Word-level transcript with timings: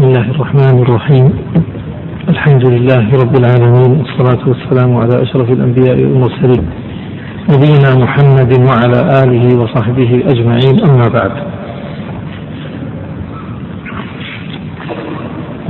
بسم 0.00 0.08
الله 0.08 0.30
الرحمن 0.30 0.82
الرحيم. 0.82 1.32
الحمد 2.28 2.64
لله 2.66 3.04
رب 3.22 3.36
العالمين 3.36 3.90
والصلاة 3.98 4.48
والسلام 4.48 4.96
على 4.96 5.22
أشرف 5.22 5.50
الأنبياء 5.50 5.96
والمرسلين 6.00 6.62
نبينا 7.52 7.90
محمد 8.04 8.52
وعلى 8.68 9.00
آله 9.22 9.60
وصحبه 9.60 10.22
أجمعين 10.32 10.84
أما 10.90 11.06
بعد. 11.08 11.32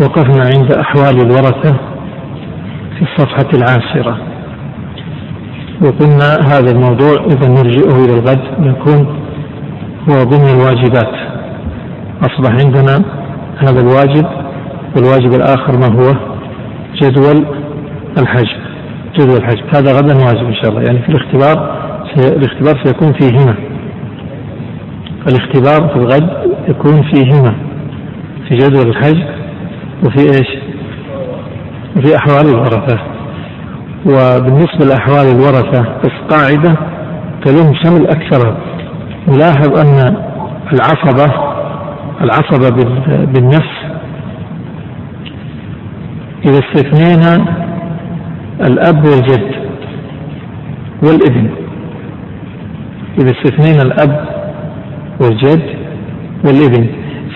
وقفنا 0.02 0.42
عند 0.54 0.72
أحوال 0.72 1.16
الورثة 1.26 1.72
في 2.96 3.02
الصفحة 3.02 3.50
العاشرة. 3.54 4.18
وقلنا 5.82 6.30
هذا 6.52 6.70
الموضوع 6.70 7.14
إذا 7.26 7.48
نرجئه 7.48 7.96
إلى 8.04 8.14
الغد 8.18 8.44
يكون 8.60 9.06
هو 10.08 10.22
ضمن 10.22 10.48
الواجبات. 10.56 11.14
أصبح 12.22 12.50
عندنا 12.64 13.19
هذا 13.62 13.80
الواجب 13.80 14.26
والواجب 14.96 15.34
الآخر 15.34 15.78
ما 15.78 15.86
هو؟ 15.86 16.14
جدول 17.02 17.46
الحج 18.18 18.48
جدول 19.18 19.36
الحج 19.36 19.58
هذا 19.74 19.92
غدا 19.92 20.14
واجب 20.14 20.46
إن 20.46 20.54
شاء 20.54 20.70
الله. 20.70 20.82
يعني 20.82 21.02
في 21.02 21.08
الاختبار 21.08 21.80
الاختبار 22.16 22.84
سيكون 22.84 23.12
فيهما. 23.12 23.54
الاختبار 25.28 25.88
في 25.88 25.96
الغد 25.96 26.30
يكون 26.68 27.02
فيهما. 27.02 27.54
في 28.48 28.56
جدول 28.56 28.88
الحج 28.88 29.22
وفي 30.06 30.20
إيش؟ 30.20 30.48
وفي 31.96 32.16
أحوال 32.16 32.48
الورثة. 32.48 32.98
وبالنسبة 34.06 34.84
لأحوال 34.84 35.26
الورثة 35.28 35.82
بس 36.04 36.36
قاعدة 36.36 36.76
تلم 37.44 37.74
شمل 37.84 38.06
اكثرها 38.06 38.56
نلاحظ 39.28 39.78
أن 39.78 40.16
العصبة 40.72 41.49
العصبة 42.20 42.70
بالنفس. 43.24 43.76
إذا 46.44 46.58
استثنينا 46.58 47.44
الأب 48.60 49.04
والجد 49.04 49.50
والابن. 51.02 51.50
إذا 53.20 53.30
استثنينا 53.30 53.82
الأب 53.82 54.28
والجد 55.20 55.62
والابن 56.44 56.86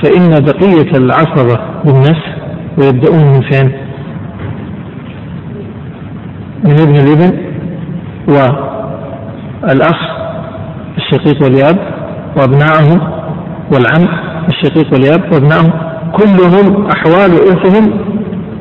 فإن 0.03 0.31
بقية 0.31 0.91
العصبة 0.99 1.61
بالنفس 1.85 2.25
ويبدأون 2.79 3.25
من 3.25 3.41
فين؟ 3.51 3.73
من 6.65 6.81
ابن 6.81 6.97
الابن 6.97 7.39
والأخ 8.29 10.01
الشقيق 10.97 11.43
والأب 11.43 11.79
وأبنائه 12.37 13.01
والعم. 13.73 14.34
الشقيق 14.49 14.93
والأب 14.93 15.33
وأبنائه 15.33 15.95
كلهم 16.13 16.87
أحوال 16.87 17.31
إرثهم 17.49 17.91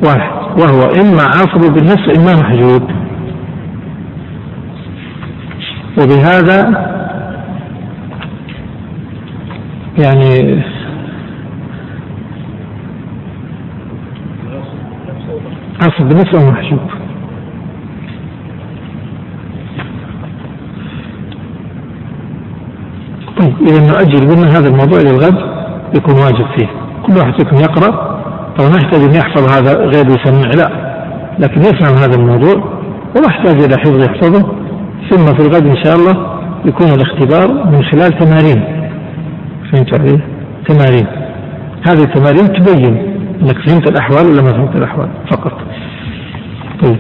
واحد 0.06 0.60
وهو 0.60 0.82
إما 1.02 1.24
عاصب 1.24 1.74
بالنفس 1.74 2.18
إما 2.18 2.36
محجوب. 2.42 2.84
وبهذا 5.98 6.90
يعني 10.00 10.64
عصب 15.82 16.10
بالنسبة 16.10 16.52
محجوب. 16.52 16.80
طيب 23.38 23.54
إذا 23.68 23.80
نؤجل 23.88 24.30
قلنا 24.30 24.60
هذا 24.60 24.68
الموضوع 24.68 25.00
للغد 25.00 25.53
يكون 25.96 26.16
واجب 26.16 26.46
فيه 26.58 26.68
كل 27.06 27.18
واحد 27.18 27.34
فيكم 27.34 27.56
يقرأ 27.56 28.14
طبعا 28.58 28.70
ما 28.70 28.76
يحتاج 28.76 29.02
أن 29.02 29.16
يحفظ 29.16 29.52
هذا 29.52 29.74
غير 29.74 30.06
يسمع 30.06 30.50
لا 30.58 30.94
لكن 31.40 31.62
يفهم 31.62 31.96
هذا 31.98 32.16
الموضوع 32.16 32.56
وما 33.16 33.26
يحتاج 33.28 33.64
إلى 33.64 33.78
حفظ 33.78 34.04
يحفظه 34.04 34.48
ثم 35.10 35.26
في 35.26 35.48
الغد 35.48 35.68
إن 35.68 35.84
شاء 35.84 35.96
الله 35.96 36.34
يكون 36.66 36.88
الاختبار 36.88 37.66
من 37.72 37.84
خلال 37.84 38.20
تمارين 38.20 38.84
فهمت 39.72 40.00
علي؟ 40.00 40.20
تمارين 40.68 41.08
هذه 41.88 42.04
التمارين 42.04 42.54
تبين 42.54 43.14
إنك 43.42 43.58
فهمت 43.68 43.90
الأحوال 43.90 44.26
ولا 44.26 44.42
ما 44.42 44.52
فهمت 44.52 44.76
الأحوال 44.76 45.10
فقط. 45.32 45.54
طيب 46.84 46.98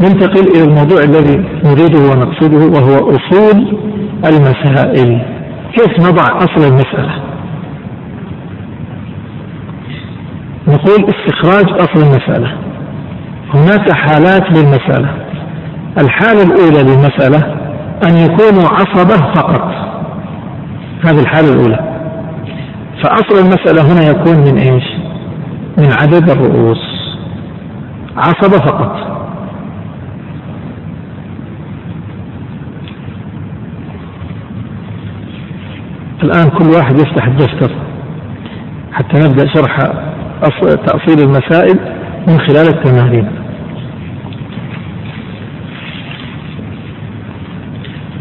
ننتقل 0.00 0.46
إلى 0.56 0.64
الموضوع 0.64 1.00
الذي 1.00 1.44
نريده 1.64 1.98
ونقصده 1.98 2.66
وهو 2.66 3.10
أصول 3.10 3.78
المسائل. 4.24 5.22
كيف 5.76 6.08
نضع 6.08 6.24
أصل 6.36 6.66
المسألة؟ 6.66 7.25
نقول 10.68 11.06
استخراج 11.14 11.80
أصل 11.80 12.02
المسألة. 12.02 12.52
هناك 13.54 13.92
حالات 13.92 14.42
للمسألة. 14.56 15.10
الحالة 15.98 16.42
الأولى 16.42 16.82
للمسألة 16.82 17.56
أن 18.08 18.16
يكونوا 18.16 18.68
عصبة 18.68 19.32
فقط. 19.34 19.72
هذه 21.04 21.20
الحالة 21.20 21.52
الأولى. 21.52 21.96
فأصل 23.02 23.38
المسألة 23.38 23.92
هنا 23.92 24.10
يكون 24.10 24.36
من 24.36 24.58
إيش 24.58 24.84
من 25.78 25.92
عدد 25.92 26.30
الرؤوس 26.30 26.78
عصبة 28.16 28.58
فقط 28.58 28.96
الآن 36.22 36.48
كل 36.48 36.68
واحد 36.76 36.94
يفتح 37.00 37.26
الدفتر 37.26 37.70
حتى 38.92 39.18
نبدأ 39.18 39.46
شرح 39.54 39.78
تأصيل 40.86 41.20
المسائل 41.20 41.78
من 42.28 42.40
خلال 42.40 42.68
التمارين. 42.68 43.28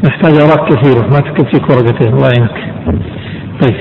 نحتاج 0.03 0.33
أوراق 0.41 0.69
كثيرة 0.69 1.07
ما 1.07 1.19
تكفيك 1.19 1.47
فيك 1.47 1.69
ورقتين 1.69 2.13
الله 2.13 2.29
يعينك. 2.37 2.73
طيب. 3.61 3.75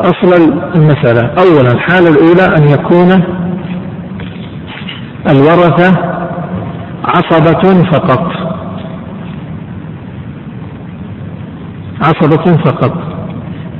أصل 0.00 0.52
المسألة. 0.74 1.28
أولا 1.28 1.72
الحالة 1.72 2.08
الأولى 2.08 2.56
أن 2.58 2.68
يكون 2.68 3.10
الورثة 5.30 6.10
عصبة 7.04 7.84
فقط. 7.92 8.32
عصبة 12.00 12.56
فقط. 12.64 12.92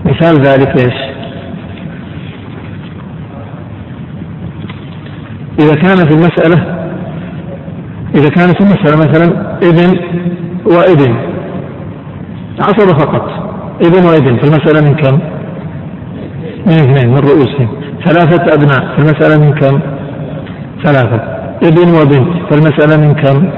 مثال 0.05 0.41
ذلك 0.43 0.85
إيش؟ 0.85 1.20
إذا 5.61 5.75
كان 5.75 5.97
في 5.97 6.15
المسألة 6.15 6.81
إذا 8.15 8.29
كان 8.29 8.49
في 8.49 8.61
المسألة 8.61 8.97
مثلا 8.97 9.57
ابن 9.63 9.99
وابن 10.67 11.15
عصبة 12.61 12.99
فقط 12.99 13.31
ابن 13.83 14.05
وابن 14.05 14.37
في 14.37 14.45
المسألة 14.45 14.89
من 14.89 14.95
كم؟ 14.95 15.19
من 16.67 16.73
اثنين 16.73 17.11
من 17.11 17.19
رؤوسهم 17.19 17.69
ثلاثة 18.05 18.55
أبناء 18.55 18.97
فالمسألة 18.97 19.47
من 19.47 19.55
كم؟ 19.55 19.81
ثلاثة 20.85 21.21
ابن 21.63 21.95
وبنت 21.95 22.51
فالمسألة 22.51 22.97
من 23.07 23.15
كم؟ 23.15 23.51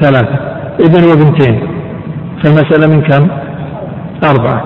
ثلاثة 0.00 0.38
ابن 0.80 1.04
وبنتين 1.10 1.60
فالمسألة 2.42 2.86
من 2.86 3.02
كم؟ 3.02 3.28
أربعة 4.24 4.64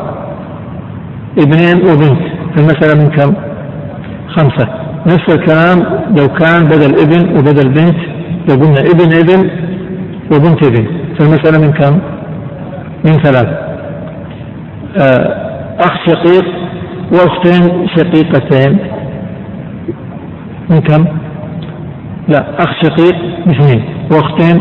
ابنين 1.39 1.77
وبنت 1.77 2.21
فالمسألة 2.57 3.05
من 3.05 3.11
كم؟ 3.11 3.35
خمسة 4.29 4.84
نفس 5.07 5.29
الكلام 5.29 5.79
لو 6.17 6.29
كان 6.29 6.65
بدل 6.65 7.01
ابن 7.01 7.37
وبدل 7.37 7.69
بنت 7.69 7.97
لو 8.49 8.55
قلنا 8.55 8.81
ابن 8.81 9.13
ابن 9.13 9.51
وبنت 10.33 10.65
ابن 10.65 10.87
فالمسألة 11.19 11.59
من 11.67 11.73
كم؟ 11.73 11.99
من 13.05 13.13
ثلاثة. 13.13 13.59
آه، 14.97 15.77
أخ 15.81 16.07
شقيق 16.07 16.45
وأختين 17.13 17.89
شقيقتين. 17.97 18.79
من 20.71 20.81
كم؟ 20.81 21.05
لا 22.29 22.45
أخ 22.59 22.73
شقيق 22.83 23.15
اثنين 23.49 23.85
وأختين 24.13 24.57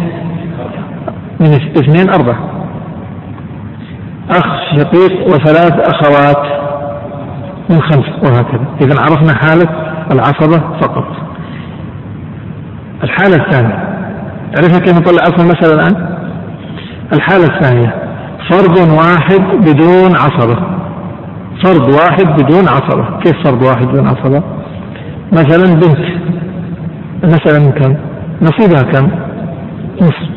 من 1.40 1.54
اثنين 1.54 2.10
أربعة. 2.10 2.40
أخ 4.30 4.78
شقيق 4.78 5.28
وثلاث 5.28 5.74
أخوات 5.94 6.64
من 7.70 7.82
خمس 7.82 8.06
وهكذا. 8.24 8.66
إذا 8.82 9.02
عرفنا 9.02 9.34
حالة 9.34 9.93
العصبة 10.12 10.78
فقط. 10.82 11.06
الحالة 13.04 13.36
الثانية 13.36 13.94
عرفنا 14.58 14.80
كيف 14.80 14.98
نطلع 14.98 15.24
أصل 15.24 15.44
المسألة 15.44 15.74
الآن؟ 15.74 16.18
الحالة 17.14 17.46
الثانية 17.46 17.96
فرد 18.50 18.78
واحد 18.78 19.42
بدون 19.58 20.16
عصبة. 20.16 20.56
فرد 21.64 21.94
واحد 21.94 22.42
بدون 22.42 22.68
عصبة. 22.68 23.20
كيف 23.20 23.34
فرد 23.44 23.64
واحد 23.64 23.88
بدون 23.88 24.08
عصبة؟ 24.08 24.44
مثلا 25.32 25.74
بنت. 25.74 26.24
المسألة 27.24 27.66
من 27.66 27.72
كم؟ 27.72 27.96
نصيبها 28.42 28.84
كم؟ 28.92 29.10
نصف. 30.02 30.30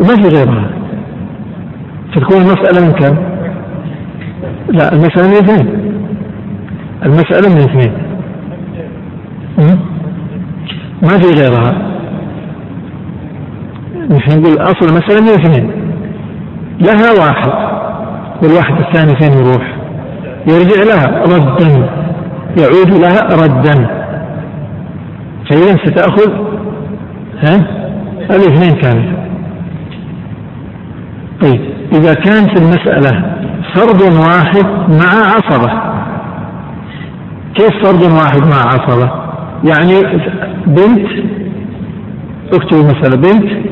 وما 0.00 0.14
في 0.22 0.36
غيرها. 0.36 0.70
فتكون 2.14 2.36
المسألة 2.36 2.86
من 2.86 2.92
كم؟ 2.92 3.16
لا 4.68 4.92
المسألة 4.92 5.28
من 5.28 5.34
اثنين. 5.34 5.68
المسألة 7.04 7.54
من 7.54 7.60
اثنين. 7.60 8.07
ما 11.02 11.18
في 11.18 11.40
غيرها. 11.40 11.72
نحن 14.10 14.40
نقول 14.40 14.58
أصل 14.58 14.94
من 14.94 15.28
اثنين. 15.28 15.70
لها 16.80 17.12
واحد 17.20 17.52
والواحد 18.42 18.80
الثاني 18.80 19.16
فين 19.20 19.32
يروح؟ 19.32 19.76
يرجع 20.46 20.82
لها 20.82 21.22
ردا. 21.22 21.88
يعود 22.58 22.90
لها 22.90 23.44
ردا. 23.44 23.98
فإذا 25.50 25.76
ستأخذ 25.86 26.30
ها؟ 27.42 27.56
الاثنين 28.30 28.74
كاملة 28.74 29.28
طيب 31.40 31.60
إذا 31.92 32.14
كان 32.14 32.44
في 32.44 32.62
المسألة 32.62 33.38
فرد 33.74 34.02
واحد 34.02 34.66
مع 34.88 35.34
عصبة 35.34 35.72
كيف 37.54 37.70
فرد 37.82 38.02
واحد 38.02 38.46
مع 38.46 38.56
عصبة؟ 38.56 39.27
يعني 39.64 40.00
بنت 40.66 41.08
اكتب 42.54 42.76
المسألة 42.76 43.16
بنت 43.16 43.68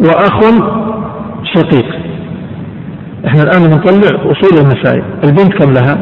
وأخ 0.00 0.40
شقيق. 1.54 1.86
إحنا 3.26 3.42
الآن 3.42 3.70
نطلع 3.70 4.16
أصول 4.32 4.58
المسائل. 4.58 5.04
البنت 5.24 5.54
كم 5.54 5.72
لها؟ 5.72 5.98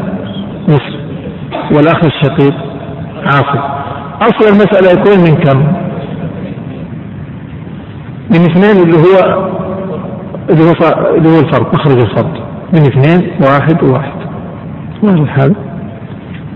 نصف. 0.68 1.02
والأخ 1.76 2.04
الشقيق 2.04 2.54
عاصب 3.24 3.60
أصل 4.22 4.48
المسألة 4.52 5.00
يكون 5.00 5.18
من 5.18 5.36
كم؟ 5.36 5.58
من 8.30 8.40
اثنين 8.50 8.82
اللي 8.84 8.96
هو 8.96 9.48
اللي 10.50 10.64
هو 10.64 11.14
اللي 11.16 11.28
هو 11.28 11.40
الفرد 11.40 11.66
مخرج 11.74 11.96
الفرد. 12.04 12.34
من 12.72 12.80
اثنين 12.80 13.30
واحد 13.40 13.82
وواحد 13.82 14.12
واضح 15.02 15.20
الحال؟ 15.20 15.54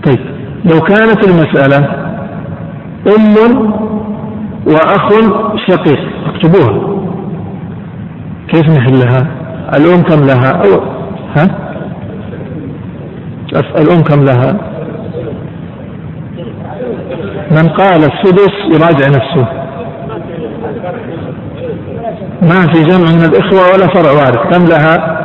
طيب 0.05 0.19
لو 0.65 0.79
كانت 0.79 1.27
المسألة 1.27 1.77
أم 3.17 3.35
وأخ 4.67 5.09
شقيق 5.67 5.99
اكتبوها. 6.25 6.97
كيف 8.47 8.69
نحلها 8.69 9.27
الأم 9.77 10.01
كم 10.01 10.27
لها؟ 10.27 10.51
أو 10.51 10.81
ها؟ 11.37 11.47
الأم 13.77 14.03
كم 14.03 14.23
لها؟ 14.25 14.57
من 17.51 17.67
قال 17.69 18.03
السدس 18.03 18.53
يراجع 18.73 19.07
نفسه. 19.07 19.47
ما 22.41 22.73
في 22.73 22.83
جمع 22.83 23.11
من 23.11 23.23
الإخوة 23.25 23.73
ولا 23.73 23.87
فرع 23.87 24.11
وارث. 24.11 24.57
كم 24.57 24.65
لها؟ 24.65 25.17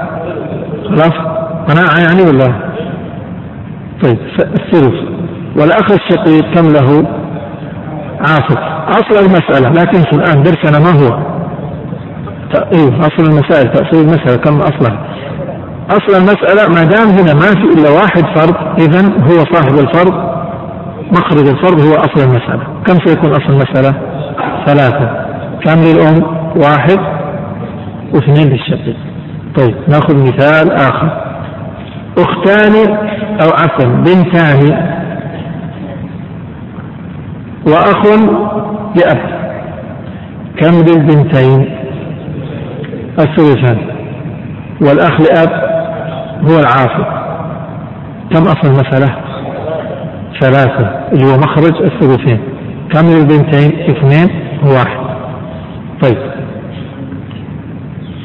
خلاص 0.88 1.12
قناعة 1.68 1.98
يعني 1.98 2.22
ولا؟ 2.22 2.72
طيب 4.02 4.18
الثلث 4.40 4.94
والأخ 5.56 5.92
الشقيق 5.92 6.54
كم 6.54 6.68
له؟ 6.68 7.06
عاصف. 8.20 8.58
أصل 8.88 9.24
المسألة 9.24 9.68
لكن 9.82 10.02
في 10.02 10.12
الآن 10.12 10.42
درسنا 10.42 10.78
ما 10.78 10.90
هو؟ 10.90 11.32
أيوه 12.74 13.00
اصل 13.00 13.24
المسائل 13.30 13.72
تأصيل 13.72 14.00
المسألة 14.00 14.36
كم 14.36 14.58
أصلا؟ 14.60 14.98
أصل 15.90 16.16
المسألة 16.16 16.68
ما 16.74 16.84
دام 16.84 17.08
هنا 17.08 17.34
ما 17.34 17.40
في 17.40 17.78
إلا 17.78 17.90
واحد 17.90 18.38
فرض 18.38 18.54
اذا 18.80 19.02
هو 19.02 19.44
صاحب 19.54 19.78
الفرض 19.78 20.32
مخرج 21.12 21.48
الفرض 21.48 21.80
هو 21.80 21.94
أصل 21.94 22.20
المسألة. 22.20 22.62
كم 22.86 22.94
سيكون 23.06 23.30
أصل 23.30 23.52
المسألة؟ 23.52 23.94
ثلاثة. 24.66 25.26
كم 25.64 25.80
للأم؟ 25.80 26.22
واحد. 26.56 26.98
واثنين 28.14 28.48
للشقيق 28.48 28.96
طيب 29.56 29.74
نأخذ 29.88 30.16
مثال 30.26 30.72
آخر. 30.72 31.31
أختان 32.18 32.96
أو 33.42 33.48
عفوا 33.50 33.94
بنتان. 33.94 34.92
وأخ 37.66 38.06
لأب. 38.96 39.42
كم 40.56 40.74
للبنتين؟ 40.74 41.78
الثلثان. 43.18 43.78
والأخ 44.80 45.20
لأب 45.20 45.50
هو 46.50 46.58
العاصب 46.58 47.22
كم 48.30 48.42
أصل 48.42 48.68
المسألة؟ 48.68 49.16
ثلاثة. 50.40 50.90
اللي 51.12 51.24
هو 51.24 51.38
مخرج 51.38 51.82
الثلثين. 51.82 52.40
كم 52.92 53.06
للبنتين؟ 53.06 53.90
اثنين 53.90 54.28
واحد. 54.64 55.02
طيب. 56.02 56.18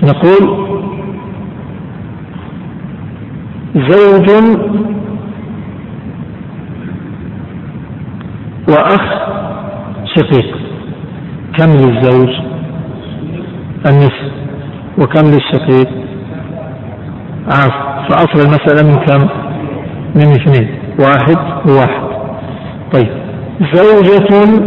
نقول 0.03 0.66
زوج 3.77 4.29
وأخ 8.69 9.01
شقيق. 10.05 10.57
كم 11.57 11.71
للزوج؟ 11.71 12.29
النصف. 13.89 14.31
وكم 14.97 15.25
للشقيق؟ 15.27 15.89
عاص. 17.47 17.77
فأصل 18.09 18.39
المسألة 18.39 18.89
من 18.89 19.05
كم؟ 19.05 19.27
من 20.15 20.31
اثنين. 20.31 20.79
واحد 20.99 21.37
وواحد. 21.69 22.07
طيب. 22.93 23.09
زوجة 23.73 24.61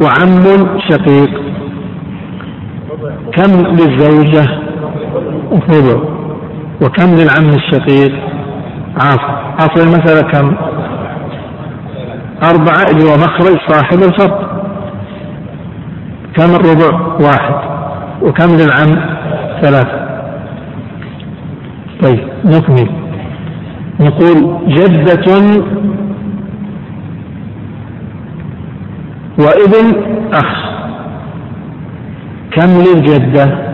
وعم 0.00 0.44
شقيق. 0.90 1.42
كم 3.32 3.66
للزوجة؟ 3.66 4.58
ربع 5.52 6.15
وكم 6.82 7.14
للعم 7.14 7.48
الشقيق؟ 7.48 8.12
عاص 8.96 9.20
أصل 9.58 9.80
المسألة 9.82 10.30
كم؟ 10.32 10.56
أربعة 12.42 12.90
اللي 12.90 13.04
هو 13.04 13.16
مخرج 13.16 13.58
صاحب 13.72 13.98
الفرد 13.98 14.46
كم 16.36 16.54
الربع؟ 16.54 17.16
واحد. 17.20 17.54
وكم 18.22 18.56
للعم؟ 18.56 19.16
ثلاثة. 19.62 20.06
طيب 22.02 22.28
نكمل. 22.44 22.90
نقول 24.00 24.58
جدة 24.68 25.24
وابن 29.38 30.02
أخ. 30.32 30.66
كم 32.52 32.70
للجدة؟ 32.70 33.65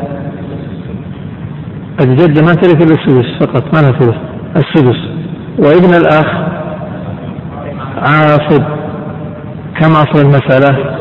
الجدة 2.02 2.43
ما 2.43 2.54
ترث 2.54 2.82
إلا 2.82 2.94
السدس 2.94 3.26
فقط 3.40 3.75
ما 3.75 3.81
لها 3.81 4.14
السدس. 4.56 4.96
وابن 5.58 5.94
الأخ 5.94 6.26
عاصب 7.96 8.62
كم 9.81 9.91
أصل 9.91 10.20
المسألة؟ 10.20 10.96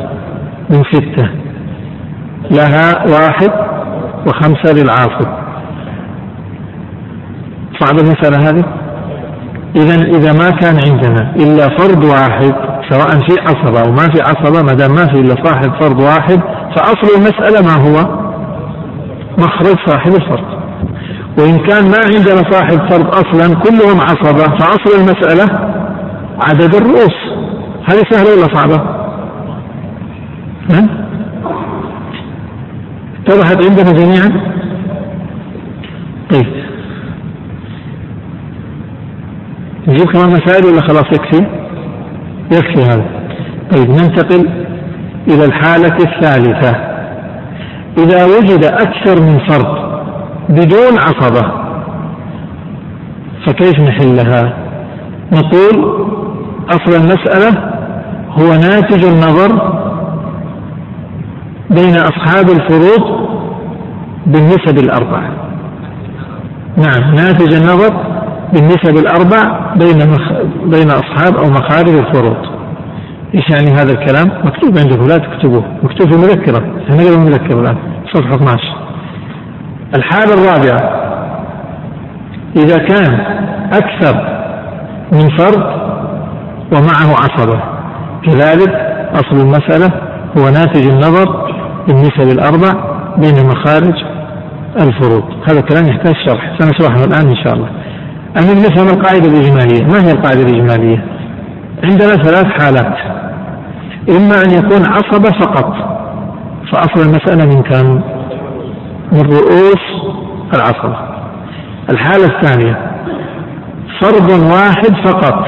من 0.70 0.84
ستة. 0.92 1.30
لها 2.52 3.04
واحد 3.14 3.52
وخمسة 4.28 4.84
للعاصب. 4.84 5.28
صعب 7.80 8.00
المسألة 8.00 8.50
هذه؟ 8.50 8.64
إذا 9.76 9.96
إذا 9.96 10.34
ما 10.34 10.50
كان 10.50 10.78
عندنا 10.86 11.36
إلا 11.36 11.78
فرد 11.78 12.06
واحد 12.06 12.54
سواء 12.90 13.10
في 13.10 13.42
عصبة 13.42 13.82
أو 13.82 13.92
ما 13.92 14.04
في 14.14 14.22
عصبة 14.22 14.62
ما 14.62 14.74
دام 14.74 14.92
ما 14.92 15.06
في 15.06 15.20
إلا 15.20 15.36
صاحب 15.44 15.72
فرد 15.82 16.02
واحد 16.02 16.42
فأصل 16.76 17.16
المسألة 17.18 17.62
ما 17.62 17.90
هو؟ 17.90 18.22
مخرج 19.38 19.76
صاحب 19.88 20.12
الفرد 20.12 20.51
وإن 21.38 21.58
كان 21.58 21.84
ما 21.84 21.98
عندنا 22.06 22.52
صاحب 22.52 22.90
فرد 22.90 23.06
أصلا 23.06 23.56
كلهم 23.56 24.02
عصبة 24.02 24.58
فأصل 24.58 25.00
المسألة 25.00 25.46
عدد 26.42 26.76
الرؤوس. 26.76 27.16
هذه 27.86 28.04
سهلة 28.10 28.36
ولا 28.36 28.56
صعبة؟ 28.56 28.76
ها؟ 30.72 30.88
اتضحت 33.26 33.66
عندنا 33.70 33.92
جميعا؟ 33.92 34.52
طيب. 36.32 36.48
نجيب 39.88 40.08
كمان 40.12 40.30
مسائل 40.30 40.66
ولا 40.66 40.82
خلاص 40.82 41.06
يكفي؟ 41.14 41.46
يكفي 42.52 42.84
هذا. 42.84 43.06
طيب 43.72 43.90
ننتقل 43.90 44.50
إلى 45.28 45.46
الحالة 45.46 45.96
الثالثة. 45.96 46.76
إذا 47.98 48.26
وجد 48.26 48.66
أكثر 48.66 49.22
من 49.22 49.40
فرد 49.48 49.91
بدون 50.50 50.98
عصبة 50.98 51.52
فكيف 53.46 53.80
نحلها؟ 53.80 54.54
نقول 55.32 56.06
أصل 56.70 57.02
المسألة 57.02 57.72
هو 58.30 58.48
ناتج 58.48 59.06
النظر 59.06 59.72
بين 61.70 61.96
أصحاب 61.96 62.50
الفروض 62.50 63.30
بالنسب 64.26 64.78
الأربع. 64.78 65.22
نعم 66.78 67.16
ناتج 67.16 67.54
النظر 67.54 67.94
بالنسب 68.54 68.98
الأربع 68.98 69.74
بين 69.76 70.10
مخ... 70.10 70.32
بين 70.66 70.92
أصحاب 70.92 71.36
أو 71.36 71.50
مخارج 71.50 71.90
الفروض 71.90 72.38
إيش 73.36 73.50
يعني 73.50 73.72
هذا 73.72 73.92
الكلام؟ 73.92 74.28
مكتوب 74.46 74.78
عندكم 74.78 75.08
لا 75.08 75.18
تكتبوه. 75.18 75.64
مكتوب 75.84 76.12
في 76.12 76.16
المذكرة 76.16 76.66
نقرأ 76.90 77.16
المذكرة 77.16 77.60
الآن. 77.60 77.78
صفحة 78.14 78.36
12 78.36 78.91
الحالة 79.96 80.34
الرابعة 80.34 81.02
إذا 82.56 82.78
كان 82.78 83.20
أكثر 83.74 84.42
من 85.12 85.38
فرد 85.38 85.64
ومعه 86.74 87.16
عصبة. 87.24 87.60
كذلك 88.26 88.70
أصل 89.14 89.42
المسألة 89.42 89.92
هو 90.38 90.50
ناتج 90.50 90.88
النظر 90.88 91.52
بالنسب 91.88 92.40
الأربع 92.40 92.74
بين 93.18 93.48
مخارج 93.48 93.94
الفروض 94.82 95.24
هذا 95.50 95.60
الكلام 95.60 95.86
يحتاج 95.88 96.16
شرح. 96.26 96.58
سنشرحه 96.60 97.04
الآن 97.04 97.30
إن 97.30 97.44
شاء 97.44 97.54
الله. 97.54 97.70
أن 98.38 98.58
نفهم 98.58 98.88
القاعدة 98.88 99.28
الإجمالية. 99.30 99.84
ما 99.84 100.08
هي 100.08 100.12
القاعدة 100.12 100.42
الإجمالية؟ 100.42 101.06
عندنا 101.84 102.16
ثلاث 102.16 102.46
حالات. 102.46 102.96
إما 104.10 104.36
أن 104.46 104.52
يكون 104.52 104.86
عصبة 104.86 105.40
فقط 105.40 105.74
فأصل 106.72 107.10
المسألة 107.10 107.56
من 107.56 107.64
كم؟ 107.64 108.02
من 109.12 109.22
رؤوس 109.22 110.12
العصبة 110.56 110.98
الحالة 111.92 112.26
الثانية 112.26 112.92
فرض 114.02 114.32
واحد 114.32 115.08
فقط 115.08 115.46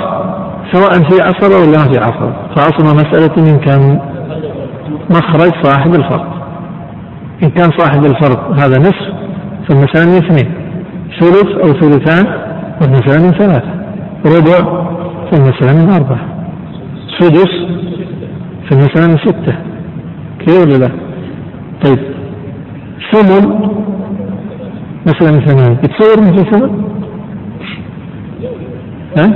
سواء 0.71 0.93
في 0.93 1.21
عصبة 1.21 1.55
ولا 1.55 1.77
ما 1.77 1.91
في 1.91 1.99
عصبة 1.99 2.33
فأصل 2.55 2.85
المسألة 2.91 3.51
من 3.51 3.59
كم 3.59 3.99
مخرج 5.09 5.51
صاحب 5.63 5.93
الفرض. 5.95 6.33
إن 7.43 7.49
كان 7.49 7.69
صاحب 7.77 8.05
الفرض 8.05 8.59
هذا 8.59 8.79
نصف 8.79 9.13
فالمسألة 9.67 10.05
من 10.05 10.25
اثنين. 10.25 10.53
ثلث 11.19 11.47
أو 11.63 11.73
ثلثان 11.73 12.25
فالمسألة 12.79 13.25
من 13.25 13.31
ثلاثة. 13.31 13.73
ربع 14.25 14.83
فالمسألة 15.31 15.85
من 15.85 15.93
أربعة. 15.93 16.25
سدس 17.19 17.51
فالمسألة 18.69 19.07
من 19.07 19.17
ستة. 19.17 19.55
كذا 20.45 20.61
ولا 20.61 20.77
لا؟ 20.77 20.91
طيب. 21.85 22.22
ثمن 23.11 23.73
مثلا 25.07 25.45
ثمانية 25.45 25.79
يتصور 25.83 26.21
مثل 26.21 26.51
ثمن؟ 26.51 26.83
ها؟ 29.17 29.33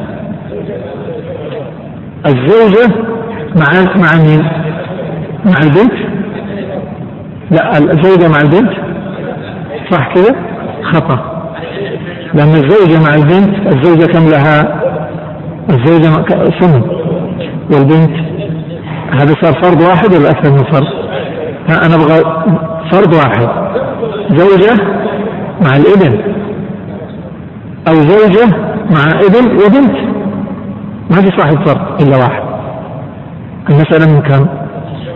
الزوجة 2.25 2.95
مع 3.55 3.95
مع 3.95 4.23
مين؟ 4.23 4.43
مع 5.45 5.57
البنت؟ 5.63 5.93
لا 7.51 7.77
الزوجة 7.77 8.27
مع 8.27 8.41
البنت 8.41 8.71
صح 9.91 10.13
كذا؟ 10.13 10.35
خطأ 10.83 11.37
لأن 12.33 12.49
الزوجة 12.49 13.03
مع 13.03 13.15
البنت 13.15 13.75
الزوجة 13.75 14.05
كم 14.05 14.27
لها؟ 14.27 14.81
الزوجة 15.69 16.25
ثمن 16.59 16.81
والبنت 17.71 18.27
هذا 19.11 19.33
صار 19.41 19.53
فرض 19.63 19.81
واحد 19.81 20.13
ولا 20.13 20.29
أكثر 20.29 20.51
من 20.51 20.63
فرض؟ 20.63 21.06
أنا 21.69 21.95
أبغى 21.95 22.43
فرض 22.91 23.13
واحد. 23.13 23.49
زوجة 24.29 24.83
مع 25.65 25.75
الإبن. 25.75 26.21
أو 27.87 27.93
زوجة 27.93 28.47
مع 28.89 29.19
إبن 29.19 29.51
وبنت. 29.51 29.97
ما 31.11 31.21
في 31.21 31.37
صاحب 31.37 31.67
فرض 31.67 32.01
إلا 32.01 32.17
واحد. 32.17 32.43
المسألة 33.69 34.13
من 34.13 34.21
كم؟ 34.21 34.47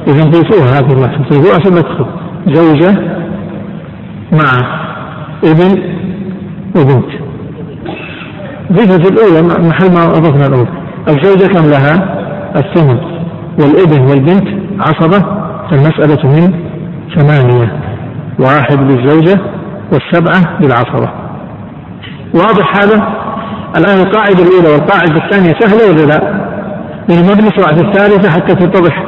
إذا 0.08 0.24
ضيفوها 0.24 0.80
هذه 0.80 0.94
الله 0.94 1.08
ضيفوها 1.32 1.56
عشان 1.56 1.76
لا 1.76 1.82
تدخل. 1.82 2.06
زوجة 2.48 2.92
مع 4.32 4.82
إبن 5.44 5.84
وبنت. 6.76 7.12
ضيفة 8.72 9.10
الأولى 9.10 9.68
محل 9.68 9.94
ما 9.94 10.06
أضفنا 10.06 10.48
الأولى 10.48 10.70
الزوجة 11.08 11.48
كم 11.48 11.70
لها؟ 11.70 12.22
الثمن. 12.56 12.98
والإبن 13.60 14.02
والبنت 14.02 14.48
عصبة 14.80 15.41
المسألة 15.72 16.30
من 16.30 16.54
ثمانية 17.16 17.82
واحد 18.40 18.80
للزوجة 18.80 19.42
والسبعة 19.92 20.60
للعصبة 20.62 21.10
واضح 22.34 22.74
هذا؟ 22.84 23.22
الآن 23.78 24.08
القاعدة 24.08 24.44
الأولى 24.44 24.70
والقاعدة 24.70 25.26
الثانية 25.26 25.54
سهلة 25.60 25.92
ولا 25.92 26.06
لا؟ 26.06 26.22
يعني 27.10 27.28
ما 27.28 27.34
بنشرع 27.34 27.74
في 27.74 27.82
الثالثة 27.82 28.30
حتى 28.30 28.56
تتضح 28.56 29.04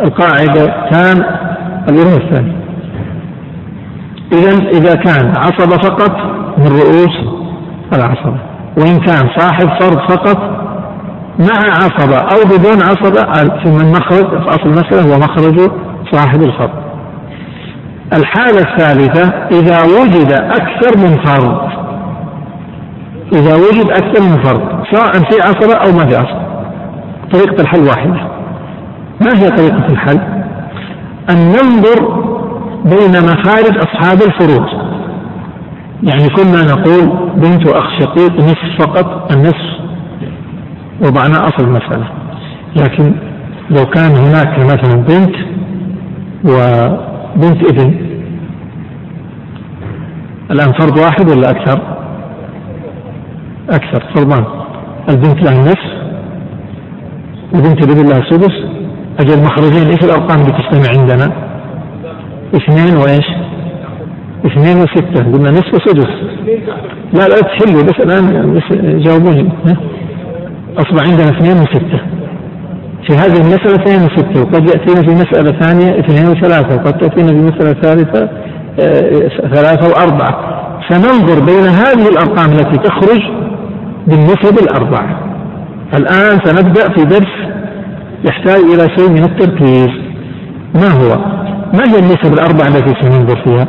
القاعدة 0.00 0.66
كان 0.90 1.24
الأولى 1.88 2.12
والثانية 2.14 2.58
إذا 4.32 4.68
إذا 4.68 4.94
كان 4.94 5.32
عصبة 5.36 5.76
فقط 5.76 6.16
من 6.58 6.66
رؤوس 6.66 7.38
العصبة 7.92 8.40
وإن 8.78 9.00
كان 9.00 9.28
صاحب 9.38 9.68
فرض 9.80 9.98
فقط 10.10 10.57
مع 11.38 11.70
عصبة 11.70 12.16
أو 12.16 12.44
بدون 12.44 12.82
عصبة 12.82 13.48
ثم 13.64 13.80
المخرج 13.80 14.42
في 14.42 14.48
أصل 14.48 14.66
المسألة 14.66 15.14
هو 15.14 15.18
مخرج 15.18 15.70
صاحب 16.12 16.42
الفرض 16.42 16.88
الحالة 18.12 18.60
الثالثة 18.60 19.32
إذا 19.50 19.82
وجد 19.82 20.32
أكثر 20.32 20.98
من 20.98 21.24
فرض 21.24 21.68
إذا 23.32 23.54
وجد 23.54 23.90
أكثر 23.90 24.22
من 24.22 24.42
فرض 24.42 24.84
سواء 24.92 25.12
في 25.12 25.40
عصبة 25.42 25.74
أو 25.74 25.92
ما 25.92 26.06
في 26.06 26.16
عصبة. 26.16 26.48
طريقة 27.32 27.62
الحل 27.62 27.80
واحدة. 27.88 28.28
ما 29.20 29.32
هي 29.34 29.50
طريقة 29.50 29.86
الحل؟ 29.86 30.18
أن 31.30 31.36
ننظر 31.36 32.28
بين 32.84 33.24
مخارج 33.24 33.76
أصحاب 33.76 34.22
الفروض 34.22 34.66
يعني 36.02 36.28
كنا 36.28 36.62
نقول 36.62 37.30
بنت 37.34 37.66
وأخ 37.68 37.98
شقيق 38.00 38.32
نصف 38.32 38.82
فقط 38.82 39.32
النصف. 39.32 39.87
وضعنا 41.00 41.46
أصل 41.46 41.64
المسألة. 41.64 42.08
لكن 42.76 43.12
لو 43.70 43.86
كان 43.86 44.10
هناك 44.16 44.58
مثلا 44.58 44.96
بنت 44.96 45.36
وبنت 46.44 47.70
ابن 47.70 48.08
الآن 50.50 50.72
فرض 50.72 50.98
واحد 50.98 51.30
ولا 51.30 51.50
أكثر؟ 51.50 51.80
أكثر. 53.70 54.04
فرضان 54.14 54.44
البنت 55.08 55.42
لها 55.42 55.52
النصف 55.52 55.88
وبنت 57.54 57.84
الابن 57.84 58.08
لها 58.08 58.30
سدس. 58.30 58.54
أجل 59.20 59.42
مخرجين. 59.42 59.86
إيش 59.88 60.04
الأرقام 60.04 60.40
اللي 60.40 60.52
تجتمع 60.52 61.00
عندنا؟ 61.00 61.32
اثنين 62.54 62.96
وإيش؟ 62.96 63.26
اثنين 64.46 64.76
وستة. 64.76 65.32
قلنا 65.32 65.50
نصف 65.50 65.74
وسدس. 65.74 66.12
لا 67.12 67.28
لا 67.28 67.40
تحلوا 67.40 67.82
بس 67.82 68.00
الآن. 68.00 68.54
بس 68.54 68.76
جاوبوني. 69.06 69.48
أصبح 70.78 71.10
عندنا 71.10 71.28
اثنين 71.28 71.56
وستة 71.56 72.00
في 73.06 73.14
هذه 73.14 73.36
المسألة 73.40 73.74
اثنين 73.74 74.02
وستة 74.02 74.40
وقد 74.42 74.68
يأتينا 74.68 75.02
في 75.02 75.14
مسألة 75.14 75.58
ثانية 75.58 76.00
اثنين 76.00 76.28
وثلاثة 76.28 76.76
وقد 76.76 76.98
تأتينا 76.98 77.28
في 77.28 77.56
مسألة 77.56 77.72
ثالثة 77.72 78.28
آه، 78.80 79.28
ثلاثة 79.54 79.88
وأربعة 79.88 80.58
سننظر 80.88 81.44
بين 81.44 81.64
هذه 81.64 82.08
الأرقام 82.08 82.52
التي 82.52 82.78
تخرج 82.78 83.20
بالنسب 84.06 84.58
الأربعة 84.62 85.20
الآن 85.94 86.38
سنبدأ 86.44 86.88
في 86.88 87.04
درس 87.04 87.32
يحتاج 88.24 88.60
إلى 88.60 88.88
شيء 88.96 89.10
من 89.10 89.24
التركيز 89.24 89.88
ما 90.74 90.88
هو؟ 90.88 91.18
ما 91.74 91.84
هي 91.88 91.98
النسب 91.98 92.32
الأربعة 92.32 92.66
التي 92.68 92.94
سننظر 93.00 93.42
فيها؟ 93.44 93.68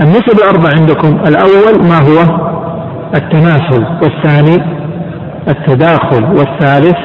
النسب 0.00 0.38
الأربعة 0.38 0.70
عندكم 0.80 1.08
الأول 1.08 1.88
ما 1.88 1.98
هو؟ 1.98 2.48
التماثل 3.14 3.84
والثاني 4.02 4.77
التداخل 5.48 6.24
والثالث 6.24 6.96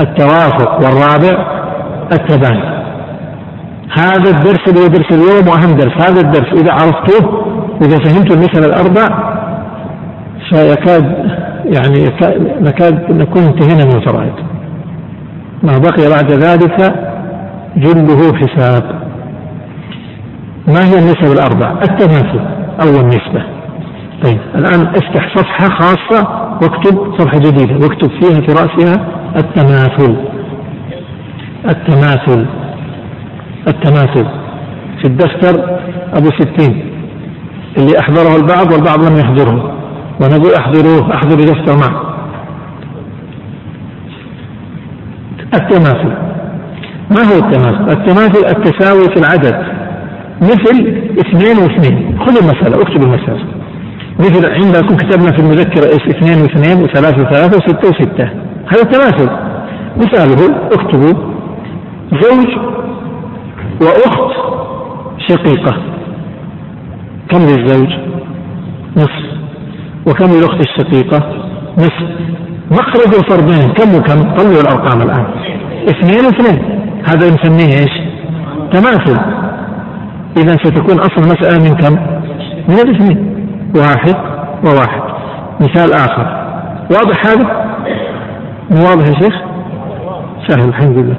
التوافق 0.00 0.74
والرابع 0.74 1.46
التباين. 2.12 2.82
هذا 3.98 4.30
الدرس 4.30 4.68
اللي 4.68 4.80
هو 4.80 4.86
درس 4.86 5.12
اليوم 5.12 5.48
وأهم 5.48 5.76
درس. 5.76 6.08
هذا 6.08 6.20
الدرس 6.20 6.62
إذا 6.62 6.72
عرفتوه 6.72 7.46
إذا 7.82 7.98
فهمتوا 7.98 8.36
المثل 8.36 8.64
الأربع 8.64 9.32
فيكاد 10.50 11.04
يعني 11.64 12.04
نكاد 12.60 13.10
نكون 13.10 13.42
انتهينا 13.42 13.84
من 13.84 13.96
الفرائض. 13.96 14.34
ما 15.62 15.78
بقي 15.78 16.10
بعد 16.10 16.32
ذلك 16.32 16.94
جله 17.76 18.34
حساب. 18.34 18.82
ما 20.68 20.84
هي 20.84 20.98
النسب 20.98 21.32
الأربع؟ 21.32 21.72
التماثل 21.82 22.40
اول 22.82 23.06
نسبه 23.06 23.51
طيب 24.24 24.38
الآن 24.54 24.86
افتح 24.86 25.36
صفحة 25.36 25.68
خاصة 25.68 26.28
واكتب 26.62 27.14
صفحة 27.18 27.38
جديدة 27.38 27.74
واكتب 27.74 28.10
فيها 28.10 28.40
في 28.40 28.52
رأسها 28.52 29.06
التماثل. 29.36 30.16
التماثل. 31.68 32.46
التماثل. 33.68 34.26
في 35.00 35.04
الدفتر 35.04 35.80
أبو 36.14 36.30
ستين. 36.40 36.92
اللي 37.78 37.98
أحضره 38.00 38.36
البعض 38.36 38.72
والبعض 38.72 39.04
لم 39.04 39.16
يحضره. 39.18 39.72
ونقول 40.20 40.54
أحضروه 40.54 41.14
احضروا 41.14 41.44
دفتر 41.44 41.76
معه. 41.76 42.14
التماثل. 45.54 46.12
ما 47.10 47.22
هو 47.22 47.38
التماثل؟ 47.46 47.98
التماثل 47.98 48.56
التساوي 48.56 49.04
في 49.04 49.16
العدد. 49.16 49.66
مثل 50.42 51.02
اثنين 51.20 51.56
واثنين. 51.56 52.18
خذ 52.18 52.36
المسألة 52.36 52.82
اكتب 52.82 53.02
المسألة. 53.02 53.61
مثل 54.20 54.52
عندكم 54.52 54.96
كتبنا 54.96 55.32
في 55.32 55.38
المذكرة 55.38 55.84
إيش؟ 55.84 56.16
اثنين 56.16 56.42
واثنين 56.42 56.82
وثلاثة 56.82 57.22
وثلاثة 57.22 57.56
وستة 57.56 57.88
وستة. 57.88 58.24
هذا 58.66 58.82
التماثل. 58.82 59.30
مثاله 59.96 60.56
اكتبوا 60.72 61.32
زوج 62.22 62.48
وأخت 63.82 64.32
شقيقة. 65.28 65.76
كم 67.30 67.38
للزوج؟ 67.38 67.88
نصف. 68.96 69.32
وكم 70.06 70.26
للأخت 70.26 70.60
الشقيقة؟ 70.60 71.18
نصف. 71.78 72.02
مخرج 72.70 73.14
الفرضين. 73.14 73.72
كم 73.72 73.94
وكم؟ 73.94 74.36
طلعوا 74.36 74.60
الأرقام 74.60 75.02
الآن. 75.02 75.26
اثنين 75.88 76.24
اثنين 76.24 76.80
هذا 77.06 77.30
نسميه 77.30 77.78
إيش؟ 77.78 77.92
تماثل. 78.72 79.20
إذا 80.36 80.56
ستكون 80.56 80.98
أصل 81.00 81.18
المسألة 81.18 81.58
من 81.58 81.76
كم؟ 81.76 81.92
من 82.68 82.74
الاثنين. 82.74 83.31
واحد 83.76 84.16
وواحد. 84.64 85.02
مثال 85.60 85.92
آخر. 85.92 86.26
واضح 86.90 87.26
هذا؟ 87.26 87.46
واضح 88.70 89.06
يا 89.06 89.14
شيخ؟ 89.20 89.34
سهل 90.48 90.68
الحمد 90.68 90.98
لله. 90.98 91.16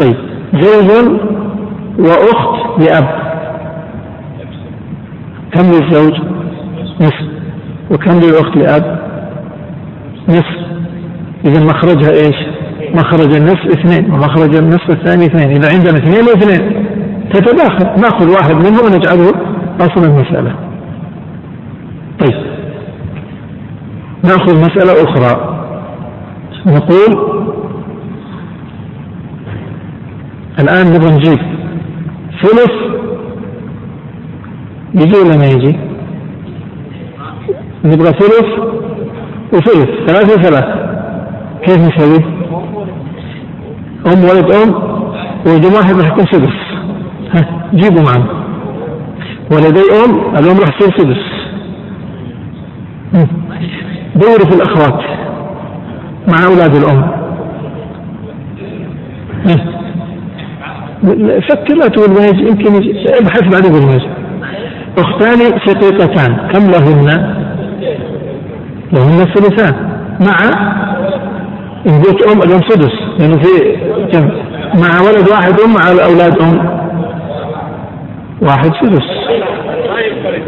طيب 0.00 0.16
زوج 0.52 1.20
وأخت 1.98 2.80
لأب. 2.80 3.08
كم 5.52 5.62
للزوج؟ 5.62 6.14
نصف. 7.00 7.26
وكم 7.90 8.12
للأخت 8.12 8.56
لأب؟ 8.56 8.98
نصف. 10.28 10.56
إذا 11.44 11.64
مخرجها 11.64 12.10
إيش؟ 12.10 12.36
مخرج 12.94 13.34
النصف 13.36 13.66
اثنين. 13.66 14.12
ومخرج 14.12 14.56
النصف 14.56 14.90
الثاني 14.90 15.26
اثنين. 15.26 15.50
إذا 15.50 15.68
عندنا 15.72 15.98
اثنين 15.98 16.24
واثنين. 16.24 16.86
تتداخل. 17.34 18.00
نأخذ 18.00 18.30
واحد 18.30 18.54
منهم 18.54 18.84
ونجعله 18.84 19.32
أصل 19.80 20.04
المسألة 20.04 20.54
طيب 22.20 22.34
نأخذ 24.26 24.60
مسألة 24.60 24.92
أخرى. 25.04 25.32
نقول 26.66 27.36
الآن 30.58 30.86
نبغى 30.86 31.10
نجيب 31.16 31.38
ثلث 32.42 32.72
يجي 34.94 35.18
ولا 35.18 35.36
ما 35.36 35.46
يجي؟ 35.46 35.78
نبغى 37.84 38.10
ثلث 38.10 38.48
وثلث 39.52 39.88
ثلاثة 40.06 40.34
وثلاثة. 40.34 40.86
كيف 41.62 41.78
نسوي؟ 41.78 42.24
أم 44.06 44.24
ولد 44.24 44.52
أم 44.52 44.74
ولد 45.46 45.64
واحد 45.64 45.94
راح 46.00 46.12
يكون 46.12 46.24
سدس. 46.32 46.56
ها 47.30 47.68
جيبوا 47.74 48.02
معنا. 48.02 48.46
ولدي 49.52 49.80
أم 50.04 50.36
الأم 50.36 50.58
راح 50.60 50.78
تصير 50.78 50.98
سدس. 50.98 51.24
دوروا 54.16 54.50
في 54.50 54.54
الأخوات 54.54 55.00
مع 56.28 56.46
أولاد 56.46 56.76
الأم. 56.76 57.16
فكر 61.48 61.74
لا 61.74 61.88
تقول 61.88 62.10
يجي 62.24 62.48
يمكن 62.48 62.74
ابحث 63.20 63.42
بعدين 63.42 63.72
قول 63.72 63.82
يجي 63.82 64.08
أختان 64.98 65.58
شقيقتان 65.66 66.36
كم 66.52 66.70
لهن؟ 66.70 67.06
لهن 68.92 69.20
الثلثان. 69.20 69.74
مع؟ 70.20 70.36
إن 71.86 72.02
قلت 72.02 72.26
أم 72.26 72.38
الأم 72.38 72.60
سدس. 72.68 72.92
لأنه 73.18 73.36
في 73.36 73.76
كم؟ 74.12 74.28
مع 74.80 75.00
ولد 75.08 75.28
واحد 75.30 75.60
أم 75.60 75.74
مع 75.74 76.04
أولاد 76.04 76.42
أم. 76.42 76.80
واحد 78.42 78.70
سدس. 78.82 79.06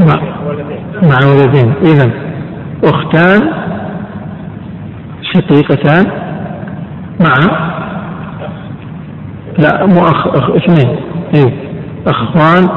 مع, 0.01 0.21
مع 1.03 1.19
ولدين. 1.31 1.73
إذا 1.83 2.28
أختان 2.85 3.53
شقيقتان 5.23 6.07
مع 7.21 7.35
لا 9.59 9.87
مو 9.87 10.01
أخ, 10.01 10.27
أخ 10.27 10.51
اثنين. 10.51 10.97
إيه. 11.35 11.53
أخوان 12.07 12.69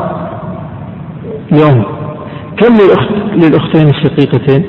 لأم. 1.51 1.84
كم 2.58 2.74
للأخت 2.74 3.12
للأختين 3.34 3.89
الشقيقتين؟ 3.89 4.65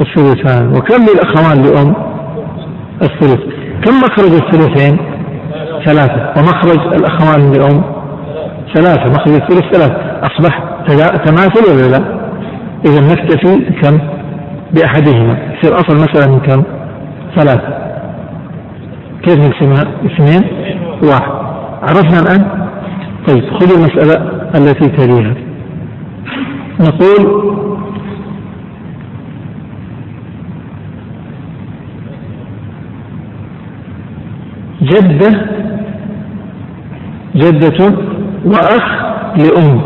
الثلثان. 0.00 0.76
وكم 0.76 1.02
للأخوان 1.02 1.62
لأم؟ 1.62 1.94
الثلث. 3.02 3.40
كم 3.84 3.92
مخرج 4.00 4.32
الثلثين؟ 4.32 4.98
ثلاثة. 5.84 6.32
ومخرج 6.36 6.94
الأخوان 6.94 7.52
لأم؟ 7.52 7.82
ثلاثة. 8.74 9.12
مخرج 9.12 9.34
الثلث 9.34 9.64
ثلاثة. 9.72 10.20
أصبح 10.22 10.62
تماثل 11.24 11.72
ولا 11.72 11.98
لا؟ 11.98 12.17
إذا 12.86 13.00
نكتفي 13.00 13.80
كم؟ 13.82 13.98
بأحدهما 14.72 15.38
يصير 15.54 15.74
أصل 15.74 15.96
المسألة 15.96 16.34
من 16.34 16.40
كم؟ 16.40 16.62
ثلاثة 17.36 17.78
كيف 19.22 19.38
نقسمها؟ 19.38 19.92
اثنين 20.06 20.42
واحد 21.02 21.32
عرفنا 21.82 22.20
الآن؟ 22.20 22.68
طيب 23.28 23.44
خذوا 23.44 23.76
المسألة 23.78 24.14
التي 24.54 24.88
تليها 24.88 25.34
نقول 26.80 27.48
جدة 34.82 35.46
جدة 37.36 37.92
وأخ 38.44 38.84
لأم 39.36 39.80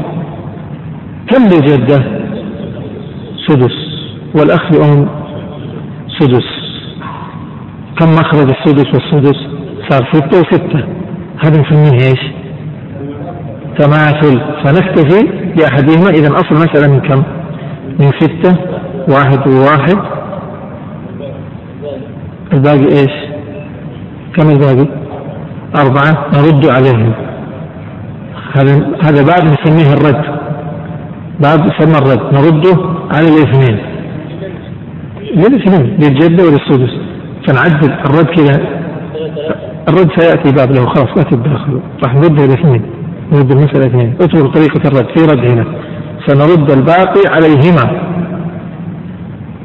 كم 1.29 1.45
لجدة 1.47 2.22
سدس 3.53 3.77
والأخ 4.35 4.73
لأم 4.73 5.09
سدس. 6.19 6.49
كم 7.99 8.11
مخرج 8.11 8.49
السدس 8.51 8.87
والسدس؟ 8.95 9.39
صار 9.89 10.09
ستة 10.13 10.41
وستة. 10.41 10.85
هذا 11.45 11.61
نسميه 11.61 11.93
إيش؟ 11.93 12.21
تماثل 13.79 14.41
فنكتفي 14.65 15.27
بأحدهما. 15.57 16.11
إذا 16.11 16.37
أصل 16.37 16.49
المسألة 16.51 16.93
من 16.93 17.01
كم؟ 17.01 17.23
من 18.01 18.11
ستة. 18.21 18.57
واحد 19.09 19.49
وواحد. 19.49 19.99
الباقي 22.53 22.85
إيش؟ 22.85 23.15
كم 24.37 24.51
الباقي؟ 24.51 24.89
أربعة. 25.77 26.27
نرد 26.35 26.67
عليهم. 26.67 27.13
هذا 28.57 28.75
هذا 29.03 29.23
باب 29.23 29.45
نسميه 29.45 29.93
الرد. 29.93 30.42
باب 31.41 31.61
يسمى 31.67 31.99
الرد 31.99 32.35
نرده 32.35 32.79
على 33.11 33.29
الاثنين. 33.29 33.79
للاثنين 35.37 35.97
للجدة 36.01 36.45
وللسدس. 36.45 36.93
فنعدل 37.49 37.93
الرد 37.93 38.27
كذا 38.27 38.83
الرد 39.89 40.11
سيأتي 40.19 40.53
باب 40.53 40.73
له 40.73 40.87
خلاص 40.87 41.09
لا 41.17 41.23
تتداخلوا 41.23 41.81
راح 42.05 42.15
نرد 42.15 42.41
الاثنين. 42.41 42.83
نرد 43.33 43.51
المسألة 43.51 43.87
اثنين 43.87 44.15
اتركوا 44.21 44.49
طريقة 44.49 44.89
الرد. 44.89 45.19
في 45.19 45.25
رد 45.25 45.53
هنا. 45.53 45.65
سنرد 46.27 46.71
الباقي 46.71 47.23
عليهما. 47.29 48.13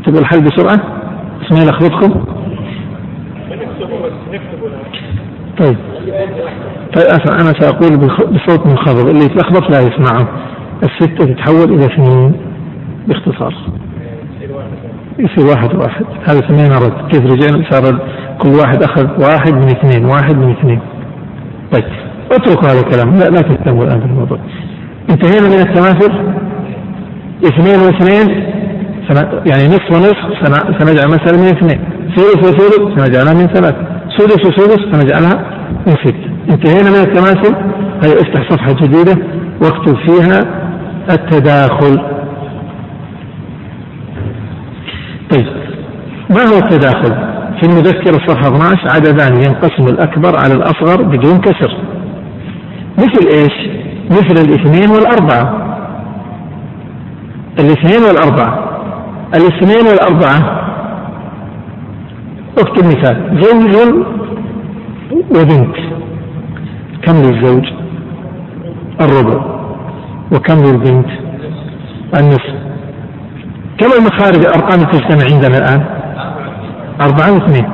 تبغى 0.06 0.20
الحل 0.20 0.44
بسرعة؟ 0.44 0.80
اسمعي 1.46 1.66
لخبطكم 1.66 2.26
طيب. 5.60 5.78
أنا 7.32 7.54
سأقول 7.60 7.98
بصوت 8.08 8.68
منخفض. 8.68 9.10
اللي 9.10 9.26
يتلخبط 9.26 9.72
لا 9.72 9.80
يسمعه. 9.80 10.28
الستة 10.84 11.26
تتحول 11.26 11.74
إلى 11.74 11.86
اثنين 11.86 12.34
باختصار. 13.08 13.54
يصير 15.20 15.46
واحد 15.46 15.76
واحد. 15.76 16.06
هذا 16.30 16.42
سمينا 16.48 16.76
رد. 16.80 17.12
كيف 17.12 17.26
رجعنا 17.26 17.72
صار 17.72 18.00
كل 18.40 18.50
واحد 18.50 18.84
أخذ 18.84 19.08
واحد 19.24 19.54
من 19.54 19.70
اثنين 19.70 20.06
واحد 20.06 20.36
من 20.38 20.52
اثنين. 20.52 20.80
طيب 21.72 21.84
اتركوا 22.32 22.68
هذا 22.70 22.80
الكلام. 22.80 23.16
لا 23.16 23.26
لا 23.26 23.42
تهتموا 23.42 23.84
الآن 23.84 24.00
بالموضوع. 24.00 24.40
انتهينا 25.10 25.48
من 25.48 25.62
التماثل. 25.62 26.12
اثنين 27.46 27.80
واثنين 27.80 28.44
يعني 29.52 29.68
نصف 29.68 29.92
ونصف. 29.92 30.48
سنجعل 30.80 31.08
مثلا 31.08 31.38
من 31.38 31.48
اثنين. 31.48 31.80
ثلث 32.16 32.38
وثلث. 32.38 33.00
سنجعلها 33.00 33.34
من 33.34 33.48
ثلاث. 33.48 33.76
سدس 34.18 34.46
وسدس 34.46 34.80
سنجعلها 34.92 35.46
من 35.88 35.94
ست. 35.94 36.16
انتهينا 36.52 36.90
من 36.90 37.02
التماثل. 37.08 37.56
هيا 38.04 38.22
افتح 38.22 38.50
صفحة 38.50 38.74
جديدة. 38.74 39.18
واكتب 39.62 39.96
فيها 39.96 40.57
التداخل. 41.10 42.02
طيب 45.32 45.48
ما 46.30 46.42
هو 46.42 46.58
التداخل؟ 46.58 47.28
في 47.60 47.64
المذكرة 47.64 48.16
الصفحة 48.16 48.48
12 48.48 48.90
عددان 48.96 49.36
ينقسم 49.36 49.88
الأكبر 49.88 50.38
على 50.38 50.54
الأصغر 50.54 51.04
بدون 51.04 51.38
كسر. 51.38 51.78
مثل 52.98 53.28
إيش؟ 53.28 53.70
مثل 54.12 54.46
الاثنين 54.46 54.90
والأربعة. 54.90 55.68
الاثنين 57.60 58.02
والأربعة. 58.08 58.82
الاثنين 59.36 59.88
والأربعة. 59.88 60.68
أكتب 62.58 62.86
مثال. 62.86 63.42
زوج 63.44 64.06
وبنت. 65.30 65.76
كم 67.06 67.16
للزوج؟ 67.16 67.66
الربع. 69.02 69.57
وكم 70.32 70.56
للبنت 70.56 71.08
النصف. 72.20 72.58
كم 73.78 73.88
المخارج 74.00 74.46
الأرقام 74.46 74.80
تجتمع 74.80 75.24
عندنا 75.34 75.58
الآن؟ 75.58 75.86
أربعة 77.02 77.34
واثنين. 77.34 77.70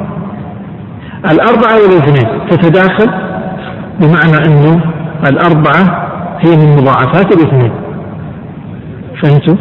الأربعة 1.31 1.75
والاثنين 1.81 2.47
تتداخل 2.49 3.09
بمعنى 3.99 4.45
أنه 4.45 4.81
الأربعة 5.27 6.09
هي 6.39 6.57
من 6.57 6.75
مضاعفات 6.75 7.35
الاثنين. 7.35 7.71
فهمتوا؟ 9.23 9.55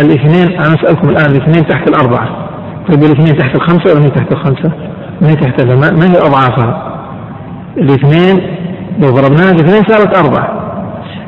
الاثنين 0.00 0.58
أنا 0.58 0.74
أسألكم 0.74 1.08
الآن 1.08 1.30
الاثنين 1.30 1.66
تحت 1.66 1.88
الأربعة. 1.88 2.28
طيب 2.88 3.02
الاثنين 3.02 3.38
تحت 3.38 3.56
الخمسة 3.56 3.94
ولا 3.94 4.08
تحت 4.08 4.32
الخمسة؟ 4.32 4.72
ما 5.20 5.28
هي 5.28 5.34
تحت 5.34 5.60
ما 5.62 6.06
هي 6.06 6.18
أضعافها؟ 6.18 6.98
الاثنين 7.76 8.56
لو 8.98 9.10
ضربناها 9.10 9.52
باثنين 9.52 9.82
صارت 9.88 10.16
أربعة. 10.16 10.65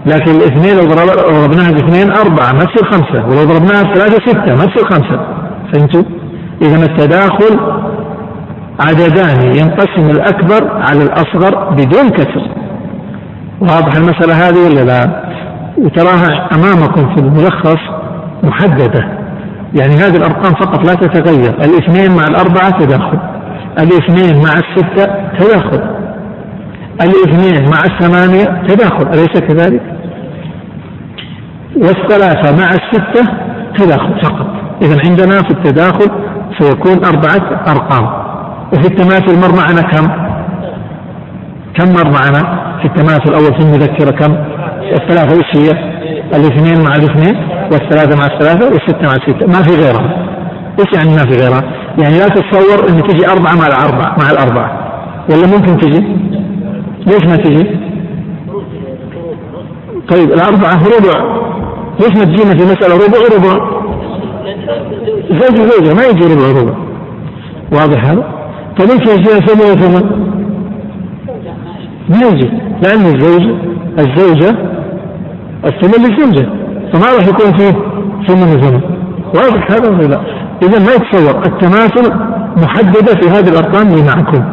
لكن 0.09 0.31
الاثنين 0.31 0.77
لو 0.77 0.85
ضربناها 0.85 1.73
باثنين 1.73 2.11
أربعة 2.11 2.53
ما 2.53 2.65
تصير 2.65 2.91
خمسة. 2.91 3.27
ولو 3.27 3.45
ضربناها 3.45 3.83
بثلاثة 3.83 4.27
ستة 4.27 4.55
ما 4.55 4.67
تصير 4.73 4.85
خمسة. 4.91 5.21
فهمتوا؟ 5.73 6.03
إذا 6.63 6.85
التداخل 6.85 7.61
عددان 8.81 9.57
ينقسم 9.57 10.11
الأكبر 10.11 10.71
على 10.73 11.03
الأصغر 11.03 11.71
بدون 11.71 12.09
كسر. 12.09 12.49
واضح 13.61 13.97
المسألة 13.97 14.49
هذه 14.49 14.67
ولا 14.67 14.85
لا؟ 14.85 15.25
وتراها 15.79 16.49
أمامكم 16.55 17.15
في 17.15 17.21
الملخص 17.21 17.81
محددة. 18.43 19.19
يعني 19.75 19.95
هذه 19.95 20.17
الأرقام 20.17 20.53
فقط 20.55 20.89
لا 20.89 20.95
تتغير. 20.95 21.55
الاثنين 21.55 22.17
مع 22.17 22.25
الأربعة 22.25 22.71
تداخل. 22.81 23.19
الاثنين 23.79 24.43
مع 24.43 24.53
الستة 24.53 25.05
تداخل. 25.39 25.99
الاثنين 27.03 27.71
مع 27.71 27.79
الثمانية 27.85 28.63
تداخل. 28.69 29.07
أليس 29.09 29.41
كذلك؟ 29.41 29.98
والثلاثة 31.77 32.57
مع 32.57 32.71
الستة 32.71 33.33
تداخل 33.79 34.21
فقط 34.23 34.47
إذا 34.83 34.99
عندنا 35.09 35.43
في 35.43 35.51
التداخل 35.51 36.11
سيكون 36.59 37.05
أربعة 37.05 37.63
أرقام 37.69 38.07
وفي 38.73 38.87
التماثل 38.87 39.41
مر 39.41 39.57
معنا 39.57 39.83
كم؟ 39.83 40.07
كم 41.75 41.93
مر 41.93 42.11
معنا؟ 42.11 42.59
في 42.79 42.85
التماثل 42.85 43.35
أول 43.35 43.55
في 43.55 43.61
المذكرة 43.61 44.11
كم؟ 44.11 44.37
الثلاثة 44.93 45.39
وش 45.39 45.57
هي؟ 45.57 45.71
الاثنين 46.35 46.85
مع 46.85 46.95
الاثنين 46.97 47.37
والثلاثة 47.73 48.17
مع 48.17 48.27
الثلاثة 48.27 48.65
والستة 48.65 49.07
مع 49.07 49.13
الستة 49.13 49.47
ما 49.47 49.63
في 49.63 49.77
غيرها 49.83 50.27
إيش 50.81 50.93
يعني 50.97 51.11
ما 51.11 51.31
في 51.31 51.37
غيرها؟ 51.41 51.63
يعني 51.99 52.19
لا 52.19 52.29
تتصور 52.29 52.89
إن 52.89 53.03
تجي 53.03 53.29
أربعة 53.29 53.55
مع 53.57 53.67
الأربعة 53.67 54.17
مع 54.23 54.31
الأربعة 54.31 54.89
ولا 55.31 55.47
ممكن 55.47 55.79
تجي؟ 55.79 56.07
ليش 57.07 57.25
ما 57.25 57.37
تجي؟ 57.37 57.89
طيب 60.09 60.31
الأربعة 60.33 60.79
ربع 60.85 61.48
ليش 62.01 62.17
ما 62.17 62.25
تجينا 62.25 62.57
في 62.59 62.65
مسألة 62.65 62.95
ربع؟ 62.95 63.19
ربع؟ 63.37 63.79
زوج 65.31 65.57
زوجة 65.57 65.95
ما 65.95 66.05
يجي 66.05 66.35
ربع 66.35 66.61
ربع. 66.61 66.75
واضح 67.73 68.05
هذا؟ 68.05 68.25
طيب 68.79 68.91
إيش 68.91 69.09
يجي؟ 69.09 69.47
ثمن 69.47 69.71
وثمن؟ 69.71 70.05
ما 72.09 72.27
يجي. 72.27 72.51
لأن 72.83 73.15
الزوج 73.15 73.43
الزوجة 73.99 74.57
الثمن 75.65 76.05
للزوجة. 76.05 76.49
فما 76.93 77.07
راح 77.17 77.29
يكون 77.29 77.59
فيه 77.59 77.73
ثمن 78.27 78.43
وثمن 78.43 78.81
واضح 79.35 79.71
هذا 79.71 79.91
ولا 79.91 80.07
لا؟ 80.07 80.21
إذا 80.63 80.79
ما 80.79 80.93
يتصور 80.95 81.43
التماثل 81.47 82.13
محددة 82.57 83.15
في 83.21 83.29
هذه 83.29 83.49
الأرقام 83.49 84.07
معكم. 84.07 84.45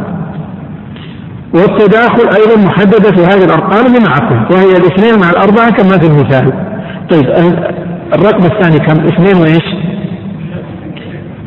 والتداخل 1.54 2.30
أيضا 2.40 2.68
محددة 2.68 3.12
في 3.12 3.24
هذه 3.24 3.46
الأرقام 3.46 3.94
معكم. 4.04 4.56
وهي 4.56 4.72
الاثنين 4.72 5.20
مع 5.20 5.30
الأربعة 5.30 5.72
كما 5.72 5.98
في 5.98 6.08
المثال. 6.08 6.75
طيب 7.12 7.26
الرقم 8.16 8.44
الثاني 8.46 8.80
كم؟ 8.80 9.04
اثنين 9.06 9.42
وإيش؟ 9.42 9.66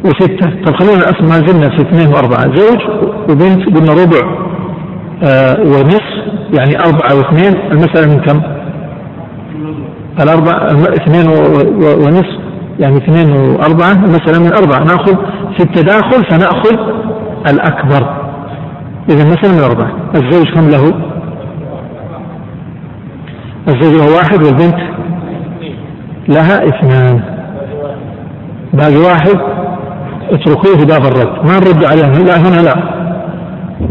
وستة 0.04 0.50
طب 0.66 0.76
خلينا 0.76 1.04
ما 1.20 1.46
زلنا 1.46 1.68
في 1.76 1.82
اثنين 1.82 2.08
وأربعة 2.14 2.54
زوج 2.54 2.80
وبنت 3.30 3.76
قلنا 3.76 3.92
ربع 3.92 4.48
آه 5.24 5.60
ونصف 5.60 6.02
يعني 6.58 6.76
أربعة 6.78 7.14
واثنين 7.18 7.70
المسألة 7.72 8.14
من 8.14 8.20
كم؟ 8.20 8.42
الأربعة 10.22 10.66
اثنين 10.94 11.28
ونصف 12.06 12.38
يعني 12.78 12.96
اثنين 12.96 13.32
وأربعة 13.32 13.92
المسألة 13.92 14.38
من 14.38 14.52
أربعة 14.52 14.78
نأخذ 14.84 15.16
في 15.56 15.60
التداخل 15.60 16.24
فنأخذ 16.30 16.76
الأكبر 17.50 18.28
إذا 19.10 19.22
المسألة 19.22 19.52
من 19.52 19.62
أربعة 19.64 19.90
الزوج 20.14 20.46
كم 20.54 20.68
له؟ 20.68 20.94
الزوج 23.68 23.94
له 24.00 24.16
واحد 24.16 24.42
والبنت 24.42 24.97
لها 26.28 26.68
اثنان. 26.68 27.20
باقي 28.72 28.96
واحد 28.96 29.38
اتركوه 30.30 30.78
في 30.78 30.84
باب 30.84 31.02
الرد. 31.06 31.46
ما 31.46 31.58
نرد 31.58 31.84
عليه 31.84 32.24
لا 32.24 32.36
هنا 32.36 32.62
لا. 32.62 32.98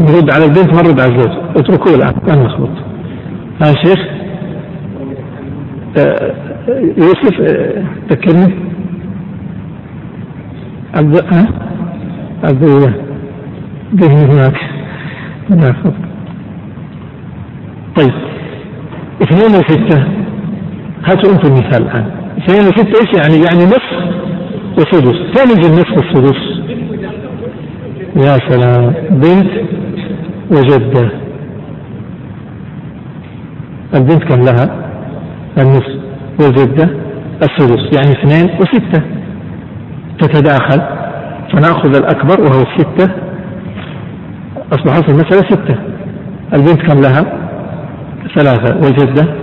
نرد 0.00 0.30
على 0.34 0.44
البنت 0.44 0.74
ما 0.74 0.82
نرد 0.82 1.00
على 1.00 1.14
الزوج. 1.14 1.32
اتركوه 1.56 1.94
الآن. 1.94 2.14
لا 2.26 2.34
نخبط. 2.36 2.70
ها 3.62 3.72
شيخ؟ 3.84 3.98
آه، 5.98 6.34
يوسف 6.96 7.40
آه، 7.40 7.82
ذكرني. 8.10 8.54
عبد 10.94 11.34
ها؟ 11.34 11.48
عبد 12.44 12.62
الله. 12.62 12.92
ذهني 13.94 14.32
هناك. 14.32 14.60
ناخذ 15.50 15.92
طيب. 17.96 18.12
اثنين 19.22 19.60
وستة. 19.60 20.04
هاتوا 21.04 21.32
أنتم 21.32 21.48
المثال 21.48 21.82
الآن. 21.82 22.17
اثنين 22.38 22.60
وستة 22.60 23.00
إيش 23.00 23.20
يعني؟ 23.20 23.44
يعني 23.44 23.64
نصف 23.64 24.18
وسدس. 24.78 25.16
فين 25.34 25.50
يجي 25.56 25.66
النصف 25.68 25.96
والسدس؟ 25.96 26.58
يا 28.16 28.38
سلام. 28.48 28.94
بنت 29.10 29.50
وجدة. 30.50 31.10
البنت 33.94 34.24
كم 34.24 34.40
لها؟ 34.40 34.90
النصف. 35.58 35.98
والجدة 36.40 36.88
السدس. 37.42 37.96
يعني 37.96 38.12
اثنين 38.18 38.58
وستة. 38.60 39.02
تتداخل. 40.20 40.80
فنأخذ 41.52 41.96
الأكبر 41.96 42.40
وهو 42.40 42.62
الستة 42.62 43.12
أصبحت 44.72 45.10
المسألة 45.10 45.50
ستة. 45.50 45.76
البنت 46.54 46.82
كم 46.82 47.00
لها؟ 47.00 47.48
ثلاثة. 48.36 48.76
والجدة 48.76 49.34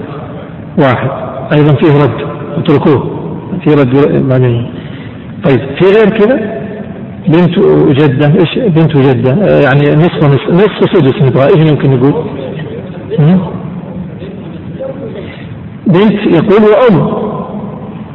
واحد. 0.79 1.09
أيضا 1.57 1.73
فيه 1.73 2.03
رد. 2.03 2.34
اتركوه. 2.57 3.21
في 3.63 3.69
رد 3.69 4.23
بعدين. 4.29 4.73
طيب 5.43 5.59
في 5.59 5.85
غير 5.85 6.09
كذا 6.09 6.55
بنت 7.27 7.57
وجدة 7.57 8.27
إيش 8.27 8.59
بنت 8.75 8.95
وجدة 8.95 9.31
يعني 9.59 9.95
نصف 9.95 10.23
نصف 10.23 10.49
نصف 10.49 10.79
سدس 10.93 11.23
نبغى. 11.23 11.45
إيش 11.45 11.71
ممكن 11.71 11.91
نقول؟ 11.91 12.13
بنت 15.87 16.19
يقول 16.35 16.61
وأم. 16.71 17.25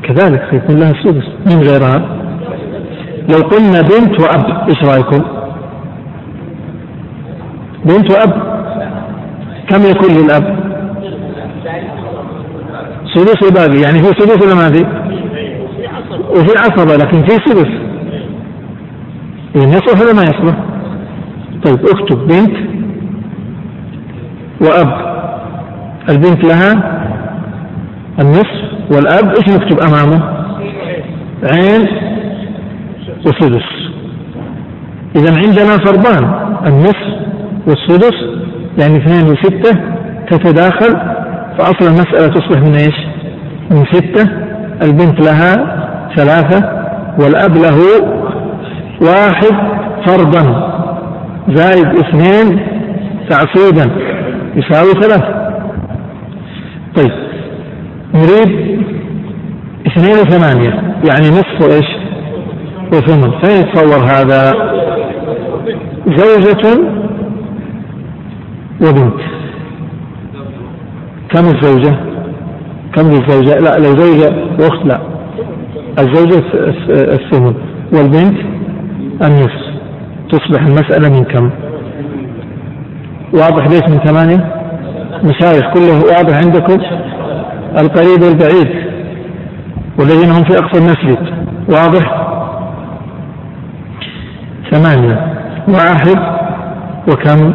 كذلك 0.02 0.42
سيكون 0.50 0.76
لها 0.76 0.90
السدس 0.90 1.28
من 1.46 1.62
غيرها. 1.62 2.16
لو 3.28 3.38
قلنا 3.38 3.80
بنت 3.80 4.20
وأب 4.20 4.68
إيش 4.68 4.84
رأيكم؟ 4.84 5.22
بنت 7.84 8.10
وأب. 8.12 8.32
كم 9.68 9.82
يكون 9.90 10.10
للأب؟ 10.16 10.59
سدس 13.14 13.42
وباقي 13.42 13.80
يعني 13.80 13.98
في 13.98 14.08
سدس 14.18 14.46
ولا 14.46 14.54
ما 14.54 14.72
في؟ 14.72 14.86
وفي 16.30 16.52
عصبة 16.58 16.96
لكن 16.96 17.22
في 17.22 17.36
سدس. 17.46 17.70
يصلح 19.54 20.00
ولا 20.00 20.12
ما 20.12 20.22
يصلح؟ 20.22 20.56
طيب 21.64 21.78
اكتب 21.86 22.18
بنت 22.28 22.56
وأب. 24.60 25.10
البنت 26.10 26.44
لها 26.44 26.72
النصف 28.20 28.60
والأب. 28.92 29.28
إيش 29.28 29.48
نكتب 29.48 29.80
أمامه؟ 29.80 30.40
عين 31.52 31.88
وسدس. 33.26 33.90
إذا 35.16 35.34
عندنا 35.36 35.76
فرضان 35.76 36.50
النصف 36.66 37.20
والسدس 37.66 38.14
يعني 38.78 38.96
اثنين 38.96 39.32
وستة 39.32 39.80
تتداخل 40.30 41.19
فأصل 41.60 41.86
المسألة 41.86 42.28
تصبح 42.28 42.60
من 42.60 42.74
إيش؟ 42.74 42.94
من 43.70 43.84
ستة. 43.92 44.30
البنت 44.82 45.20
لها 45.20 45.54
ثلاثة 46.16 46.86
والأب 47.18 47.56
له 47.56 47.78
واحد 49.02 49.54
فرضا. 50.06 50.70
زائد 51.48 51.86
اثنين 51.86 52.66
تعصيبا. 53.30 53.90
يساوي 54.56 54.92
ثلاثة. 54.92 55.50
طيب 56.96 57.12
نريد 58.14 58.80
اثنين 59.86 60.12
وثمانية 60.12 60.70
يعني 61.08 61.28
نصف 61.28 61.74
إيش؟ 61.74 61.86
وثمن. 62.92 63.30
فين 63.42 63.56
يتصور 63.62 64.04
هذا؟ 64.04 64.52
زوجة 66.06 66.80
وبنت. 68.80 69.39
كم 71.32 71.44
الزوجة؟ 71.44 71.96
كم 72.94 73.06
الزوجة؟ 73.06 73.58
لا 73.58 73.78
لو 73.78 73.96
زوجة 73.98 74.34
وأخت 74.60 74.86
لا. 74.86 75.00
الزوجة 75.98 76.44
الثمن 76.90 77.54
والبنت؟ 77.92 78.38
النصف. 79.22 79.70
تصبح 80.30 80.62
المسألة 80.62 81.08
من 81.08 81.24
كم؟ 81.24 81.50
واضح 83.34 83.66
ليش 83.66 83.82
من 83.88 83.98
ثمانية؟ 84.04 84.54
مشايخ 85.24 85.74
كله 85.74 86.00
واضح 86.04 86.36
عندكم؟ 86.36 86.80
القريب 87.80 88.22
والبعيد. 88.22 88.90
والذين 89.98 90.30
هم 90.30 90.44
في 90.44 90.58
أقصى 90.58 90.78
المسجد. 90.78 91.18
واضح؟ 91.68 92.26
ثمانية. 94.70 95.34
واحد 95.68 96.40
وكم؟ 97.08 97.54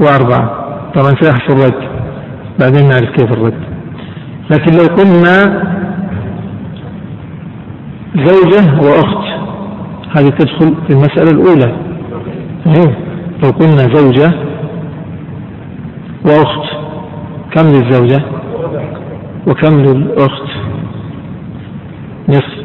وأربعة. 0.00 0.50
طبعا 0.94 1.14
سيحصل 1.20 1.66
رد. 1.66 1.93
بعدين 2.60 2.88
نعرف 2.88 3.10
كيف 3.10 3.32
الرد. 3.32 3.54
لكن 4.50 4.72
لو 4.72 4.96
قلنا 4.96 5.64
زوجة 8.16 8.80
وأخت 8.82 9.24
هذه 10.16 10.28
تدخل 10.28 10.74
في 10.86 10.90
المسألة 10.92 11.30
الأولى. 11.30 11.76
إيه. 12.66 12.98
لو 13.42 13.50
قلنا 13.50 13.94
زوجة 13.94 14.32
وأخت 16.24 16.74
كم 17.52 17.66
للزوجة؟ 17.66 18.22
وكم 19.46 19.80
للأخت؟ 19.80 20.48
نصف. 22.28 22.64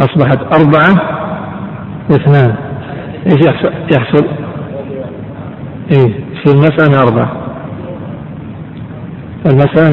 أصبحت 0.00 0.38
أربعة 0.60 1.16
واثنان. 2.10 2.54
إيش 3.26 3.46
يحصل؟ 3.46 3.72
يحصل؟ 3.92 4.26
إيه؟ 5.92 6.12
في 6.44 6.52
المسألة 6.52 7.02
أربعة. 7.02 7.45
المسألة 9.46 9.90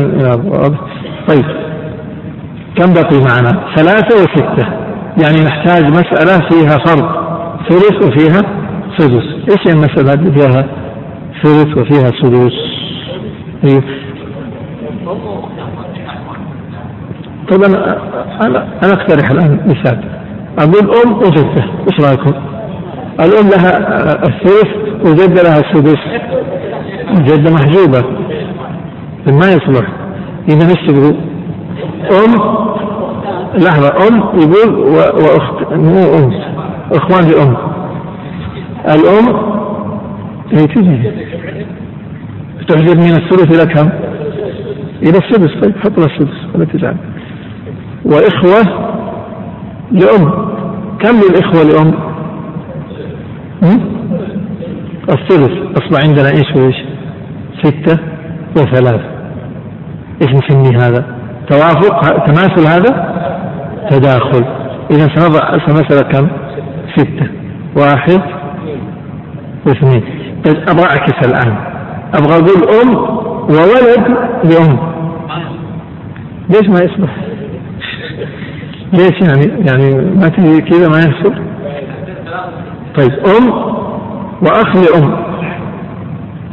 طيب. 1.29 1.45
كم 2.75 2.93
بقي 2.93 3.19
معنا؟ 3.29 3.75
ثلاثة 3.75 4.15
وستة. 4.15 4.67
يعني 5.23 5.41
نحتاج 5.45 5.83
مسألة 5.85 6.47
فيها 6.49 6.77
فرض. 6.85 7.09
ثلث 7.69 8.07
وفيها 8.07 8.41
سدس. 8.97 9.23
إيش 9.51 9.73
المسألة 9.75 10.13
اللي 10.13 10.31
فيها 10.39 10.65
ثلث 11.43 11.77
وفيها 11.77 12.07
سدس؟ 12.21 12.53
إيه 13.63 13.81
طبعا 17.51 17.67
أنا 18.45 18.67
أنا 18.83 18.93
أقترح 18.93 19.31
الآن 19.31 19.59
مثال. 19.65 19.99
أقول 20.59 20.95
أم 21.05 21.13
وجده 21.13 21.63
إيش 21.63 22.07
رأيكم؟ 22.07 22.33
الأم 23.19 23.49
لها 23.49 23.77
الثلث 24.27 24.69
وجده 25.05 25.41
لها 25.43 25.59
السدس. 25.59 25.99
جده 27.13 27.51
محجوبة. 27.53 28.22
ما 29.27 29.47
يصلح. 29.47 29.87
إذا 30.49 30.67
إيش 30.67 30.87
تقول؟ 30.87 31.15
أم 32.11 32.33
لحظة. 33.63 34.07
أم 34.07 34.23
يقول 34.39 34.79
وأخت 34.95 35.73
مو 35.73 36.03
أم. 36.17 36.33
إخوان 36.91 37.23
لأم. 37.31 37.57
الأم 38.85 39.53
هي 40.51 40.67
تجي 40.67 41.11
تحجب 42.67 42.97
من 42.97 43.15
الثلث 43.15 43.61
إلى 43.61 43.73
كم؟ 43.73 43.89
إلى 45.01 45.17
السدس. 45.17 45.63
طيب 45.63 45.77
حط 45.77 45.97
لها 45.99 46.05
السدس. 46.05 46.55
ولا 46.55 46.65
تزعل. 46.65 46.95
وإخوة 48.05 48.61
لأم. 49.91 50.31
كم 50.99 51.15
للإخوة 51.15 51.63
لأم؟ 51.63 51.93
الثلث. 55.09 55.51
أصبح 55.77 56.03
عندنا 56.07 56.29
إيش؟ 56.29 56.55
وإيش؟ 56.55 56.75
ستة 57.63 57.99
وثلاث 58.57 59.12
إيش 60.23 60.31
نسمي 60.31 60.77
هذا؟ 60.77 61.05
توافق؟ 61.49 62.25
تماثل 62.25 62.67
هذا؟ 62.67 63.13
تداخل. 63.89 64.45
إذا 64.91 65.07
سنضع 65.15 65.51
مسألة 65.67 66.01
كم؟ 66.01 66.27
ستة. 66.95 67.27
واحد. 67.77 68.21
واثنين 69.67 70.03
طيب 70.45 70.55
أبغى 70.69 70.85
أعكس 70.85 71.27
الآن. 71.27 71.55
أبغى 72.13 72.33
أقول 72.33 72.81
أم 72.81 72.95
وولد 73.49 74.17
لأم. 74.43 74.93
ليش 76.49 76.69
ما 76.69 76.79
يصبح؟ 76.79 77.17
ليش 78.93 79.21
يعني 79.21 79.67
يعني 79.67 79.95
ما 80.15 80.27
تجي 80.27 80.61
كذا 80.61 80.89
ما 80.89 80.99
يحصل 80.99 81.33
طيب 82.97 83.11
أم 83.11 83.49
وأخ 84.41 84.75
لأم. 84.75 85.23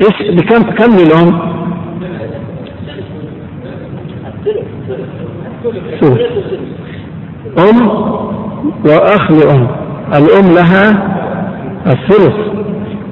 إيش 0.02 0.30
بكم 0.30 0.62
كم 0.62 0.96
أم 7.58 7.88
وأخ 8.84 9.30
لأم 9.30 9.66
الأم 10.14 10.54
لها 10.54 11.10
الثلث 11.86 12.34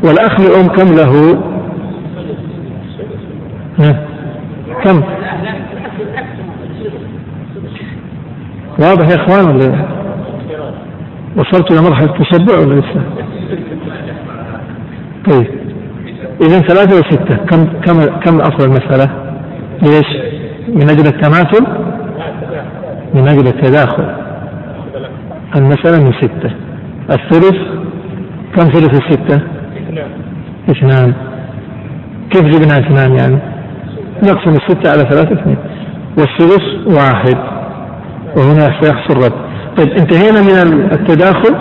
والأخ 0.04 0.40
لأم 0.40 0.66
كم 0.66 0.94
له؟ 0.94 1.42
كم؟ 4.84 5.02
واضح 8.78 9.08
يا 9.08 9.16
إخوان 9.16 9.56
ولا 9.56 9.84
وصلت 11.36 11.72
إلى 11.72 11.80
مرحلة 11.80 12.14
التشبع 12.14 12.58
ولا 12.58 12.80
لسه؟ 12.80 13.02
طيب 15.30 15.46
اذا 16.42 16.58
ثلاثة 16.60 16.96
وستة 16.96 17.36
كم 17.36 17.64
كم 17.64 18.20
كم 18.20 18.40
أصل 18.40 18.64
المسألة؟ 18.64 19.10
ليش؟ 19.82 20.06
من 20.68 20.90
أجل 20.90 21.06
التماثل 21.06 21.87
من 23.14 23.28
أجل 23.28 23.46
التداخل. 23.46 24.14
المسألة 25.56 26.04
من 26.04 26.12
ستة. 26.12 26.50
الثلث 27.10 27.56
كم 28.56 28.64
ثلث 28.64 29.02
الستة؟ 29.02 29.40
اثنان. 30.70 31.14
كيف 32.30 32.42
جبنا 32.42 32.78
اثنان 32.78 33.16
يعني؟ 33.16 33.38
نقسم 34.22 34.50
الستة 34.50 34.90
على 34.90 35.00
ثلاثة 35.00 35.40
اثنين. 35.40 35.56
والثلث 36.18 36.96
واحد. 36.96 37.38
وهنا 38.36 38.80
سيحصل 38.80 39.16
رد. 39.16 39.32
طيب 39.76 39.88
انتهينا 39.88 40.40
من 40.40 40.88
التداخل؟ 40.92 41.56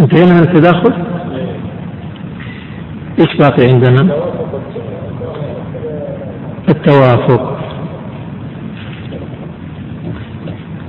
انتهينا 0.00 0.34
من 0.34 0.42
التداخل؟ 0.42 0.92
إيش 3.18 3.36
باقي 3.36 3.72
عندنا؟ 3.72 4.08
التوافق. 6.68 7.57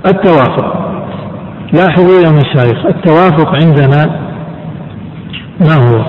التوافق. 0.06 0.90
لاحظوا 1.72 2.20
يا 2.20 2.30
مشايخ 2.30 2.86
التوافق 2.86 3.54
عندنا 3.54 4.20
ما 5.60 5.74
هو؟ 5.74 6.04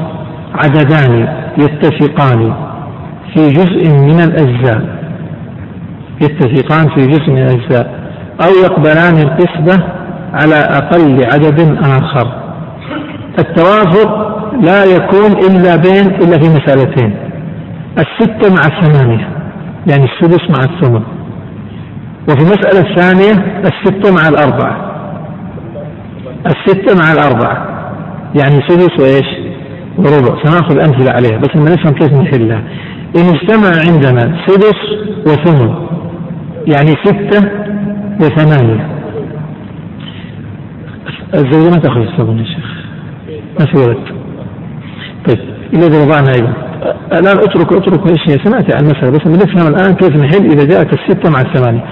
عددان 0.55 1.27
يتفقان 1.57 2.53
في 3.33 3.47
جزء 3.47 3.89
من 3.93 4.19
الأجزاء. 4.19 4.81
يتفقان 6.21 6.89
في 6.95 7.07
جسم 7.07 7.31
الأجزاء. 7.31 8.01
أو 8.43 8.49
يقبلان 8.63 9.17
القسمة 9.17 9.83
على 10.33 10.55
أقل 10.55 11.25
عدد 11.33 11.77
آخر. 11.83 12.27
التوافق 13.39 14.37
لا 14.61 14.83
يكون 14.83 15.31
إلا 15.31 15.75
بين 15.75 16.15
إلا 16.15 16.39
في 16.39 16.49
مسألتين. 16.49 17.15
الستة 17.97 18.53
مع 18.55 18.61
الثمانية 18.65 19.27
يعني 19.87 20.05
السدس 20.05 20.49
مع 20.49 20.63
الثمن. 20.63 21.01
وفي 22.29 22.41
المسألة 22.41 22.89
الثانية 22.89 23.61
الستة 23.63 24.13
مع 24.15 24.27
الأربعة. 24.27 24.91
الستة 26.45 26.95
مع 26.95 27.13
الأربعة. 27.13 27.67
يعني 28.35 28.61
سدس 28.67 28.99
وإيش؟ 28.99 29.51
وربع. 29.97 30.43
سنأخذ 30.43 30.77
أمثلة 30.79 31.11
عليها 31.11 31.37
بس 31.37 31.55
ما 31.55 31.69
نفهم 31.69 31.93
كيف 31.93 32.13
نحلها. 32.13 32.63
إن 33.17 33.35
اجتمع 33.35 33.71
عندنا 33.87 34.37
سدس 34.47 34.79
وثمن 35.27 35.75
يعني 36.67 36.95
ستة 37.05 37.49
وثمانية. 38.19 38.87
الزوجة 41.33 41.69
ما 41.69 41.77
تأخذ 41.77 42.01
الصابون 42.01 42.39
يا 42.39 42.45
شيخ. 42.45 42.65
ما 43.59 43.65
في 43.65 43.77
ولد. 43.77 43.97
طيب 45.27 45.39
إذا 45.73 46.03
وضعنا 46.03 46.31
أيضا. 46.35 46.53
الآن 47.11 47.37
اترك 47.37 47.73
اترك 47.73 48.11
إيش 48.11 48.29
هي؟ 48.29 48.37
سمعت 48.43 48.75
عن 48.75 48.83
المسألة 48.83 49.09
بس 49.09 49.21
بنفهم 49.25 49.67
الآن 49.73 49.93
كيف 49.93 50.15
نحل 50.15 50.45
إذا 50.45 50.65
جاءت 50.65 50.93
الستة 50.93 51.29
مع 51.29 51.41
الثمانية. 51.41 51.83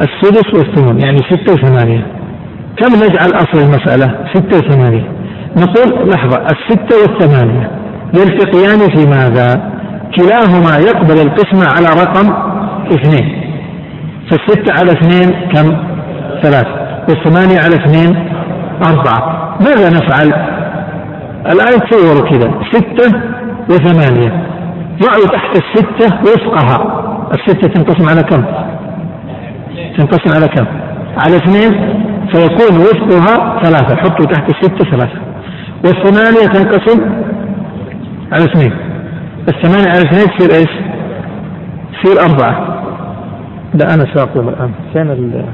السدس 0.00 0.54
والثمن 0.54 1.00
يعني 1.00 1.18
ستة 1.18 1.52
وثمانية. 1.52 2.06
كم 2.76 2.94
نجعل 2.94 3.30
أصل 3.30 3.58
المسألة؟ 3.58 4.18
ستة 4.34 4.58
وثمانية. 4.58 5.08
نقول 5.56 6.08
لحظة 6.10 6.36
الستة 6.36 6.96
والثمانية 7.02 7.70
يلتقيان 8.14 8.78
في 8.78 9.06
ماذا؟ 9.06 9.72
كلاهما 10.16 10.76
يقبل 10.76 11.20
القسمة 11.26 11.66
على 11.66 12.02
رقم 12.02 12.32
اثنين. 12.92 13.42
فالستة 14.30 14.72
على 14.78 14.92
اثنين 14.92 15.48
كم؟ 15.54 15.76
ثلاث 16.42 16.66
والثمانية 17.08 17.58
على 17.58 17.74
اثنين 17.74 18.28
أربعة. 18.86 19.56
ماذا 19.60 19.90
نفعل؟ 19.90 20.32
الآن 21.46 21.88
تصوروا 21.90 22.30
كذا. 22.30 22.50
ستة 22.72 23.20
وثمانية. 23.70 24.46
ضعوا 25.02 25.26
تحت 25.32 25.56
الستة 25.56 26.18
وفقها. 26.22 27.02
الستة 27.34 27.68
تنقسم 27.68 28.08
على 28.08 28.22
كم؟ 28.22 28.44
تنقسم 29.96 30.34
على 30.34 30.48
كم؟ 30.48 30.66
على 31.16 31.36
اثنين 31.36 31.72
فيكون 32.32 32.80
وفقها 32.80 33.60
ثلاثة 33.62 33.96
حطوا 33.96 34.26
تحت 34.26 34.50
الستة 34.50 34.90
ثلاثة 34.90 35.20
والثمانية 35.84 36.46
تنقسم 36.46 37.00
على 38.32 38.44
اثنين 38.44 38.72
الثمانية 39.48 39.88
على 39.88 40.00
اثنين 40.00 40.38
تصير 40.38 40.58
إيش؟ 40.58 40.70
تصير 41.92 42.20
أربعة 42.20 42.76
لا 43.74 43.94
أنا 43.94 44.14
سأقوم 44.14 44.48
الآن 44.48 44.70
فين 44.92 45.10
ال 45.10 45.44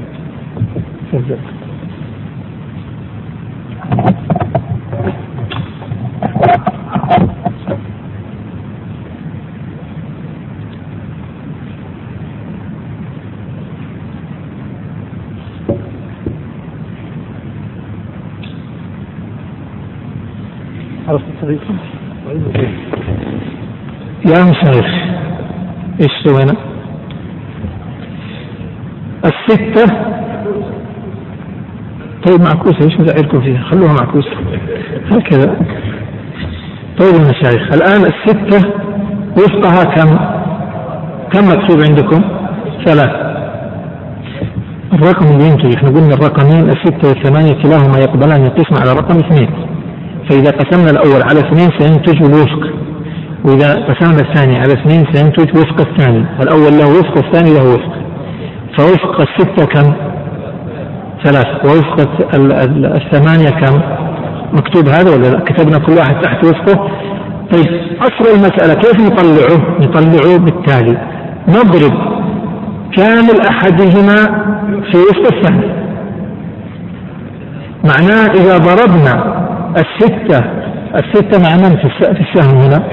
يا 24.25 24.43
مشايخ 24.43 24.85
إيش 26.01 26.11
سوينا؟ 26.25 26.53
الستة 29.25 29.95
طيب 32.27 32.41
معكوسة 32.41 32.77
إيش 32.85 32.99
مزعلكم 32.99 33.41
فيها؟ 33.41 33.63
خلوها 33.63 33.93
معكوسة 33.93 34.29
هكذا 35.11 35.55
طيب 36.99 37.15
المشايخ 37.15 37.73
الآن 37.73 38.01
الستة 38.01 38.69
وفقها 39.37 39.83
كم؟ 39.83 40.17
كم 41.31 41.47
مكتوب 41.53 41.81
عندكم؟ 41.81 42.21
ثلاث 42.85 43.23
الرقم 44.93 45.25
اللي 45.25 45.47
ينتج 45.49 45.75
إحنا 45.75 45.89
قلنا 45.89 46.13
الرقمين 46.13 46.69
الستة 46.69 47.07
والثمانية 47.09 47.63
كلاهما 47.63 47.97
يقبلان 47.99 48.45
القسم 48.45 48.75
على 48.81 48.93
رقم 48.99 49.19
اثنين 49.19 49.49
فإذا 50.29 50.51
قسمنا 50.51 50.91
الأول 50.91 51.23
على 51.23 51.39
اثنين 51.39 51.69
سينتج 51.79 52.23
الوفق 52.23 52.73
وإذا 53.45 53.73
قسمنا 53.73 54.21
الثاني 54.29 54.57
على 54.57 54.73
اثنين 54.73 55.05
سينتج 55.13 55.57
وفق 55.57 55.87
الثاني 55.89 56.25
الأول 56.43 56.73
له 56.79 56.87
وفق 56.99 57.17
والثاني 57.17 57.53
له 57.53 57.63
وفق 57.63 57.93
فوفق 58.77 59.21
الستة 59.21 59.65
كم؟ 59.65 59.93
ثلاث 61.23 61.65
ووفق 61.65 62.09
الثمانية 62.95 63.49
كم؟ 63.49 63.81
مكتوب 64.53 64.87
هذا 64.87 65.11
ولا 65.15 65.27
لا؟ 65.27 65.39
كتبنا 65.39 65.77
كل 65.79 65.93
واحد 65.93 66.21
تحت 66.21 66.45
وفقه 66.45 66.89
طيب 67.53 67.67
أصل 68.01 68.35
المسألة 68.35 68.73
كيف 68.73 68.99
نطلعه؟ 68.99 69.77
نطلعه 69.79 70.37
بالتالي 70.37 70.97
نضرب 71.47 71.93
كامل 72.97 73.41
أحدهما 73.49 74.15
في 74.91 74.97
وفق 74.97 75.35
الثاني 75.35 75.83
معناه 77.83 78.27
إذا 78.33 78.57
ضربنا 78.57 79.32
الستة. 79.77 80.45
الستة 80.95 81.41
مع 81.43 81.55
من 81.55 81.77
في 81.77 82.21
السهم 82.21 82.57
هنا؟ 82.57 82.83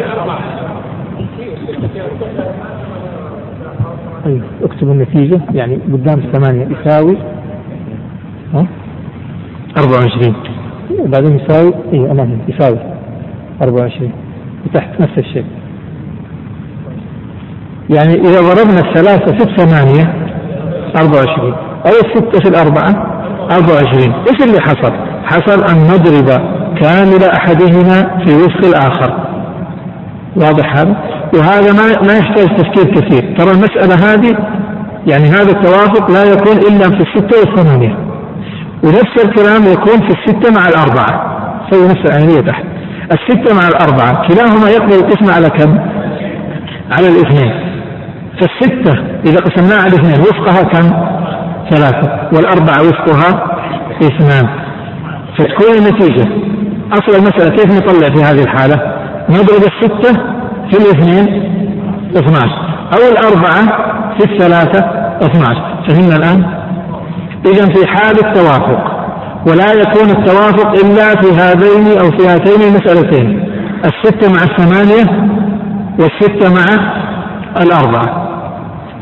طيب 4.25 4.43
اكتب 4.63 4.91
النتيجة. 4.91 5.41
يعني 5.55 5.79
قدام 5.93 6.19
الثمانية 6.19 6.69
يساوي؟ 6.81 7.17
ها؟ 8.55 8.67
24 9.79 10.35
وبعدين 10.99 11.41
يساوي؟ 11.41 11.75
اي 11.93 12.11
امامي 12.11 12.39
يساوي 12.49 12.79
24 13.63 14.13
وتحت 14.67 15.01
نفس 15.01 15.19
الشيء. 15.19 15.45
يعني 17.91 18.15
إذا 18.15 18.41
ضربنا 18.41 18.81
الثلاثة 18.89 19.37
في 19.37 19.51
الثمانية. 19.51 20.15
24 21.01 21.53
أو 21.87 21.93
الستة 22.05 22.39
في 22.41 22.49
الأربعة. 22.49 23.11
24 23.51 24.15
إيش 24.15 24.49
اللي 24.49 24.61
حصل؟ 24.61 24.93
حصل 25.25 25.65
أن 25.65 25.77
نضرب 25.85 26.60
كامل 26.83 27.25
أحدهما 27.25 28.25
في 28.25 28.37
وفق 28.37 28.65
الآخر. 28.65 29.31
واضح 30.37 30.77
هذا؟ 30.77 30.97
وهذا 31.35 31.73
ما 31.73 32.07
ما 32.07 32.19
يحتاج 32.19 32.47
تفكير 32.57 32.95
كثير. 32.95 33.37
ترى 33.39 33.51
المسألة 33.51 34.13
هذه 34.13 34.37
يعني 35.07 35.25
هذا 35.25 35.51
التوافق 35.51 36.11
لا 36.11 36.23
يكون 36.23 36.57
إلا 36.57 36.91
في 36.91 37.01
الستة 37.01 37.39
والثمانية. 37.41 37.97
ونفس 38.85 39.25
الكلام 39.25 39.63
يكون 39.73 40.09
في 40.09 40.15
الستة 40.19 40.55
مع 40.55 40.69
الأربعة. 40.69 41.41
سوي 41.71 41.89
نفس 41.89 42.11
العملية 42.11 42.41
تحت. 42.41 42.65
الستة 43.13 43.55
مع 43.55 43.69
الأربعة 43.69 44.29
كلاهما 44.29 44.71
يقبل 44.71 44.95
القسم 44.95 45.31
على 45.35 45.51
كم؟ 45.51 45.79
على 46.93 47.09
الاثنين. 47.09 47.53
فالستة 48.41 48.93
إذا 49.27 49.41
قسمناها 49.41 49.83
على 49.83 49.95
الاثنين 49.95 50.21
وفقها 50.21 50.63
كم؟ 50.63 50.91
ثلاثة. 51.71 52.29
والأربعة 52.33 52.81
وفقها 52.83 53.57
اثنان. 54.03 54.47
فتكون 55.39 55.75
النتيجة 55.75 56.40
أصل 56.93 57.17
المسألة 57.17 57.57
كيف 57.57 57.67
نطلع 57.77 58.09
في 58.15 58.23
هذه 58.25 58.43
الحالة؟ 58.43 58.77
نضرب 59.29 59.63
الستة 59.63 60.13
في 60.71 60.77
الاثنين 60.79 61.51
12 62.17 62.47
أو 62.93 63.13
الأربعة 63.13 63.67
في 64.19 64.33
الثلاثة 64.33 64.79
12 65.23 65.85
فهمنا 65.89 66.17
الآن؟ 66.17 66.45
إذا 67.47 67.67
في 67.67 67.87
حال 67.87 68.27
التوافق 68.27 69.01
ولا 69.47 69.73
يكون 69.73 70.11
التوافق 70.11 70.69
إلا 70.69 71.21
في 71.23 71.33
هذين 71.41 71.99
أو 71.99 72.11
في 72.11 72.27
هاتين 72.29 72.61
المسألتين. 72.69 73.51
الستة 73.85 74.33
مع 74.33 74.43
الثمانية 74.43 75.31
والستة 75.99 76.55
مع 76.55 76.91
الأربعة. 77.63 78.31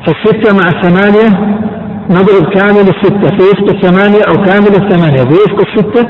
فالستة 0.07 0.53
مع 0.55 0.69
الثمانية 0.79 1.57
نضرب 2.11 2.53
كامل 2.55 2.89
الستة 2.89 3.37
في 3.37 3.43
وفق 3.43 3.75
الثمانية 3.75 4.23
أو 4.29 4.45
كامل 4.45 4.85
الثمانية. 4.85 5.25
في 5.25 5.35
وفق 5.35 5.69
الستة 5.69 6.09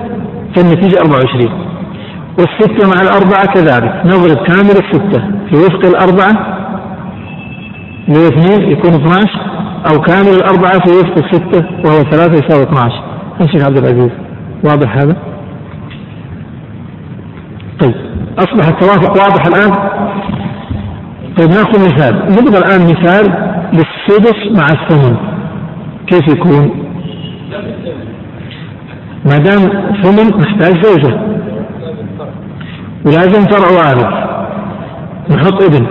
فالنتيجة 0.57 1.01
24 1.01 1.68
والستة 2.39 2.89
مع 2.89 3.01
الأربعة 3.03 3.47
كذلك. 3.55 4.03
نضرب 4.05 4.47
كامل 4.47 4.71
الستة. 4.71 5.21
في 5.51 5.57
وفق 5.57 5.87
الأربعة 5.87 6.59
لاثنين 8.09 8.71
يكون 8.73 8.95
12 8.95 9.29
أو 9.91 10.01
كامل 10.01 10.29
الأربعة 10.29 10.79
في 10.79 10.91
وفق 10.91 11.25
الستة 11.25 11.67
وهو 11.85 12.03
ثلاثة 12.11 12.47
يساوي 12.47 12.63
12 12.63 13.03
الشيخ 13.41 13.65
عبد 13.65 13.77
العزيز. 13.77 14.11
واضح 14.65 14.97
هذا؟ 14.97 15.17
طيب. 17.81 17.95
أصبح 18.39 18.69
التوافق 18.69 19.11
واضح 19.11 19.47
الآن؟ 19.47 19.73
طيب 21.39 21.51
نأخذ 21.51 21.95
مثال. 21.95 22.15
نبغى 22.31 22.59
الآن 22.59 22.81
مثال 22.81 23.27
للسدس 23.73 24.59
مع 24.59 24.67
الثمن. 24.67 25.17
كيف 26.07 26.29
يكون؟ 26.29 26.85
ما 29.25 29.37
دام 29.37 29.59
ثمن 30.03 30.41
محتاج 30.41 30.85
زوجة. 30.85 31.28
ولازم 33.07 33.45
فرع 33.45 33.71
وارث 33.71 34.29
نحط 35.31 35.63
ابن. 35.63 35.87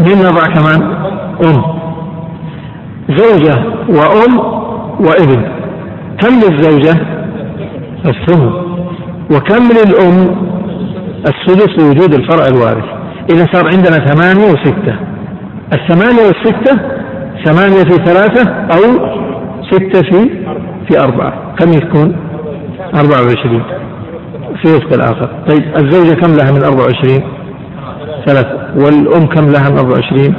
مين 0.00 0.18
نضع 0.18 0.42
كمان؟ 0.54 0.82
أم. 1.44 1.62
زوجة 3.08 3.64
وأم 3.88 4.38
وابن. 5.00 5.42
كم 6.20 6.34
للزوجة؟ 6.34 7.00
الثمن 8.06 8.52
وكم 9.30 9.68
للأم؟ 9.78 10.36
السدس 11.26 11.78
لوجود 11.78 12.14
الفرع 12.14 12.46
الوارث. 12.46 12.84
إذا 13.32 13.46
صار 13.52 13.64
عندنا 13.64 14.06
ثمانية 14.06 14.52
وستة. 14.52 14.96
الثمانية 15.72 16.22
والستة 16.26 16.80
ثمانية 17.44 17.84
في 17.84 18.04
ثلاثة 18.04 18.50
أو 18.50 18.82
ستة 19.70 20.02
في 20.02 20.30
في 20.88 21.00
أربعة. 21.00 21.32
كم 21.58 21.72
يكون؟ 21.72 22.16
أربعة 22.94 23.22
وعشرين. 23.22 23.62
في 24.62 24.68
وفق 24.68 24.92
الآخر. 24.92 25.28
طيب 25.48 25.76
الزوجة 25.76 26.14
كم 26.20 26.32
لها 26.34 26.52
من 26.52 26.62
24 26.64 27.22
ثلاثة. 28.26 28.58
والأم 28.76 29.26
كم 29.26 29.50
لها 29.50 29.70
من 29.70 29.78
24 29.78 30.34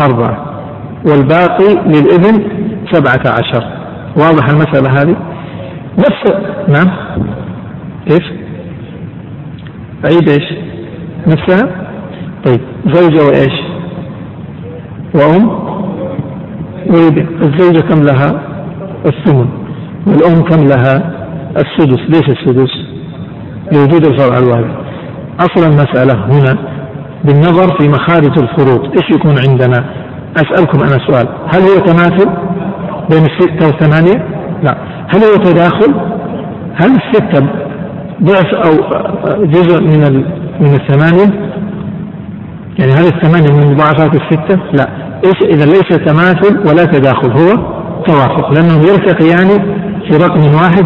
أربعة. 0.00 0.60
والباقي 1.06 1.74
للابن 1.86 2.42
سبعة 2.92 3.22
عشر. 3.26 3.64
واضح 4.16 4.48
المسألة 4.48 5.02
هذه؟ 5.02 5.16
نفس 5.98 6.32
نعم. 6.68 6.90
كيف؟ 8.06 8.22
أعيد 10.04 10.28
إيش؟ 10.28 10.54
نفسها؟ 11.26 11.86
طيب 12.44 12.60
زوجة 12.86 13.24
وإيش؟ 13.24 13.60
وأم؟ 15.14 15.48
وابن 16.86 17.26
الزوجة 17.42 17.80
كم 17.80 18.02
لها؟ 18.02 18.42
الثمن. 19.06 19.48
والأم 20.06 20.42
كم 20.42 20.64
لها؟ 20.66 21.19
السدس 21.60 22.00
ليش 22.08 22.28
السدس؟ 22.28 22.70
لوجود 23.72 24.06
الفرع 24.06 24.38
الوارث 24.38 24.70
أصل 25.40 25.70
المسألة 25.70 26.14
هنا 26.14 26.58
بالنظر 27.24 27.78
في 27.78 27.88
مخارج 27.88 28.38
الفروض 28.38 28.84
إيش 28.84 29.10
يكون 29.16 29.34
عندنا؟ 29.48 29.84
أسألكم 30.36 30.78
أنا 30.78 30.98
سؤال 31.06 31.28
هل 31.52 31.60
هو 31.60 31.78
تماثل 31.78 32.30
بين 33.10 33.22
الستة 33.22 33.66
والثمانية؟ 33.66 34.26
لا. 34.62 34.76
هل 35.08 35.20
هو 35.24 35.36
تداخل؟ 35.36 35.94
هل 36.74 36.90
الستة 36.90 37.46
ضعف 38.22 38.54
أو 38.54 38.72
جزء 39.44 39.82
من 39.82 40.24
من 40.60 40.74
الثمانية؟ 40.74 41.50
يعني 42.78 42.92
هل 42.92 43.04
الثمانية 43.06 43.52
من 43.52 43.74
مضاعفات 43.74 44.14
الستة؟ 44.14 44.60
لا. 44.72 44.86
إيش 45.24 45.42
إذا 45.42 45.64
ليس 45.64 45.88
تماثل 46.06 46.58
ولا 46.58 46.84
تداخل 46.84 47.30
هو 47.30 47.80
توافق 48.06 48.52
لأنهم 48.52 48.80
يرتقيان 48.82 49.48
في 50.08 50.16
رقم 50.16 50.54
واحد 50.54 50.84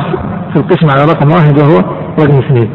في 0.54 0.60
القسم 0.60 0.90
على 0.90 1.12
رقم 1.12 1.30
واحد 1.30 1.58
وهو 1.58 1.78
رقم 2.20 2.38
اثنين. 2.38 2.70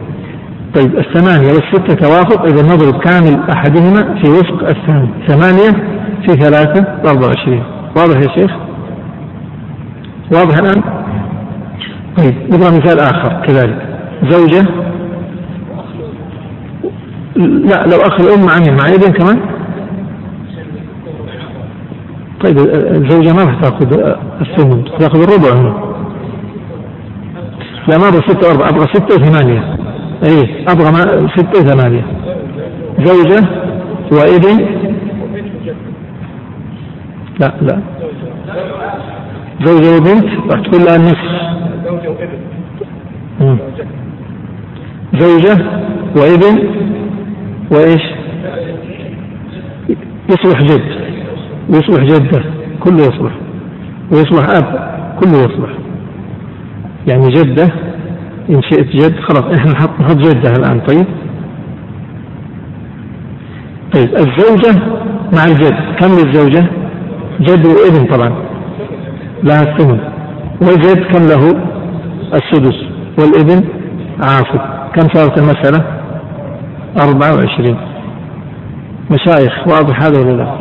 طيب 0.76 0.98
الثمانية 0.98 1.48
والستة 1.48 1.94
توافق 1.96 2.42
إذا 2.42 2.76
نضرب 2.76 3.02
كامل 3.02 3.50
أحدهما 3.50 4.22
في 4.22 4.30
وفق 4.30 4.68
الثاني. 4.68 5.10
ثمانية 5.28 5.70
في 6.22 6.28
ثلاثة 6.28 6.86
أربعة 7.10 7.28
وعشرين. 7.28 7.64
واضح 7.98 8.18
يا 8.18 8.36
شيخ؟ 8.36 8.52
واضح 10.34 10.58
الآن؟ 10.58 10.84
طيب 12.18 12.36
نضرب 12.54 12.74
مثال 12.74 13.00
آخر 13.00 13.42
كذلك. 13.48 13.78
زوجة؟ 14.30 14.68
لا 17.36 17.86
لو 17.88 17.98
أخ 18.02 18.20
الأم 18.20 18.40
مين؟ 18.40 18.78
مع 18.78 18.86
ابن 18.86 19.14
كمان؟ 19.14 19.40
طيب 22.46 22.58
الزوجة 22.96 23.34
ما 23.34 23.44
راح 23.44 23.62
تاخذ 23.62 24.16
الثمن 24.42 24.86
تاخذ 25.00 25.22
الربع 25.22 25.62
هنا. 25.62 25.89
لا 27.90 27.98
ما 27.98 28.08
أبغى 28.08 28.22
ستة 28.28 28.48
وأربعة 28.48 28.70
أبغى 28.70 28.86
ستة 28.94 29.16
وثمانية. 29.16 29.78
اي 30.24 30.66
أبغى 30.68 30.86
ستة 31.38 31.60
وثمانية. 31.60 32.06
زوجة 33.00 33.48
وإبن. 34.12 34.66
لا 37.40 37.54
لا. 37.62 37.82
زوجة 39.66 39.98
وبنت 39.98 40.52
راح 40.52 40.62
تكون 40.62 40.86
لها 40.86 40.96
النصف 40.96 41.30
زوجة 45.20 45.66
وإبن 46.16 46.70
وإيش؟ 47.72 48.02
يصلح 50.30 50.62
جد. 50.62 50.82
ويصلح 51.70 52.04
جدة. 52.04 52.44
كله 52.80 53.02
يصلح 53.02 53.34
ويصلح 54.12 54.50
أب 54.50 54.90
كله 55.22 55.40
يصلح 55.40 55.70
يعني 57.08 57.28
جدة 57.30 57.70
إن 58.50 58.62
شئت 58.62 58.88
جد 58.88 59.20
خلاص 59.20 59.44
إحنا 59.60 59.72
نحط 59.72 59.90
نحط 60.00 60.16
جدة 60.18 60.52
الآن 60.52 60.80
طيب 60.80 61.06
طيب 63.94 64.10
الزوجة 64.16 64.80
مع 65.34 65.44
الجد 65.46 65.76
كم 66.00 66.08
للزوجة؟ 66.08 66.66
جد 67.42 67.66
وابن 67.66 68.06
طبعا 68.06 68.34
لها 69.44 69.62
الثمن 69.62 70.00
والجد 70.62 71.04
كم 71.04 71.28
له؟ 71.28 71.62
السدس 72.34 72.76
والابن 73.20 73.64
عاصب 74.22 74.60
كم 74.96 75.08
صارت 75.14 75.40
المسألة؟ 75.40 75.84
24 77.02 77.78
مشايخ 79.12 79.68
واضح 79.68 80.02
هذا 80.04 80.20
ولا 80.22 80.32
لا؟ 80.38 80.56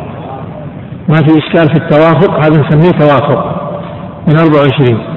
ما 1.09 1.15
في 1.15 1.37
إشكال 1.37 1.67
في 1.69 1.77
التوافق 1.77 2.39
هذا 2.39 2.61
نسميه 2.67 2.91
توافق 2.91 3.71
من 4.27 4.37
24 4.37 5.08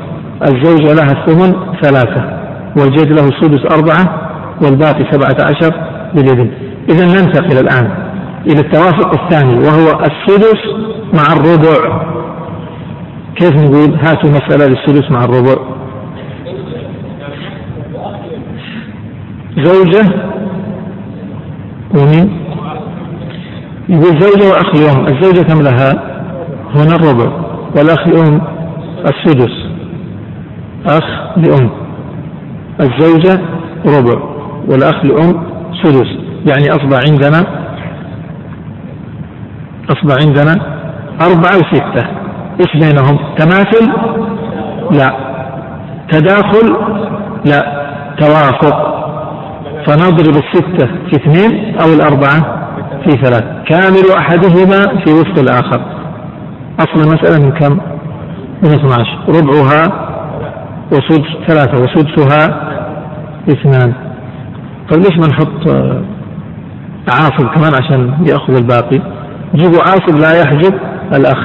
الزوجة 0.42 0.92
لها 0.92 1.12
الثمن 1.12 1.54
ثلاثة 1.82 2.42
والجد 2.76 3.12
له 3.12 3.28
السدس 3.28 3.72
أربعة 3.72 4.30
والباقي 4.62 5.04
سبعة 5.12 5.46
عشر 5.48 5.74
للابن 6.14 6.50
إذا 6.90 7.04
ننتقل 7.04 7.58
الآن 7.58 7.90
إلى 8.46 8.60
التوافق 8.60 9.22
الثاني 9.22 9.54
وهو 9.54 10.00
السدس 10.00 10.60
مع 11.14 11.32
الربع. 11.32 12.02
كيف 13.36 13.52
نقول 13.52 13.94
هاتوا 13.94 14.30
مسألة 14.30 14.66
للسدس 14.66 15.10
مع 15.10 15.24
الربع؟ 15.24 15.54
زوجة 19.56 20.14
ومين؟ 21.94 22.38
يقول 23.88 24.20
زوجة 24.20 24.48
وأخ 24.48 24.74
لأم 24.74 25.06
الزوجة 25.06 25.42
كم 25.42 25.62
لها؟ 25.62 25.92
هنا 26.74 26.96
الربع 26.96 27.32
والأخ 27.76 28.08
لأم 28.08 28.40
السدس. 28.98 29.71
أخ 30.86 31.04
لأم 31.36 31.70
الزوجة 32.80 33.40
ربع 33.86 34.22
والأخ 34.68 35.04
لأم 35.04 35.42
سدس. 35.82 36.08
يعني 36.46 36.70
أصبح 36.70 37.00
عندنا 37.08 37.62
أصبح 39.90 40.26
عندنا 40.26 40.52
أربعة 41.20 41.56
وستة 41.56 42.08
إيش 42.60 42.72
بينهم 42.86 43.18
تماثل؟ 43.38 43.92
لا. 44.90 45.16
تداخل؟ 46.10 46.76
لا. 47.44 47.82
توافق. 48.20 48.92
فنضرب 49.86 50.36
الستة 50.36 50.86
في 50.86 51.16
اثنين 51.16 51.80
أو 51.80 51.92
الأربعة 51.92 52.66
في 53.04 53.10
ثلاث. 53.10 53.44
كامل 53.66 54.18
أحدهما 54.18 55.02
في 55.04 55.12
وسط 55.12 55.38
الآخر. 55.38 55.82
أصل 56.80 57.08
المسألة 57.08 57.46
من 57.46 57.52
كم؟ 57.52 57.78
من 58.62 58.70
12 58.70 59.18
ربعها 59.28 60.11
وسدس 60.92 61.46
ثلاثة 61.48 61.82
وسدسها 61.82 62.72
اثنان. 63.48 63.92
طيب 64.90 65.02
ليش 65.02 65.18
ما 65.18 65.26
نحط 65.26 65.68
آه، 65.68 66.02
عاصب 67.08 67.46
كمان 67.54 67.72
عشان 67.82 68.26
يأخذ 68.28 68.56
الباقي؟ 68.56 69.00
جيبوا 69.54 69.82
عاصب 69.82 70.16
لا 70.18 70.40
يحجب 70.40 70.74
الأخ. 71.14 71.38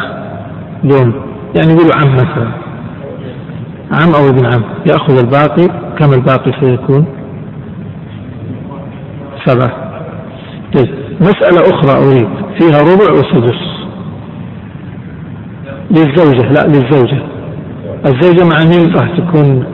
لأم 0.83 1.13
يعني 1.55 1.73
يقولوا 1.73 1.95
عم 1.95 2.13
مثلا. 2.13 2.51
عم 3.91 4.15
أو 4.15 4.29
ابن 4.29 4.45
عم. 4.45 4.63
يأخذ 4.85 5.17
الباقي. 5.17 5.67
كم 5.99 6.13
الباقي 6.13 6.51
سيكون؟ 6.61 7.05
سبعة. 9.45 9.71
طيب. 10.75 10.89
مسألة 11.21 11.61
أخرى 11.61 12.07
أريد. 12.07 12.29
فيها 12.59 12.81
ربع 12.81 13.11
وسدس. 13.11 13.61
للزوجة. 15.91 16.51
لا 16.51 16.67
للزوجة. 16.67 17.36
الزوجة 18.05 18.43
مع 18.43 18.57
مين 18.69 18.93
راح 18.95 19.17
تكون 19.17 19.65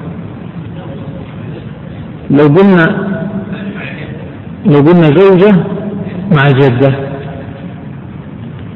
لو 2.29 2.47
قلنا 2.47 3.03
لو 4.65 4.79
قلنا 4.79 5.07
زوجة 5.19 5.51
مع 6.31 6.43
جدة 6.51 6.95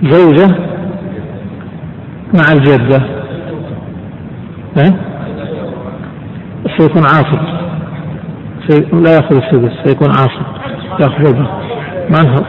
زوجة 0.03 0.55
مع 2.33 2.51
الجدة 2.51 3.01
ها؟ 4.77 4.93
سيكون 6.77 7.03
عاصب 7.03 7.39
سي... 8.67 8.85
لا 8.93 9.15
يأخذ 9.15 9.35
السدس 9.35 9.71
سيكون 9.85 10.09
عاصب 10.09 10.45
يأخذ 10.99 11.35
ما 12.09 12.21
نحط 12.21 12.45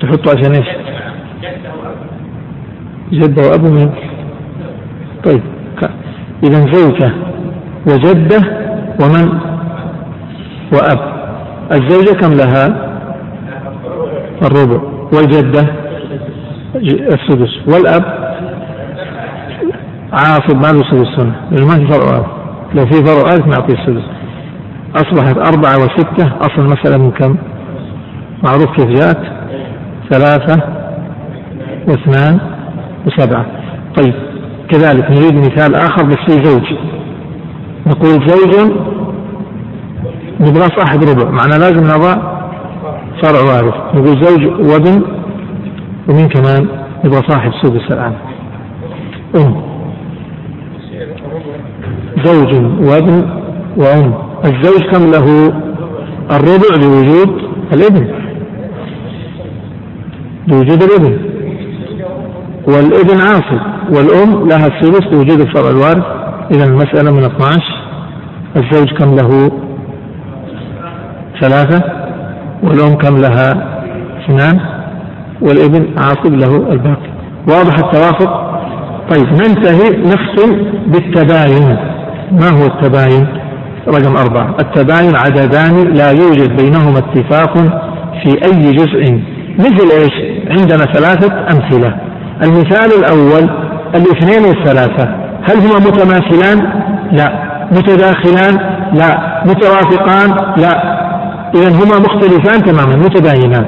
تحطه 0.00 0.30
عشان 0.30 0.54
إيش؟ 0.54 0.68
جدة 3.12 3.48
وأبو 3.48 3.70
مين؟ 3.70 3.90
طيب. 5.24 5.42
إذا 6.44 6.66
زوجة 6.72 7.12
وجدة 7.86 8.38
ومن؟ 9.00 9.38
وأب. 10.72 11.14
الزوجة 11.72 12.12
كم 12.20 12.32
لها؟ 12.32 12.66
الربع. 14.42 14.82
والجدة؟ 15.12 15.66
السدس. 17.14 17.68
والأب؟ 17.68 18.24
عاصب 20.12 20.56
ما 20.56 20.72
له 20.72 20.82
سدس 20.90 21.18
لأنه 21.50 21.66
ما 21.66 21.74
في 21.74 21.86
فرع 21.86 22.04
وارث 22.04 22.26
لو 22.74 22.86
في 22.86 23.04
فرع 23.04 23.22
وارث 23.22 23.46
نعطيه 23.46 23.74
السدس 23.74 24.04
أصبحت 24.96 25.36
أربعة 25.36 25.76
وستة. 25.76 26.32
أصل 26.40 26.58
المسألة 26.58 26.98
من 26.98 27.10
كم؟ 27.10 27.36
معروف 28.44 28.76
كيف 28.76 28.86
جاءت؟ 28.86 29.20
ثلاثة 30.10 30.62
واثنان 31.88 32.38
وسبعة. 33.06 33.46
طيب. 33.96 34.33
كذلك 34.68 35.10
نريد 35.10 35.34
مثال 35.34 35.74
آخر 35.74 36.04
بس 36.04 36.16
في 36.26 36.44
زوج. 36.44 36.74
نقول 37.86 38.28
زوج 38.28 38.72
نبغى 40.40 40.68
صاحب 40.78 41.00
ربع 41.02 41.30
معنى 41.30 41.58
لازم 41.58 41.84
نضع 41.84 42.14
فرع 43.22 43.40
وارث. 43.40 43.74
نقول 43.94 44.24
زوج 44.24 44.70
وابن 44.70 45.02
ومين 46.08 46.28
كمان 46.28 46.66
نبغى 47.04 47.20
صاحب 47.28 47.50
سدس 47.62 47.92
الآن. 47.92 48.12
أم. 49.36 49.62
زوج 52.24 52.54
وابن 52.88 53.28
وأم. 53.76 54.14
الزوج 54.44 54.82
كم 54.92 55.10
له؟ 55.10 55.52
الربع 56.30 56.76
لوجود 56.82 57.42
الابن. 57.72 58.08
لوجود 60.48 60.82
الابن. 60.82 61.23
والابن 62.66 63.20
عاصب 63.20 63.60
والأم 63.96 64.48
لها 64.48 64.66
الثلث 64.66 65.02
لوجود 65.12 65.40
الفرع 65.40 65.70
الوارث 65.70 66.04
إذا 66.50 66.64
المسألة 66.64 67.10
من 67.10 67.24
12 67.24 67.84
الزوج 68.56 68.88
كم 68.98 69.14
له؟ 69.14 69.50
ثلاثة. 71.40 71.82
والأم 72.62 72.94
كم 72.94 73.16
لها؟ 73.16 73.50
اثنان. 74.24 74.60
والابن 75.42 75.98
عاصب 75.98 76.34
له 76.34 76.72
الباقي. 76.72 77.10
واضح 77.48 77.78
التوافق؟ 77.78 78.60
طيب 79.10 79.26
ننتهي 79.26 80.02
نختم 80.02 80.56
بالتباين. 80.86 81.76
ما 82.32 82.48
هو 82.48 82.66
التباين؟ 82.66 83.26
رقم 83.88 84.16
أربعة. 84.16 84.56
التباين 84.60 85.16
عددان 85.16 85.94
لا 85.94 86.10
يوجد 86.10 86.62
بينهما 86.62 86.98
اتفاق 86.98 87.58
في 88.22 88.30
أي 88.46 88.72
جزء. 88.72 89.20
مثل 89.58 89.88
إيش؟ 90.00 90.14
عندنا 90.50 90.84
ثلاثة 90.92 91.34
أمثلة. 91.52 92.13
المثال 92.44 92.90
الأول 92.98 93.50
الاثنين 93.94 94.44
والثلاثة 94.44 95.04
هل 95.42 95.56
هما 95.56 95.78
متماثلان؟ 95.78 96.58
لا. 97.12 97.44
متداخلان؟ 97.72 98.58
لا. 98.92 99.42
متوافقان؟ 99.46 100.30
لا. 100.56 100.94
إذا 101.54 101.68
هما 101.68 101.98
مختلفان 101.98 102.62
تماما 102.62 102.96
متباينان. 102.96 103.66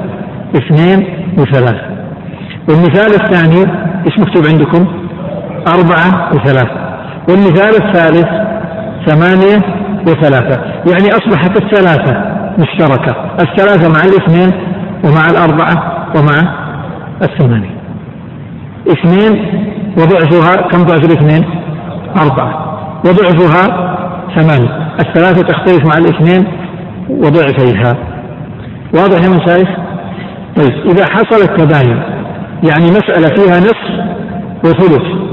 اثنين 0.55 1.07
وثلاثة. 1.37 1.87
والمثال 2.69 3.21
الثاني 3.21 3.71
إيش 4.05 4.19
مكتوب 4.19 4.45
عندكم؟ 4.45 4.87
أربعة 5.67 6.29
وثلاثة. 6.33 6.87
والمثال 7.29 7.75
الثالث 7.83 8.27
ثمانية 9.07 9.57
وثلاثة. 10.07 10.61
يعني 10.91 11.07
أصبحت 11.11 11.63
الثلاثة 11.63 12.23
مشتركة. 12.57 13.15
الثلاثة 13.39 13.89
مع 13.89 14.01
الاثنين 14.05 14.51
ومع 15.03 15.29
الأربعة 15.29 16.07
ومع 16.15 16.53
الثمانية. 17.21 17.76
اثنين 18.91 19.63
وضعفها 19.97 20.67
كم 20.67 20.83
ضعف 20.83 21.05
الاثنين؟ 21.05 21.45
أربعة. 22.21 22.77
وضعفها 23.05 23.97
ثمانية. 24.35 24.87
الثلاثة 24.99 25.41
تختلف 25.41 25.85
مع 25.85 25.97
الاثنين 25.97 26.47
وضعفيها. 27.09 27.97
واضح 28.93 29.23
يا 29.23 29.29
مشايخ؟ 29.29 29.69
طيب 30.57 30.73
إذا 30.85 31.05
حصل 31.05 31.41
التباين 31.41 32.01
يعني 32.63 32.85
مسألة 32.91 33.35
فيها 33.35 33.59
نصف 33.59 34.07
وثلث 34.65 35.27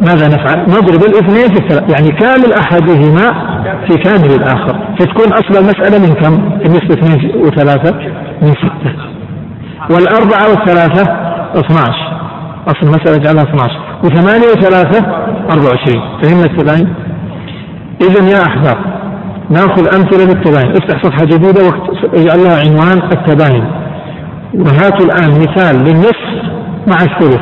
ماذا 0.00 0.28
نفعل؟ 0.28 0.62
نضرب 0.62 1.04
الاثنين 1.04 1.48
في 1.48 1.58
الثلاث 1.62 1.90
يعني 1.90 2.08
كامل 2.08 2.52
أحدهما 2.52 3.54
في 3.88 3.98
كامل 3.98 4.34
الآخر. 4.34 4.78
فتكون 4.98 5.32
أصل 5.32 5.58
المسألة 5.58 5.98
من 5.98 6.14
كم؟ 6.14 6.58
بالنسبة 6.58 6.94
اثنين 6.94 7.36
وثلاثة 7.36 7.96
من 8.42 8.52
ستة. 8.52 8.94
والأربعة 9.90 10.50
والثلاثة 10.50 11.02
12 11.54 12.13
أصل 12.66 12.86
المسألة 12.86 13.16
جعلها 13.16 13.42
12 13.42 13.80
وثمانية 14.04 14.46
وثلاثة 14.46 15.06
24 15.52 16.22
فهمنا 16.22 16.44
التباين؟ 16.44 16.94
إذا 18.00 18.30
يا 18.30 18.46
أحباب 18.46 18.76
نأخذ 19.50 19.94
أمثلة 19.94 20.24
للتباين. 20.24 20.70
افتح 20.70 21.02
صفحة 21.02 21.24
جديدة 21.24 21.62
واجعل 22.12 22.38
لها 22.44 22.60
عنوان 22.60 23.02
التباين. 23.12 23.64
وهاتوا 24.54 25.06
الآن 25.06 25.30
مثال 25.30 25.76
للنصف 25.76 26.24
مع 26.86 26.96
الثلث. 27.02 27.40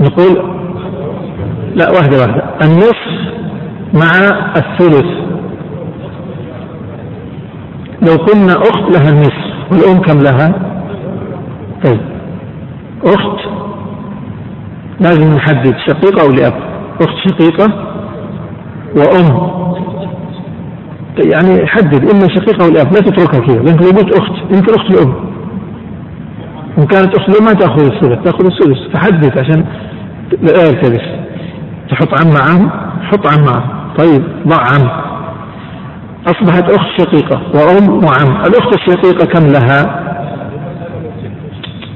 نقول 0.00 0.54
لا 1.74 1.90
واحدة 1.90 2.18
واحدة. 2.20 2.44
النصف 2.64 3.14
مع 3.94 4.10
الثلث. 4.56 5.24
لو 8.02 8.16
قلنا 8.16 8.52
أخت 8.52 8.96
لها 8.96 9.10
النصف 9.10 9.44
والأم 9.72 10.00
كم 10.00 10.22
لها؟ 10.22 10.73
طيب 11.84 12.00
أخت. 13.04 13.44
لازم 15.00 15.34
نحدد 15.34 15.74
شقيقة 15.86 16.22
أو 16.26 16.30
لأب. 16.30 16.54
أخت 17.00 17.28
شقيقة 17.28 17.72
وأم. 18.96 19.54
يعني 21.34 21.66
حدد 21.66 22.10
إما 22.10 22.28
شقيقة 22.28 22.64
أو 22.64 22.70
لأب 22.70 22.86
لا 22.92 23.00
تتركها 23.00 23.40
كذا. 23.46 23.62
لأنك 23.62 23.82
لو 23.82 23.88
قلت 23.88 24.18
أخت. 24.20 24.32
يمكن 24.54 24.74
أخت 24.74 24.90
الأم 24.90 25.14
إن 26.78 26.86
كانت 26.86 27.18
أخت 27.18 27.28
الأم 27.28 27.44
ما 27.44 27.52
تأخذ 27.52 27.84
الثلث 27.84 28.24
تأخذ 28.24 28.46
السدس. 28.46 28.92
فحدد 28.92 29.38
عشان 29.38 29.64
لا 30.42 30.68
يلتبس 30.68 31.04
تحط 31.90 32.20
عم 32.20 32.32
عم. 32.36 32.70
حط 33.02 33.26
عم 33.26 33.48
عم. 33.48 33.94
طيب 33.98 34.22
ضع 34.48 34.56
عم. 34.56 35.04
أصبحت 36.26 36.64
أخت 36.74 36.88
شقيقة 36.98 37.42
وأم 37.54 37.88
وعم 37.88 38.36
الأخت 38.46 38.74
الشقيقة 38.74 39.26
كم 39.26 39.46
لها؟ 39.46 40.03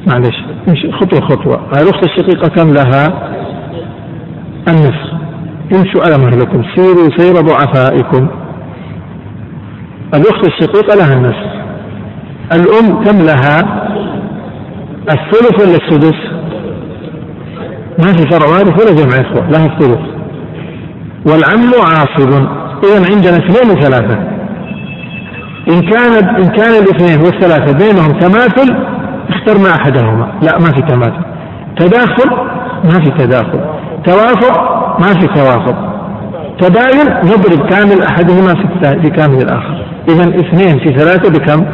معلش 0.08 0.36
خطوة 1.00 1.20
خطوة. 1.20 1.60
الأخت 1.72 2.04
الشقيقة 2.04 2.48
كم 2.48 2.74
لها 2.74 3.06
النصف. 4.68 5.08
امشوا 5.72 6.02
على 6.02 6.18
مهلكم 6.18 6.62
سيروا 6.76 7.08
سير 7.16 7.34
ضعفائكم. 7.34 8.28
الأخت 10.14 10.46
الشقيقة 10.46 10.94
لها 10.94 11.12
النصف. 11.14 11.58
الأم 12.52 13.04
كم 13.04 13.18
لها؟ 13.24 13.58
الثلث 15.10 15.60
ولا 15.60 15.76
السدس؟ 15.76 16.18
ما 17.98 18.12
في 18.12 18.30
فرع 18.30 18.46
وارث 18.46 18.82
ولا 18.82 18.92
جمع 18.92 19.20
إخوة 19.20 19.50
لها 19.50 19.66
الثلث. 19.66 20.00
والعم 21.26 21.70
عاصب. 21.84 22.30
إذا 22.84 23.14
عندنا 23.14 23.36
اثنين 23.36 23.70
وثلاثة. 23.70 24.18
إن 25.68 25.80
كان 25.80 26.28
إن 26.28 26.48
كان 26.48 26.70
الاثنين 26.82 27.18
والثلاثة 27.18 27.78
بينهم 27.78 28.18
تماثل 28.18 28.97
اخترنا 29.30 29.74
أحدهما. 29.74 30.32
لا 30.42 30.58
ما 30.58 30.72
في 30.74 30.82
تماثل 30.82 31.24
تداخل 31.76 32.30
ما 32.84 33.00
في 33.04 33.10
تداخل. 33.10 33.60
توافق 34.04 34.60
ما 35.00 35.06
في 35.06 35.26
توافق. 35.26 35.76
تباين 36.60 37.16
نضرب 37.24 37.68
كامل 37.68 38.02
أحدهما 38.02 38.54
في 39.02 39.10
كامل 39.10 39.42
الآخر. 39.42 39.84
إذا 40.08 40.28
اثنين 40.28 40.78
في 40.78 40.98
ثلاثة 40.98 41.30
بكم؟ 41.30 41.66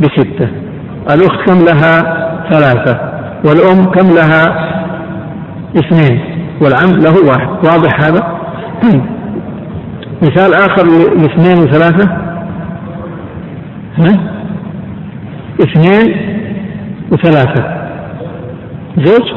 بستة. 0.00 0.48
الأخت 1.10 1.46
كم 1.46 1.64
لها؟ 1.64 2.02
ثلاثة. 2.50 3.00
والأم 3.44 3.90
كم 3.90 4.14
لها؟ 4.14 4.44
اثنين. 5.76 6.20
والعم 6.60 6.90
له 6.90 7.14
واحد. 7.28 7.48
واضح 7.48 8.00
هذا؟ 8.00 8.38
مثال 10.22 10.54
آخر 10.54 10.84
لاثنين 11.16 11.58
وثلاثة؟ 11.58 12.22
اثنين 15.60 16.41
وثلاثة. 17.12 17.82
زوج؟ 18.98 19.32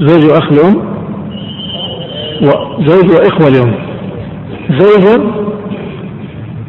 زوج 0.00 0.24
وأخ 0.30 0.52
لأم 0.52 0.98
وزوج 2.42 3.10
وإخوة 3.10 3.48
لأم 3.48 3.74
زوج 4.78 5.20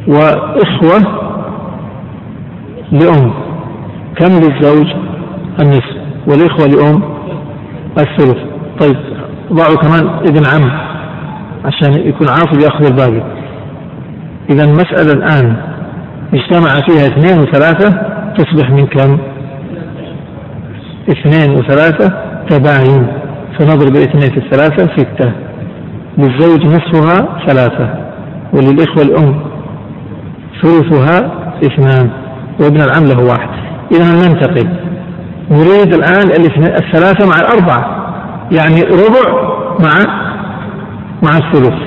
وإخوة 0.08 1.20
لأم. 2.92 3.32
كم 4.16 4.32
للزوج؟ 4.32 4.86
النصف. 5.60 5.96
والإخوة 6.26 6.66
لأم؟ 6.66 7.02
الثلث. 7.98 8.38
طيب 8.80 8.96
ضعوا 9.52 9.76
كمان 9.76 10.08
ابن 10.08 10.46
عم 10.46 10.70
عشان 11.64 11.92
يكون 12.08 12.28
عاصب 12.28 12.60
يأخذ 12.60 12.86
الباقي. 12.86 13.22
إذا 14.50 14.64
المسألة 14.64 15.12
الآن 15.12 15.69
اجتمع 16.34 16.70
فيها 16.88 17.06
اثنين 17.06 17.40
وثلاثة 17.40 18.02
تصبح 18.38 18.70
من 18.70 18.86
كم؟ 18.86 19.18
اثنين 21.10 21.50
وثلاثة 21.50 22.14
تباين. 22.48 23.06
فنضرب 23.58 23.96
الاثنين 23.96 24.30
في 24.30 24.36
الثلاثة 24.36 24.96
ستة. 24.96 25.32
للزوج 26.18 26.64
نصفها 26.64 27.38
ثلاثة 27.46 27.94
وللإخوة 28.52 29.02
الأم 29.02 29.40
ثلثها 30.62 31.30
اثنان 31.64 32.10
وابن 32.60 32.80
العم 32.80 33.04
له 33.04 33.24
واحد. 33.24 33.50
إذا 33.92 34.28
ننتقل. 34.28 34.68
نريد 35.50 35.94
الآن 35.94 36.30
الثلاثة 36.60 37.26
مع 37.26 37.34
الأربعة. 37.40 38.12
يعني 38.52 38.82
ربع 38.82 39.50
مع 39.80 40.20
مع 41.22 41.38
الثلث. 41.38 41.78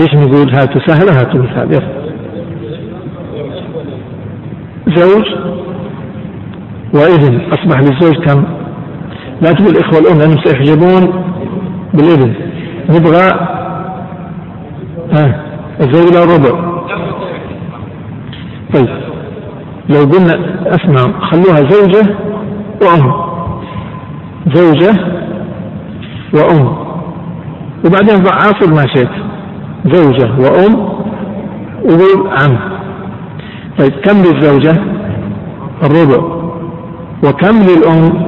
إيش 0.00 0.14
نقول؟ 0.14 0.54
هاتوا 0.54 0.80
سهلة 0.86 1.20
هاتوا 1.20 1.40
مثال. 1.42 1.72
يلا. 1.72 1.99
زوج 4.96 5.24
وابن 6.94 7.40
أصبح 7.52 7.80
للزوج 7.80 8.16
كم؟ 8.26 8.44
لا 9.42 9.52
تقول 9.52 9.68
الإخوة 9.68 9.98
الأم 9.98 10.18
لأنهم 10.18 10.44
سيحجبون 10.44 11.24
بالابن 11.94 12.34
نبغى 12.88 13.30
ها 15.12 15.44
الزوج 15.80 16.12
له 16.14 16.36
ربع. 16.36 16.70
طيب. 18.74 18.88
لو 19.88 20.00
قلنا 20.00 20.60
أسمع 20.74 21.20
خلوها 21.30 21.70
زوجة 21.70 22.14
وأم. 22.82 23.12
زوجة 24.54 24.92
وأم. 26.34 26.76
وبعدين 27.84 28.16
ضع 28.24 28.34
عاصر 28.34 28.74
ما 28.74 28.86
شئت. 28.94 29.10
زوجة 29.94 30.30
وأم 30.38 30.90
وقول 31.84 32.28
عم. 32.42 32.79
طيب 33.80 33.92
كم 33.92 34.16
للزوجة؟ 34.16 34.82
الربع. 35.82 36.24
وكم 37.24 37.56
للأم؟ 37.56 38.26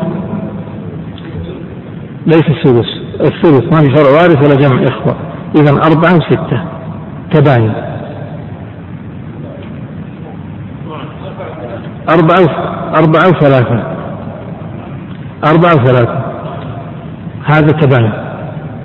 ليس 2.26 2.44
السدس. 2.48 2.86
الثلث 3.20 3.74
ما 3.74 3.80
في 3.80 3.96
فرع 3.96 4.10
وارث 4.10 4.44
ولا 4.44 4.54
جمع 4.54 4.88
إخوة. 4.88 5.16
إذا 5.56 5.70
أربعة 5.70 6.14
وستة. 6.16 6.64
تباين. 7.32 7.72
أربعة 12.08 12.72
أربعة 12.94 13.28
وثلاثة. 13.28 13.82
أربعة 15.44 15.74
وثلاثة. 15.82 16.24
هذا 17.44 17.68
تباين. 17.68 18.12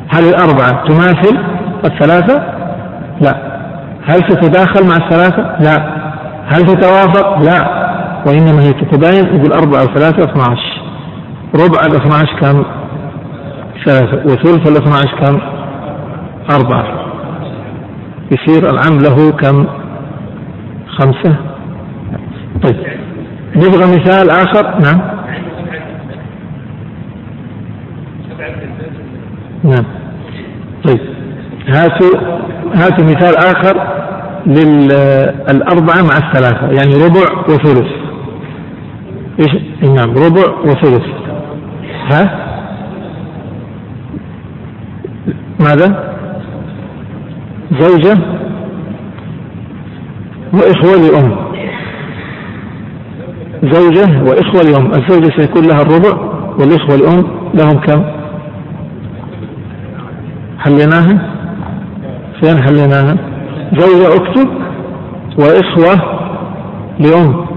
هل 0.09 0.23
الأربعة 0.23 0.87
تماثل 0.87 1.37
الثلاثة؟ 1.85 2.43
لا. 3.21 3.57
هل 4.05 4.19
تتداخل 4.19 4.87
مع 4.87 4.95
الثلاثة؟ 4.95 5.57
لا. 5.59 6.06
هل 6.47 6.65
تتوافق؟ 6.65 7.39
لا 7.41 7.87
وإنما 8.27 8.63
هي 8.63 8.73
تتباين 8.73 9.25
يقول 9.25 9.51
أربعة 9.53 9.83
وثلاثة 9.83 10.31
12 10.31 10.61
ربع 11.55 11.79
الاثنى 11.85 12.13
عشر 12.13 12.39
كم؟ 12.39 12.65
ثلاثة 13.85 14.25
وثلث 14.25 14.67
الاثنى 14.67 14.93
عشر 14.93 15.19
كم؟ 15.21 15.39
أربعة 16.51 16.85
يصير 18.31 18.69
العام 18.69 18.99
له 18.99 19.31
كم؟ 19.31 19.67
خمسة 20.87 21.35
طيب 22.63 22.77
نبغى 23.55 23.99
مثال 23.99 24.29
آخر 24.29 24.79
نعم 24.79 25.01
نعم 29.63 29.85
طيب 30.83 30.99
هاتوا 31.67 32.19
هاتوا 32.73 33.05
مثال 33.05 33.35
آخر 33.37 34.06
للأربعة 34.47 36.01
مع 36.01 36.17
الثلاثة 36.17 36.65
يعني 36.67 36.93
ربع 37.05 37.41
وثلث. 37.49 37.87
إيش؟ 39.39 39.53
نعم 39.81 40.09
ربع 40.09 40.59
وثلث. 40.65 41.05
ها؟ 42.11 42.47
ماذا؟ 45.59 46.13
زوجة 47.79 48.17
وإخوة 50.53 50.95
لأم. 51.09 51.35
زوجة 53.63 54.21
وإخوة 54.23 54.61
لأم. 54.61 54.91
الزوجة 54.91 55.41
سيكون 55.41 55.67
لها 55.67 55.81
الربع 55.81 56.17
والإخوة 56.59 56.95
لأم 56.95 57.27
لهم 57.53 57.79
كم؟ 57.79 58.03
حليناها؟ 60.59 61.31
فين 62.41 62.61
حليناها؟ 62.63 63.17
زوجة 63.73 64.15
اكتب 64.15 64.49
وإخوة 65.39 66.17
لأم. 66.99 67.47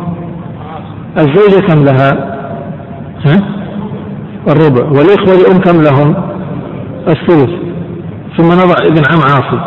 الزوجة 1.18 1.66
كم 1.66 1.84
لها؟ 1.84 2.10
ها؟ 3.24 3.40
الربع. 4.48 4.84
والإخوة 4.84 5.34
لأم 5.34 5.60
كم 5.60 5.82
لهم؟ 5.82 6.14
الثلث. 7.08 7.50
ثم 8.38 8.46
نضع 8.46 8.74
ابن 8.90 9.02
عم 9.12 9.20
عاصي 9.22 9.60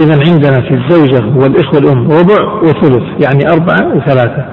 إذا 0.00 0.14
عندنا 0.14 0.60
في 0.60 0.74
الزوجة 0.74 1.38
والإخوة 1.38 1.78
الأم 1.80 2.10
ربع 2.10 2.52
وثلث 2.62 3.24
يعني 3.24 3.52
أربعة 3.52 3.96
وثلاثة. 3.96 4.46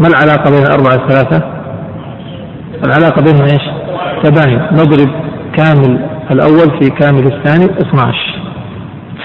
ما 0.00 0.08
العلاقة 0.08 0.50
بين 0.50 0.66
أربعة 0.66 1.04
وثلاثة؟ 1.04 1.42
العلاقة 2.84 3.22
بينهم 3.22 3.42
إيش؟ 3.42 3.62
تباين. 4.22 4.60
نضرب 4.72 5.08
كامل 5.56 6.08
الأول 6.30 6.80
في 6.80 6.90
كامل 6.90 7.26
الثاني 7.26 7.64
12 7.64 8.37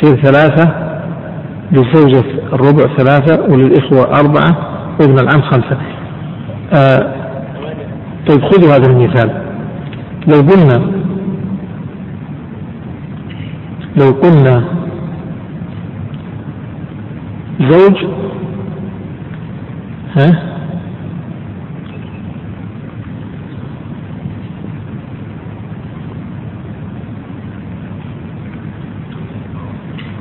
تصير 0.04 0.16
ثلاثة 0.16 0.74
للزوجة 1.72 2.24
الربع 2.54 2.96
ثلاثة 2.98 3.44
وللإخوة 3.54 4.20
أربعة 4.20 4.58
وابن 5.00 5.20
العم 5.20 5.42
خمسة. 5.42 5.78
آه 6.74 7.14
طيب 8.28 8.42
خذوا 8.42 8.76
هذا 8.76 8.92
المثال. 8.92 9.42
لو 10.28 10.42
قلنا 10.42 10.92
لو 13.98 14.12
قلنا 14.12 14.64
زوج 17.60 18.06
ها؟ 20.18 20.53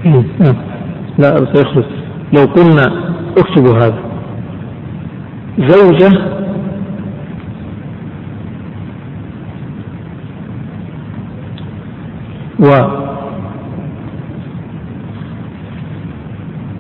نعم. 0.05 0.57
لا 1.19 1.55
سيخلص. 1.55 1.87
لو 2.33 2.45
قلنا 2.45 3.15
اكتبوا 3.39 3.77
هذا. 3.79 3.99
زوجة 5.59 6.33
و 12.61 12.67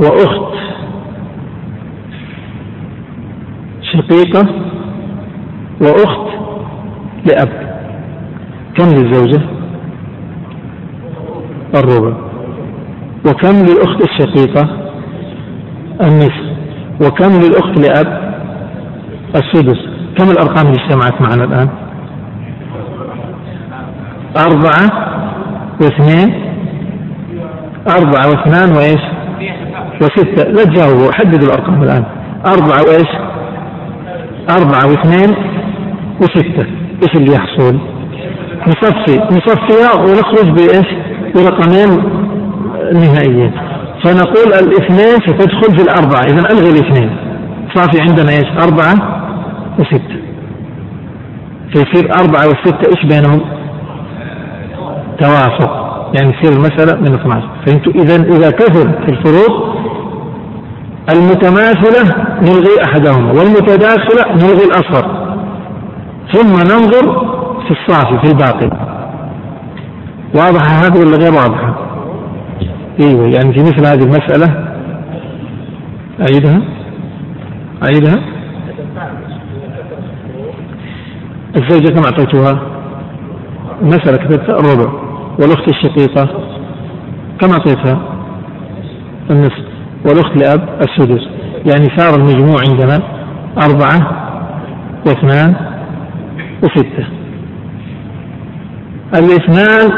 وأخت 0.00 0.52
شقيقة 3.92 4.48
وأخت 5.80 6.32
لأب. 7.26 7.72
كم 8.74 8.84
للزوجة؟ 8.84 9.40
الربع. 11.74 12.31
وكم 13.26 13.56
للأخت 13.56 14.02
الشقيقة؟ 14.10 14.68
النصف 16.00 16.52
وكم 17.00 17.30
للأخت 17.40 17.78
لأب؟ 17.78 18.32
السدس 19.36 19.78
كم 20.18 20.30
الأرقام 20.30 20.66
اللي 20.66 20.84
اجتمعت 20.84 21.20
معنا 21.20 21.44
الآن؟ 21.44 21.68
أربعة 24.36 25.12
واثنين 25.80 26.52
أربعة 27.88 28.28
واثنان 28.30 28.76
وإيش؟ 28.76 29.02
وستة 30.02 30.50
لا 30.50 30.64
تجاوبوا 30.64 31.12
حددوا 31.12 31.48
الأرقام 31.48 31.82
الآن 31.82 32.04
أربعة 32.46 32.82
وإيش؟ 32.82 33.08
أربعة 34.50 34.86
واثنين 34.90 35.36
وستة 36.20 36.66
إيش 37.02 37.16
اللي 37.16 37.32
يحصل؟ 37.32 37.78
نصفي 38.66 39.18
نصفيها 39.18 39.94
ونخرج 40.00 40.50
بإيش؟ 40.50 40.86
برقمين 41.34 42.21
نهائيين 42.92 43.52
فنقول 44.04 44.52
الاثنين 44.52 45.14
ستدخل 45.26 45.76
في 45.76 45.82
الأربعة. 45.82 46.22
إذا 46.22 46.38
ألغي 46.50 46.70
الاثنين. 46.70 47.16
صار 47.74 47.92
في 47.92 48.00
عندنا 48.00 48.30
إيش؟ 48.30 48.46
أربعة 48.62 48.94
وستة. 49.78 50.22
فيصير 51.72 52.10
أربعة 52.20 52.46
وستة 52.46 52.88
إيش 52.88 53.06
بينهم؟ 53.06 53.40
توافق. 55.20 55.82
يعني 56.14 56.32
تصير 56.32 56.52
المسألة 56.52 57.00
من 57.00 57.14
12 57.14 57.48
فهمتوا؟ 57.66 57.92
إذا 57.92 58.16
إذا 58.16 58.50
كثر 58.50 58.90
الفروق 59.08 59.76
المتماثلة 61.14 62.24
نلغي 62.40 62.84
أحدهما 62.84 63.32
والمتداخلة 63.32 64.32
نلغي 64.34 64.64
الأصغر. 64.64 65.36
ثم 66.32 66.52
ننظر 66.52 67.32
في 67.66 67.70
الصافي 67.70 68.18
في 68.18 68.32
الباقي. 68.32 68.70
واضحة 70.34 70.66
هذه 70.66 70.98
ولا 70.98 71.16
غير 71.16 71.32
واضحة؟ 71.32 71.71
إيوه 73.00 73.28
يعني 73.28 73.52
في 73.52 73.60
مثل 73.60 73.86
هذه 73.86 74.02
المسألة. 74.02 74.64
أعيدها. 76.20 76.62
أعيدها. 77.82 78.22
الزوجة 81.56 81.94
كم 81.94 82.04
أعطيتها؟ 82.04 82.62
المسألة 83.82 84.16
كتبتها 84.16 84.56
الربع. 84.58 84.92
والأخت 85.40 85.68
الشقيقة 85.68 86.28
كم 87.40 87.50
أعطيتها؟ 87.50 87.98
النصف. 89.30 89.64
والأخت 90.06 90.36
لأب 90.36 90.68
السدس. 90.80 91.28
يعني 91.66 91.86
صار 91.96 92.20
المجموع 92.20 92.56
عندنا 92.68 92.98
أربعة 93.62 94.22
واثنان 95.06 95.54
وستة. 96.62 97.06
الاثنان 99.14 99.90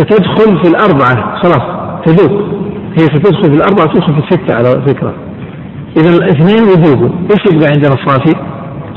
ستدخل 0.00 0.62
في 0.62 0.68
الأربعة 0.68 1.36
خلاص 1.42 1.62
تذوب 2.06 2.42
هي 2.98 3.04
ستدخل 3.04 3.42
في 3.42 3.56
الأربعة 3.56 3.86
تدخل 3.94 4.12
في 4.14 4.18
الستة 4.18 4.54
على 4.54 4.82
فكرة 4.86 5.14
إذا 5.96 6.10
الاثنين 6.10 6.68
يذوبوا 6.68 7.08
إيش 7.30 7.54
يبقى 7.54 7.68
عندنا 7.74 7.94
الصافي؟ 7.94 8.34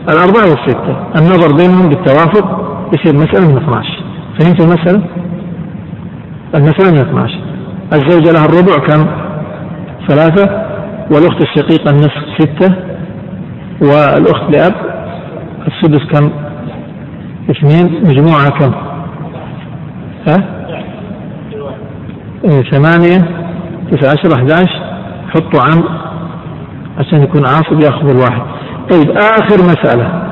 الأربعة 0.10 0.50
والستة 0.50 0.98
النظر 1.16 1.56
بينهم 1.58 1.90
بالتوافق 1.90 2.46
يصير 2.94 3.16
مسألة 3.16 3.52
من 3.52 3.58
12 3.58 4.04
فهمت 4.40 4.62
المسألة؟ 4.62 5.02
المسألة 6.56 6.92
من 6.92 6.98
12 6.98 7.40
الزوجة 7.94 8.32
لها 8.32 8.46
الربع 8.46 8.86
كم؟ 8.88 9.06
ثلاثة 10.08 10.66
والأخت 11.12 11.44
الشقيقة 11.44 11.90
النصف 11.92 12.24
ستة 12.40 12.76
والأخت 13.82 14.56
لأب 14.56 14.74
السدس 15.68 16.06
كم؟ 16.12 16.30
اثنين 17.50 18.04
مجموعة 18.04 18.50
كم؟ 18.50 18.72
ها؟ 20.28 20.63
إيه 22.46 22.62
ثمانية 22.72 23.18
تسعة 23.92 24.12
عشر 24.12 24.36
أحد 24.36 24.52
عشر 24.52 24.84
حطوا 25.30 25.62
عام 25.62 25.84
عشان 26.98 27.24
يكون 27.24 27.46
عاصب 27.46 27.84
ياخذ 27.84 28.10
الواحد. 28.10 28.42
طيب 28.92 29.12
آخر 29.12 29.64
مسألة 29.64 30.24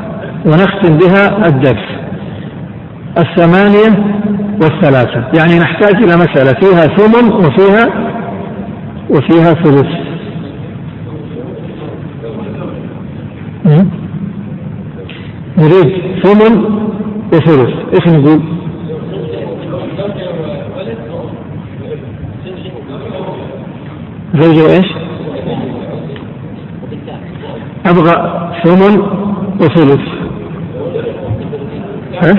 ونختم 0.46 0.98
بها 0.98 1.48
الدرس. 1.48 1.86
الثمانية 3.18 4.22
والثلاثة. 4.62 5.28
يعني 5.40 5.60
نحتاج 5.60 5.96
إلى 5.96 6.16
مسألة 6.16 6.60
فيها 6.60 6.96
ثمن 6.98 7.32
وفيها 7.34 8.12
وفيها 9.10 9.54
ثلث. 9.54 9.88
نريد 15.58 16.22
ثمن 16.24 16.64
وثلث. 17.34 17.70
إيش 17.94 18.16
نقول؟ 18.16 18.42
زوجة 24.42 24.64
وايش؟ 24.64 24.86
أبغى 27.86 28.16
ثمن 28.64 29.02
وثلث. 29.62 30.02
ها؟ 32.24 32.34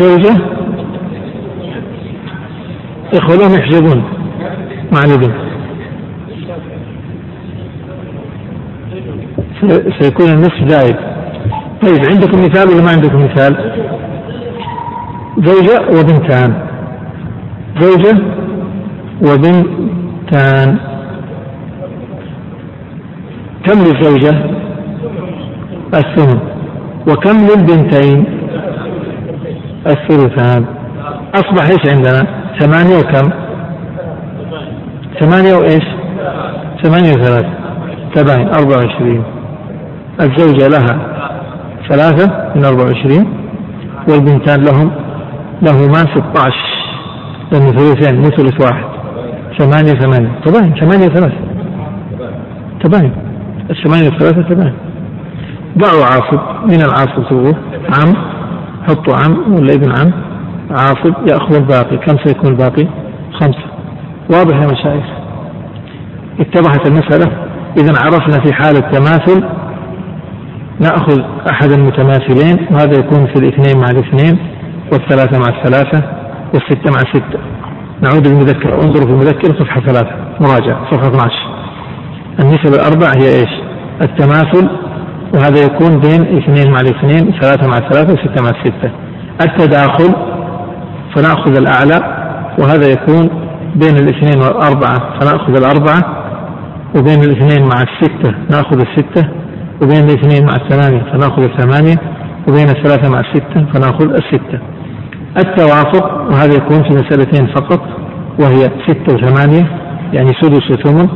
زوجة؟ 0.00 0.36
إخوانهم 3.14 3.54
يحجبون 3.54 4.04
مع 4.92 5.02
الابن 5.04 5.32
سيكون 10.00 10.26
النصف 10.26 10.68
زائد 10.68 10.96
طيب 11.82 12.00
عندكم 12.10 12.44
مثال 12.44 12.68
ولا 12.68 12.82
ما 12.82 12.90
عندكم 12.90 13.24
مثال؟ 13.24 13.72
زوجة 15.38 15.80
وبنتان. 15.98 16.71
زوجة 17.80 18.18
وبنتان. 19.22 20.78
كم 23.64 23.78
للزوجة؟ 23.78 24.34
الثمن 25.94 26.40
وكم 27.08 27.36
للبنتين؟ 27.46 28.24
الثلثان. 29.86 30.64
أصبح 31.34 31.64
إيش 31.64 31.94
عندنا؟ 31.94 32.26
ثمانية 32.58 32.96
وكم؟ 32.96 33.30
ثمانية 35.20 35.54
وإيش؟ 35.54 35.84
ثمانية 36.82 37.12
وثلاثة 37.12 37.48
تباين 38.14 38.48
أربعة 38.48 38.76
وعشرين. 38.76 39.22
الزوجة 40.20 40.68
لها 40.68 40.98
ثلاثة 41.88 42.52
من 42.56 42.64
أربعة 42.64 42.84
وعشرين 42.84 43.26
والبنتان 44.08 44.64
لهم 44.64 44.90
لهما 45.62 45.98
ستة 46.14 46.40
عشر. 46.40 46.71
لأنه 47.52 47.70
ثلثين 47.70 48.16
مو 48.16 48.28
ثلث 48.28 48.60
واحد. 48.60 48.84
ثمانية 49.58 49.92
ثمانية. 49.92 50.30
تباين. 50.44 50.74
ثمانية 50.74 51.06
ثلاثة. 51.06 51.38
تباين. 52.80 53.12
الثمانية 53.70 54.18
ثلاثة 54.18 54.42
تباين. 54.42 54.74
ضعوا 55.78 56.04
عاصب 56.04 56.40
من 56.64 56.80
العاصب 56.82 57.28
سووه. 57.28 57.54
عم 57.98 58.14
حطوا 58.88 59.14
عم 59.14 59.54
ولا 59.54 59.74
ابن 59.74 59.90
عم 59.90 60.12
عاصب 60.70 61.14
يأخذ 61.30 61.54
الباقي. 61.54 61.96
كم 61.96 62.16
سيكون 62.24 62.50
الباقي؟ 62.50 62.86
خمسة. 63.32 63.66
واضح 64.30 64.56
يا 64.56 64.66
مشايخ؟ 64.66 65.04
اتضحت 66.40 66.86
المسألة. 66.86 67.32
إذا 67.78 67.92
عرفنا 68.04 68.44
في 68.44 68.52
حالة 68.52 68.80
تماثل 68.80 69.44
نأخذ 70.80 71.20
أحد 71.50 71.70
المتماثلين 71.70 72.66
وهذا 72.70 72.98
يكون 73.00 73.26
في 73.26 73.36
الاثنين 73.36 73.80
مع 73.82 73.90
الاثنين 73.90 74.38
والثلاثة 74.92 75.38
مع 75.38 75.58
الثلاثة. 75.58 76.21
والستة 76.54 76.90
مع 76.90 77.00
الستة 77.00 77.38
نعود 78.02 78.26
للمذكرة 78.26 78.74
انظروا 78.74 79.06
في 79.06 79.12
المذكرة 79.12 79.52
صفحة 79.64 79.80
ثلاثة. 79.80 80.10
مراجعة. 80.40 80.90
صفحة 80.90 81.08
12 81.08 81.32
النسب 82.42 82.74
الأربع 82.74 83.06
هي 83.16 83.26
إيش؟ 83.40 83.50
التماثل. 84.02 84.68
وهذا 85.34 85.64
يكون 85.64 86.00
بين 86.00 86.38
اثنين 86.38 86.72
مع 86.72 86.80
الاثنين 86.80 87.40
ثلاثة 87.40 87.68
مع 87.68 87.78
الثلاثة 87.78 88.12
وستة 88.12 88.42
مع 88.42 88.50
الستة 88.50 88.90
التداخل 89.40 90.14
فنأخذ 91.16 91.56
الأعلى. 91.56 91.98
وهذا 92.58 92.86
يكون 92.92 93.28
بين 93.74 93.96
الاثنين 93.96 94.42
والأربعة 94.42 95.20
فنأخذ 95.20 95.56
الأربعة. 95.56 96.22
وبين 96.96 97.20
الاثنين 97.22 97.62
مع 97.62 97.82
الستة 97.82 98.34
نأخذ 98.50 98.80
الستة. 98.80 99.28
وبين 99.82 100.04
الاثنين 100.04 100.46
مع 100.46 100.52
الثمانية 100.56 101.12
فنأخذ 101.12 101.42
الثمانية. 101.42 101.96
وبين 102.48 102.68
الثلاثة 102.68 103.12
مع 103.12 103.20
الستة 103.20 103.66
فنأخذ 103.74 104.10
الستة. 104.10 104.58
التوافق 105.36 106.30
وهذا 106.30 106.54
يكون 106.54 106.82
في 106.82 106.94
مسألتين 106.94 107.46
فقط 107.46 107.80
وهي 108.40 108.70
ستة 108.86 109.14
وثمانية 109.14 109.66
يعني 110.12 110.30
سدس 110.40 110.70
وثمن 110.70 111.08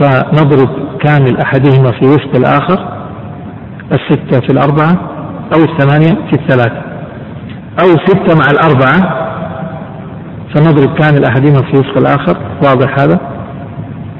فنضرب 0.00 0.68
كامل 1.00 1.36
أحدهما 1.40 1.90
في 1.90 2.04
وسط 2.04 2.36
الآخر 2.36 2.92
الستة 3.92 4.40
في 4.40 4.52
الأربعة 4.52 4.92
أو 5.54 5.62
الثمانية 5.64 6.30
في 6.30 6.32
الثلاثة. 6.32 6.82
أو 7.80 7.86
ستة 8.06 8.34
مع 8.34 8.50
الأربعة 8.50 9.22
فنضرب 10.54 10.98
كامل 10.98 11.24
أحدهما 11.24 11.58
في 11.58 11.72
وسط 11.72 11.96
الآخر 11.96 12.36
واضح 12.64 13.00
هذا؟ 13.00 13.20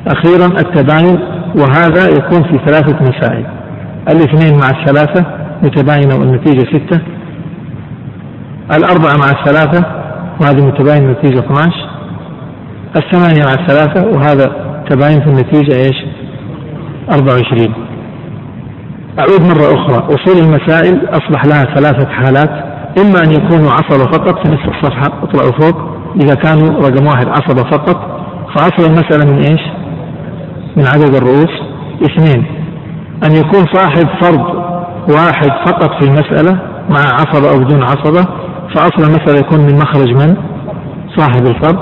أخيرا 0.07 0.47
التباين 0.47 1.19
وهذا 1.57 2.09
يكون 2.09 2.43
في 2.43 2.59
ثلاثة 2.67 2.97
مسائل. 3.03 3.47
الاثنين 4.09 4.59
مع 4.61 4.81
الثلاثة 4.81 5.27
متباينة 5.63 6.17
والنتيجة 6.17 6.61
ستة. 6.61 7.01
الأربعة 8.77 9.13
مع 9.19 9.41
الثلاثة 9.41 9.85
وهذه 10.41 10.67
متباينة 10.67 11.07
النتيجة 11.07 11.39
12 11.39 11.93
الثمانية 12.97 13.45
مع 13.45 13.53
الثلاثة 13.53 14.09
وهذا 14.09 14.73
تباين 14.91 15.21
في 15.21 15.27
النتيجة 15.27 15.77
إيش؟ 15.77 15.97
24 17.13 17.75
أعود 19.19 19.41
مرة 19.41 19.75
أخرى. 19.75 20.15
أصول 20.15 20.45
المسائل 20.45 21.09
أصبح 21.09 21.45
لها 21.45 21.65
ثلاثة 21.65 22.09
حالات. 22.09 22.51
إما 22.99 23.23
أن 23.25 23.31
يكونوا 23.33 23.71
عصبة 23.71 24.05
فقط 24.11 24.47
في 24.47 24.55
نصف 24.55 24.69
الصفحة 24.69 25.23
اطلعوا 25.23 25.53
فوق. 25.61 25.77
إذا 26.23 26.35
كانوا 26.35 26.89
رقم 26.89 27.07
واحد 27.07 27.29
عصبة 27.29 27.71
فقط 27.71 27.97
فأصل 28.57 28.91
المسألة 28.91 29.33
من 29.33 29.39
إيش؟ 29.39 29.61
من 30.77 30.87
عدد 30.87 31.15
الرؤوس. 31.15 31.53
اثنين 32.03 32.45
أن 33.25 33.33
يكون 33.33 33.65
صاحب 33.73 34.09
فرض 34.23 34.41
واحد 35.09 35.51
فقط 35.67 36.03
في 36.03 36.09
المسألة 36.09 36.59
مع 36.91 37.01
عصبة 37.01 37.51
أو 37.51 37.59
بدون 37.59 37.83
عصبة. 37.83 38.42
فأصل 38.75 39.03
المسألة 39.03 39.39
يكون 39.39 39.61
من 39.61 39.75
مخرج 39.75 40.11
من؟ 40.11 40.37
صاحب 41.17 41.47
الفرض 41.47 41.79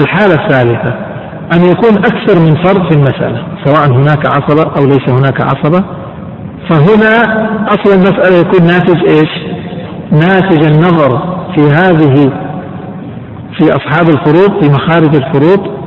الحالة 0.00 0.34
الثالثة 0.34 1.10
أن 1.52 1.64
يكون 1.64 1.98
أكثر 1.98 2.40
من 2.40 2.54
فرد 2.64 2.92
في 2.92 2.96
المسألة 2.96 3.42
سواء 3.64 3.92
هناك 3.92 4.26
عصبة 4.26 4.62
أو 4.76 4.84
ليس 4.84 5.08
هناك 5.08 5.40
عصبة. 5.40 5.84
فهنا 6.68 7.16
أصل 7.68 7.92
المسألة 7.94 8.36
يكون 8.36 8.66
ناتج 8.66 8.98
إيش؟ 9.10 9.30
ناتج 10.12 10.64
النظر 10.64 11.18
في 11.54 11.60
هذه 11.60 12.32
في 13.58 13.70
أصحاب 13.70 14.08
الفروض 14.08 14.64
في 14.64 14.70
مخارج 14.70 15.16
الفروض. 15.16 15.80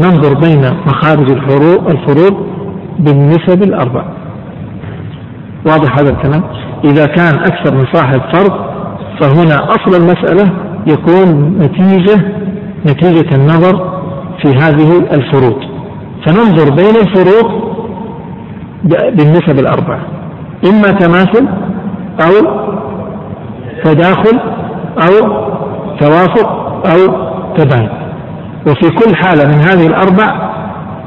ننظر 0.00 0.34
بين 0.34 0.64
مخارج 0.86 1.30
الفروض 1.30 1.94
الفروض 1.94 2.46
بالنسب 2.98 3.62
الأربع. 3.62 4.04
واضح 5.66 5.98
هذا 5.98 6.10
الكلام؟ 6.10 6.42
إذا 6.84 7.06
كان 7.06 7.38
أكثر 7.38 7.74
من 7.74 7.84
صاحب 7.92 8.20
فرض 8.32 8.69
فهنا 9.20 9.54
أصل 9.54 9.94
المسألة 9.96 10.52
يكون 10.86 11.58
نتيجة 11.58 12.20
نتيجة 12.86 13.34
النظر 13.34 14.00
في 14.42 14.48
هذه 14.48 14.98
الفروض 15.12 15.56
فننظر 16.26 16.74
بين 16.74 16.96
الفروض 16.96 17.70
بالنسب 18.84 19.58
الأربع 19.58 19.98
إما 20.64 20.90
تماثل 20.90 21.48
أو 22.20 22.60
تداخل 23.84 24.38
أو 25.02 25.40
توافق 26.00 26.48
أو 26.86 27.30
تباين 27.56 27.88
وفي 28.66 28.90
كل 28.90 29.16
حالة 29.16 29.44
من 29.44 29.60
هذه 29.60 29.86
الأربع 29.86 30.50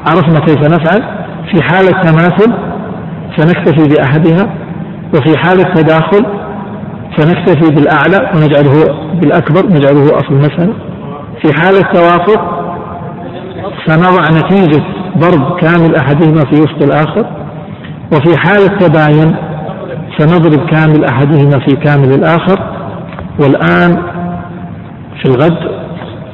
عرفنا 0.08 0.40
كيف 0.40 0.60
نفعل. 0.60 1.04
في 1.52 1.64
حالة 1.64 1.92
تماثل 2.02 2.54
سنكتفي 3.38 3.96
بأحدها 3.96 4.50
وفي 5.14 5.38
حالة 5.38 5.64
تداخل 5.64 6.26
سنكتفي 7.18 7.76
بالأعلى 7.76 8.32
ونجعله 8.36 9.00
بالأكبر 9.22 9.66
نجعله 9.66 10.06
أصل 10.18 10.32
المسألة. 10.32 10.74
في 11.42 11.54
حالة 11.54 11.82
توافق 11.82 12.64
سنضع 13.86 14.24
نتيجة 14.24 14.84
ضرب 15.18 15.60
كامل 15.60 15.96
أحدهما 15.96 16.40
في 16.40 16.62
وسط 16.62 16.84
الآخر. 16.84 17.26
وفي 18.14 18.38
حالة 18.38 18.78
تباين 18.78 19.36
سنضرب 20.18 20.70
كامل 20.70 21.06
أحدهما 21.06 21.60
في 21.60 21.76
كامل 21.76 22.14
الآخر. 22.14 22.60
والآن 23.40 24.04
في 25.22 25.26
الغد 25.26 25.58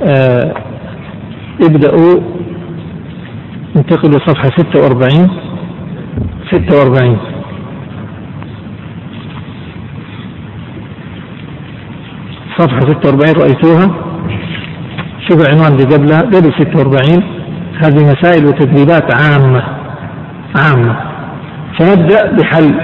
آه 0.03 0.53
ابدأوا. 1.61 2.19
انتقلوا 3.77 4.19
صفحة 4.27 4.49
46 4.57 5.29
46 6.51 7.17
صفحة 12.59 12.79
46 12.79 13.33
رأيتوها؟ 13.41 13.95
شوف 15.29 15.41
العنوان 15.41 15.71
اللي 15.71 15.95
قبلها 15.95 16.21
قبل 16.21 16.53
46 16.73 17.23
هذه 17.83 18.03
مسائل 18.03 18.45
وتدريبات 18.45 19.15
عامة 19.15 19.63
عامة. 20.55 20.95
فنبدأ 21.79 22.31
بحل 22.31 22.79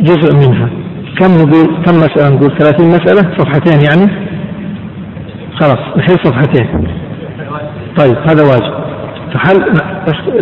جزء 0.00 0.36
منها. 0.36 0.68
كم 1.18 1.30
نقول 1.30 1.84
كم 1.84 1.94
مسألة 1.94 2.34
نقول؟ 2.34 2.58
30 2.58 2.88
مسألة؟ 2.88 3.36
صفحتين 3.38 3.80
يعني؟ 3.80 4.12
خلاص 5.60 5.78
نحل 5.96 6.16
صفحتين. 6.24 6.88
طيب 7.98 8.16
هذا 8.30 8.42
واجب. 8.42 8.74
فحل 9.34 9.72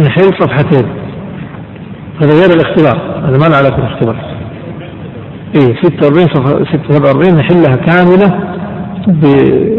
نحل 0.00 0.30
صفحتين. 0.40 0.88
هذا 2.22 2.32
غير 2.40 2.50
الاختبار 2.56 3.20
هذا 3.24 3.38
ما 3.38 3.48
له 3.48 3.56
علاقة 3.56 3.76
بالاختبار. 3.76 4.29
إيه 5.54 5.76
46 5.82 6.26
صفحة 6.26 6.64
46 6.90 7.36
نحلها 7.36 7.76
كاملة 7.76 8.40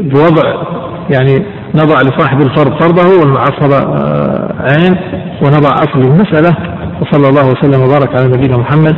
بوضع 0.04 0.64
يعني 1.10 1.46
نضع 1.76 2.02
لصاحب 2.02 2.42
الفرض 2.42 2.82
فرضه 2.82 3.20
والمعصبة 3.20 3.78
آه، 3.78 4.54
عين 4.60 4.96
ونضع 5.42 5.70
أصل 5.74 6.00
المسألة 6.00 6.56
وصلى 7.02 7.30
الله 7.30 7.52
وسلم 7.52 7.82
وبارك 7.82 8.20
على 8.20 8.28
نبينا 8.28 8.58
محمد. 8.58 8.96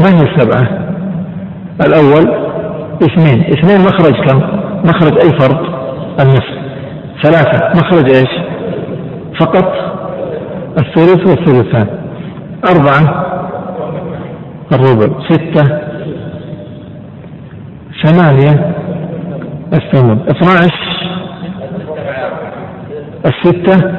ما 0.00 0.08
هي 0.08 0.22
السبعة؟ 0.22 0.68
الأول 1.86 2.48
اثنين. 3.02 3.44
اثنين 3.44 3.80
مخرج 3.80 4.28
كم؟ 4.28 4.38
مخرج 4.84 5.18
أي 5.18 5.38
فرد 5.38 5.58
النصف. 6.20 6.58
ثلاثة 7.22 7.68
مخرج 7.68 8.08
إيش؟ 8.08 8.30
فقط 9.40 9.72
الثلث 10.78 11.28
والثلثان. 11.30 11.86
أربعة 12.70 13.24
الربع. 14.72 15.28
ستة 15.30 15.87
ثمانية 18.04 18.74
الثمن. 19.72 20.18
اثنا 20.28 20.50
عشر 20.50 20.88
الستة 23.26 23.90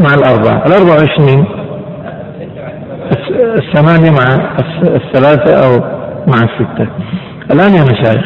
مع 0.00 0.14
الأربعة. 0.14 0.66
الأربعة 0.66 0.96
وعشرين. 0.96 1.44
الثمانية 3.40 4.10
مع 4.10 4.56
الثلاثة 4.82 5.66
أو 5.66 5.80
مع 6.26 6.38
الستة. 6.42 6.88
الآن 7.52 7.74
يا 7.74 7.82
مشايخ 7.82 8.24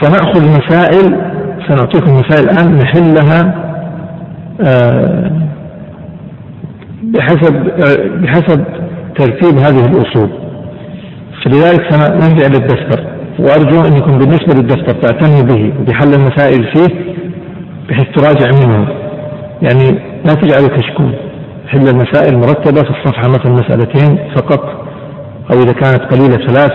سنأخذ 0.00 0.48
مسائل 0.48 1.20
سنعطيكم 1.68 2.16
مسائل 2.16 2.44
الآن 2.50 2.76
نحلها 2.78 3.66
آه، 4.66 5.30
بحسب 7.02 7.54
بحسب 8.22 8.64
ترتيب 9.16 9.58
هذه 9.58 9.86
الأصول. 9.86 10.30
فلذلك 11.44 11.92
سنرجع 11.92 12.46
للدفتر. 12.46 13.15
وأرجو 13.38 13.80
أن 13.80 13.96
يكون 13.96 14.18
بالنسبة 14.18 14.54
للدفتر 14.54 14.92
تعتني 14.92 15.42
به 15.42 15.72
بحل 15.86 16.14
المسائل 16.14 16.64
فيه 16.64 16.94
بحيث 17.88 18.04
تراجع 18.16 18.66
منه. 18.66 18.88
يعني 19.62 19.98
لا 20.24 20.34
تجعله 20.34 20.68
كشكول. 20.68 21.12
حل 21.68 21.88
المسائل 21.88 22.38
مرتبة 22.38 22.82
في 22.82 22.90
الصفحة 22.90 23.28
مثلا 23.28 23.52
مسألتين 23.52 24.18
فقط 24.36 24.86
أو 25.52 25.62
إذا 25.62 25.72
كانت 25.72 26.02
قليلة 26.02 26.46
ثلاث 26.46 26.72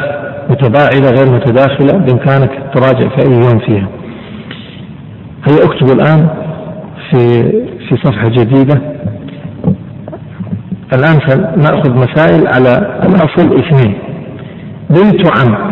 متباعدة 0.50 1.10
غير 1.10 1.34
متداخلة 1.34 1.98
بإمكانك 1.98 2.52
تراجع 2.74 3.10
في 3.10 3.28
أي 3.28 3.32
يوم 3.32 3.60
فيها. 3.60 3.88
هيا 5.48 5.66
أكتب 5.66 6.00
الآن 6.00 6.28
في 7.12 7.44
في 7.90 7.96
صفحة 8.04 8.28
جديدة. 8.28 8.82
الآن 10.94 11.20
سنأخذ 11.28 11.92
مسائل 11.92 12.48
على 12.48 13.00
الأصل 13.04 13.56
اثنين. 13.56 13.94
بنت 14.90 15.28
وعم 15.28 15.72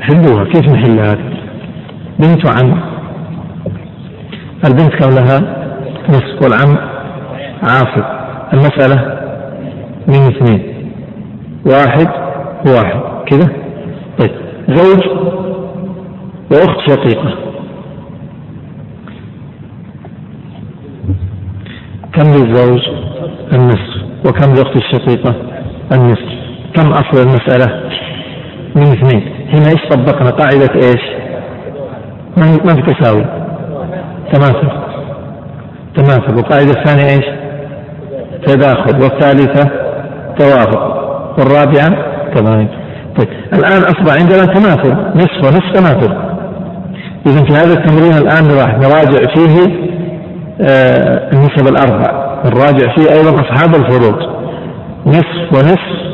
حلوها 0.00 0.44
كيف 0.44 0.68
نحل 0.68 1.00
هذا 1.00 1.18
بنت 2.18 2.46
وعم. 2.46 2.80
البنت 4.64 4.94
كم 4.94 5.10
لها 5.10 5.66
نصف 6.08 6.42
والعم 6.42 6.78
عاصب 7.62 8.04
المسألة 8.52 9.20
من 10.08 10.14
اثنين. 10.14 10.90
واحد 11.66 12.08
وواحد. 12.68 13.00
كذا؟ 13.26 13.52
طيب. 14.18 14.30
زوج 14.68 15.06
وأخت 16.52 16.90
شقيقة. 16.90 17.34
كم 22.12 22.22
للزوج؟ 22.22 22.80
النصف. 23.52 23.96
وكم 24.26 24.54
لأخت 24.54 24.76
الشقيقة؟ 24.76 25.34
النصف. 25.92 26.32
كم 26.74 26.92
أصل 26.92 27.28
المسألة؟ 27.28 27.90
من 28.76 28.82
اثنين. 28.82 29.35
هنا 29.52 29.68
إيش 29.68 29.80
طبقنا؟ 29.90 30.30
قاعدة 30.30 30.74
إيش؟ 30.74 31.02
ما 32.36 32.74
في 32.74 32.82
تساوي؟ 32.82 33.24
تماثل. 34.32 34.68
تماثل. 35.96 36.36
والقاعدة 36.36 36.70
الثانية 36.70 37.04
إيش؟ 37.04 37.24
تداخل. 38.46 39.02
والثالثة 39.02 39.70
توافق. 40.38 40.96
والرابعة 41.38 41.88
كذلك 42.34 42.68
طيب. 43.16 43.28
الآن 43.52 43.82
أصبح 43.82 44.12
عندنا 44.20 44.44
تماثل. 44.44 44.96
نصف 45.14 45.44
ونصف 45.44 45.72
تماثل. 45.72 46.14
إذا 47.26 47.44
في 47.44 47.52
هذا 47.52 47.72
التمرين 47.72 48.12
الآن 48.12 48.58
راح 48.58 48.78
نراجع 48.78 49.34
فيه 49.34 49.86
آه 50.60 51.30
النسب 51.32 51.68
الأربع. 51.68 52.26
نراجع 52.44 52.94
فيه 52.94 53.12
أيضا 53.12 53.40
أصحاب 53.40 53.74
الفروض 53.74 54.16
نصف 55.06 55.52
ونصف 55.52 56.05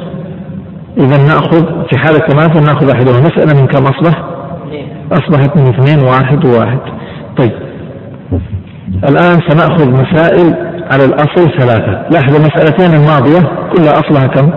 إذا 0.99 1.16
نأخذ 1.16 1.88
في 1.90 1.99
حالة 1.99 2.18
تماثل 2.18 2.66
نأخذ 2.66 2.90
أحدهم 2.90 3.22
مسألة 3.22 3.61
من 3.61 3.66
كم 3.66 3.84
أصبح؟ 3.84 4.22
أصبحت 5.12 5.57
من 5.57 5.68
اثنين 5.68 6.05
واحد 6.09 6.45
وواحد. 6.45 6.78
طيب. 7.38 7.53
الآن 9.09 9.40
سنأخذ 9.49 9.90
مسائل 9.90 10.55
على 10.93 11.05
الأصل 11.05 11.59
ثلاثة. 11.59 12.09
لاحظوا 12.11 12.38
المسألتين 12.38 13.01
الماضية. 13.01 13.40
كلها 13.76 13.93
أصلها 13.93 14.26
كم؟ 14.26 14.51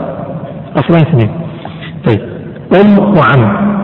أصلها 0.76 1.02
اثنين. 1.02 1.32
طيب. 2.08 2.22
أم 2.82 3.00
وعم. 3.00 3.76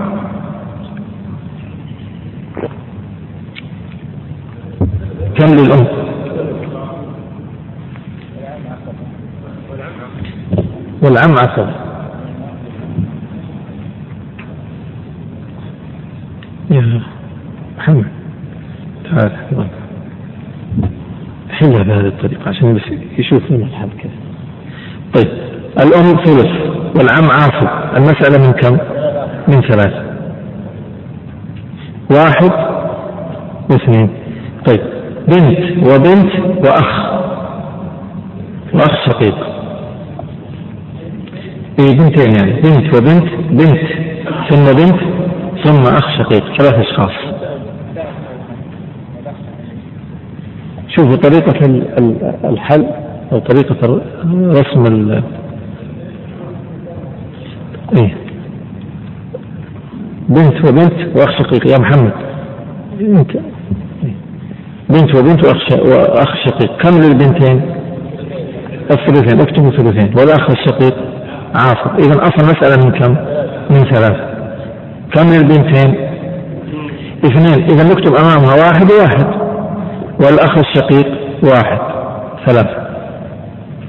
كم 5.40 5.54
للأم؟ 5.54 5.88
والعم 11.04 11.32
عصب 11.32 11.91
يا 16.72 17.02
محمد. 17.78 18.06
تعال. 19.04 19.32
حلها 21.50 21.84
بهذه 21.84 22.08
الطريقة 22.08 22.50
عشان 22.50 22.74
بس 22.74 22.82
يشوف 23.18 23.52
الملحظ 23.52 23.90
كذا. 24.04 24.12
طيب 25.16 25.28
الأم 25.80 26.24
ثلث 26.24 26.52
والعم 26.96 27.32
عاصب 27.32 27.68
المسألة 27.98 28.48
من 28.48 28.52
كم؟ 28.54 28.78
من 29.48 29.62
ثلاث 29.62 29.94
واحد 32.12 32.52
واثنين. 33.72 34.10
طيب 34.66 34.82
بنت 35.28 35.88
وبنت 35.88 36.32
وأخ. 36.66 37.12
وأخ 38.74 39.10
شقيق. 39.10 39.38
إيه 41.80 41.98
بنتين 41.98 42.36
يعني. 42.36 42.54
بنت 42.62 42.96
وبنت 42.96 43.34
بنت 43.52 43.88
ثم 44.50 44.66
بنت. 44.78 45.11
ثم 45.64 45.82
أخ 45.82 46.18
شقيق. 46.18 46.58
ثلاث 46.58 46.74
أشخاص. 46.74 47.12
شوفوا 50.88 51.16
طريقة 51.16 51.66
الحل 52.50 52.86
أو 53.32 53.40
طريقة 53.40 54.02
رسم 54.34 54.84
ال 54.86 55.24
إيه. 57.98 58.16
بنت 60.30 60.70
وبنت 60.70 61.18
وأخ 61.18 61.32
شقيق. 61.40 61.72
يا 61.72 61.78
محمد. 61.78 62.14
انت 63.02 63.32
بنت 64.90 65.16
وبنت 65.16 65.46
وأخ 65.46 66.36
شقيق. 66.46 66.78
كم 66.78 67.02
للبنتين؟ 67.02 67.62
الثلثين. 68.92 69.42
اكتبوا 69.42 69.72
ثلثين 69.72 70.14
والأخ 70.18 70.50
الشقيق 70.50 70.96
عاصر 71.54 71.96
إذا 72.00 72.24
أصل 72.24 72.46
مسألة 72.46 72.86
من 72.86 72.92
كم؟ 72.92 73.16
من 73.70 73.84
ثلاث 73.94 74.31
كم 75.14 75.28
للبنتين؟ 75.28 75.96
اثنين 77.26 77.64
إذا 77.64 77.84
نكتب 77.84 78.16
أمامها 78.16 78.56
واحد 78.56 78.92
وواحد 78.92 79.42
والأخ 80.20 80.58
الشقيق 80.58 81.08
واحد 81.44 81.80
ثلاثة 82.48 82.88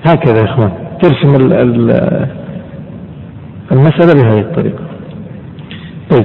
هكذا 0.04 0.38
يا 0.38 0.44
إخوان 0.44 0.72
ترسم 1.02 1.36
المسألة 3.72 4.22
بهذه 4.22 4.40
الطريقة. 4.40 4.84
طيب. 6.10 6.24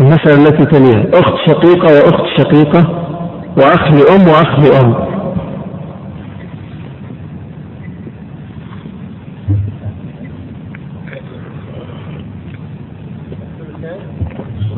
المسألة 0.00 0.34
التي 0.34 0.64
تليها 0.64 1.04
أخت 1.14 1.34
شقيقة 1.48 1.86
وأخت 1.94 2.24
شقيقة 2.38 2.88
وأخ 3.56 3.82
لأم 3.82 4.28
وأخ 4.28 4.58
لأم. 4.60 5.07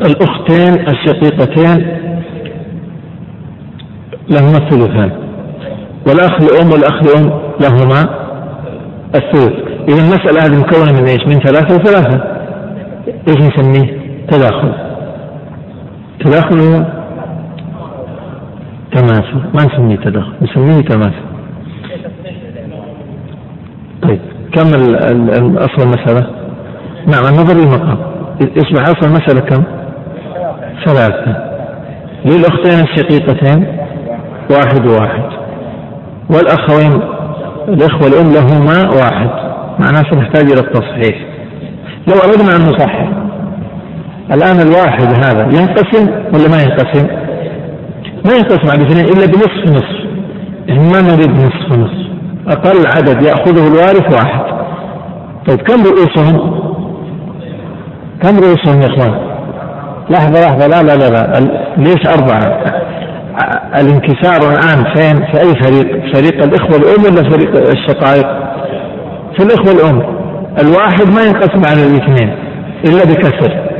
الأختين 0.04 0.88
الشقيقتين 0.88 2.00
لهما 4.30 4.58
الثلثان 4.58 5.10
والأخ 6.06 6.40
لأم 6.40 6.70
والأخ 6.72 7.02
لأم 7.02 7.40
لهما 7.60 8.08
الثلث 9.14 9.52
إذا 9.88 10.02
المسألة 10.02 10.46
هذه 10.46 10.60
مكونة 10.60 11.00
من 11.00 11.06
إيش؟ 11.08 11.20
من 11.26 11.40
ثلاثة 11.40 11.74
وثلاثة 11.74 12.22
إيش 13.28 13.36
نسميه؟ 13.36 14.00
تداخل 14.30 14.72
تداخل 16.20 16.58
هو 16.58 16.84
تماثل 18.92 19.34
ما 19.54 19.64
نسميه 19.64 19.96
تداخل 19.96 20.32
نسميه 20.42 20.80
تماثل 20.80 21.24
طيب 24.02 24.20
كم 24.52 24.66
أصل 25.56 25.82
المسألة؟ 25.82 26.30
نعم 27.06 27.24
النظر 27.26 27.54
للمقام 27.56 27.98
يصبح 28.40 28.82
أصل 28.82 29.06
المسألة 29.06 29.40
كم؟ 29.40 29.79
ثلاثة. 30.86 31.50
للأختين 32.24 32.80
الشقيقتين. 32.80 33.76
واحد 34.50 34.86
وواحد 34.86 35.30
والأخوين 36.30 37.02
الإخوة 37.68 38.06
الأم 38.08 38.32
لهما 38.32 38.90
واحد. 38.96 39.30
معناه 39.78 40.02
سنحتاج 40.10 40.44
إلى 40.50 40.60
التصحيح. 40.60 41.16
لو 42.08 42.14
أردنا 42.14 42.56
أن 42.56 42.62
نصحح 42.62 43.08
الآن 44.32 44.60
الواحد 44.68 45.24
هذا 45.24 45.42
ينقسم 45.42 46.10
ولا 46.10 46.48
ما 46.48 46.62
ينقسم؟ 46.62 47.06
ما 48.24 48.32
ينقسم 48.34 48.70
على 48.70 48.82
الاثنين 48.82 49.04
إلا 49.04 49.26
بنصف 49.26 49.72
نصف. 49.72 50.00
يعني 50.66 50.80
ما 50.80 51.00
نريد 51.00 51.30
نصف 51.30 51.72
نصف. 51.72 52.10
أقل 52.48 52.86
عدد 52.86 53.22
يأخذه 53.22 53.68
الوارث 53.68 54.14
واحد. 54.14 54.44
طيب 55.48 55.60
كم 55.60 55.82
رؤوسهم؟ 55.82 56.60
كم 58.22 58.36
رؤوسهم 58.36 58.82
يا 58.82 58.86
إخوان؟ 58.86 59.29
لحظة 60.10 60.40
لحظة 60.46 60.66
لا 60.66 60.82
لا 60.82 60.96
لا, 60.96 61.08
لا. 61.10 61.40
ليش 61.76 62.06
أربعة؟ 62.06 62.64
الانكسار 63.80 64.50
الآن 64.52 64.84
فين؟ 64.94 65.16
في 65.26 65.40
أي 65.40 65.54
فريق؟ 65.62 66.14
فريق 66.14 66.42
الإخوة 66.44 66.76
الأم 66.76 67.04
ولا 67.04 67.30
فريق 67.30 67.68
الشقائق؟ 67.70 68.26
في 69.36 69.44
الإخوة 69.44 69.72
الأم 69.72 70.02
الواحد 70.62 71.06
ما 71.14 71.22
ينقسم 71.22 71.62
على 71.70 71.86
الاثنين 71.86 72.34
إلا 72.84 73.04
بكسر 73.04 73.70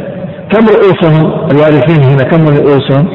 كم 0.53 0.67
رؤوسهم 0.67 1.33
الوارثين 1.51 2.03
هنا 2.03 2.25
كم 2.25 2.49
رؤوسهم؟ 2.49 3.09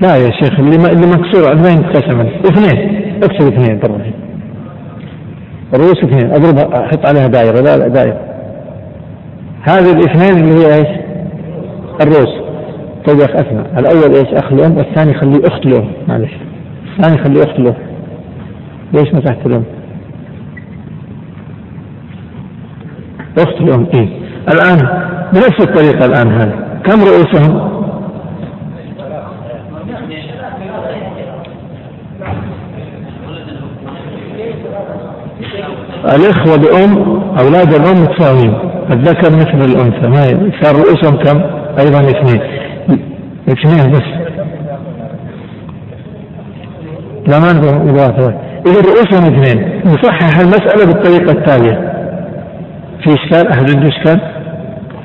لا 0.00 0.16
يا 0.16 0.30
شيخ 0.30 0.58
اللي 0.60 0.76
اللي 0.76 1.06
مكسور 1.06 1.54
ما 1.54 1.68
ينقسم 1.68 2.20
اثنين 2.20 3.02
اكتب 3.22 3.46
اثنين 3.46 3.78
بالرحيم 3.78 4.12
الرؤوس 5.74 6.04
اثنين 6.04 6.32
اضربها 6.32 6.86
أحط 6.86 7.06
عليها 7.08 7.26
دائرة 7.26 7.60
لا 7.60 7.76
لا 7.76 7.88
دائرة 7.88 8.20
هذه 9.62 9.92
الاثنين 9.92 10.44
اللي 10.44 10.66
هي 10.66 10.74
إيش؟ 10.74 11.05
الرؤوس 12.00 12.46
طيب 13.06 13.20
أخي 13.20 13.34
أسمع 13.34 13.78
الأول 13.78 14.14
إيش 14.16 14.34
اخ 14.34 14.52
الام 14.52 14.76
والثاني 14.76 15.14
خليه 15.14 15.40
اخت 15.44 15.66
الام 15.66 15.92
معلش. 16.08 16.32
الثاني 16.98 17.24
خليه 17.24 17.42
اخت 17.44 17.58
الام 17.58 17.74
ليش 18.92 19.14
مسحت 19.14 19.46
الام؟ 19.46 19.64
اخت 23.38 23.60
الام 23.60 23.86
إيه. 23.94 24.08
الآن 24.52 24.78
بنفس 25.32 25.60
الطريقة 25.60 26.06
الآن 26.06 26.28
هذه. 26.32 26.54
كم 26.84 27.00
رؤوسهم؟ 27.00 27.76
الإخوة 36.14 36.56
بأم 36.56 37.20
أولاد 37.38 37.74
الأم 37.74 38.02
متساويين. 38.02 38.54
الذكر 38.90 39.36
مثل 39.36 39.70
الأنثى. 39.70 40.08
ما 40.08 40.50
صار 40.62 40.76
رؤوسهم 40.76 41.16
كم؟ 41.16 41.65
أيضا 41.78 42.00
اثنين 42.00 42.40
اثنين 43.48 43.92
بس 43.92 44.02
لا 47.26 47.38
ما 47.38 47.52
نبغى 47.52 48.46
إذا 48.66 48.80
رؤوسهم 48.80 49.24
اثنين 49.24 49.80
نصحح 49.86 50.38
المسألة 50.38 50.86
بالطريقة 50.86 51.32
التالية 51.32 51.92
في 53.04 53.14
إشكال 53.14 53.48
أحد 53.48 53.70
عنده 53.70 53.88
إشكال؟ 53.88 54.20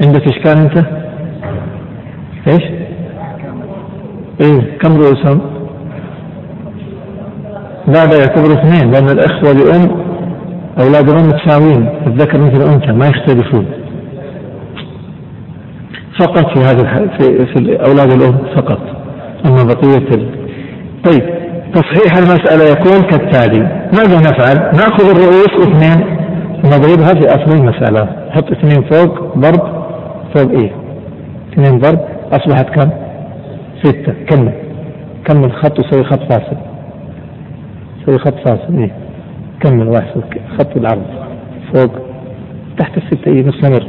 عندك 0.05 0.21
إشكال 0.21 0.57
أنت؟ 0.57 0.85
إيش؟ 2.47 2.63
إيه 4.41 4.77
كم 4.77 4.95
رؤوسهم؟ 4.95 5.41
لا 7.87 8.05
لا 8.05 8.17
يعتبروا 8.17 8.53
اثنين 8.53 8.91
لأن 8.91 9.09
الإخوة 9.09 9.51
لأم 9.51 10.01
أولاد 10.79 11.09
الأم 11.09 11.27
متساويين 11.27 11.89
الذكر 12.07 12.37
مثل 12.37 12.55
الأنثى 12.55 12.91
ما 12.91 13.07
يختلفون 13.07 13.65
فقط 16.21 16.57
في 16.57 16.59
هذا 16.59 17.07
في, 17.19 17.45
في 17.45 17.75
أولاد 17.85 18.11
الأم 18.13 18.37
فقط 18.55 18.79
أما 19.45 19.63
بقية 19.63 20.15
ال... 20.15 20.29
طيب 21.03 21.41
تصحيح 21.73 22.17
المسألة 22.17 22.63
يكون 22.71 23.01
كالتالي 23.09 23.59
ماذا 23.93 24.17
نفعل؟ 24.19 24.55
نأخذ 24.75 25.09
الرؤوس 25.09 25.67
اثنين 25.67 26.17
ونضربها 26.63 27.13
في 27.13 27.27
أصل 27.27 27.59
المسألة 27.59 28.07
نحط 28.29 28.51
اثنين 28.51 28.83
فوق 28.83 29.37
ضرب 29.37 29.85
فوق 30.35 30.51
إيه؟ 30.51 30.71
اثنين 31.53 31.79
ضرب 31.79 31.99
أصبحت 32.31 32.69
كم؟ 32.69 32.89
ستة 33.83 34.13
كمل 34.29 34.51
كمل 35.25 35.51
خط 35.53 35.79
وسوي 35.79 36.03
خط 36.03 36.19
فاصل 36.19 36.57
سوي 38.05 38.19
خط 38.19 38.35
فاصل 38.45 38.77
إيه؟ 38.77 38.91
كمل 39.59 39.87
واحد 39.87 40.21
خط 40.59 40.77
العرض 40.77 41.05
فوق 41.73 41.91
تحت 42.79 42.97
الستة 42.97 43.31
إيه 43.31 43.43
مستمر 43.43 43.87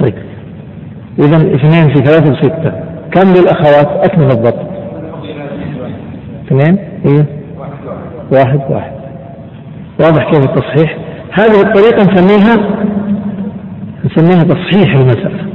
طيب 0.00 0.14
إذا 1.18 1.36
اثنين 1.36 1.88
في 1.88 1.94
ثلاثة 1.94 2.30
بستة 2.32 2.72
كم 3.12 3.32
للأخوات؟ 3.32 4.10
أكمل 4.10 4.30
الضبط 4.30 4.66
اثنين؟ 6.46 6.78
إيه؟ 7.06 7.26
واحد 8.32 8.60
واحد. 8.70 8.92
واضح 10.00 10.30
كيف 10.30 10.44
التصحيح؟ 10.44 10.98
هذه 11.32 11.60
الطريقة 11.60 12.12
نسميها 12.12 12.56
نسميها 14.04 14.42
تصحيح 14.42 14.94
المسألة. 14.94 15.48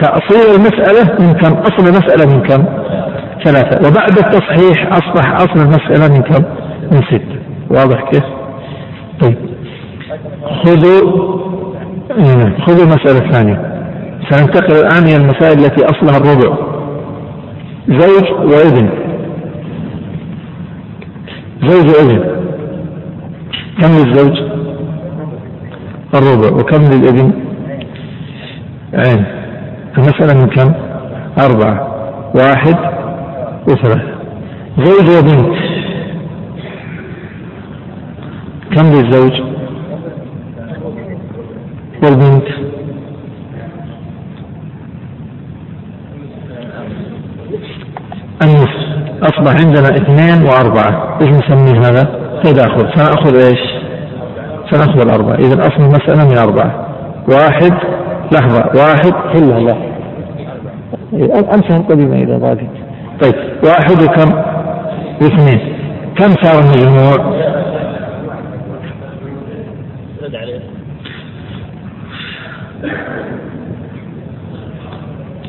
تأصيل 0.00 0.54
المسألة 0.56 1.26
من 1.26 1.32
كم؟ 1.32 1.52
أصل 1.52 1.88
المسألة 1.88 2.36
من 2.36 2.42
كم؟ 2.42 2.64
ثلاثة. 3.44 3.88
وبعد 3.88 4.18
التصحيح 4.18 4.88
أصبح 4.88 5.34
أصل 5.34 5.60
المسألة 5.60 6.14
من 6.14 6.22
كم؟ 6.22 6.44
من 6.92 7.02
ستة. 7.02 7.40
واضح 7.70 8.10
كيف؟ 8.10 8.24
طيب. 9.20 9.36
خذوا 10.64 11.30
إيه، 12.18 12.58
خذوا 12.66 12.84
المسألة 12.84 13.26
الثانية. 13.26 13.79
سننتقل 14.30 14.72
الآن 14.72 15.02
إلى 15.02 15.16
المسائل 15.16 15.58
التي 15.58 15.84
أصلها 15.84 16.16
الربع. 16.16 16.56
زوج 17.88 18.30
وابن. 18.32 18.88
زوج 21.68 21.88
وابن. 21.96 22.20
كم 23.80 23.88
للزوج؟ 23.88 24.38
الربع. 26.14 26.56
وكم 26.60 26.82
للابن؟ 26.82 27.32
عين. 28.94 29.24
المسألة 29.98 30.40
من 30.40 30.46
كم؟ 30.46 30.72
أربعة. 31.38 31.86
واحد 32.34 32.76
وثلاثة. 33.68 34.14
زوج 34.78 35.08
وبنت. 35.18 35.54
كم 38.76 38.86
للزوج؟ 38.92 39.40
والبنت. 42.02 42.70
النصف. 48.42 48.90
أصبح 49.22 49.50
عندنا 49.60 49.88
اثنين 49.88 50.42
وأربعة. 50.42 51.18
إيش 51.20 51.30
نسميه 51.30 51.80
هذا؟ 51.80 52.20
تداخل. 52.44 52.90
سنأخذ 52.94 53.34
إيش؟ 53.34 53.60
سنأخذ 54.70 55.00
الأربعة. 55.00 55.34
إذا 55.34 55.60
أصل 55.60 55.80
المسألة 55.80 56.28
من 56.28 56.38
أربعة. 56.38 56.86
واحد 57.28 57.72
لحظة. 58.32 58.64
واحد 58.74 59.12
حلها 59.32 59.60
لا. 59.60 59.76
أمسها 61.54 61.76
القديمة 61.76 62.16
إذا 62.16 62.38
باقي 62.38 62.66
طيب. 63.22 63.34
واحد 63.64 64.02
وكم؟ 64.02 64.42
واثنين. 65.22 65.76
كم 66.16 66.30
صار 66.42 66.60
المجموع؟ 66.60 67.40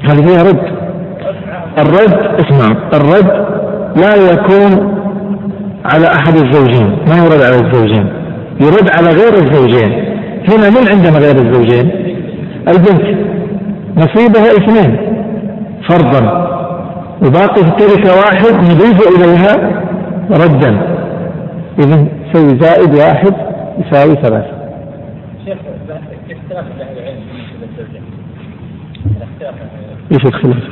هذه 0.03 0.25
فيها 0.25 0.43
رد. 0.43 0.80
الرد 1.77 2.13
اسمع 2.39 2.89
الرد 2.93 3.45
لا 3.95 4.15
يكون 4.15 5.01
على 5.85 6.07
أحد 6.07 6.35
الزوجين 6.35 6.87
ما 7.07 7.17
يرد 7.17 7.41
على 7.41 7.55
الزوجين؟ 7.55 8.13
يرد 8.61 8.89
على 8.97 9.09
غير 9.09 9.33
الزوجين. 9.33 9.91
هنا 10.49 10.69
من 10.69 10.87
عندنا 10.91 11.19
غير 11.19 11.35
الزوجين؟ 11.35 11.91
البنت. 12.67 13.17
نصيبها 13.97 14.51
اثنين 14.51 14.97
فرضا. 15.89 16.51
وباقي 17.25 17.63
في 17.63 17.67
التركة 17.67 18.15
واحد 18.15 18.53
نضيف 18.53 18.99
إليها 19.17 19.81
ردا. 20.31 20.71
إذا 21.79 22.05
سوي 22.33 22.59
زائد 22.59 22.95
واحد 22.95 23.33
يساوي 23.77 24.15
ثلاثة. 24.15 24.61
شيخ 25.45 25.57
اختلاف 26.31 26.65
أهل 26.81 26.97
العلم. 26.97 27.19
إيش 30.11 30.25
الخلاف؟ 30.25 30.63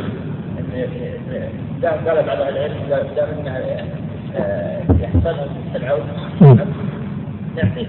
قال 1.83 2.05
بعض 2.05 2.41
أهل 2.41 2.57
العلم 2.57 2.73
دام 3.15 3.27
انها 3.39 3.59
آه، 4.37 4.81
يحصلها 4.99 5.47
العود 5.75 6.03
نعطيه 7.55 7.87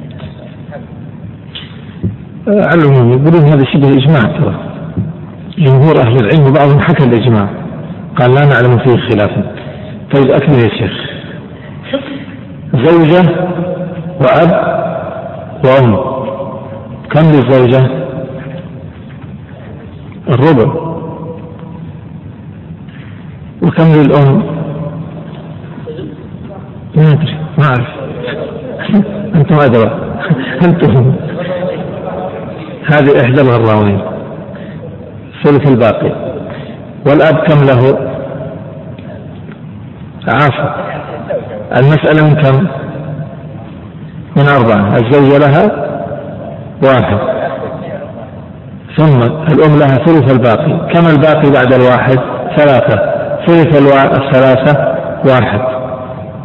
على 2.46 2.82
العموم 2.82 3.12
يقولون 3.12 3.44
هذا 3.44 3.64
شبه 3.72 3.88
اجماع 3.88 4.38
ترى. 4.38 4.54
جمهور 5.58 6.00
أهل 6.00 6.16
العلم 6.16 6.46
وبعضهم 6.46 6.80
حكى 6.80 7.04
الإجماع. 7.04 7.48
قال 8.16 8.34
لا 8.34 8.40
نعلم 8.46 8.78
فيه 8.78 8.96
خلافا 8.96 9.42
طيب 10.14 10.30
اكمل 10.30 10.58
يا 10.58 10.68
شيخ. 10.68 11.10
زوجة 12.74 13.30
وأب 14.20 14.50
وأم. 15.64 15.96
كم 17.10 17.26
للزوجة؟ 17.32 17.90
الربع. 20.28 20.89
وكم 23.62 23.92
للأم؟ 23.92 24.42
ما 26.96 27.12
أدري 27.12 27.36
ما 27.58 27.64
أعرف. 27.64 27.88
أنتم 29.34 29.60
أدرى. 29.60 29.90
أنتم. 30.64 31.12
هذه 32.92 33.20
إحدى 33.24 33.40
الغراوين. 33.40 34.00
ثلث 35.44 35.66
الباقي. 35.68 36.12
والأب 37.06 37.36
كم 37.36 37.58
له؟ 37.66 38.10
عفوا. 40.28 40.70
المسألة 41.76 42.28
من 42.28 42.34
كم؟ 42.34 42.66
من 44.36 44.48
أربعة. 44.48 44.96
الزوجة 44.96 45.38
لها 45.38 45.64
واحد. 46.84 47.18
ثم 48.96 49.22
الأم 49.22 49.78
لها 49.78 50.04
ثلث 50.04 50.32
الباقي. 50.32 50.92
كم 50.92 51.06
الباقي 51.06 51.50
بعد 51.50 51.72
الواحد؟ 51.72 52.18
ثلاثة. 52.56 53.19
ثلث 53.46 53.76
الثلاثة 54.18 54.94
واحد. 55.28 55.60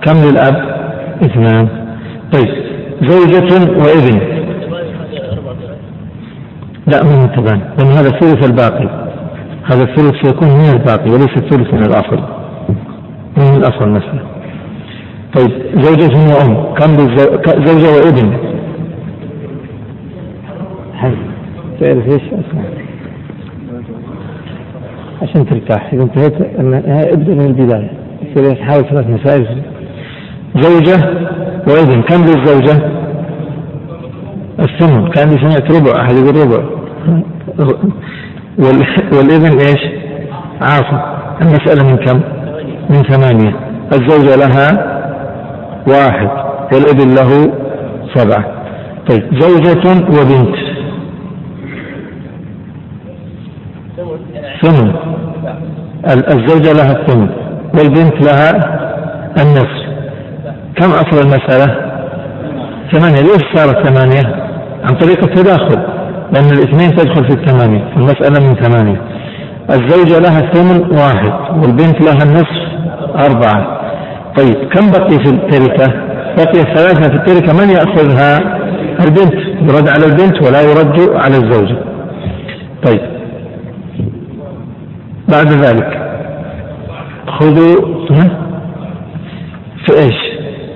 كم 0.01 0.13
للأب؟ 0.29 0.55
اثنان. 1.23 1.67
طيب 2.33 2.49
زوجة 3.01 3.49
وابن. 3.71 4.19
لا 6.87 7.03
من 7.03 7.11
انتبه 7.11 7.51
لأن 7.51 7.87
هذا 7.87 8.09
ثلث 8.09 8.49
الباقي. 8.49 8.89
هذا 9.63 9.83
الثلث 9.83 10.13
سيكون 10.23 10.47
من 10.47 10.69
الباقي 10.73 11.09
وليس 11.09 11.37
الثلث 11.37 11.73
من 11.73 11.85
الأصل. 11.85 12.19
من 13.37 13.55
الأصل 13.55 13.89
مثلا 13.89 14.19
طيب 15.35 15.51
زوجة 15.81 16.13
وأم. 16.35 16.73
كم 16.73 16.95
زوجة 17.65 17.89
وابن؟ 17.95 18.37
تعرف 21.79 22.07
إيش؟ 22.07 22.21
عشان 25.21 25.45
ترتاح. 25.45 25.93
إذا 25.93 26.03
انتهيت 26.03 26.33
ابدأ 27.13 27.33
من 27.33 27.45
البداية. 27.45 27.91
يصير 28.21 28.63
حاول 28.63 28.85
ثلاث 28.89 29.07
مسائل. 29.07 29.61
زوجة 30.59 30.97
وابن 31.67 32.01
كم 32.01 32.21
للزوجة؟ 32.21 32.91
الثمن. 34.59 35.09
كان 35.09 35.29
سمعت 35.29 35.75
ربع 35.75 36.01
أحد 36.01 36.15
يقول 36.15 36.35
ربع. 36.35 36.63
والابن 39.13 39.59
إيش؟ 39.59 39.81
عاصم 40.61 40.99
المسألة 41.41 41.91
من 41.91 41.97
كم؟ 41.97 42.21
من 42.89 43.03
ثمانية. 43.03 43.55
الزوجة 43.93 44.35
لها 44.35 44.67
واحد 45.87 46.29
والابن 46.73 47.09
له 47.15 47.53
سبعة. 48.15 48.45
طيب 49.09 49.23
زوجة 49.39 49.89
وبنت. 50.09 50.55
ثمن 54.61 54.93
الزوجة 56.07 56.73
لها 56.73 56.91
الثمن 56.91 57.29
والبنت 57.77 58.25
لها 58.25 58.51
النصف 59.41 59.85
كم 60.75 60.89
أصل 60.91 61.19
المسألة؟ 61.23 61.75
ثمانية 62.93 63.21
ليش 63.21 63.41
صارت 63.55 63.87
ثمانية؟ 63.87 64.45
عن 64.83 64.95
طريق 64.97 65.23
التداخل 65.23 65.79
لأن 66.33 66.49
الاثنين 66.49 66.95
تدخل 66.95 67.23
في 67.25 67.33
الثمانية 67.33 67.83
المسألة 67.97 68.47
من 68.47 68.55
ثمانية 68.55 69.01
الزوجة 69.69 70.19
لها 70.19 70.39
الثمن 70.39 70.97
واحد 70.97 71.61
والبنت 71.61 72.01
لها 72.01 72.23
النصف 72.23 72.65
أربعة 73.15 73.81
طيب 74.37 74.55
كم 74.55 74.91
بقي 74.91 75.23
في 75.23 75.29
التركة؟ 75.29 75.93
بقي 76.37 76.75
ثلاثة 76.75 77.09
في 77.09 77.15
التركة 77.15 77.53
من 77.53 77.69
يأخذها؟ 77.69 78.39
البنت 79.05 79.33
يرد 79.61 79.89
على 79.89 80.05
البنت 80.05 80.47
ولا 80.47 80.61
يرد 80.61 81.15
على 81.15 81.37
الزوجة 81.37 81.77
طيب 82.85 83.01
بعد 85.29 85.47
ذلك. 85.47 86.01
خذوا 87.27 87.75
في 89.85 89.93
إيش؟ 89.93 90.19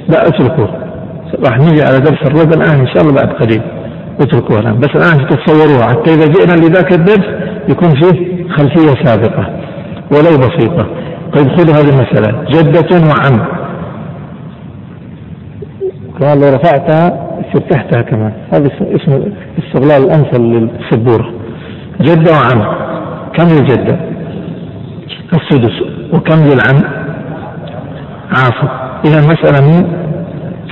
لا 0.10 0.28
اتركوه. 0.28 0.70
راح 1.46 1.58
نيجي 1.58 1.84
على 1.84 2.00
درس 2.00 2.22
الربع 2.26 2.64
الان 2.64 2.80
إن 2.80 2.88
شاء 2.88 3.02
الله 3.02 3.14
بعد 3.14 3.30
قليل. 3.34 3.62
اتركوه 4.22 4.60
الآن. 4.60 4.80
بس 4.80 4.90
الآن 4.96 5.28
تتصوروها 5.28 5.88
حتى 5.90 6.14
إذا 6.14 6.26
جئنا 6.26 6.66
لذاك 6.66 6.94
الدرس 6.94 7.26
يكون 7.70 7.90
فيه 7.90 8.48
خلفية 8.50 9.04
سابقة 9.04 9.50
ولو 10.12 10.38
بسيطة. 10.38 10.86
طيب 11.34 11.48
خذوا 11.58 11.76
هذه 11.76 11.90
المسألة. 11.90 12.44
جدة 12.50 13.08
وعم. 13.08 13.46
قال 16.22 16.42
لو 16.42 16.50
رفعتها 16.56 17.30
فتحتها 17.54 18.02
كمان. 18.02 18.34
هذا 18.54 18.70
اسمه 18.82 19.32
استغلال 19.60 20.04
الأمثل 20.04 20.42
للسبورة. 20.42 21.34
جدة 22.02 22.32
وعم. 22.32 22.90
كم 23.38 23.48
الجدة؟ 23.48 24.00
السدس 25.34 25.82
وكم 26.14 26.36
للعم؟ 26.36 26.82
عاصر 28.30 28.68
إذا 29.06 29.20
المسألة 29.20 29.68
من 29.68 29.88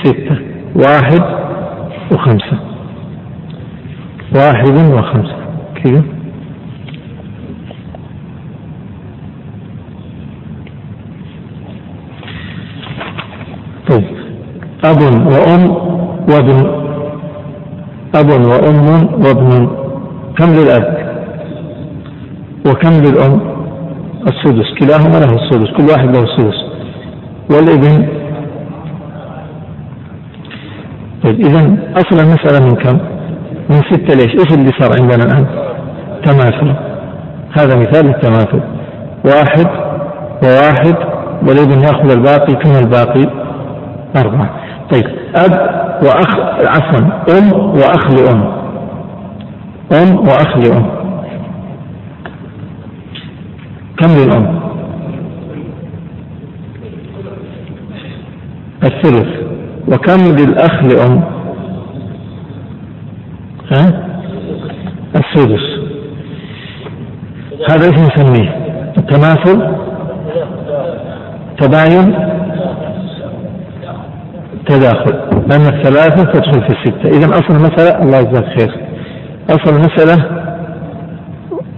ستة 0.04 0.38
واحد 0.76 1.22
وخمسة. 2.12 2.60
واحد 4.36 4.94
وخمسة. 4.94 5.36
كذا 5.76 6.04
طيب. 13.90 14.04
أب 14.86 15.02
وأم 15.02 15.70
وابن. 16.30 16.88
أب 18.16 18.30
وأم 18.30 19.06
وابن. 19.26 19.70
كم 20.38 20.54
للأب؟ 20.54 20.98
وكم 22.68 22.90
للأم؟ 22.90 23.57
السدس 24.22 24.80
كلاهما 24.80 25.26
له 25.26 25.36
السدس 25.36 25.72
كل 25.78 25.84
واحد 25.84 26.18
له 26.18 26.24
السدس 26.24 26.58
والابن 27.52 28.08
طيب 31.24 31.40
إذا 31.40 31.78
أصل 31.96 32.20
المسألة 32.20 32.66
من 32.66 32.76
كم؟ 32.76 32.98
من 33.70 33.82
ستة 33.92 34.14
ليش؟ 34.16 34.32
إيش 34.40 34.54
اللي 34.54 34.72
صار 34.80 35.02
عندنا 35.02 35.24
الآن؟ 35.24 35.46
تماثل 36.24 36.76
هذا 37.58 37.76
مثال 37.76 38.06
للتماثل 38.06 38.62
واحد 39.26 39.68
وواحد 40.44 40.96
والابن 41.48 41.80
يأخذ 41.82 42.12
الباقي 42.12 42.54
كم 42.54 42.72
الباقي؟ 42.72 43.48
أربعة 44.18 44.50
طيب 44.92 45.06
أب 45.36 45.52
وأخ 46.04 46.40
عفوا 46.68 47.00
أم 47.38 47.54
وأخ 47.54 48.12
لأم 48.12 48.44
أم 49.92 50.18
وأخ 50.20 50.58
لأم 50.58 50.97
كم 53.98 54.08
للأم؟ 54.08 54.60
الثلث. 58.84 59.28
وكم 59.88 60.36
للأخ 60.36 60.84
لأم؟ 60.84 61.24
ها؟ 63.72 64.08
السدس 65.16 65.78
هذا 67.70 67.86
إيش 67.86 67.96
نسميه؟ 67.96 68.50
التماثل؟ 68.98 69.76
تباين؟ 71.58 72.14
تداخل. 74.66 75.14
لأن 75.50 75.62
الثلاثة 75.62 76.24
تدخل 76.24 76.62
في 76.62 76.70
الستة. 76.70 77.10
إذا 77.10 77.30
أصل 77.30 77.56
المسألة 77.56 78.04
الله 78.04 78.18
يجزاك 78.18 78.46
خير. 78.60 78.72
أصل 79.50 79.76
المسألة 79.76 80.47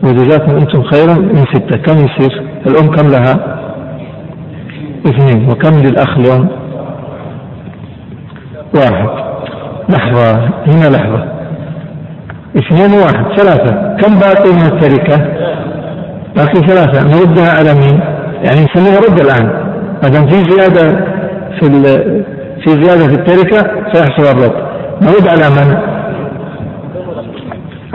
وجزاكم 0.04 0.52
أنتم 0.52 0.84
خيرا 0.84 1.14
من 1.14 1.46
ستة. 1.54 1.78
كم 1.78 2.06
يصير؟ 2.06 2.44
الأم 2.68 2.92
كم 2.96 3.08
لها؟ 3.08 3.60
اثنين. 5.06 5.50
وكم 5.52 5.78
للأخ؟ 5.78 6.18
اليوم 6.18 6.48
واحد. 8.76 9.10
لحظة. 9.90 10.50
هنا 10.68 10.90
لحظة. 10.96 11.24
اثنين 12.58 13.00
وواحد 13.00 13.38
ثلاثة. 13.38 13.98
كم 13.98 14.20
باقي 14.20 14.52
من 14.52 14.66
التركة؟ 14.66 15.18
باقي 16.36 16.60
ثلاثة. 16.68 17.04
نردها 17.04 17.58
على 17.58 17.74
مين؟ 17.74 18.00
يعني 18.46 18.66
نسميها 18.66 19.00
رد 19.00 19.20
الآن. 19.20 19.46
ما 20.04 20.10
دام 20.10 20.28
في 20.28 20.44
زيادة 20.52 21.06
في 21.60 21.66
في 22.64 22.70
زيادة 22.84 23.08
في 23.08 23.14
التركة 23.14 23.92
سيحصل 23.94 24.38
الرد. 24.38 24.70
نرد 25.02 25.28
على 25.28 25.50
من؟ 25.50 25.78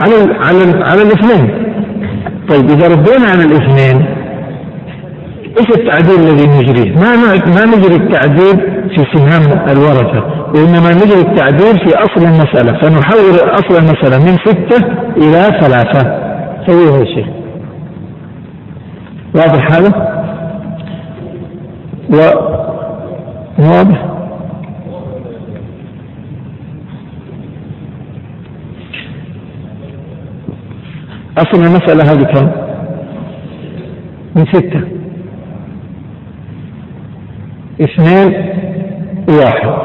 على 0.01 0.15
على 0.39 0.83
على 0.83 1.01
الاثنين. 1.01 1.64
طيب 2.49 2.69
إذا 2.69 2.87
ردينا 2.87 3.31
على 3.31 3.43
الاثنين 3.43 4.05
إيش 5.59 5.69
التعديل 5.77 6.19
الذي 6.19 6.47
نجريه؟ 6.47 6.91
ما 6.91 7.15
ما 7.55 7.65
نجري 7.77 7.95
التعديل 7.95 8.57
في 8.89 9.05
سهام 9.13 9.69
الورثة 9.69 10.23
وإنما 10.55 10.93
نجري 10.93 11.21
التعديل 11.21 11.77
في 11.77 11.95
أصل 11.95 12.25
المسألة 12.25 12.79
فنحول 12.81 13.53
أصل 13.53 13.77
المسألة 13.77 14.25
من 14.25 14.37
ستة 14.45 14.85
إلى 15.17 15.59
ثلاثة 15.61 16.19
سويه 16.67 16.99
يا 16.99 17.05
شيخ 17.15 17.27
واضح 19.35 19.71
هذا؟ 19.71 20.15
و 22.09 22.17
واضح 23.59 24.14
أصل 31.37 31.63
المسألة 31.63 32.11
هذه 32.11 32.23
كم؟ 32.23 32.51
من 34.35 34.45
ستة. 34.45 34.81
اثنين 37.81 38.33
واحد. 39.29 39.75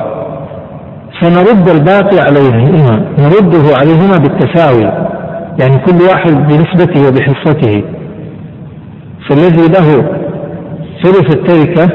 فنرد 1.21 1.69
الباقي 1.69 2.19
عليهما 2.21 3.05
نرده 3.19 3.77
عليهما 3.81 4.17
بالتساوي 4.17 4.83
يعني 5.61 5.79
كل 5.79 6.03
واحد 6.11 6.33
بنسبته 6.33 7.09
وبحصته. 7.09 7.83
فالذي 9.29 9.69
له 9.69 10.05
ثلث 11.03 11.37
التركة 11.37 11.89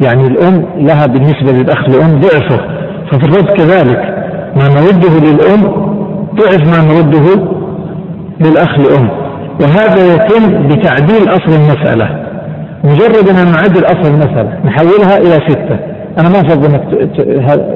يعني 0.00 0.26
الأم 0.26 0.66
لها 0.76 1.06
بالنسبة 1.06 1.52
للأخ 1.52 1.84
الأم 1.88 2.20
ضعفه. 2.20 2.60
ففي 3.10 3.24
الرد 3.24 3.50
كذلك 3.56 4.16
ما 4.56 4.68
نرده 4.68 5.30
للأم 5.30 5.62
ضعف 6.34 6.68
ما 6.68 6.94
نرده 6.94 7.55
للأخ 8.40 8.78
لأم. 8.78 9.08
وهذا 9.60 10.14
يتم 10.14 10.68
بتعديل 10.68 11.28
أصل 11.28 11.62
المسألة. 11.62 12.26
مجرد 12.84 13.28
أن 13.28 13.52
نعدل 13.52 13.84
أصل 13.84 14.12
المسألة 14.12 14.60
نحولها 14.64 15.18
إلى 15.18 15.48
ستة. 15.48 15.78
أنا 16.18 16.28
ما 16.28 16.40
أفضل 16.40 16.74
أنك 16.74 16.84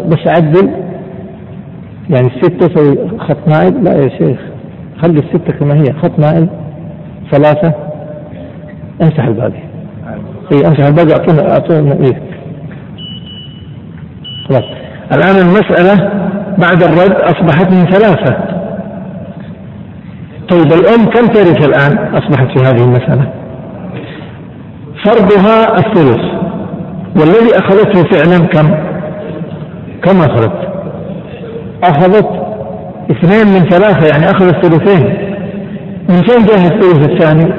بس 0.07 0.27
أعدل. 0.27 0.71
يعني 2.11 2.27
الستة 2.27 2.67
تسوي 2.67 2.99
خط 3.19 3.49
مائل 3.49 3.85
لا 3.85 3.93
يا 3.93 4.09
شيخ. 4.09 4.39
خلي 5.03 5.19
الستة 5.19 5.53
كما 5.61 5.75
هي. 5.75 5.93
خط 6.03 6.19
مائل 6.19 6.49
ثلاثة. 7.31 7.73
امسح 9.03 9.25
الباقي. 9.25 9.63
اي 10.53 10.67
امسح 10.67 10.87
الباقي 10.87 11.13
اعطونا 11.13 11.53
اعطونا 11.53 11.93
إيه. 11.93 12.23
خلاص 14.49 14.65
الآن 15.13 15.37
المسألة 15.49 16.11
بعد 16.59 16.83
الرد 16.83 17.13
أصبحت 17.21 17.71
من 17.71 17.85
ثلاثة. 17.85 18.60
طيب 20.51 20.73
الأم 20.73 21.05
كم 21.05 21.27
ترث 21.27 21.67
الآن؟ 21.69 22.15
أصبحت 22.15 22.59
في 22.59 22.65
هذه 22.65 22.85
المسألة. 22.85 23.33
فرضها 25.05 25.79
الثلث. 25.79 26.21
والذي 27.17 27.59
أخذته 27.59 28.03
فعلا 28.03 28.47
كم؟ 28.47 28.71
كم 30.03 30.21
أخذت؟ 30.21 30.53
أخذت 31.85 32.29
اثنين 33.11 33.47
من 33.55 33.69
ثلاثة 33.69 34.07
يعني 34.07 34.31
اخذت 34.31 34.67
ثلثين 34.67 35.05
من 36.09 36.23
فين 36.23 36.47
جاء 36.47 36.57
الثلث 36.57 37.09
الثاني؟ 37.11 37.53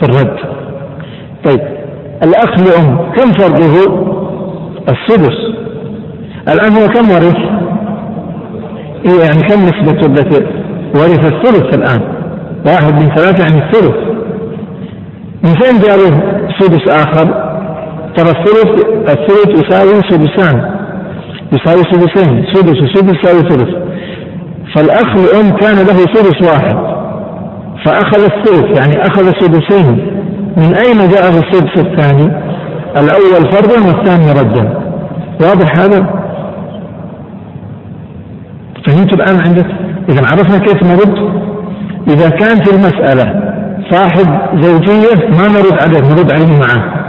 في 0.00 0.02
الرد. 0.02 0.36
طيب 1.44 1.60
الأخ 2.22 2.58
لأم 2.58 3.12
كم 3.16 3.32
فرضه؟ 3.32 4.10
السدس. 4.88 5.36
الآن 6.48 6.72
هو 6.72 6.88
كم 6.88 7.10
ورث؟ 7.10 7.36
إيه 9.06 9.20
يعني 9.24 9.42
كم 9.42 9.62
نسبة 9.62 10.06
التي 10.06 10.46
ورث 10.94 11.24
الثلث 11.32 11.74
الآن؟ 11.74 12.19
واحد 12.66 12.94
من 12.94 13.14
ثلاثة 13.14 13.44
يعني 13.44 13.66
الثلث 13.66 13.96
من 15.44 15.52
فين 15.60 15.80
جابوا 15.80 16.20
سدس 16.60 16.88
آخر 16.88 17.50
ترى 18.16 18.30
الثلث 18.30 18.84
الثلث 19.08 19.64
يساوي 19.64 20.00
سدسان 20.10 20.80
يساوي 21.52 21.82
سدسين 21.92 22.44
سدس 22.52 22.82
وسدس 22.82 23.18
يساوي 23.18 23.48
ثلث 23.48 23.74
فالأخ 24.74 25.08
الأم 25.08 25.56
كان 25.56 25.74
له 25.74 25.98
سدس 26.14 26.48
واحد 26.52 26.76
فأخذ 27.84 28.22
الثلث 28.22 28.78
يعني 28.78 29.06
أخذ 29.06 29.32
سدسين 29.40 30.20
من 30.56 30.74
أين 30.74 31.08
جاء 31.08 31.28
السدس 31.28 31.78
الثاني؟ 31.78 32.32
الأول 32.96 33.52
فرضا 33.52 33.86
والثاني 33.86 34.32
ردا 34.32 34.80
واضح 35.40 35.78
هذا؟ 35.78 36.20
فهمت 38.86 39.14
الآن 39.14 39.40
عندك؟ 39.46 39.66
إذا 40.08 40.20
عرفنا 40.20 40.58
كيف 40.58 40.82
نرد؟ 40.82 41.40
إذا 42.12 42.28
كان 42.28 42.56
في 42.64 42.70
المسألة 42.70 43.54
صاحب 43.90 44.60
زوجية 44.62 45.28
ما 45.28 45.48
نرد 45.48 45.82
عليه 45.82 46.00
نرد 46.00 46.32
عليه 46.32 46.58
معه. 46.58 47.00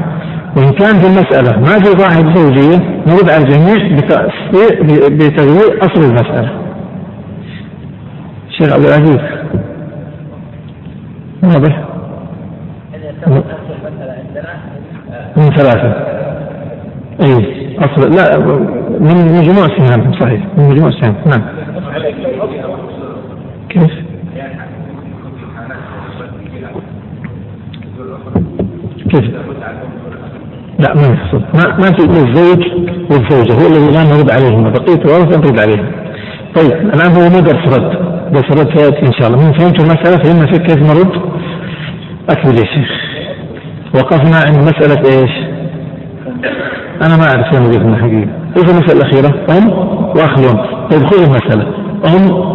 وإن 0.58 0.72
كان 0.72 0.94
في 1.00 1.08
المسألة 1.08 1.60
ما 1.60 1.80
في 1.80 2.00
صاحب 2.00 2.38
زوجية 2.38 2.78
نرد 3.08 3.30
على 3.30 3.44
الجميع 3.44 3.98
بتغيير 5.10 5.80
أصل 5.82 6.02
المسألة. 6.04 6.52
الشيخ 8.50 8.74
عبد 8.74 8.86
العزيز. 8.86 9.20
واضح؟ 11.44 11.84
من 15.38 15.50
ثلاثة. 15.56 15.94
أي 17.22 17.62
أصل 17.80 18.16
لا 18.16 18.38
من 19.00 19.16
مجموع 19.38 19.68
سهام 19.78 20.14
صحيح 20.20 20.42
من 20.58 20.70
مجموع 20.70 20.92
سهام 20.92 21.16
نعم. 21.26 21.42
كيف؟ 23.70 24.11
كيف؟ 29.12 29.26
لا 30.80 30.94
ما 30.96 31.08
يحصل. 31.14 31.42
ما, 31.54 31.78
ما 31.78 31.92
في 31.92 32.04
الزوج 32.06 32.62
والزوجة 33.12 33.54
هو 33.54 33.68
الذي 33.68 33.92
لا 33.94 34.04
نرد 34.04 34.32
عليهما 34.32 34.70
بقيه 34.70 35.02
الورثه 35.06 35.40
نرد 35.40 35.60
عليهم. 35.60 35.92
طيب 36.56 36.72
الآن 36.72 37.12
هو 37.16 37.30
ما 37.30 37.40
درس 37.40 37.78
رد 37.78 37.92
درس 38.34 38.60
رد 38.60 38.78
سيأتي 38.78 39.08
إن 39.08 39.14
شاء 39.14 39.28
الله. 39.28 39.38
من 39.38 39.54
فهمت 39.54 39.80
المسألة؟ 39.84 40.18
فهمنا 40.24 40.46
في 40.46 40.60
كيف 40.60 40.78
نرد؟ 40.78 41.12
أكمل 42.30 42.58
يا 42.58 42.66
شيخ. 42.66 42.92
وقفنا 43.96 44.38
عند 44.48 44.58
مسألة 44.58 45.02
إيش؟ 45.06 45.32
أنا 47.06 47.18
ما 47.18 47.24
أعرف 47.24 47.54
وين 47.54 47.66
وقفنا 47.66 47.98
حقيقة. 47.98 48.30
إيش 48.58 48.70
المسألة 48.72 49.02
الأخيرة؟ 49.02 49.32
أم؟ 49.58 49.70
واخ 50.18 50.40
الام 50.40 50.58
طيب 50.90 51.06
خذ 51.06 51.24
المسألة. 51.24 51.66
أم؟ 52.08 52.52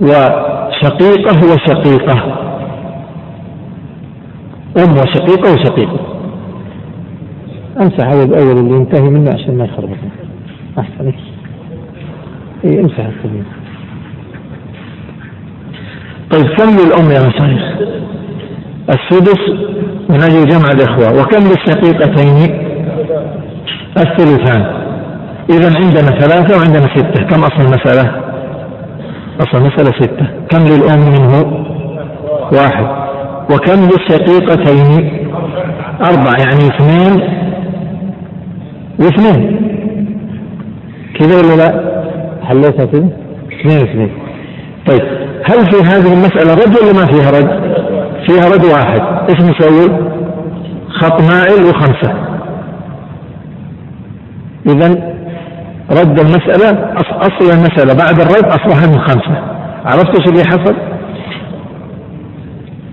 وشقيقة 0.00 1.36
وشقيقه 1.52 2.18
أم 4.78 4.92
وشقيقة 4.92 5.52
وشقيقة 5.52 6.00
امسح 7.80 8.06
هذا 8.06 8.24
الأول 8.24 8.58
اللي 8.58 8.76
ينتهي 8.76 9.10
منه 9.10 9.30
عشان 9.30 9.58
ما 9.58 9.64
يخربطنا 9.64 10.10
أحسن. 10.78 11.12
اي 12.64 12.80
امسح 12.80 12.98
الكبير 12.98 13.44
طيب 16.30 16.46
كم 16.46 16.70
للأم 16.70 17.10
يا 17.10 17.28
مشايخ 17.28 17.62
السدس 18.88 19.40
من 20.10 20.22
أجل 20.22 20.48
جمع 20.48 20.70
الإخوة. 20.74 21.22
وكم 21.22 21.44
للشقيقتين؟ 21.48 22.58
الثلثان. 23.96 24.62
إذا 25.50 25.76
عندنا 25.76 26.20
ثلاثة 26.20 26.58
وعندنا 26.58 26.88
ستة. 26.96 27.24
كم 27.24 27.40
أصل 27.40 27.60
المسألة؟ 27.60 28.20
أصل 29.40 29.58
المسألة 29.58 29.90
ستة. 30.00 30.26
كم 30.50 30.58
للأم 30.58 31.00
منه؟ 31.00 31.64
واحد. 32.52 33.11
وكم 33.50 33.88
للشقيقتين 33.88 35.28
أربعة 36.00 36.34
يعني 36.38 36.66
اثنين 36.66 37.22
واثنين 38.98 39.62
كذا 41.18 41.36
ولا 41.36 41.56
لا؟ 41.56 41.92
حليتها 42.42 42.86
كذا؟ 42.86 43.08
اثنين 43.60 43.88
اثنين 43.88 44.12
طيب 44.86 45.02
هل 45.44 45.70
في 45.70 45.82
هذه 45.82 46.12
المسألة 46.12 46.54
رد 46.54 46.76
ولا 46.82 46.92
ما 46.92 47.06
فيها 47.06 47.30
رد؟ 47.30 47.62
فيها 48.26 48.48
رد 48.48 48.64
واحد 48.64 49.00
إيش 49.30 49.40
نسوي؟ 49.40 50.12
خط 51.00 51.20
مائل 51.20 51.64
وخمسة 51.64 52.14
إذا 54.66 54.88
رد 55.90 56.20
المسألة 56.20 56.94
أصل 56.96 57.50
المسألة 57.52 57.94
بعد 57.94 58.20
الرد 58.20 58.44
أصبح 58.44 58.82
من 58.88 58.98
خمسة 59.00 59.42
عرفت 59.84 60.18
إيش 60.18 60.28
اللي 60.28 60.44
حصل؟ 60.44 60.91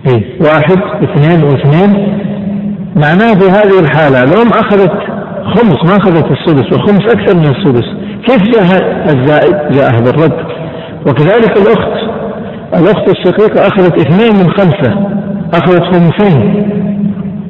إيه. 0.07 0.41
واحد 0.41 0.77
اثنين 1.03 1.43
واثنين. 1.43 2.19
معناه 2.95 3.33
في 3.33 3.49
هذه 3.49 3.79
الحالة 3.79 4.23
الأم 4.23 4.47
أخذت 4.47 4.91
خمس 5.55 5.85
ما 5.85 5.97
أخذت 5.97 6.25
السدس 6.31 6.73
والخمس 6.73 7.13
أكثر 7.15 7.37
من 7.37 7.45
السدس. 7.45 7.85
كيف 8.27 8.41
جاء 8.43 8.63
الزائد؟ 9.05 9.55
جاء 9.71 9.91
بالرد 9.91 10.45
وكذلك 11.07 11.57
الأخت 11.57 12.09
الأخت 12.73 13.09
الشقيقة 13.09 13.67
أخذت 13.67 13.99
اثنين 13.99 14.33
من 14.33 14.51
خمسة 14.51 15.09
أخذت 15.53 15.83
خمسين. 15.83 16.69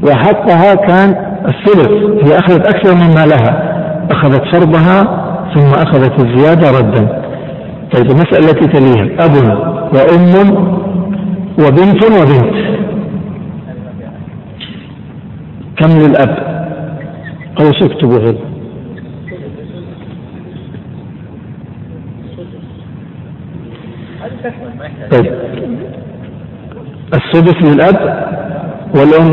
وحقها 0.08 0.76
كان 0.76 1.16
الثلث 1.48 1.90
هي 2.24 2.40
أخذت 2.40 2.68
أكثر 2.68 2.96
مما 2.96 3.26
لها. 3.26 3.80
أخذت 4.12 4.42
فرضها 4.56 5.26
ثم 5.56 5.82
أخذت 5.82 6.26
الزيادة 6.26 6.80
ردا. 6.80 7.22
طيب 7.94 8.12
المسألة 8.12 8.52
التي 8.52 8.68
تليها 8.68 9.26
أب 9.26 9.36
وأم 9.94 10.79
وبنت 11.60 12.04
وبنت. 12.04 12.80
كم 15.78 15.90
للأب؟ 16.00 16.38
أو 17.60 17.66
سكتبوا 17.80 18.18
هنا 18.18 18.50
طيب. 25.12 25.34
السدس 27.14 27.62
للأب 27.62 28.00
والأم. 28.96 29.30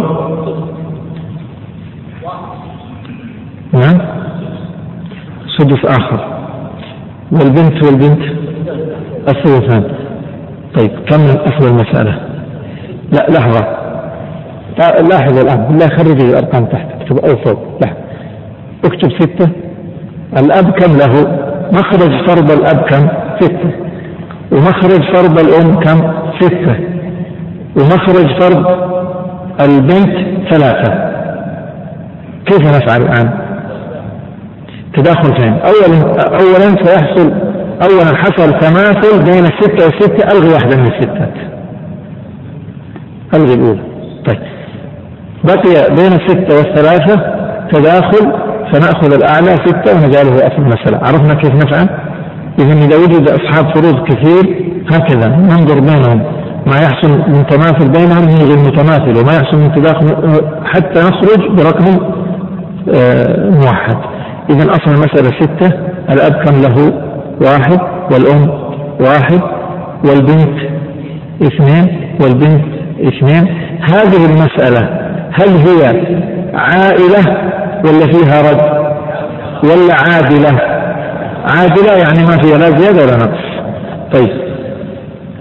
نعم. 3.72 3.98
سدس 5.58 5.84
آخر. 5.84 6.20
والبنت 7.32 7.84
والبنت. 7.84 8.22
الثلثان. 9.28 10.05
طيب 10.76 10.90
كم 11.08 11.20
أصل 11.24 11.66
المسألة؟ 11.68 12.18
لا 13.12 13.26
لحظة. 13.30 13.66
لاحظ 15.10 15.38
الآن. 15.38 15.66
بالله 15.68 15.88
خرجي 15.88 16.30
الأرقام 16.30 16.64
تحت 16.64 16.86
اكتب 17.00 17.18
أو 17.18 17.36
فوق. 17.36 17.78
لحظة 17.82 17.96
اكتب 18.84 19.12
ستة. 19.12 19.50
الأب 20.38 20.70
كم 20.70 20.92
له؟ 20.96 21.38
مخرج 21.72 22.26
فرض 22.26 22.50
الأب 22.50 22.76
كم؟ 22.76 23.08
ستة. 23.40 23.70
ومخرج 24.52 25.14
فرض 25.14 25.38
الأم 25.38 25.80
كم؟ 25.80 26.12
ستة. 26.40 26.76
ومخرج 27.76 28.40
فرض 28.40 28.66
البنت 29.60 30.16
ثلاثة. 30.50 31.12
كيف 32.46 32.60
نفعل 32.60 33.02
الآن؟ 33.02 33.30
تداخل 34.94 35.40
فين؟ 35.40 35.52
أولا 35.52 35.98
أولا 36.28 36.84
سيحصل 36.84 37.32
أولا 37.82 38.16
حصل 38.16 38.58
تماثل 38.58 39.24
بين 39.24 39.44
الستة 39.44 39.84
والستة 39.84 40.32
ألغي 40.32 40.48
واحدة 40.54 40.76
من 40.76 40.86
الستات. 40.86 41.34
ألغي 43.34 43.54
الأولى. 43.54 43.80
طيب. 44.26 44.38
بقي 45.44 45.94
بين 45.94 46.12
الستة 46.12 46.56
والثلاثة 46.56 47.16
تداخل 47.72 48.32
فنأخذ 48.72 49.12
الأعلى 49.12 49.56
ستة 49.66 49.94
ونجعله 49.94 50.46
أصل 50.46 50.58
المسألة 50.58 50.98
عرفنا 50.98 51.34
كيف 51.34 51.54
نفعل؟ 51.54 51.88
إذا 52.58 52.72
إذا 52.72 52.96
وجد 52.96 53.30
أصحاب 53.30 53.74
فروض 53.74 54.08
كثير 54.08 54.72
هكذا 54.92 55.28
ننظر 55.28 55.80
بينهم. 55.80 56.22
ما 56.66 56.76
يحصل 56.76 57.10
من 57.10 57.46
تماثل 57.46 57.88
بينهم 57.90 58.24
نلغي 58.24 58.54
المتماثل 58.54 59.20
وما 59.20 59.32
يحصل 59.32 59.58
من 59.58 59.72
تداخل 59.72 60.06
حتى 60.64 61.00
نخرج 61.00 61.48
برقم 61.50 62.16
آه، 62.94 63.50
موحد. 63.50 63.96
إذا 64.50 64.70
أصل 64.70 64.90
المسألة 64.90 65.40
ستة 65.40 65.72
الأب 66.10 66.44
كم 66.44 66.60
له 66.60 67.05
واحد 67.40 67.80
والأم 68.12 68.50
واحد 69.00 69.40
والبنت 70.04 70.58
اثنين 71.42 72.10
والبنت 72.20 72.64
اثنين. 73.00 73.56
هذه 73.80 74.26
المسألة 74.26 74.88
هل 75.32 75.48
هي 75.48 75.86
عائلة 76.54 77.36
ولا 77.84 78.06
فيها 78.12 78.50
رد 78.50 78.86
ولا 79.64 79.94
عادلة؟ 79.94 80.60
عادلة 81.44 81.92
يعني 81.92 82.22
ما 82.28 82.36
فيها 82.36 82.58
لا 82.58 82.78
زيادة 82.78 83.02
ولا 83.04 83.16
نقص. 83.16 83.46
طيب 84.12 84.30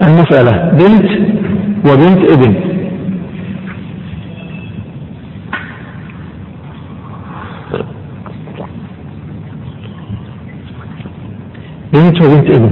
المسألة 0.02 0.70
بنت 0.72 1.10
وبنت 1.90 2.30
ابن. 2.30 2.75
بنت 11.96 12.24
وبنت 12.24 12.56
ابن. 12.56 12.70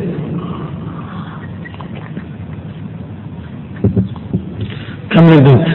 كم 5.11 5.25
للبنت؟ 5.27 5.67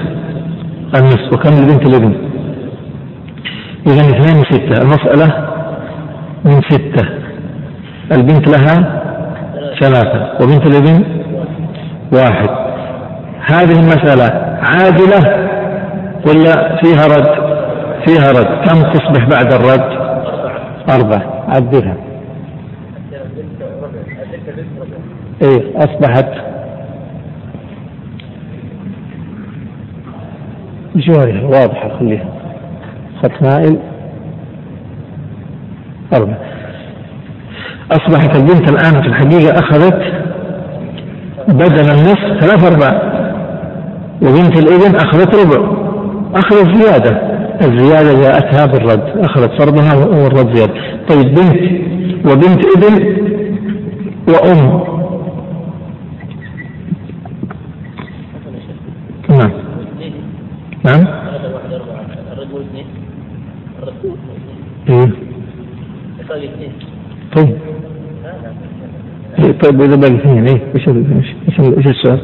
النصف. 0.95 1.33
وكم 1.33 1.49
لبنت 1.49 1.85
الابن؟ 1.89 2.13
إذا 3.87 4.01
اثنين 4.01 4.39
وستة. 4.39 4.81
المسألة 4.81 5.47
من 6.45 6.61
ستة. 6.61 7.07
البنت 8.11 8.47
لها 8.49 8.75
ثلاثة. 9.81 10.43
وبنت 10.43 10.65
الابن 10.65 11.03
واحد. 12.13 12.49
هذه 13.51 13.79
المسألة 13.79 14.57
عادلة 14.61 15.49
ولا 16.27 16.75
فيها 16.81 17.05
رد؟ 17.07 17.59
فيها 18.07 18.31
رد. 18.31 18.67
كم 18.67 18.81
تصبح 18.93 19.25
بعد 19.29 19.53
الرد؟ 19.53 19.99
أربعة. 20.89 21.45
عدلها. 21.47 22.08
إيه 25.41 25.77
أصبحت. 25.77 26.27
جوارها 30.95 31.43
واضحة 31.43 31.99
خليها. 31.99 32.25
خط 33.23 33.41
مائل 33.41 33.79
أربعة 36.13 36.37
أصبحت 37.91 38.35
البنت 38.35 38.69
الآن 38.69 39.01
في 39.01 39.07
الحقيقة 39.07 39.59
أخذت 39.59 40.01
بدل 41.47 41.79
النصف 41.79 42.39
ثلاث 42.39 42.71
أرباع. 42.71 43.19
وبنت 44.21 44.59
الابن 44.59 44.95
أخذت 44.95 45.35
ربع. 45.35 45.71
أخذت 46.35 46.75
زيادة. 46.75 47.29
الزيادة 47.61 48.21
جاءتها 48.21 48.65
بالرد 48.65 49.17
أخذت 49.17 49.61
فرضها 49.61 50.05
والرد 50.05 50.55
زيادة. 50.55 50.73
طيب 51.09 51.27
بنت 51.35 51.71
وبنت 52.25 52.65
ابن 52.77 53.19
وأم 54.27 54.89
نعم 59.29 59.51
نعم 60.89 61.07
إيه. 64.89 65.11
طيب 67.35 67.57
طيب 69.63 69.79
واذا 69.79 69.95
باقي 69.95 70.15
اثنين 70.15 70.47
إيه 70.47 70.61
إيش 70.75 70.87
إيش 70.87 71.59
إيش 71.59 71.87
السؤال؟ 71.87 72.19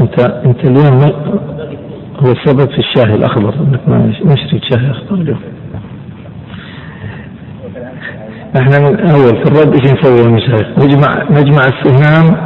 أنت 0.00 0.20
أنت 0.20 0.64
اليوم 0.64 1.00
هو 2.16 2.32
السبب 2.32 2.70
في 2.70 2.78
الشاهي 2.78 3.14
الأخضر 3.14 3.54
إنك 3.54 3.88
ما 3.88 4.12
ما 4.24 4.36
شريت 4.36 4.64
شاهي 4.64 4.90
أخضر 4.90 5.14
اليوم 5.14 5.40
إحنا 8.60 8.78
من 8.78 9.00
اول 9.00 9.44
في 9.44 9.50
الرد 9.50 9.72
إيش 9.72 9.92
نسوي 9.92 10.18
يا 10.18 10.28
مشايخ؟ 10.28 10.66
نجمع 10.78 11.22
نجمع 11.30 11.60
السهام 11.66 12.36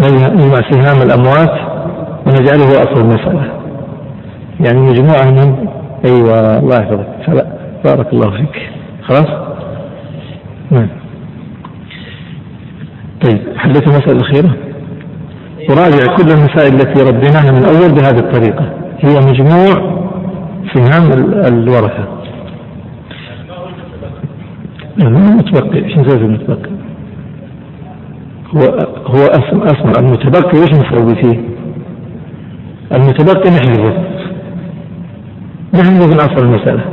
نجمع 0.00 0.70
سهام 0.70 1.02
الأموات 1.02 1.72
ونجعله 2.26 2.82
أصل 2.82 3.00
المسألة. 3.00 3.52
يعني 4.60 4.80
مجموعة 4.80 5.30
من 5.30 5.68
أيوه 6.04 6.58
الله 6.58 6.76
يحفظك. 6.76 7.46
بارك 7.84 8.12
الله 8.12 8.30
فيك. 8.30 8.70
خلاص؟ 9.02 9.26
نعم. 10.70 10.88
طيب 13.22 13.38
حليت 13.56 13.82
المسألة 13.82 14.12
الأخيرة 14.12 14.56
وراجع 15.70 16.16
كل 16.16 16.30
المسائل 16.30 16.74
التي 16.74 17.02
رديناها 17.02 17.50
من 17.52 17.64
أول 17.64 17.94
بهذه 17.94 18.18
الطريقة. 18.18 18.64
هي 19.00 19.20
مجموع 19.20 20.02
سهام 20.74 21.12
الورثة. 21.46 22.21
المتبقي 25.00 25.84
إيش 25.84 25.98
نسوي 25.98 26.24
المتبقي؟ 26.24 26.70
هو 28.54 28.62
هو 29.06 29.26
اسم 29.26 29.62
اسم 29.62 29.92
المتبقي 29.98 30.60
إيش 30.60 30.70
نسوي 30.70 31.14
فيه؟ 31.14 31.40
المتبقي 32.92 33.50
نحذفه 33.50 33.94
نحذف 35.74 36.06
من 36.06 36.20
أصل 36.20 36.44
المسألة 36.44 36.84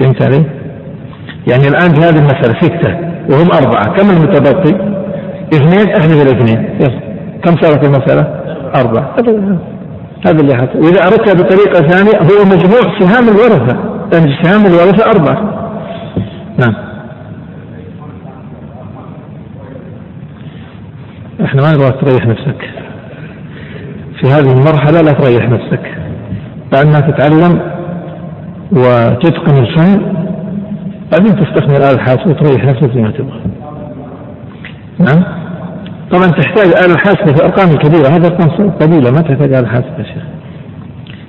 فهمت 0.00 0.22
علي؟ 0.22 0.44
يعني 1.50 1.68
الآن 1.68 1.94
في 1.94 2.00
هذه 2.00 2.18
المسألة 2.18 2.60
ستة 2.60 2.96
وهم 3.30 3.48
أربعة 3.52 3.96
كم 3.96 4.10
المتبقي؟ 4.10 4.92
اثنين 5.54 5.96
احذف 5.96 6.22
الاثنين 6.22 6.68
كم 7.44 7.56
صارت 7.60 7.84
المسألة؟ 7.84 8.42
أربعة 8.74 9.16
هذا 10.26 10.40
اللي 10.40 10.54
حصل 10.54 10.78
وإذا 10.78 11.02
أردتها 11.02 11.34
بطريقة 11.34 11.88
ثانية 11.88 12.18
هو 12.18 12.44
مجموع 12.44 12.98
سهام 12.98 13.28
الورثة 13.28 13.76
لأن 14.12 14.34
سهام 14.42 14.66
الورثة 14.66 15.10
أربعة 15.10 15.51
نعم 16.62 16.74
إحنا 21.44 21.62
ما 21.62 21.72
نبغى 21.72 21.90
تريح 21.90 22.26
نفسك 22.26 22.70
في 24.20 24.26
هذه 24.26 24.52
المرحلة 24.52 25.00
لا 25.00 25.12
تريح 25.12 25.48
نفسك 25.48 25.98
بعد 26.72 26.86
ما 26.86 27.00
تتعلم 27.00 27.60
وتتقن 28.72 29.58
الفن 29.58 30.14
بعدين 31.12 31.36
تستخدم 31.36 31.76
الآلة 31.76 31.94
الحاسبة 31.94 32.30
وتريح 32.30 32.64
نفسك 32.64 32.92
زي 32.94 33.00
ما 33.00 33.10
تبغى. 33.10 33.40
نعم؟ 34.98 35.24
طبعا 36.10 36.26
تحتاج 36.26 36.66
آلة 36.84 36.96
حاسبة 36.96 37.32
في 37.32 37.40
الأرقام 37.40 37.70
الكبيرة 37.70 38.08
هذه 38.08 38.26
أرقام 38.26 38.70
قليلة 38.70 39.10
ما 39.10 39.20
تحتاج 39.20 39.52
آلة 39.52 39.68
حاسبة 39.68 39.98
يا 39.98 40.04
شيخ. 40.04 40.22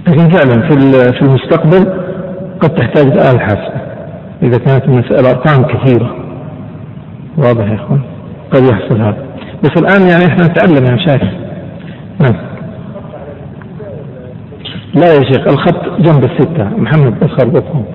لكن 0.07 0.29
فعلا 0.29 0.61
في 0.69 0.75
في 1.13 1.21
المستقبل 1.21 1.93
قد 2.59 2.69
تحتاج 2.69 3.07
آلة 3.07 3.39
حاسبة 3.39 3.92
إذا 4.43 4.57
كانت 4.57 4.83
المسألة 4.85 5.29
أرقام 5.31 5.63
كثيرة. 5.63 6.15
واضح 7.37 7.65
يا 7.71 7.75
إخوان؟ 7.75 8.01
قد 8.51 8.63
يحصل 8.63 9.01
هذا. 9.01 9.25
بس 9.63 9.71
الآن 9.77 10.09
يعني 10.09 10.25
إحنا 10.25 10.47
نتعلم 10.47 10.85
يا 10.85 10.91
مشايخ. 10.91 11.23
نعم. 12.19 12.35
لا 14.95 15.13
يا 15.13 15.21
شيخ 15.31 15.47
الخط 15.47 16.01
جنب 16.01 16.23
الستة 16.23 16.63
محمد 16.77 17.19
بس 17.19 17.29
خربطهم 17.29 17.85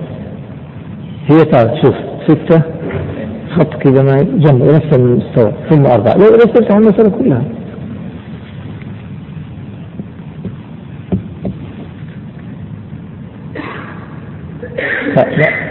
هي 1.27 1.45
تعال 1.45 1.79
شوف 1.85 1.95
ستة 2.27 2.61
خط 3.55 3.73
كذا 3.73 4.03
ما 4.03 4.21
جنب 4.21 4.63
نفس 4.63 4.97
المستوى 4.99 5.53
ثم 5.69 5.85
أربعة 5.85 6.13
لو 6.13 6.35
رسلت 6.35 6.71
على 6.71 6.83
المسألة 6.83 7.09
كلها 7.09 7.43
لا 15.15 15.68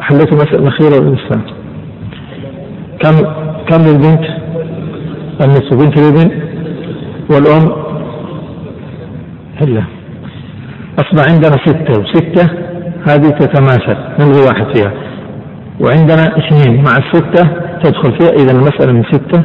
حليت 0.00 0.32
المسألة 0.32 0.58
الأخيرة 0.58 1.00
للإسلام 1.04 1.42
كم 3.00 3.16
كم 3.68 3.82
للبنت؟ 3.82 4.24
النصف 5.44 5.74
بنت 5.74 5.98
الابن 5.98 6.42
والأم؟ 7.30 7.72
حلة 9.60 9.84
أصبح 10.98 11.32
عندنا 11.32 11.56
ستة 11.66 12.00
وستة 12.00 12.61
هذه 13.08 13.28
تتماثل 13.28 13.96
نلغي 14.18 14.40
واحد 14.40 14.76
فيها. 14.76 14.92
وعندنا 15.80 16.38
اثنين 16.38 16.84
مع 16.84 16.92
الستة 16.96 17.48
تدخل 17.82 18.18
فيها. 18.18 18.30
إذا 18.30 18.52
المسألة 18.52 18.92
من 18.92 19.02
ستة 19.12 19.42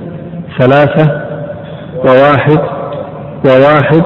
ثلاثة 0.60 1.22
وواحد 2.06 2.60
وواحد. 3.46 4.04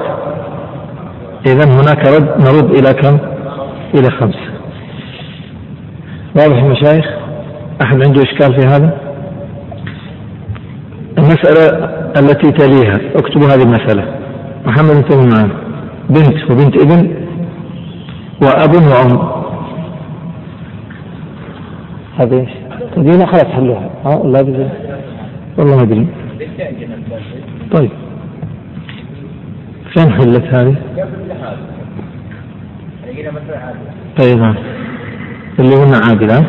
إذا 1.46 1.64
هناك 1.64 2.06
رد 2.06 2.28
نرد 2.40 2.70
إلى 2.74 2.94
كم؟ 2.94 3.18
إلى 3.94 4.10
خمسة 4.10 4.52
واضح 6.36 6.56
المشايخ؟ 6.56 7.06
أحد 7.82 8.02
عنده 8.02 8.22
إشكال 8.22 8.60
في 8.60 8.66
هذا؟ 8.66 8.98
المسألة 11.18 11.84
التي 12.20 12.52
تليها 12.52 13.00
اكتبوا 13.16 13.46
هذه 13.46 13.62
المسألة. 13.62 14.04
محمد 14.66 14.90
انتبه 14.90 15.22
معنا. 15.22 15.54
بنت 16.10 16.50
وبنت 16.50 16.82
ابن 16.82 17.14
وأب 18.42 18.74
وأم. 18.74 19.41
هذه 22.18 22.40
إيش؟ 22.40 22.50
تدينا 22.96 23.26
خلاص 23.26 23.44
حلوها. 23.44 23.90
ها 24.04 24.16
ولا 24.16 24.42
بزي 24.42 24.66
والله 25.58 25.76
ما 25.76 25.82
أدري. 25.82 26.06
طيب. 27.72 27.90
فين 29.94 30.12
حلت 30.12 30.44
هذه؟ 30.44 30.76
طيب 34.18 34.38
نعم 34.38 34.54
اللي 35.58 35.74
قلنا 35.74 35.96
عادلة 35.96 36.46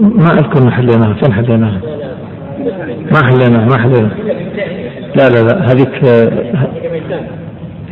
ما 0.00 0.38
أذكر 0.38 0.70
حليناها. 0.70 1.14
فين 1.14 1.32
حليناها؟ 1.32 1.80
ما 3.12 3.24
حليناها 3.24 3.64
ما 3.64 3.78
حليناها. 3.78 4.14
لا 5.16 5.28
لا 5.28 5.42
لا. 5.42 5.72
هذيك 5.72 6.04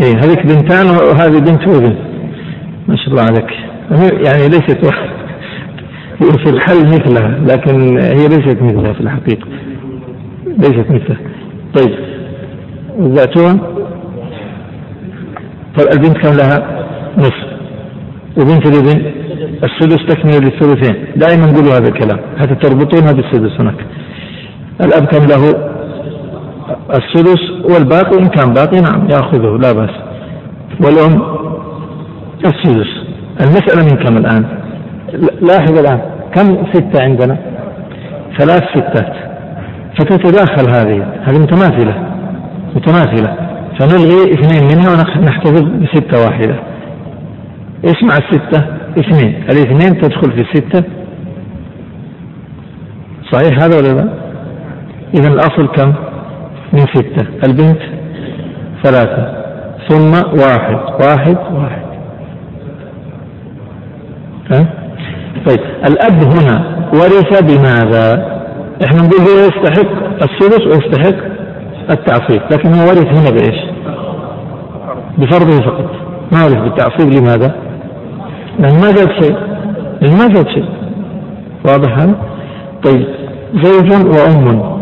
إيه 0.00 0.16
هذيك 0.16 0.46
بنتان 0.46 0.86
وهذه 0.86 1.38
بنت 1.38 1.68
وابن 1.68 1.94
ما 2.88 2.96
شاء 2.96 3.08
الله 3.08 3.22
عليك. 3.22 3.71
يعني 3.90 4.48
ليست 4.48 4.86
في 6.44 6.50
الحل 6.50 6.86
مثلها 6.86 7.38
لكن 7.48 7.98
هي 7.98 8.28
ليست 8.28 8.62
مثلها 8.62 8.92
في 8.92 9.00
الحقيقة. 9.00 9.46
ليست 10.46 10.86
مثلها. 10.90 11.20
طيب. 11.74 11.94
ذاتها. 13.00 13.58
طيب 15.78 15.88
البنت 15.92 16.18
كم 16.18 16.32
لها؟ 16.36 16.84
نصف. 17.18 17.52
وبنت 18.36 18.66
الابن؟ 18.66 19.12
السدس 19.64 20.06
تكمل 20.06 20.44
للثلثين. 20.44 21.06
دائما 21.16 21.46
نقول 21.46 21.64
هذا 21.64 21.88
الكلام. 21.88 22.18
حتى 22.38 22.54
تربطونها 22.54 23.12
بالسدس 23.12 23.60
هناك. 23.60 23.86
الأب 24.84 25.04
كم 25.04 25.26
له؟ 25.26 25.72
السدس 26.90 27.50
والباقي 27.64 28.18
إن 28.18 28.26
كان 28.26 28.52
باقي 28.52 28.80
نعم 28.80 29.08
يأخذه 29.10 29.58
لا 29.62 29.72
بأس. 29.72 29.90
والأم؟ 30.80 31.22
السدس. 32.44 33.01
المسألة 33.40 33.82
من 33.82 34.04
كم 34.04 34.16
الآن؟ 34.16 34.44
لاحظ 35.40 35.78
الآن. 35.78 36.00
كم؟ 36.34 36.66
ستة 36.72 37.02
عندنا. 37.02 37.36
ثلاث 38.38 38.62
ستات. 38.62 39.12
فتتداخل 39.98 40.70
هذه. 40.70 41.06
هذه 41.24 41.38
متماثلة. 41.38 41.94
متماثلة. 42.76 43.36
فنلغي 43.80 44.32
اثنين 44.32 44.64
منها 44.64 44.90
ونحتفظ 44.90 45.62
بستة 45.62 46.24
واحدة. 46.24 46.54
إيش 47.84 48.02
مع 48.02 48.16
الستة. 48.16 48.66
اثنين. 48.98 49.44
الاثنين 49.44 50.00
تدخل 50.00 50.32
في 50.32 50.40
الستة؟ 50.40 50.84
صحيح 53.32 53.62
هذا 53.62 53.76
ولا 53.76 54.00
لا؟ 54.00 54.08
إذا 55.14 55.28
الأصل 55.28 55.66
كم؟ 55.66 55.92
من 56.72 56.80
ستة. 56.80 57.26
البنت 57.46 57.82
ثلاثة. 58.84 59.42
ثم 59.88 60.12
واحد. 60.40 60.76
واحد 61.06 61.36
واحد. 61.52 61.91
طيب 65.46 65.60
الأب 65.86 66.22
هنا 66.22 66.64
ورث 66.94 67.42
بماذا؟ 67.42 68.32
إحنا 68.84 69.02
نقول 69.02 69.20
هو 69.20 69.38
يستحق 69.38 69.90
الثلث 70.22 70.66
ويستحق 70.66 71.16
التعصيب 71.90 72.40
لكن 72.50 72.74
هو 72.74 72.88
ورث 72.88 73.06
هنا 73.18 73.30
بإيش؟ 73.30 73.60
بفرضه 75.18 75.60
فقط 75.60 75.90
ما 76.32 76.44
ورث 76.44 76.58
بالتعصيب 76.58 77.12
لماذا؟ 77.12 77.54
لأن 78.58 78.74
ما 78.74 78.86
زاد 78.86 79.08
شيء 79.22 79.36
لأن 80.00 80.12
ما 80.12 80.34
زاد 80.34 80.48
شيء 80.48 80.68
واضح 81.64 81.98
هذا؟ 81.98 82.14
طيب 82.84 83.06
زوج 83.62 83.92
وأم 83.92 84.72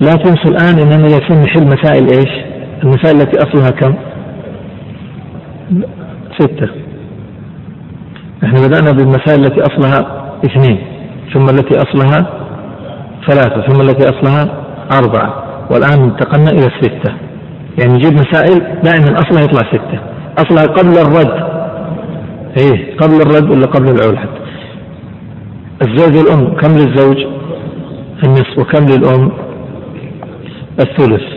لا 0.00 0.14
تنسوا 0.14 0.50
الآن 0.50 0.78
أننا 0.78 1.08
جالسين 1.08 1.42
نحل 1.42 1.66
مسائل 1.66 2.08
إيش؟ 2.10 2.51
المسائل 2.84 3.16
التي 3.16 3.38
أصلها 3.38 3.70
كم؟ 3.70 3.94
ستة. 6.40 6.68
إحنا 8.44 8.66
بدأنا 8.66 8.92
بالمسائل 8.92 9.44
التي 9.44 9.60
أصلها 9.60 10.22
اثنين 10.44 10.78
ثم 11.34 11.44
التي 11.44 11.76
أصلها 11.76 12.26
ثلاثة 13.28 13.66
ثم 13.66 13.80
التي 13.80 14.08
أصلها 14.08 14.62
أربعة 14.98 15.44
والآن 15.70 16.02
انتقلنا 16.02 16.50
إلى 16.50 16.66
الستة 16.66 17.14
يعني 17.78 17.92
نجيب 17.92 18.12
مسائل 18.12 18.58
دائما 18.82 19.18
أصلها 19.18 19.42
يطلع 19.44 19.68
ستة. 19.68 20.00
أصلها 20.38 20.66
قبل 20.66 20.98
الرد. 20.98 21.52
إيه 22.60 22.96
قبل 22.96 23.14
الرد 23.14 23.50
ولا 23.50 23.66
قبل 23.66 23.88
العول 23.90 24.18
حتى؟ 24.18 24.40
الزوج 25.82 26.16
والأم 26.16 26.54
كم 26.56 26.72
للزوج؟ 26.72 27.26
النصف 28.24 28.58
وكم 28.58 28.86
للأم؟ 28.86 29.32
الثلث. 30.80 31.31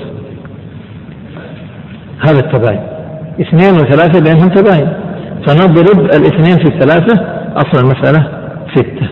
هذا 2.19 2.39
التباين. 2.39 2.79
اثنين 3.41 3.73
وثلاثة 3.73 4.19
بينهم 4.23 4.49
تباين. 4.49 4.87
فنضرب 5.47 5.99
الاثنين 5.99 6.57
في 6.57 6.75
الثلاثة 6.75 7.21
أصل 7.55 7.83
المسألة 7.83 8.27
ستة. 8.75 9.07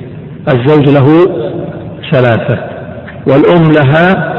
الزوج 0.47 0.89
له 0.89 1.07
ثلاثة 2.11 2.57
والأم 3.27 3.71
لها 3.71 4.34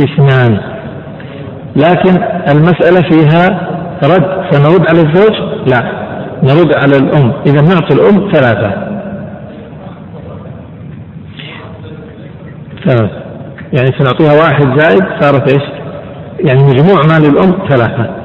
اثنان. 0.00 0.60
لكن 1.76 2.22
المسألة 2.48 3.08
فيها 3.10 3.68
رد 4.04 4.44
فنرد 4.52 4.86
على 4.88 5.00
الزوج؟ 5.00 5.32
لا. 5.66 6.04
نرد 6.42 6.74
على 6.74 6.96
الأم. 6.96 7.32
إذا 7.46 7.60
نعطي 7.60 7.94
الأم 7.94 8.32
ثلاثة. 8.32 8.70
ثلاثة. 12.84 13.24
يعني 13.72 13.90
سنعطيها 13.98 14.32
واحد 14.32 14.78
زائد 14.78 15.04
صارت 15.20 15.52
إيش؟ 15.52 15.73
يعني 16.38 16.62
مجموع 16.62 17.00
مال 17.08 17.24
الأم 17.26 17.68
ثلاثة. 17.68 18.16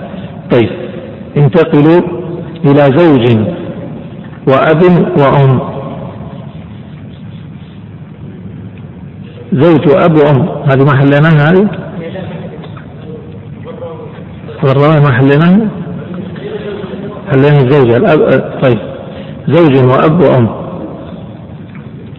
طيب 0.52 0.70
انتقلوا 1.38 2.02
إلى 2.66 2.98
زوج 2.98 3.38
وأب 4.48 4.82
وأم. 5.18 5.60
زوج 9.54 9.88
وأب 9.88 10.16
وأم. 10.18 10.50
هذه 10.72 10.84
ما 10.84 10.98
حليناها 10.98 11.52
هذه؟ 11.52 11.70
والرواية 14.64 15.00
ما 15.00 15.12
حليناها؟ 15.12 15.70
حلينا 17.32 17.58
الزوجة 17.58 17.98
الأب 17.98 18.20
طيب. 18.64 18.80
زوج 19.48 19.84
وأب 19.86 20.22
وأم. 20.22 20.50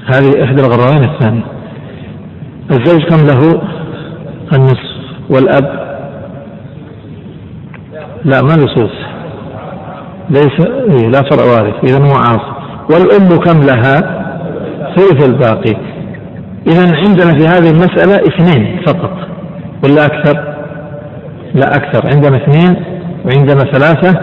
هذه 0.07 0.45
إحدى 0.45 0.63
الغراوين 0.63 1.05
الثانية. 1.05 1.45
الزوج 2.71 3.03
كم 3.03 3.27
له؟ 3.27 3.63
النصف. 4.53 4.90
والأب؟ 5.31 5.91
لا 8.25 8.43
ما 8.43 8.67
سوس 8.75 8.97
ليس 10.31 10.67
إيه 10.67 11.09
لا 11.09 11.23
فرع 11.31 11.45
وارث. 11.45 11.75
إذا 11.85 11.99
هو 11.99 12.15
عاصب 12.15 12.61
والأم 12.91 13.37
كم 13.37 13.61
لها؟ 13.61 14.21
ثلث 14.97 15.29
الباقي. 15.29 15.77
إذا 16.67 16.97
عندنا 16.97 17.39
في 17.39 17.47
هذه 17.47 17.71
المسألة 17.71 18.17
اثنين 18.17 18.83
فقط. 18.87 19.13
ولا 19.85 20.07
أكثر؟ 20.07 20.55
لا 21.55 21.77
أكثر. 21.77 22.07
عندنا 22.15 22.37
اثنين 22.37 22.85
وعندنا 23.25 23.59
ثلاثة. 23.59 24.21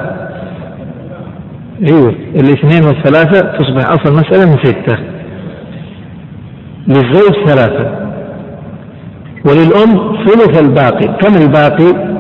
أيوه 1.88 2.16
الاثنين 2.36 2.84
والثلاثة 2.86 3.58
تصبح 3.58 3.92
أصل 3.92 4.14
المسألة 4.14 4.46
من 4.52 4.58
ستة. 4.64 4.98
للزوج 6.88 7.46
ثلاثة. 7.46 8.07
وللأم 9.48 10.18
ثلث 10.26 10.62
الباقي. 10.62 11.08
كم 11.08 11.36
الباقي؟ 11.36 12.18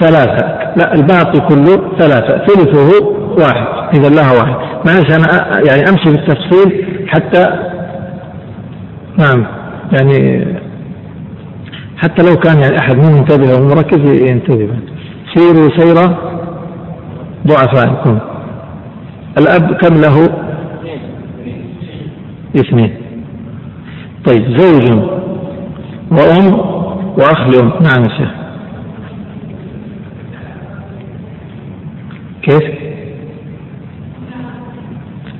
ثلاثة. 0.00 0.46
لا 0.76 0.94
الباقي 0.94 1.40
كله 1.40 1.96
ثلاثة. 1.98 2.46
ثلثه 2.46 3.06
واحد. 3.38 3.96
إذا 3.96 4.08
لها 4.08 4.32
واحد. 4.32 4.56
معلش 4.86 5.10
أنا 5.16 5.60
يعني 5.68 5.88
أمشي 5.88 6.10
بالتفصيل 6.10 6.86
حتى 7.08 7.46
نعم 9.18 9.46
يعني 9.92 10.46
حتى 11.96 12.22
لو 12.22 12.36
كان 12.36 12.62
يعني 12.62 12.78
أحد 12.78 12.96
مو 12.96 13.10
منتبه 13.10 13.56
أو 13.56 13.64
مركز 13.64 14.30
ينتبه. 14.30 14.68
سيروا 15.34 15.78
سيرة 15.78 16.18
ضعفائكم. 17.46 18.18
الأب 19.38 19.74
كم 19.74 19.94
له؟ 20.00 20.28
اثنين. 22.56 22.94
طيب 24.26 24.58
زوج. 24.58 25.21
وأم 26.12 26.58
وأخ 27.18 27.40
لأم 27.40 27.72
نعم 27.80 28.02
يا 28.02 28.16
شيخ. 28.18 28.30
كيف؟ 32.42 32.62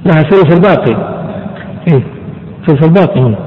لها 0.07 0.23
ثلث 0.23 0.53
الباقي. 0.53 0.97
إيه. 1.89 2.03
ثلث 2.66 2.85
الباقي 2.85 3.20
هنا. 3.20 3.39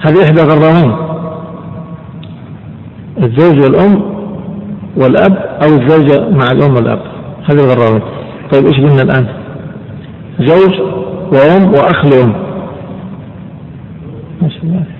هذه 0.00 0.24
إحدى 0.24 0.42
غرامين 0.42 0.96
الزوج 3.18 3.64
والأم 3.64 4.02
والأب 4.96 5.36
أو 5.36 5.68
الزوجة 5.68 6.28
مع 6.30 6.50
الأم 6.52 6.74
والأب. 6.74 7.02
هذه 7.50 7.64
الغرامين 7.64 8.02
طيب 8.52 8.66
إيش 8.66 8.76
قلنا 8.76 9.02
الآن؟ 9.02 9.26
زوج 10.40 10.80
وأم 11.32 11.68
وأخ 11.74 12.04
لأم. 12.04 12.32
ما 14.42 14.48
شاء 14.48 14.62
الله. 14.64 14.99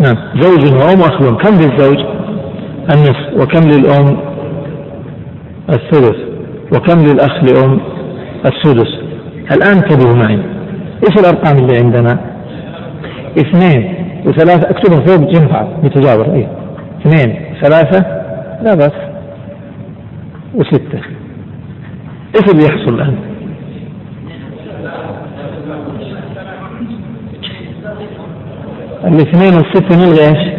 نعم. 0.00 0.16
زوج 0.40 0.72
وأم 0.72 1.00
وأخ 1.00 1.22
لأم 1.22 1.36
كم 1.36 1.54
للزوج؟ 1.54 1.98
النصف. 2.94 3.40
وكم 3.40 3.68
للأم؟ 3.68 4.16
الثلث. 5.68 6.16
وكم 6.76 7.00
للأخ 7.04 7.44
لأم؟ 7.44 7.80
السدس. 8.46 8.98
الآن 9.52 9.76
انتبهوا 9.76 10.16
معي. 10.16 10.38
إيش 11.08 11.18
الأرقام 11.18 11.56
اللي 11.56 11.76
عندنا؟ 11.76 12.18
اثنين 13.38 13.94
وثلاثة. 14.26 14.70
اكتبها 14.70 15.00
فوق 15.00 15.36
ينفع 15.36 15.62
بتجاور 15.84 16.34
إيه. 16.34 16.48
اثنين 17.00 17.36
ثلاثة 17.62 18.00
لا 18.62 18.74
بأس. 18.74 18.92
وستة. 20.54 21.00
إيش 22.36 22.52
اللي 22.52 22.64
يحصل 22.64 22.94
الآن؟ 22.94 23.33
الاثنين 29.06 29.54
والستة 29.54 29.96
نلغي 29.96 30.28
إيش؟ 30.28 30.54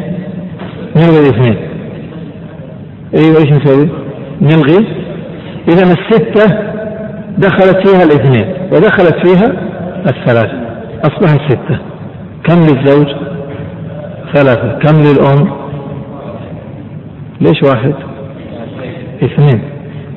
نلغي 0.96 1.20
الاثنين 1.20 1.58
أيوه 3.16 3.38
إيش 3.38 3.52
نسوي؟ 3.52 3.90
نلغي 4.42 4.88
اذا 5.68 5.84
الستة 5.84 6.58
دخلت 7.38 7.88
فيها 7.88 8.04
الاثنين 8.04 8.54
ودخلت 8.72 9.28
فيها 9.28 9.54
الثلاثة 10.08 10.60
اصبحت 11.04 11.40
ستة 11.52 11.80
كم 12.44 12.60
للزوج؟ 12.62 13.08
ثلاثة 14.34 14.80
كم 14.80 14.96
للأم؟ 15.02 15.48
ليش 17.42 17.64
واحد؟ 17.64 17.94
اثنين 19.24 19.62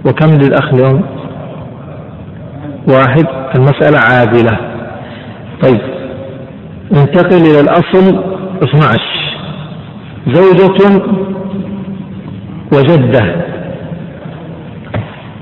وكم 0.06 0.30
للأخ 0.30 0.74
اليوم؟ 0.74 1.02
واحد 2.88 3.26
المسألة 3.56 3.98
عادلة 3.98 4.58
طيب 5.62 5.97
ننتقل 6.92 7.36
إلى 7.36 7.60
الأصل 7.60 8.22
12 8.62 9.00
زوجة 10.26 11.02
وجدة. 12.72 13.24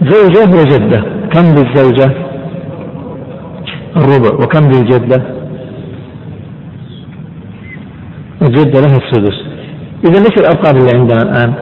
زوجة 0.03 0.51
وجدة. 0.61 1.01
كم 1.33 1.45
للزوجة 1.55 2.13
الربع. 3.97 4.35
وكم 4.45 4.65
للجدة 4.71 5.23
الجدة 8.43 8.81
لها 8.81 8.97
السدس. 8.97 9.37
إذا 10.05 10.19
إيش 10.19 10.39
الأرقام 10.39 10.77
اللي 10.77 10.91
عندنا 10.95 11.23
الآن. 11.23 11.55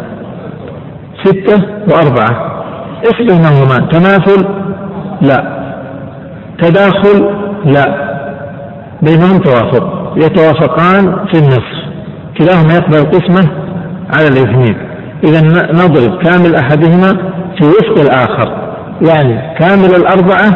ستة 1.24 1.62
وأربعة. 1.88 2.64
إيش 3.06 3.18
بينهما 3.18 3.88
تماثل 3.92 4.48
لا. 5.22 5.64
تداخل؟ 6.58 7.30
لا. 7.64 8.13
بينهم 9.04 9.38
توافق 9.38 10.14
يتوافقان 10.16 11.26
في 11.32 11.38
النصف. 11.38 11.84
كلاهما 12.38 12.74
يقبل 12.74 12.98
القسمة 12.98 13.50
على 14.16 14.28
الاثنين. 14.28 14.76
إذا 15.24 15.40
نضرب 15.72 16.22
كامل 16.22 16.54
أحدهما 16.54 17.12
في 17.58 17.66
وفق 17.66 18.00
الآخر. 18.00 18.74
يعني 19.08 19.54
كامل 19.58 19.94
الأربعة 19.94 20.50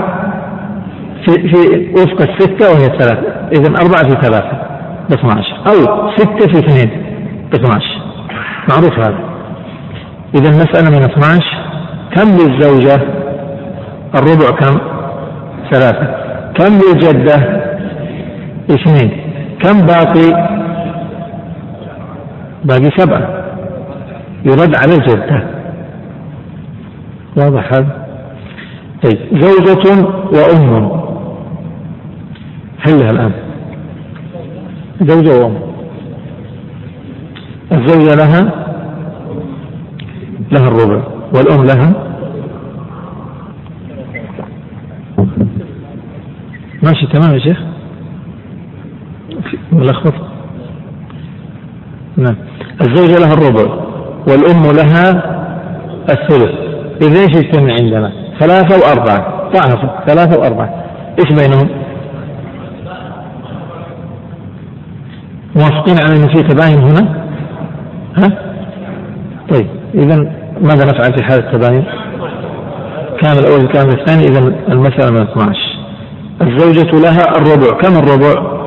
في, 1.27 1.49
في 1.49 1.91
وفق 1.95 2.21
الستة 2.21 2.71
وهي 2.71 2.99
ثلاثة. 2.99 3.49
إذا 3.53 3.69
أربعة 3.69 4.03
في 4.03 4.21
ثلاثة 4.27 4.59
ب 5.11 5.13
12 5.13 5.45
أو 5.67 6.11
ستة 6.17 6.53
في 6.53 6.59
اثنين 6.59 7.03
ب 7.53 7.55
12 7.55 7.85
معروف 8.71 8.99
هذا. 8.99 9.19
إذا 10.35 10.49
المسألة 10.49 10.91
من 10.99 11.05
12 11.05 11.45
كم 12.17 12.29
للزوجة؟ 12.29 13.01
الربع 14.15 14.51
كم؟ 14.51 14.79
ثلاثة. 15.71 16.07
كم 16.55 16.73
للجدة؟ 16.75 17.68
اثنين 18.71 19.11
كم 19.63 19.87
باقي؟ 19.87 20.49
باقي 22.65 22.91
سبعة. 22.97 23.45
يرد 24.45 24.75
على 24.77 24.95
الجدة 24.95 25.47
واضح 27.37 27.73
هذا؟ 27.73 28.07
طيب 29.03 29.19
زوجة 29.43 30.07
وأم. 30.33 30.91
حلها 32.79 33.11
الآن. 33.11 33.33
زوجة 35.01 35.41
وأم. 35.45 35.59
الزوجة 37.73 38.15
لها؟ 38.15 38.53
لها 40.53 40.69
الربع. 40.69 41.03
والأم 41.35 41.65
لها؟ 41.65 41.93
ماشي 46.83 47.07
تمام 47.07 47.35
يا 47.35 47.39
شيخ؟ 47.39 47.59
ملخبط 49.73 50.15
نعم 52.17 52.37
الزوجة 52.81 53.19
لها 53.19 53.35
الربع 53.35 53.75
والأم 54.29 54.63
لها 54.77 55.39
الثلث 56.11 56.51
إذا 57.03 57.21
إيش 57.21 57.37
يجتمع 57.37 57.73
عندنا؟ 57.73 58.13
ثلاثة 58.41 58.79
وأربعة 58.79 59.51
ضعف 59.53 60.07
ثلاثة 60.07 60.41
وأربعة 60.41 60.85
إيش 61.19 61.41
بينهم؟ 61.41 61.69
موافقين 65.57 65.99
على 65.99 66.17
أن 66.17 66.29
في 66.29 66.43
تباين 66.43 66.79
هنا؟ 66.79 67.29
ها؟ 68.17 68.29
طيب 69.55 69.67
إذا 69.95 70.17
ماذا 70.61 70.85
نفعل 70.85 71.13
في 71.17 71.25
حال 71.25 71.39
التباين؟ 71.39 71.85
كان 73.21 73.39
الأول 73.39 73.67
كان 73.67 73.89
الثاني 73.89 74.25
إذا 74.25 74.39
المسألة 74.69 75.11
من 75.11 75.23
12 75.23 75.59
الزوجة 76.43 77.01
لها 77.01 77.23
الربع 77.37 77.81
كم 77.81 77.97
الربع؟ 77.97 78.58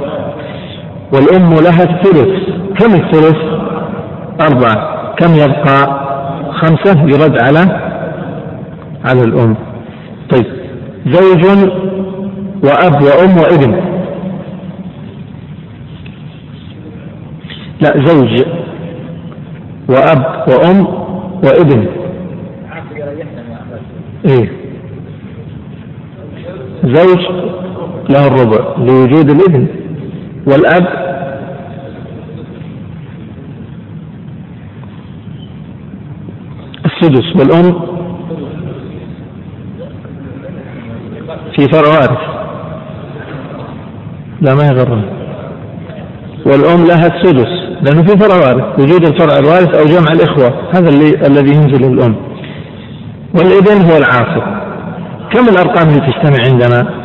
والأم 1.14 1.50
لها 1.54 1.84
الثلث. 1.84 2.50
كم 2.80 2.94
الثلث؟ 2.94 3.38
أربعة. 4.42 5.16
كم 5.16 5.34
يبقى؟ 5.36 6.02
خمسة 6.52 7.02
يرد 7.02 7.38
على 7.44 7.82
على 9.06 9.22
الأم. 9.22 9.56
طيب. 10.30 10.46
زوج 11.06 11.46
وأب 12.64 13.02
وأم 13.04 13.38
وابن. 13.38 13.82
لا 17.82 18.06
زوج 18.06 18.44
وأب 19.90 20.46
وأم 20.48 20.86
وابن. 21.44 21.88
إيه. 24.26 24.52
زوج 26.84 27.22
له 28.10 28.28
الربع 28.28 28.76
لوجود 28.78 29.30
الابن. 29.30 29.81
والأب 30.48 30.88
السدس 36.86 37.36
والأم 37.36 37.82
في 41.56 41.68
فرع 41.72 41.88
وارث. 41.88 42.32
لا 44.42 44.56
ما 44.56 44.64
يغرم 44.64 45.04
والأم 46.46 46.86
لها 46.88 47.08
السدس 47.08 47.62
لأنه 47.82 48.04
في 48.04 48.18
فرع 48.18 48.36
وارث 48.36 48.80
وجود 48.80 49.06
الفرع 49.06 49.38
الوارث 49.40 49.76
أو 49.76 49.86
جمع 49.86 50.12
الإخوة 50.12 50.72
هذا 50.74 50.90
اللي 50.90 51.28
الذي 51.28 51.56
ينزل 51.56 51.94
الأم. 51.94 52.16
والابن 53.36 53.82
هو 53.92 53.98
العاصب 53.98 54.44
كم 55.32 55.50
الأرقام 55.50 55.88
اللي 55.90 56.00
تجتمع 56.00 56.46
عندنا؟ 56.52 57.01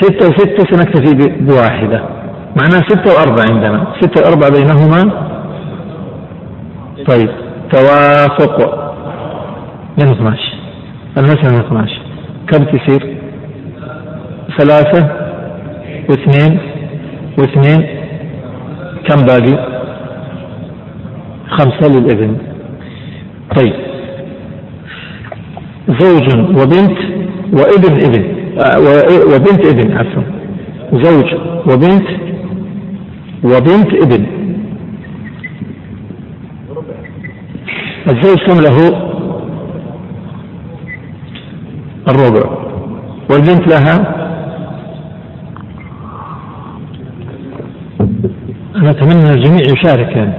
ستة 0.00 0.28
وستة 0.28 0.64
سنكتفي 0.70 1.30
بواحدة. 1.40 2.02
معناه 2.56 2.82
ستة 2.88 3.10
وأربعة 3.14 3.44
عندنا. 3.50 3.86
ستة 4.00 4.22
وأربعة 4.22 4.50
بينهما. 4.50 5.28
طيب. 7.06 7.30
توافق. 7.72 8.84
من 9.98 10.08
12 10.08 10.54
المسألة 11.18 11.52
من 11.52 11.60
12 11.60 12.02
كم 12.48 12.64
تصير 12.64 13.16
ثلاثة 14.58 15.08
واثنين 16.08 16.58
واثنين. 17.38 17.98
كم 19.08 19.26
باقي؟ 19.26 19.78
خمسة 21.50 21.88
للابن 21.88 22.36
طيب. 23.56 23.74
زوج 25.88 26.34
وبنت 26.34 26.98
وابن 27.52 28.04
ابن 28.04 28.37
وبنت 29.34 29.66
ابن 29.66 29.92
عفوا. 29.92 30.22
زوج. 30.92 31.34
وبنت 31.66 32.08
وبنت 33.44 33.94
ابن. 34.02 34.26
الزوج 38.06 38.38
كم 38.46 38.60
له؟ 38.60 39.08
الربع. 42.08 42.58
والبنت 43.30 43.68
لها؟ 43.68 44.14
أنا 48.76 48.90
أتمنى 48.90 49.30
الجميع 49.30 49.60
يشارك 49.60 50.16
يعني. 50.16 50.34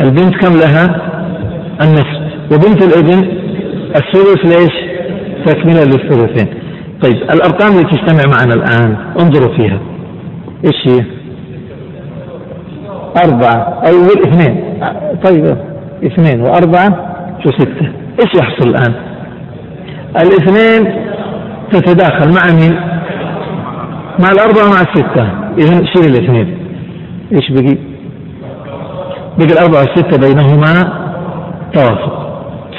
البنت 0.00 0.36
كم 0.36 0.56
لها؟ 0.56 1.10
النصف. 1.82 2.20
وبنت 2.52 2.82
الابن؟ 2.82 3.28
الثلث 3.96 4.44
ليش؟ 4.44 4.89
تكملة 5.46 5.84
للثلثين. 5.84 6.48
طيب 7.02 7.16
الأرقام 7.16 7.72
اللي 7.72 7.84
تجتمع 7.84 8.36
معنا 8.36 8.54
الآن 8.54 8.96
انظروا 9.20 9.56
فيها. 9.56 9.78
إيش 10.64 10.88
هي؟ 10.88 11.04
أربعة. 13.24 13.82
أو 13.88 14.06
اثنين. 14.06 14.80
طيب 15.24 15.56
اثنين 16.04 16.40
وأربعة 16.40 17.16
شو 17.44 17.50
ستة؟ 17.50 17.92
إيش 18.20 18.34
يحصل 18.34 18.68
الآن؟ 18.68 18.94
الاثنين 20.16 20.94
تتداخل 21.72 22.28
مع 22.28 22.60
مين؟ 22.60 22.74
مع 24.20 24.28
الأربعة 24.32 24.68
مع 24.74 24.80
الستة. 24.80 25.28
إذا 25.58 25.84
شيل 25.94 26.16
الاثنين. 26.16 26.58
إيش 27.32 27.50
بقي؟ 27.50 27.78
بقي 29.38 29.52
الأربعة 29.52 29.80
والستة 29.80 30.18
بينهما 30.18 31.00
توافق. 31.72 32.20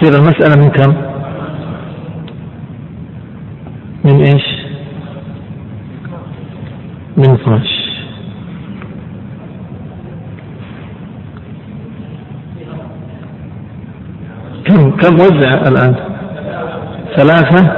تصير 0.02 0.20
المسألة 0.20 0.64
من 0.64 0.70
كم 0.70 0.94
من 4.06 4.22
إيش 4.22 4.44
من 7.18 7.34
12 7.34 7.82
كم 15.02 15.14
وزع 15.16 15.68
الآن؟ 15.68 15.96
ثلاثة 17.16 17.72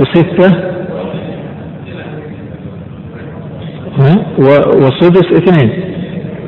وستة؟ 0.00 0.70
وسدس 4.78 5.32
اثنين. 5.32 5.70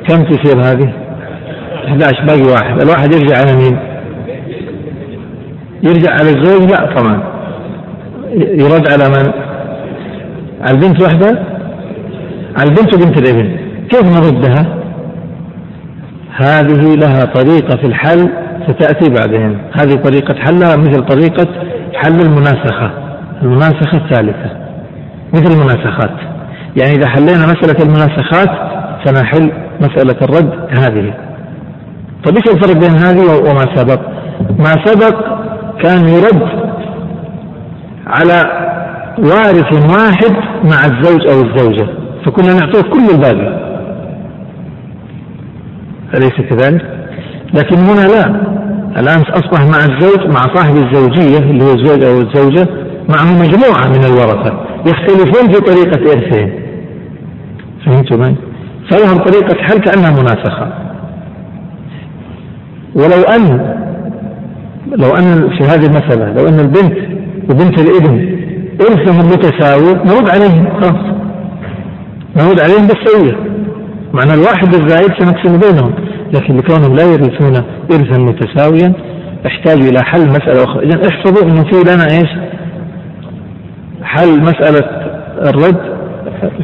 كم 0.07 0.23
تصير 0.23 0.61
هذه؟ 0.61 0.93
11 1.87 2.25
باقي 2.25 2.41
واحد. 2.41 2.81
الواحد 2.81 3.13
يرجع 3.13 3.37
على 3.37 3.55
مين؟ 3.55 3.77
يرجع 5.83 6.11
على 6.11 6.29
الزوج؟ 6.29 6.71
لا 6.71 6.85
طبعا. 6.95 7.23
يرد 8.35 8.91
على 8.91 9.09
من؟ 9.09 9.31
على 10.61 10.71
البنت 10.71 11.03
وحده 11.03 11.39
على 12.57 12.69
البنت 12.69 12.95
وبنت 12.95 13.17
الابن. 13.17 13.57
كيف 13.89 14.03
نردها؟ 14.03 14.77
هذه 16.35 16.95
لها 16.95 17.25
طريقة 17.25 17.77
في 17.77 17.87
الحل. 17.87 18.42
ستأتي 18.67 19.09
بعدين. 19.09 19.57
هذه 19.73 19.95
طريقة 19.95 20.35
حلها 20.35 20.75
مثل 20.75 21.05
طريقة 21.05 21.47
حل 21.93 22.21
المناسخة 22.21 22.91
المناسخة 23.41 23.97
الثالثة. 23.97 24.57
مثل 25.33 25.51
المناسخات. 25.51 26.15
يعني 26.81 26.91
إذا 26.91 27.09
حلينا 27.09 27.45
مسألة 27.45 27.83
المناسخات 27.83 28.49
سنحل 29.05 29.51
مسألة 29.81 30.15
الرد 30.21 30.53
هذه. 30.79 31.13
طيب 32.23 32.35
إيش 32.35 32.55
الفرق 32.55 32.73
بين 32.73 32.97
هذه 32.97 33.49
وما 33.49 33.75
سبق؟ 33.75 33.99
ما 34.59 34.85
سبق 34.85 35.15
كان 35.81 36.07
يرد 36.07 36.49
على 38.07 38.63
وارث 39.17 39.73
واحد 39.73 40.35
مع 40.63 40.85
الزوج 40.85 41.27
أو 41.27 41.41
الزوجة. 41.41 41.87
فكنا 42.25 42.53
نعطيه 42.53 42.81
كل 42.81 43.15
الباقي. 43.15 43.63
أليس 46.13 46.41
كذلك؟ 46.49 46.85
لكن 47.53 47.77
هنا 47.77 48.07
لا. 48.07 48.52
الآن 48.97 49.21
أصبح 49.21 49.59
مع 49.61 49.77
الزوج 49.77 50.27
مع 50.27 50.55
صاحب 50.55 50.75
الزوجية 50.75 51.37
اللي 51.37 51.63
هو 51.63 51.73
الزوج 51.73 52.03
أو 52.03 52.21
الزوجة 52.21 52.67
معه 53.09 53.33
مجموعة 53.41 53.87
من 53.87 54.03
الورثة 54.05 54.53
يختلفون 54.85 55.51
في 55.51 55.59
طريقة 55.59 56.11
إرثهم. 56.11 56.51
فهمتوا 57.85 58.17
معي؟ 58.17 58.35
فلهم 58.91 59.17
طريقة 59.17 59.63
حل 59.63 59.77
كأنها 59.79 60.11
مناسخة 60.21 60.73
ولو 62.95 63.23
أن 63.35 63.73
لو 64.91 65.09
أن 65.09 65.49
في 65.57 65.63
هذه 65.63 65.85
المسألة 65.85 66.33
لو 66.33 66.47
أن 66.47 66.59
البنت 66.59 66.97
وبنت 67.49 67.79
الابن 67.79 68.39
إرثهم 68.81 69.25
متساوي 69.25 69.93
نرد 69.93 70.29
عليهم 70.29 70.81
خلاص. 70.81 71.13
نرد 72.37 72.59
عليهم 72.59 72.87
بالسوية. 72.87 73.37
معنى 74.13 74.33
الواحد 74.33 74.73
الزائد 74.73 75.11
سنقسم 75.19 75.59
بينهم 75.59 75.93
لكن 76.33 76.57
لكونهم 76.57 76.95
لا 76.95 77.03
يرثون 77.03 77.55
إرثا 77.91 78.21
متساويا 78.21 78.93
احتاجوا 79.45 79.89
إلى 79.89 80.03
حل 80.03 80.29
مسألة 80.29 80.63
أخرى. 80.63 80.85
إذا 80.85 81.09
احفظوا 81.09 81.43
أنه 81.43 81.63
في 81.63 81.93
لنا 81.93 82.03
إيش؟ 82.03 82.29
حل 84.03 84.41
مسألة 84.41 84.85
الرد 85.49 85.93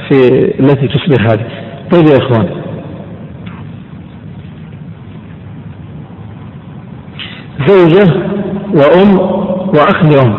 في 0.10 0.16
التي 0.60 0.88
تشبه 0.88 1.24
هذه. 1.24 1.46
طيب 1.92 2.06
يا 2.06 2.18
إخوان. 2.18 2.50
زوجة 7.68 8.14
وأم 8.74 9.20
وأخ 9.70 10.06
لأم. 10.06 10.38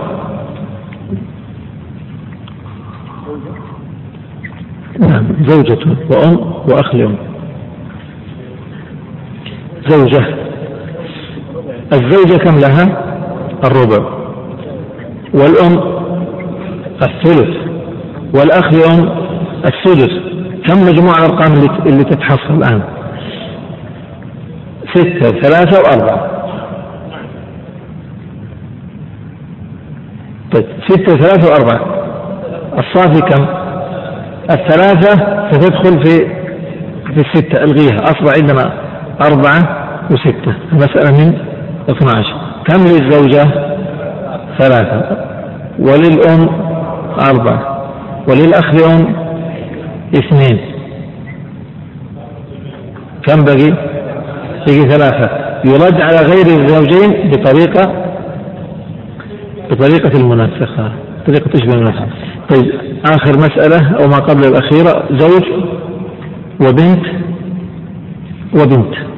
نعم 4.98 5.26
زوجة 5.46 5.78
وأم 6.10 6.40
وأخ 6.68 6.94
لأم. 6.94 7.29
زوجة. 9.88 10.34
الزوجة 11.92 12.36
كم 12.36 12.58
لها؟ 12.58 13.04
الربع. 13.64 14.10
والأم؟ 15.34 16.00
الثلث. 17.02 17.56
والأخ 18.34 18.72
لأم 18.72 19.08
السدس 19.64 20.10
كم 20.68 20.80
مجموع 20.86 21.12
الأرقام 21.18 21.52
اللي, 21.86 22.04
تتحصل 22.04 22.54
الآن؟ 22.54 22.82
ستة 24.94 25.40
ثلاثة 25.40 25.78
وأربعة. 25.82 26.30
طيب 30.54 30.66
ستة 30.88 31.16
ثلاثة 31.16 31.48
وأربعة. 31.50 32.04
الصافي 32.78 33.20
كم؟ 33.20 33.46
الثلاثة 34.50 35.12
ستدخل 35.50 36.02
في 36.04 36.40
في 37.14 37.20
الستة. 37.20 37.64
ألغيها. 37.64 37.96
أصبح 38.04 38.32
عندنا 38.42 38.89
أربعة 39.22 39.88
وستة. 40.10 40.54
المسألة 40.72 41.10
من 41.10 41.38
12 41.88 42.36
كم 42.68 42.80
للزوجة؟ 42.80 43.44
ثلاثة. 44.58 45.16
وللأم؟ 45.78 46.48
أربعة. 47.30 47.84
وللأخ 48.28 48.74
لأم 48.74 49.14
اثنين. 50.14 50.58
كم 53.26 53.44
بقي؟ 53.44 53.70
بقي 54.66 54.88
ثلاثة. 54.88 55.30
يرد 55.64 56.00
على 56.00 56.16
غير 56.16 56.46
الزوجين 56.46 57.30
بطريقة 57.30 57.94
بطريقة 59.70 60.20
المناسخة. 60.20 60.92
طريقة 61.26 61.50
تشبه 61.50 61.72
المناسخة 61.74 62.06
طيب 62.50 62.72
آخر 63.06 63.38
مسألة 63.38 63.96
أو 63.96 64.08
ما 64.08 64.18
قبل 64.18 64.44
الأخيرة. 64.44 65.04
زوج 65.18 65.44
وبنت 66.60 67.06
وبنت. 68.54 69.09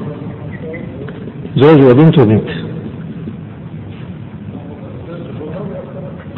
زوج 1.57 1.81
وبنت 1.91 2.19
وبنت. 2.19 2.49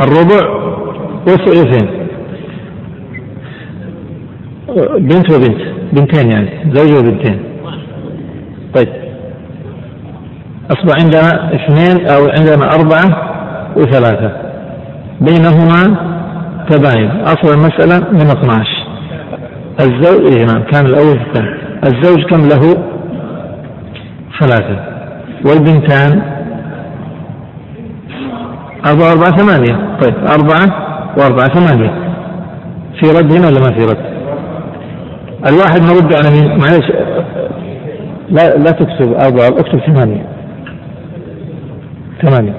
الربع 0.00 0.64
وثلثين 1.26 1.88
بنت 4.98 5.30
وبنت. 5.32 5.60
بنتين 5.92 6.30
يعني 6.30 6.74
زوج 6.74 6.92
وبنتين. 6.98 7.38
طيب. 8.74 8.88
أصبح 10.70 10.94
عندنا 11.02 11.54
اثنين 11.54 12.06
أو 12.06 12.28
عندنا 12.28 12.74
أربعة 12.74 13.34
وثلاثة. 13.76 14.32
بينهما 15.20 15.96
تباين. 16.70 17.10
أصل 17.10 17.54
المسألة 17.54 18.10
من 18.12 18.30
12 18.30 18.86
الزوج 19.80 20.34
إيه 20.36 20.44
نعم 20.44 20.62
كان 20.62 20.86
الأول 20.86 21.16
الثاني. 21.20 21.54
الزوج 21.84 22.22
كم 22.24 22.40
له؟ 22.48 22.84
ثلاثة. 24.40 24.93
والبنتان 25.44 26.22
أربعة 28.86 29.12
أربعة 29.12 29.36
ثمانية. 29.36 29.98
طيب 30.02 30.14
أربعة 30.14 30.66
وأربعة 31.18 31.48
ثمانية. 31.48 31.90
في 33.00 33.10
رد 33.10 33.32
هنا 33.32 33.46
ولا 33.46 33.60
ما 33.60 33.72
في 33.72 33.84
رد؟ 33.84 34.14
الواحد 35.48 35.82
نرد 35.82 36.14
على 36.14 36.30
مين؟ 36.30 36.58
معلش 36.58 36.92
لا 38.30 38.56
لا 38.56 38.70
تكتب 38.70 39.12
أربعة 39.12 39.48
اكتب 39.48 39.78
ثمانية. 39.78 40.26
ثمانية. 42.22 42.54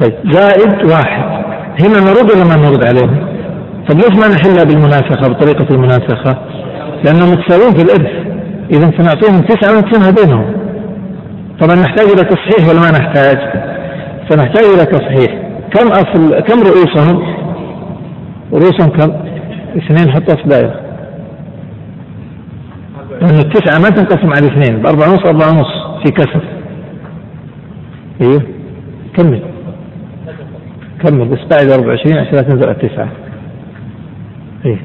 طيب 0.00 0.14
زائد 0.30 0.86
واحد. 0.90 1.44
هنا 1.80 2.00
نرد 2.00 2.30
ولا 2.32 2.44
ما 2.44 2.56
نرد 2.56 2.86
عليه؟ 2.86 3.32
طب 3.88 3.96
ليش 3.96 4.18
ما 4.20 4.28
نحلها 4.28 4.64
بالمناسخة 4.64 5.28
بطريقة 5.28 5.74
المناسخة 5.74 6.36
لأنهم 7.04 7.30
متساويين 7.32 7.72
في 7.74 7.82
الإرث. 7.82 8.12
إذا 8.70 8.92
سنعطيهم 8.98 9.40
تسعة 9.40 9.76
ونقسمها 9.76 10.10
بينهم 10.10 10.61
طبعا 11.60 11.74
نحتاج 11.74 12.06
إلى 12.06 12.24
تصحيح 12.24 12.68
ولا 12.68 12.80
ما 12.80 12.90
نحتاج؟ 12.90 13.38
سنحتاج 14.28 14.64
إلى 14.64 14.84
تصحيح. 14.86 15.42
كم 15.72 15.88
أصل 15.88 16.40
كم 16.40 16.58
رؤوسهم؟ 16.60 17.22
رؤوسهم 18.52 18.88
كم؟ 18.88 19.12
اثنين 19.76 20.10
حطها 20.14 20.36
في 20.36 20.48
دائرة 20.48 20.80
لأن 23.20 23.38
التسعة 23.38 23.78
ما 23.82 23.88
تنقسم 23.88 24.28
على 24.32 24.46
اثنين. 24.46 24.82
بأربعة 24.82 25.10
ونص 25.10 25.26
أربعة 25.26 25.50
ونص 25.50 26.02
في 26.04 26.12
كسر. 26.12 26.42
أيوه 28.20 28.42
كمل. 29.16 29.42
كمل. 31.04 31.28
بس 31.28 31.38
بعد 31.50 31.70
24 31.70 32.18
عشان 32.18 32.34
لا 32.34 32.42
تنزل 32.42 32.68
التسعة 32.70 33.08
إيه؟ 34.66 34.78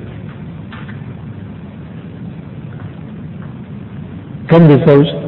كم 4.49 4.63
للزوج؟ 4.63 5.26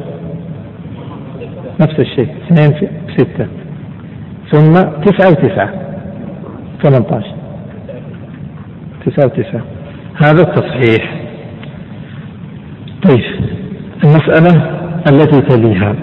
نفس 1.80 2.00
الشيء 2.00 2.28
اثنين 2.46 2.72
في 2.72 2.88
ستة. 3.18 3.46
ثم 4.52 4.72
تسعة 5.02 5.30
وتسعة. 5.30 5.70
18 6.82 7.34
تسعة 9.06 9.26
وتسعة. 9.26 9.62
هذا 10.14 10.42
التصحيح. 10.42 11.20
طيب 13.08 13.24
المسألة 14.04 14.80
التي 15.08 15.40
تليها. 15.40 15.94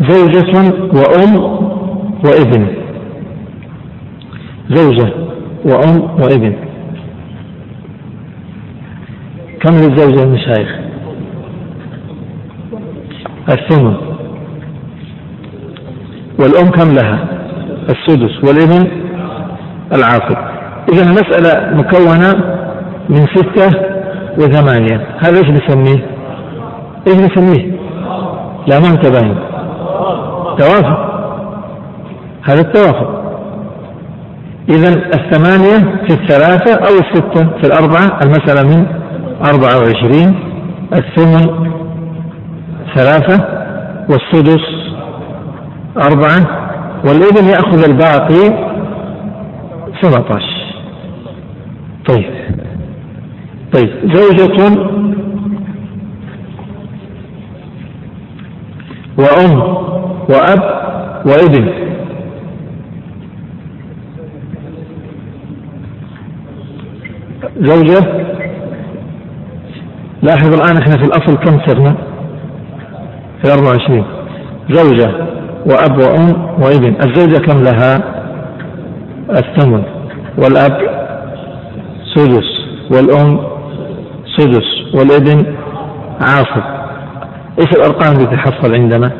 زوجة 0.00 0.72
وأم 0.92 1.36
وابن. 2.24 2.66
زوجة 4.70 5.12
وأم 5.64 6.00
وابن. 6.00 6.67
كم 9.60 9.74
للزوجة 9.76 10.22
المشايخ 10.22 10.68
الثمن. 13.48 13.96
والأم 16.38 16.70
كم 16.70 16.94
لها؟ 16.94 17.24
السدس. 17.90 18.44
والابن؟ 18.44 18.90
العاقل 19.92 20.36
إذا 20.92 21.02
المسألة 21.02 21.76
مكونة 21.76 22.58
من 23.08 23.26
ستة 23.26 23.80
وثمانية. 24.38 25.06
هذا 25.18 25.38
إيش 25.38 25.48
نسميه؟ 25.48 26.06
إيش 27.06 27.16
نسميه؟ 27.16 27.72
لا 28.66 28.80
ما 28.80 28.88
انت 28.88 29.06
باين 29.06 29.34
توافق. 30.58 31.08
هذا 32.42 32.60
التوافق. 32.60 33.18
إذا 34.68 34.88
الثمانية 34.88 36.06
في 36.08 36.14
الثلاثة 36.14 36.74
أو 36.74 36.94
الستة 36.94 37.48
في 37.60 37.66
الأربعة 37.66 38.18
المسألة 38.22 38.62
من 38.62 38.97
أربعة 39.44 39.78
وعشرين 39.78 40.34
الثمن 40.92 41.70
ثلاثة 42.94 43.44
والسدس 44.08 44.64
أربعة 45.96 46.68
والابن 47.04 47.44
يأخذ 47.44 47.84
الباقي 47.90 48.68
سبعة 50.00 50.36
عشر. 50.36 50.74
طيب. 52.08 52.30
طيب. 53.72 53.90
زوجة 54.14 54.76
وأم 59.18 59.58
وأب 60.28 60.62
وإبن. 61.26 61.88
زوجة 67.60 68.28
لاحظ 70.22 70.54
الآن 70.54 70.76
إحنا 70.76 70.96
في 70.96 71.04
الأصل 71.04 71.36
كم 71.36 71.58
صرنا؟ 71.66 71.94
في 73.44 73.52
24 73.52 74.04
زوجة 74.70 75.10
وأب 75.66 75.98
وأم 75.98 76.48
وابن. 76.62 76.94
الزوجة 77.02 77.38
كم 77.38 77.62
لها؟ 77.62 77.96
الثمن. 79.30 79.82
والأب 80.38 80.78
سدس. 82.14 82.48
والأم 82.92 83.40
سدس. 84.36 84.94
والابن 84.94 85.54
عاصب 86.20 86.62
إيش 87.60 87.68
الأرقام 87.76 88.12
اللي 88.16 88.36
تحصل 88.36 88.74
عندنا؟ 88.74 89.12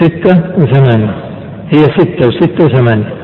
ستة 0.00 0.42
وثمانية. 0.58 1.14
هي 1.74 1.82
ستة 1.98 2.28
وستة 2.28 2.64
وثمانية. 2.64 3.14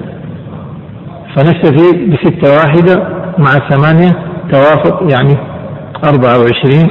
فنكتفي 1.36 2.06
بستة 2.06 2.52
واحدة 2.54 3.08
مع 3.38 3.68
ثمانية 3.68 4.12
توافق 4.52 5.02
يعني 5.10 5.36
أربعة 6.04 6.38
وعشرين 6.38 6.88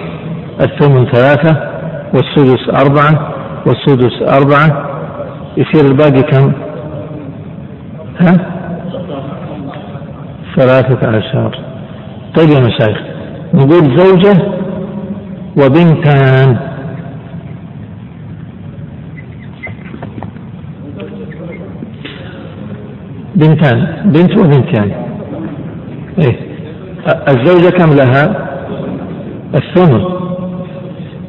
الثمن 0.62 1.06
ثلاثة 1.12 1.70
والسدس 2.14 2.70
أربعة 2.86 3.34
والسدس 3.66 4.22
أربعة. 4.22 4.88
يصير 5.58 5.86
الباقي 5.86 6.22
كم؟ 6.22 6.52
ها؟ 8.20 8.38
ثلاثة 10.56 11.08
عشر. 11.08 11.60
طيب 12.38 12.50
يا 12.50 12.60
مشايخ 12.60 12.98
نقول 13.54 14.00
زوجة 14.00 14.52
وبنتان. 15.58 16.58
بنتان 23.36 23.88
بنت 24.06 24.38
وبنتان. 24.38 24.92
إيه 26.20 26.40
الزوجة 27.28 27.70
كم 27.70 27.94
لها؟ 27.94 28.47
الثمن 29.56 30.04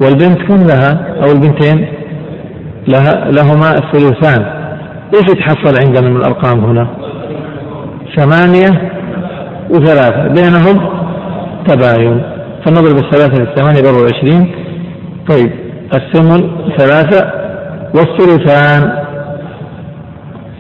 والبنت 0.02 0.38
كم 0.48 0.66
لها؟ 0.66 1.14
أو 1.22 1.32
البنتين؟ 1.32 1.88
لها 2.88 3.30
لهما 3.30 3.74
الثلثان. 3.74 4.44
إيش 5.14 5.24
يتحصل 5.30 5.86
عندنا 5.86 6.08
من 6.08 6.16
الأرقام 6.16 6.64
هنا؟ 6.64 6.88
ثمانية 8.16 8.92
وثلاثة. 9.70 10.28
بينهم 10.28 10.90
تباين. 11.66 12.22
فنضرب 12.66 12.96
الثلاثة 12.96 13.34
في 13.34 13.42
الثمانية 13.42 13.82
بأربعة 13.82 14.02
وعشرين 14.02 14.54
طيب 15.28 15.50
الثمن 15.94 16.50
ثلاثة 16.78 17.32
والثلثان. 17.94 18.92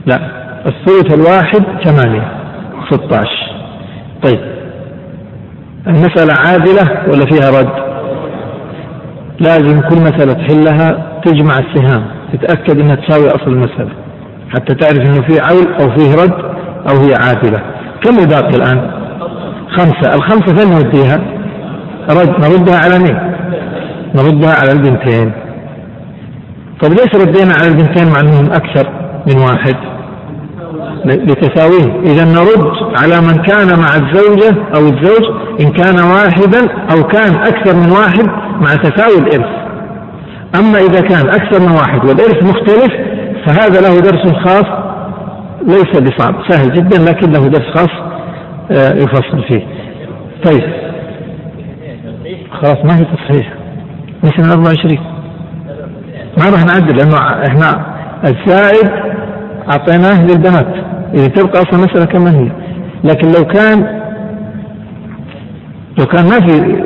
لا 0.06 0.20
الثلث 0.66 1.14
الواحد 1.14 1.62
ثمانية 1.84 2.32
ستة 2.90 3.16
عشر 3.18 3.52
طيب 4.22 4.57
المسألة 5.88 6.34
عادلة 6.46 7.02
ولا 7.08 7.24
فيها 7.26 7.60
رد؟ 7.60 7.88
لازم 9.40 9.80
كل 9.80 9.96
مسألة 9.96 10.32
تحلها 10.32 11.20
تجمع 11.24 11.58
السهام 11.58 12.06
تتأكد 12.32 12.80
إنها 12.80 12.94
تساوي 12.96 13.28
أصل 13.28 13.48
المسألة 13.50 13.90
حتى 14.54 14.74
تعرف 14.74 14.98
إنه 14.98 15.22
في 15.22 15.40
عول 15.40 15.74
أو 15.80 15.90
فيه 15.96 16.14
رد 16.14 16.32
أو 16.90 16.96
هي 16.96 17.14
عادلة. 17.14 17.58
كم 18.02 18.16
باقي 18.16 18.56
الآن؟ 18.56 18.90
خمسة. 19.76 20.14
الخمسة 20.14 20.56
فين 20.56 20.70
نوديها؟ 20.70 21.20
رد 22.10 22.30
نردها 22.30 22.78
على 22.84 22.98
مين؟ 22.98 23.18
نردها 24.14 24.54
على 24.60 24.72
البنتين. 24.72 25.32
طيب 26.82 26.92
ليش 26.92 27.14
ردينا 27.14 27.54
على 27.60 27.68
البنتين 27.68 28.12
مع 28.12 28.20
إنهم 28.20 28.46
أكثر 28.52 28.88
من 29.26 29.36
واحد؟ 29.42 29.76
لتساويه. 31.04 32.00
إذا 32.00 32.24
نرد 32.24 32.72
على 33.02 33.20
من 33.20 33.42
كان 33.42 33.78
مع 33.78 33.88
الزوجة 33.96 34.56
أو 34.76 34.86
الزوج 34.86 35.24
إن 35.60 35.72
كان 35.72 35.98
واحدا 35.98 36.68
أو 36.92 37.02
كان 37.02 37.34
أكثر 37.36 37.76
من 37.76 37.90
واحد 37.90 38.26
مع 38.60 38.74
تساوي 38.74 39.18
الإرث. 39.18 39.58
أما 40.60 40.78
إذا 40.78 41.00
كان 41.00 41.28
أكثر 41.28 41.60
من 41.60 41.70
واحد 41.72 42.04
والإرث 42.04 42.42
مختلف 42.42 42.92
فهذا 43.46 43.80
له 43.80 44.00
درس 44.00 44.32
خاص 44.44 44.66
ليس 45.66 46.00
بصعب. 46.00 46.34
سهل 46.48 46.72
جدا 46.72 46.98
لكن 46.98 47.32
له 47.32 47.48
درس 47.48 47.66
خاص 47.74 47.90
آه، 48.70 48.94
يفصل 48.94 49.44
فيه. 49.48 49.66
طيب. 50.44 50.72
خلاص 52.52 52.76
ما 52.84 52.96
في 52.96 53.04
تصحيح. 53.04 53.52
مثلا 54.24 54.52
24 54.52 54.98
ما 56.38 56.50
راح 56.50 56.64
نعدل 56.64 56.96
لأنه 56.96 57.16
إحنا 57.18 57.86
الزائد 58.24 59.07
أعطيناه 59.70 60.26
للبنات. 60.26 60.66
إذا 61.14 61.26
تبقى 61.26 61.62
أصلا 61.62 61.78
المسألة 61.80 62.04
كما 62.04 62.30
هي. 62.30 62.50
لكن 63.04 63.28
لو 63.28 63.44
كان 63.44 63.98
لو 65.98 66.06
كان 66.06 66.24
ما 66.24 66.46
في 66.48 66.82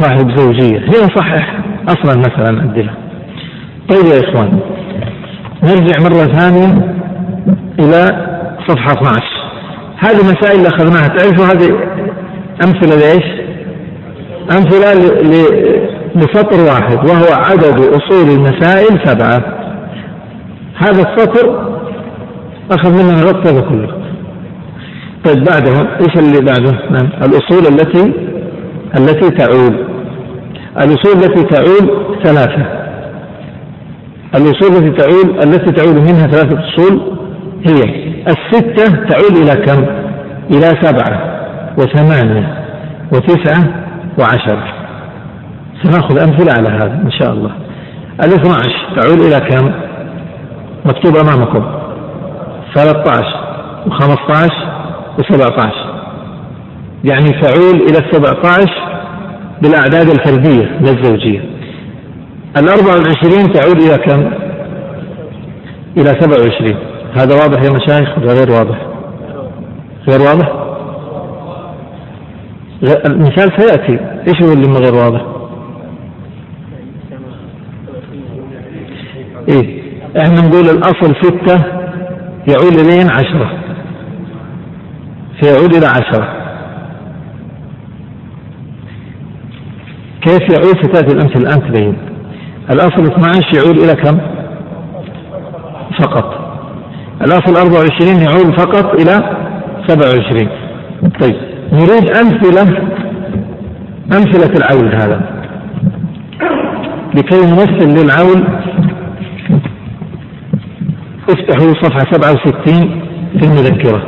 صاحب 0.00 0.38
زوجية 0.38 0.78
هي 0.78 1.08
صحح 1.16 1.58
أصلا 1.88 2.12
المسألة 2.14 2.50
نعدلها 2.50 2.94
طيب 3.88 4.04
يا 4.06 4.20
إخوان 4.30 4.58
نرجع 5.64 6.00
مرة 6.02 6.32
ثانية 6.38 6.94
إلى 7.78 8.26
صفحة 8.68 8.92
12 8.92 9.22
هذه 9.98 10.16
مسائل 10.36 10.56
اللي 10.56 10.68
أخذناها. 10.68 11.08
تعرفوا 11.08 11.44
هذه 11.44 11.78
أمثلة 12.64 12.96
لإيش؟ 12.96 13.24
أمثلة 14.52 14.94
لسطر 16.16 16.60
واحد 16.60 17.08
وهو 17.10 17.34
عدد 17.34 17.80
أصول 17.80 18.28
المسائل 18.30 19.00
سبعة. 19.04 19.42
هذا 20.76 21.02
السطر 21.02 21.77
أخذ 22.70 23.18
الوقت 23.18 23.46
هذا 23.46 23.60
كله. 23.60 23.88
طيب 25.24 25.44
بعده 25.44 25.96
إيش 26.00 26.16
اللي 26.16 26.40
بعده؟ 26.40 26.72
نعم. 26.90 27.10
الأصول 27.22 27.66
التي 27.66 28.12
التي 28.98 29.30
تعود. 29.30 29.76
الأصول 30.76 31.12
التي 31.16 31.42
تعود 31.42 31.90
ثلاثة. 32.24 32.66
الأصول 34.34 34.76
التي 34.76 34.90
تعود 34.90 35.28
التي 35.44 35.72
تعود 35.72 36.00
منها 36.00 36.26
ثلاثة 36.26 36.58
أصول 36.68 37.18
هي 37.66 37.80
الستة 38.28 39.06
تعود 39.06 39.36
إلى 39.36 39.64
كم؟ 39.66 39.84
إلى 40.50 40.66
سبعة 40.82 41.38
وثمانية 41.78 42.64
وتسعة 43.12 43.64
وعشرة 44.18 44.64
سنأخذ 45.82 46.18
أمثلة 46.18 46.52
على 46.58 46.68
هذا 46.68 47.02
إن 47.04 47.10
شاء 47.10 47.32
الله. 47.32 47.50
الإثنى 48.24 48.52
عشر 48.52 49.00
تعود 49.00 49.20
إلى 49.20 49.40
كم؟ 49.40 49.70
مكتوب 50.84 51.16
أمامكم. 51.16 51.87
13 52.74 53.24
و15 53.86 54.50
و17 55.18 55.88
يعني 57.04 57.30
تعول 57.30 57.74
إلى 57.74 57.98
السبعة 57.98 58.42
بالأعداد 59.62 60.10
الفردية 60.10 60.78
لا 60.80 60.90
الزوجية 60.90 61.40
الأربع 62.56 62.92
والعشرين 62.94 63.52
تعود 63.52 63.82
إلى 63.82 63.98
كم؟ 63.98 64.30
إلى 65.96 66.20
سبع 66.20 66.36
وعشرين 66.36 66.76
هذا 67.14 67.34
واضح 67.34 67.62
يا 67.62 67.70
مشايخ 67.70 68.18
ولا 68.18 68.32
غير 68.32 68.50
واضح؟ 68.50 68.86
غير 70.08 70.20
واضح؟ 70.20 70.52
المثال 73.06 73.52
سيأتي 73.60 73.98
إيش 74.28 74.42
هو 74.42 74.52
اللي 74.52 74.68
غير 74.78 74.94
واضح؟ 74.94 75.22
إيه 79.48 79.82
إحنا 80.16 80.40
نقول 80.40 80.68
الأصل 80.68 81.14
ستة 81.22 81.77
يعود 82.48 82.78
إلين 82.78 83.10
عشرة. 83.10 83.50
فيعود 85.40 85.74
إلى 85.74 85.86
عشرة. 85.86 86.28
كيف 90.22 90.40
يعود 90.52 90.76
ستأتي 90.86 91.14
الأمثلة 91.16 91.42
الآن 91.42 91.72
تبين؟ 91.72 91.96
الأصل 92.70 93.06
12 93.06 93.54
يعود 93.56 93.78
إلى 93.78 93.94
كم؟ 93.94 94.18
فقط. 95.98 96.48
الأصل 97.22 97.56
24 97.56 98.22
يعود 98.22 98.60
فقط 98.60 98.94
إلى 99.00 99.36
27 99.88 100.48
طيب 101.20 101.36
نريد 101.72 102.16
أمثلة 102.16 102.88
أمثلة 104.12 104.52
العول 104.56 104.94
هذا. 104.94 105.20
لكي 107.14 107.36
نمثل 107.46 108.02
للعول 108.02 108.44
افتحوا 111.28 111.74
صفحة 111.82 112.12
67 112.12 113.00
في 113.38 113.44
المذكرة. 113.46 114.02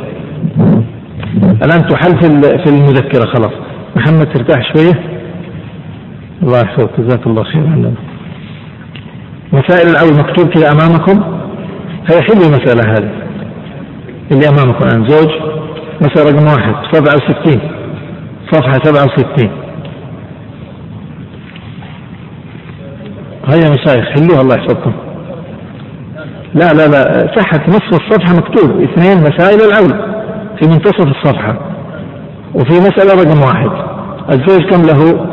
الآن 1.65 1.87
تحل 1.87 2.41
في 2.41 2.69
المذكرة 2.69 3.25
خلاص. 3.25 3.51
محمد 3.95 4.33
ترتاح 4.33 4.73
شوية. 4.73 5.03
الله 6.43 6.59
يحفظك. 6.59 6.89
جزاك 6.99 7.27
الله 7.27 7.43
خير. 7.43 7.61
عندنا 7.61 7.93
مسائل 9.53 9.89
الأول 9.89 10.13
مكتوب 10.19 10.49
كذا 10.49 10.71
أمامكم؟ 10.71 11.23
هي 12.11 12.21
حلوة 12.21 12.45
المسألة 12.45 12.91
هذه. 12.91 13.11
اللي 14.31 14.49
أمامكم 14.49 14.87
الآن. 14.87 15.07
زوج 15.07 15.29
مسألة 16.01 16.31
رقم 16.31 16.45
واحد. 16.45 16.75
67 16.91 17.59
صفحة 18.51 18.79
67 18.83 19.49
هيا 23.45 23.69
مشايخ 23.69 24.05
حلوها. 24.05 24.41
الله 24.41 24.55
يحفظكم. 24.55 25.10
لا 26.53 26.73
لا 26.73 26.87
لا 26.87 27.25
تحت 27.35 27.69
نصف 27.69 27.89
الصفحة 27.93 28.35
مكتوب 28.35 28.81
اثنين 28.81 29.17
مسائل 29.23 29.59
العول 29.61 29.93
في 30.59 30.67
منتصف 30.67 31.07
الصفحة. 31.07 31.59
وفي 32.55 32.73
مسألة 32.73 33.23
رقم 33.23 33.41
واحد 33.41 33.71
الزوج 34.29 34.61
كم 34.61 34.81
له؟ 34.81 35.25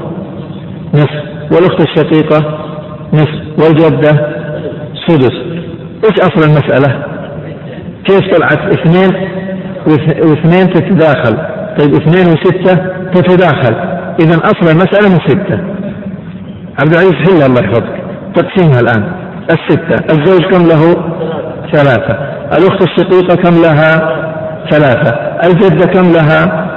نصف. 0.95 1.29
والأخت 1.53 1.81
الشقيقة؟ 1.81 2.59
نصف. 3.13 3.41
والجدة؟ 3.59 4.13
سدس. 5.09 5.35
إيش 6.05 6.21
أصل 6.21 6.43
المسألة؟ 6.51 7.05
كيف 8.05 8.21
طلعت؟ 8.35 8.73
اثنين 8.73 9.29
واثنين 10.23 10.73
تتداخل. 10.73 11.37
طيب 11.79 11.95
اثنين 11.95 12.27
وستة 12.27 12.75
تتداخل. 13.15 13.75
إذا 14.21 14.37
أصل 14.37 14.71
المسألة 14.71 15.09
من 15.09 15.19
ستة. 15.27 15.59
عبد 16.81 16.93
العزيز 16.93 17.15
حلها 17.15 17.47
الله 17.47 17.61
يحفظك. 17.61 18.03
تقسيمها 18.35 18.81
الآن. 18.81 19.28
الستة. 19.51 20.15
الزوج 20.15 20.43
كم 20.43 20.67
له؟ 20.67 20.97
ثلاثة. 21.73 22.19
الأخت 22.59 22.83
الشقيقة 22.83 23.35
كم 23.37 23.63
لها؟ 23.63 24.19
ثلاثة. 24.71 25.11
الجدة 25.45 25.87
كم 25.87 26.13
لها؟ 26.13 26.69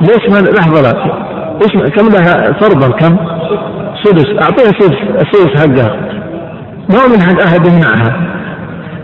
ليش 0.00 0.30
ما 0.30 0.38
لحظة 0.38 0.82
لا. 0.82 1.04
إيش 1.62 1.92
كم 1.92 2.08
لها؟ 2.08 2.52
فرضا 2.52 2.88
كم؟ 2.88 3.16
سدس. 4.04 4.26
أعطيها 4.42 4.72
سدس. 4.80 4.96
السدس 5.14 5.60
حقها. 5.60 5.96
ما 6.88 7.06
من 7.06 7.22
حق 7.22 7.42
أحد 7.42 7.66
يمنعها. 7.66 8.16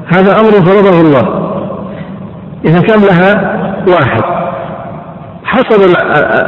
هذا 0.06 0.40
أمر 0.40 0.50
فرضه 0.50 1.00
الله. 1.00 1.52
إذا 2.64 2.80
كان 2.80 3.00
لها؟ 3.00 3.56
واحد. 3.88 4.22
حصل 5.44 5.82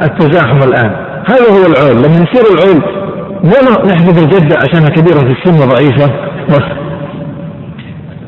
التزاحم 0.03 0.63
الآن. 0.63 0.91
هذا 1.31 1.51
هو 1.51 1.67
العول 1.67 1.97
لما 2.03 2.15
يصير 2.15 2.55
العول 2.55 3.08
مو 3.45 3.87
نحذف 3.87 4.19
الجده 4.25 4.57
عشانها 4.57 4.89
كبيرة 4.89 5.19
في 5.19 5.33
السن 5.41 5.55
وضعيفه 5.63 6.13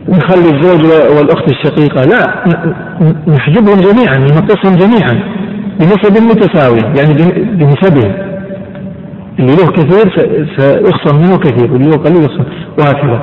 نخلي 0.08 0.56
الزوج 0.56 0.84
والأخت 1.16 1.50
الشقيقة. 1.50 2.04
لا 2.04 2.44
نحجبهم 3.28 3.80
جميعا 3.80 4.18
ننقصهم 4.18 4.76
جميعا 4.76 5.22
بنسب 5.80 6.22
متساوية 6.22 6.82
يعني 6.96 7.14
بنسبهم. 7.54 8.12
اللي 9.38 9.56
له 9.56 9.70
كثير 9.70 10.12
سيخصم 10.56 11.16
منه 11.16 11.38
كثير 11.38 11.72
واللي 11.72 11.90
له 11.90 11.96
قليل 11.96 12.24
يخصم. 12.24 12.44
وهكذا. 12.78 13.20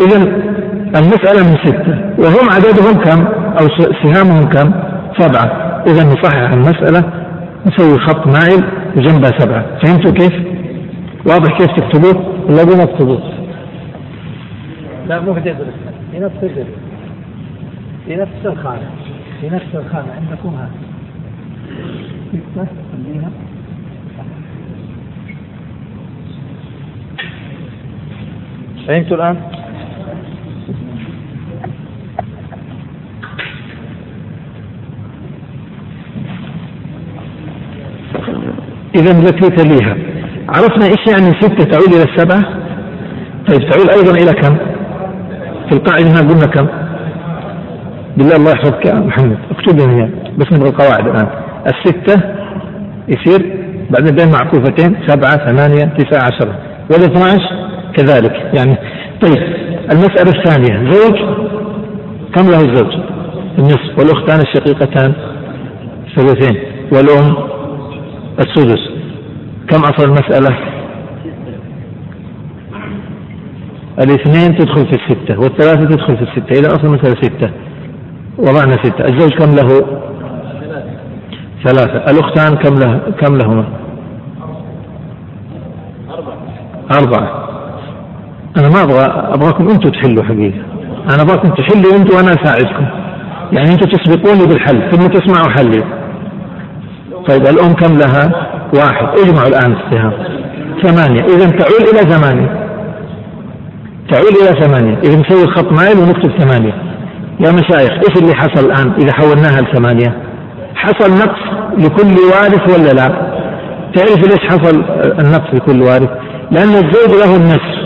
إذا 0.00 0.16
المسألة 0.96 1.50
من 1.50 1.56
ستة. 1.64 1.94
وهم 2.18 2.50
عددهم 2.50 3.04
كم؟ 3.04 3.24
أو 3.60 3.68
سهامهم 4.02 4.48
كم؟ 4.48 4.72
سبعة. 5.18 5.82
إذا 5.86 6.04
نصحح 6.04 6.52
المسألة 6.52 7.04
نسوي 7.66 7.98
خط 7.98 8.26
مائل 8.26 8.64
وجنبها 8.96 9.30
سبعة. 9.38 9.64
فهمتوا 9.84 10.12
كيف؟ 10.12 10.32
واضح 11.26 11.58
كيف 11.58 11.66
تكتبوه؟ 11.66 12.44
ولا 12.48 12.64
بدنا 12.64 12.84
نكتبوه؟ 12.84 13.22
لا 15.08 15.20
مو 15.20 15.34
في 15.34 15.40
جدول 15.40 15.66
في 16.12 16.18
نفس 16.18 16.34
الجدول. 16.42 16.64
في 18.06 18.16
نفس 18.16 18.46
الخانة. 18.46 18.90
في 19.40 19.48
نفس 19.50 19.74
الخانة. 19.74 20.12
عندكم 20.12 20.48
هذا 20.48 20.70
ستة 22.32 22.66
خليها 22.92 23.30
فهمتوا 28.86 29.16
الآن؟ 29.16 29.36
إذا 38.94 39.18
التي 39.18 39.50
تليها 39.50 40.09
عرفنا 40.48 40.86
إيش 40.86 41.06
يعني 41.12 41.40
ستة 41.40 41.64
تعود 41.64 41.94
إلى 41.94 42.02
السبعة؟ 42.02 42.42
طيب 43.48 43.70
تعود 43.70 43.90
أيضا 43.90 44.12
إلى 44.12 44.32
كم؟ 44.32 44.56
في 45.68 45.72
القاعدة 45.72 46.10
هنا 46.10 46.20
قلنا 46.20 46.46
كم؟ 46.46 46.66
بالله 48.16 48.36
الله 48.36 48.50
يحفظك 48.50 48.86
يا 48.86 48.94
محمد 48.94 49.38
اكتب 49.50 49.78
لي 49.78 50.10
بس 50.38 50.46
نبغى 50.52 50.68
القواعد 50.68 51.06
الآن 51.06 51.28
الستة 51.66 52.22
يصير 53.08 53.56
بعدين 53.90 54.14
بين 54.16 54.32
معكوفتين 54.32 54.96
سبعة 55.06 55.46
ثمانية 55.46 55.84
تسعة 55.84 56.22
عشرة 56.24 56.54
والاثنى 56.90 57.24
عشر 57.24 57.70
كذلك 57.96 58.54
يعني 58.54 58.76
طيب 59.22 59.42
المسألة 59.92 60.30
الثانية 60.38 60.92
زوج 60.92 61.18
كم 62.34 62.50
له 62.50 62.60
الزوج؟ 62.60 62.94
النصف 63.58 63.98
والأختان 63.98 64.40
الشقيقتان 64.40 65.12
ثلثين 66.16 66.60
والأم 66.92 67.36
السدس 68.38 68.99
كم 69.70 69.80
أصل 69.80 70.04
المسألة؟ 70.04 70.56
الاثنين 73.98 74.56
تدخل 74.56 74.86
في 74.86 74.92
الستة 74.92 75.40
والثلاثة 75.40 75.84
تدخل 75.88 76.16
في 76.16 76.22
الستة. 76.22 76.58
إذا 76.60 76.68
أصل 76.68 76.86
المسألة 76.86 77.14
ستة. 77.22 77.50
وضعنا 78.38 78.72
ستة. 78.72 79.04
الزوج 79.04 79.30
كم 79.30 79.50
له؟ 79.50 79.68
ثلاثة. 81.64 82.10
الأختان 82.10 82.56
كم 82.56 82.74
له؟ 82.78 83.00
كم 83.20 83.36
لهما؟ 83.36 83.64
أربعة. 87.02 87.48
أنا 88.58 88.68
ما 88.68 88.82
أبغى 88.82 89.04
أبغاكم 89.34 89.68
أنتم 89.68 89.90
تحلوا 89.90 90.24
حقيقة. 90.24 90.62
أنا 91.14 91.22
أبغاكم 91.22 91.48
تحلوا 91.48 91.96
أنتم 91.96 92.16
وأنا 92.16 92.32
أساعدكم. 92.42 92.86
يعني 93.52 93.72
أنتم 93.72 93.90
تسبقوني 93.90 94.46
بالحل. 94.46 94.90
ثم 94.90 95.06
تسمعوا 95.06 95.50
حلي. 95.50 95.84
طيب 97.28 97.42
الأم 97.42 97.72
كم 97.72 97.98
لها؟ 97.98 98.50
واحد. 98.74 99.18
اجمعوا 99.18 99.48
الآن 99.48 99.72
السهام 99.72 100.12
ثمانية. 100.82 101.22
إذا 101.24 101.50
تعول 101.50 101.82
إلى 101.92 102.12
ثمانية. 102.12 102.66
تعود 104.10 104.34
إلى 104.42 104.62
ثمانية. 104.62 104.98
إذا 104.98 105.20
نسوي 105.20 105.52
خط 105.54 105.72
مايل 105.72 105.98
ونكتب 105.98 106.38
ثمانية. 106.38 106.90
يا 107.46 107.50
مشايخ 107.52 107.90
إيش 107.90 108.22
اللي 108.22 108.34
حصل 108.34 108.66
الآن 108.66 108.92
إذا 109.02 109.12
حولناها 109.12 109.60
لثمانية 109.60 110.16
حصل 110.74 111.10
نقص 111.10 111.40
لكل 111.78 112.14
وارث 112.32 112.78
ولا 112.78 112.92
لا؟ 112.92 113.08
تعرف 113.94 114.18
ليش 114.18 114.40
حصل 114.48 114.84
النقص 115.20 115.54
لكل 115.54 115.82
وارث؟ 115.82 116.10
لأن 116.50 116.68
الزوج 116.68 117.10
له 117.20 117.36
النصف. 117.36 117.80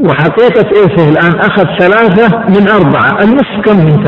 وحقيقة 0.00 0.68
إرثه 0.82 1.08
الآن 1.08 1.38
أخذ 1.40 1.64
ثلاثة 1.78 2.38
من 2.38 2.68
أربعة. 2.68 3.24
النصف 3.24 3.60
كم 3.64 3.76
من 3.76 4.06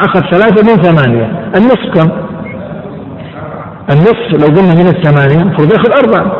أخذ 0.00 0.20
ثلاثة 0.20 0.62
من 0.62 0.82
ثمانية. 0.82 1.50
النصف 1.56 1.94
كم؟ 1.94 2.10
النصف 3.90 4.32
لو 4.32 4.46
قلنا 4.46 4.74
من 4.74 4.86
الثمانية 4.86 5.42
المفروض 5.42 5.72
ياخذ 5.72 5.90
أربعة. 6.04 6.32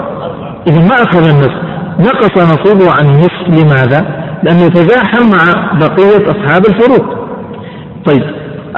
إذا 0.67 0.79
ما 0.79 0.95
أخذ 0.95 1.29
النصف. 1.29 1.63
نقص 1.99 2.39
نصيبه 2.39 2.93
عن 2.93 3.07
النصف. 3.07 3.49
لماذا؟ 3.49 4.23
لأنه 4.43 4.63
يتزاحم 4.63 5.31
مع 5.31 5.73
بقية 5.79 6.31
أصحاب 6.31 6.67
الفروض 6.67 7.17
طيب 8.07 8.23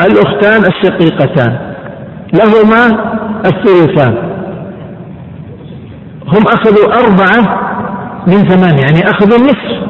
الأختان 0.01 0.73
الشقيقتان. 0.73 1.59
لهما 2.35 2.87
الثلثان. 3.47 4.15
هم 6.27 6.43
أخذوا 6.47 6.95
أربعة 6.95 7.61
من 8.27 8.37
ثمانية 8.37 8.81
يعني 8.81 9.11
أخذوا 9.11 9.39
النصف. 9.39 9.85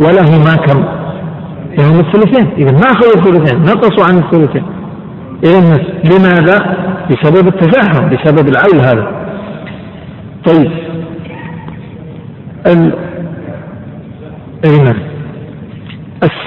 ولهما 0.00 0.56
كم؟ 0.56 0.84
لهم 1.78 2.00
الثلثين. 2.00 2.50
إذا 2.58 2.72
ما 2.72 2.86
أخذوا 2.86 3.14
الثلثين 3.16 3.62
نقصوا 3.62 4.04
عن 4.04 4.18
الثلثين. 4.18 4.64
إلى 5.44 5.58
النصف. 5.58 5.86
لماذا؟ 6.04 6.76
بسبب 7.10 7.48
التزاحم 7.48 8.08
بسبب 8.08 8.48
العول 8.48 8.80
هذا. 8.86 9.26
طيب. 10.46 10.70
ال... 12.66 12.92
نعم 14.64 14.96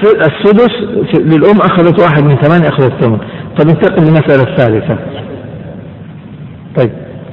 السدس 0.06 0.70
للأم 1.14 1.58
أخذت 1.58 2.00
واحد 2.02 2.24
من 2.24 2.36
ثمانية 2.36 2.68
أخذت 2.68 2.92
ثمن 3.04 3.18
طيب 3.58 3.68
ننتقل 3.68 4.02
للمسألة 4.04 4.42
الثالثة. 4.52 4.98
طيب. 6.76 6.90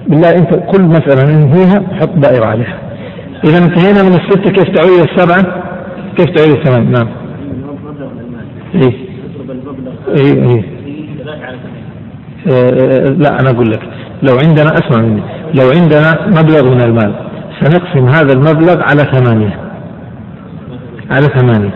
بالله 0.08 0.30
أنت 0.30 0.56
كل 0.56 0.82
مسألة 0.84 1.32
ننهيها 1.32 1.84
حط 2.02 2.10
دائرة 2.10 2.46
عليها. 2.46 2.78
إذا 3.44 3.58
انتهينا 3.58 4.04
من 4.04 4.14
الستة 4.14 4.52
كيف 4.52 4.76
تعود 4.76 5.00
السبعة؟ 5.00 5.64
كيف 6.18 6.26
تعود 6.26 6.58
الثمان 6.58 6.92
نعم. 6.92 7.08
إيه. 8.76 8.94
إيه 10.08 10.50
إيه. 10.50 10.64
لا 13.18 13.40
أنا 13.40 13.50
أقول 13.50 13.70
لك 13.72 13.82
لو 14.24 14.38
عندنا 14.38 14.74
أسمع 14.74 15.02
مني 15.02 15.22
لو 15.54 15.70
عندنا 15.70 16.28
مبلغ 16.28 16.64
من 16.76 16.82
المال 16.82 17.14
سنقسم 17.62 18.08
هذا 18.08 18.34
المبلغ 18.34 18.82
على 18.82 19.04
ثمانية. 19.04 19.60
على 21.12 21.28
ثمانية. 21.28 21.72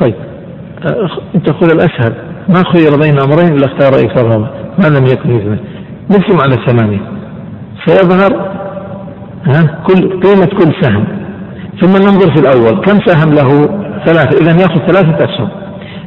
طيب 0.00 0.14
أنت 1.34 1.50
خذ 1.50 1.70
الأسهل 1.70 2.14
ما 2.48 2.62
خير 2.72 2.96
بين 2.96 3.20
أمرين 3.20 3.56
إلا 3.56 3.66
اختار 3.66 3.94
ايسرهما 3.94 4.50
ما 4.78 4.88
لم 4.98 5.06
يكن 5.06 5.36
اثما 5.36 5.58
نقسم 6.10 6.40
على 6.40 6.66
ثمانية. 6.66 7.00
فيظهر 7.84 8.50
ها 9.46 9.78
كل 9.86 10.20
قيمة 10.20 10.46
كل 10.46 10.72
سهم. 10.82 11.04
ثم 11.80 11.92
ننظر 11.92 12.34
في 12.34 12.40
الأول 12.40 12.80
كم 12.84 12.98
سهم 13.06 13.32
له؟ 13.32 13.68
ثلاثة 14.06 14.38
إذا 14.40 14.62
يأخذ 14.62 14.86
ثلاثة 14.86 15.24
أسهم. 15.24 15.48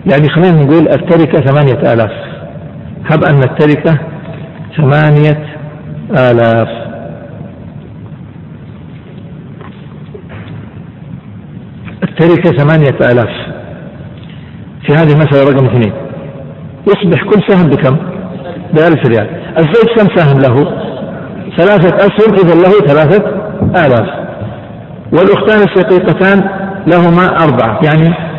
يعني 0.06 0.30
خلينا 0.30 0.64
نقول 0.64 0.88
التركة 0.88 1.42
ثمانية 1.46 1.94
آلاف. 1.94 2.12
هب 3.06 3.24
أن 3.24 3.44
التركة 3.44 4.00
ثمانية 4.78 5.46
آلاف. 6.12 6.70
التركة 12.04 12.58
ثمانية 12.58 13.12
آلاف. 13.12 13.30
في 14.86 14.94
هذه 14.94 15.14
المسألة 15.14 15.52
رقم 15.52 15.66
اثنين. 15.66 15.94
يصبح 16.88 17.24
كل 17.24 17.42
سهم 17.48 17.70
بكم؟ 17.70 17.98
بألف 18.74 19.08
ريال. 19.08 19.30
الزوج 19.58 19.98
كم 19.98 20.16
سهم 20.16 20.40
له؟ 20.40 20.82
ثلاثة 21.58 21.96
أسهم 21.96 22.34
إذا 22.34 22.56
له 22.56 22.88
ثلاثة 22.88 23.24
آلاف. 23.86 24.22
والأختان 25.14 25.64
الشقيقتان 25.64 26.50
لهما 26.88 27.28
أربعة 27.44 27.80
يعني 27.84 28.31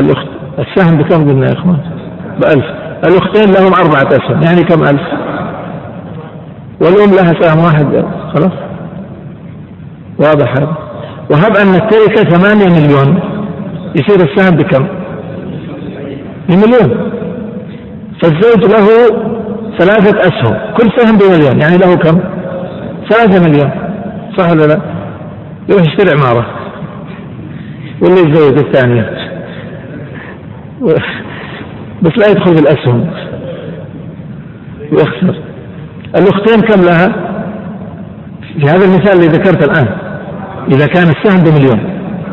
الأخت 0.00 0.26
السهم 0.58 0.96
بكم 0.96 1.30
قلنا 1.30 1.46
يا 1.46 1.52
إخوان؟ 1.52 1.78
بألف. 2.40 2.64
الأختين 3.06 3.54
لهم 3.54 3.72
أربعة 3.74 4.08
أسهم 4.08 4.42
يعني 4.42 4.62
كم 4.62 4.82
ألف؟ 4.82 5.02
والأم 6.80 7.10
لها 7.16 7.40
سهم 7.40 7.64
واحد 7.64 8.04
خلاص؟ 8.34 8.52
واضح 10.18 10.52
هذا. 10.58 10.76
وهب 11.30 11.56
أن 11.56 11.74
التركة 11.74 12.30
ثمانية 12.30 12.66
مليون. 12.66 13.20
يصير 13.96 14.28
السهم 14.30 14.56
بكم؟ 14.56 14.86
بمليون. 16.48 17.10
فالزوج 18.22 18.64
له 18.64 18.86
ثلاثة 19.78 20.18
أسهم. 20.18 20.56
كل 20.76 20.90
سهم 20.98 21.18
بمليون 21.18 21.60
يعني 21.60 21.76
له 21.76 21.96
كم؟ 21.96 22.20
ثلاثة 23.10 23.48
مليون. 23.48 23.70
صح 24.38 24.50
ولا 24.50 24.64
لا؟ 24.66 24.80
يروح 25.68 25.82
يشتري 25.82 26.10
عمارة. 26.18 26.46
ولا 28.02 28.20
يتزوج 28.20 28.58
الثانية؟ 28.58 29.23
بس 32.02 32.12
لا 32.18 32.30
يدخل 32.30 32.56
في 32.56 32.62
الأسهم. 32.62 33.10
ويخسر 34.92 35.40
الأختين 36.16 36.60
كم 36.60 36.80
لها؟ 36.82 37.08
في 38.60 38.66
هذا 38.66 38.84
المثال 38.84 39.12
اللي 39.12 39.26
ذكرت 39.26 39.64
الآن. 39.64 39.86
إذا 40.72 40.86
كان 40.86 41.08
السهم 41.08 41.44
بمليون. 41.44 41.80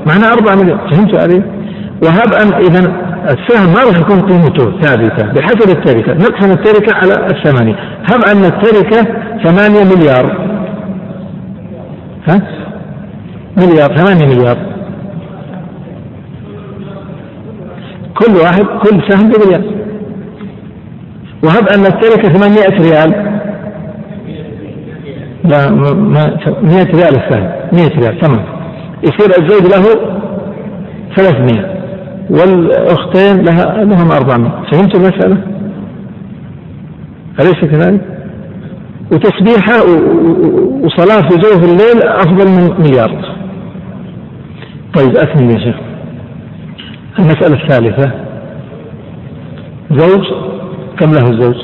معناه 0.07 0.33
أربعة 0.33 0.55
مليون. 0.55 0.77
فهمتوا 0.77 1.19
علي؟ 1.19 1.43
وهب 2.03 2.33
أن 2.33 2.53
إذا 2.53 2.79
السهم 3.29 3.73
ما 3.73 3.83
راح 3.83 3.99
يكون 3.99 4.19
قيمته 4.19 4.79
ثابتة 4.81 5.25
بحسب 5.27 5.69
التركة. 5.69 6.13
نقسم 6.13 6.51
التركة 6.51 6.95
على 6.95 7.27
الثمانية. 7.27 7.75
هب 8.11 8.23
أن 8.31 8.43
التركة 8.45 9.07
ثمانية 9.43 9.95
مليار. 9.95 10.51
ها؟ 12.27 12.41
مليار 13.57 13.97
ثمانية 13.97 14.35
مليار. 14.35 14.57
كل 18.25 18.35
واحد 18.35 18.65
كل 18.65 19.01
سهم 19.09 19.29
بريال 19.29 19.81
وهب 21.43 21.67
أن 21.67 21.85
التركة 21.85 22.33
800 22.33 22.79
ريال. 22.79 23.31
لا 25.43 25.69
ما 25.69 26.37
100 26.61 26.83
ريال 26.83 27.15
السهم. 27.15 27.51
100 27.73 27.99
ريال 27.99 28.19
تمام. 28.21 28.45
يصير 29.03 29.29
الزوج 29.39 29.63
له 29.71 29.83
300 31.15 31.81
والأختين 32.29 33.45
لها 33.45 33.83
لهم 33.83 34.11
400 34.11 34.51
فهمتوا 34.71 34.99
المسألة؟ 34.99 35.37
أليس 37.39 37.59
كذلك؟ 37.71 38.01
وتسبيحة 39.11 39.83
وصلاة 40.83 41.21
في 41.29 41.37
جوف 41.37 41.63
الليل 41.63 42.03
أفضل 42.03 42.47
من 42.47 42.79
مليار. 42.79 43.35
طيب 44.95 45.15
أكمل 45.15 45.51
يا 45.51 45.59
شيخ. 45.59 45.90
المسألة 47.19 47.63
الثالثة 47.63 48.11
زوج 49.91 50.25
كم 50.99 51.11
له 51.13 51.29
الزوج؟ 51.29 51.55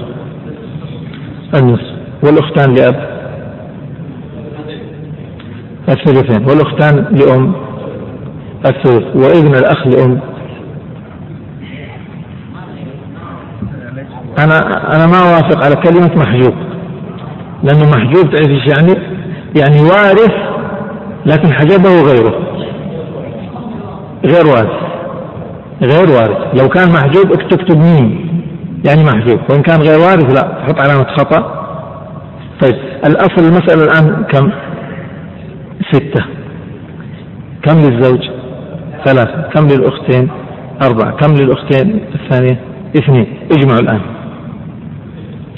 النصف. 1.56 1.98
والأختان 2.24 2.76
لأب؟ 2.76 3.18
الثلثين. 5.90 6.49
والأختان 6.49 7.06
لأم؟ 7.11 7.53
الثلث. 8.65 9.15
وابن 9.15 9.56
الأخ 9.56 9.88
لأم؟ 9.88 10.19
أنا 14.40 14.57
أنا 14.95 15.07
ما 15.07 15.19
أوافق 15.19 15.65
على 15.65 15.76
كلمة 15.76 16.15
محجوب 16.15 16.53
لأنه 17.64 17.90
محجوب 17.90 18.36
تعرف 18.36 18.49
إيش 18.49 18.78
يعني؟ 18.78 18.94
يعني 19.56 19.82
وارث 19.82 20.34
لكن 21.26 21.53
حجبه 21.53 22.02
غيره. 22.02 22.48
غير 24.26 24.48
وارث. 24.48 24.86
غير 25.82 26.10
وارث 26.10 26.62
لو 26.62 26.70
كان 26.70 26.90
محجوب 26.91 27.34
تكتب 27.36 27.78
مين 27.78 28.28
يعني 28.88 29.04
محجوب. 29.04 29.40
وإن 29.49 29.62
كان 29.62 29.82
غير 29.82 29.99
وارث 29.99 30.34
لا 30.34 30.41
تحط 30.41 30.82
علامة 30.82 31.04
خطأ. 31.18 31.58
طيب 32.62 32.76
الأصل 33.06 33.41
المسألة 33.48 33.84
الآن 33.84 34.24
كم؟ 34.24 34.52
ستة. 35.91 36.26
كم 37.64 37.76
للزوج؟ 37.76 38.30
ثلاثة. 39.06 39.41
كم 39.56 39.68
للأختين؟ 39.68 40.30
أربعة. 40.82 41.12
كم 41.12 41.34
للأختين 41.34 41.99
الثانية؟ 42.16 42.60
اثنين. 42.98 43.28
اجمعوا 43.52 43.80
الآن. 43.80 44.02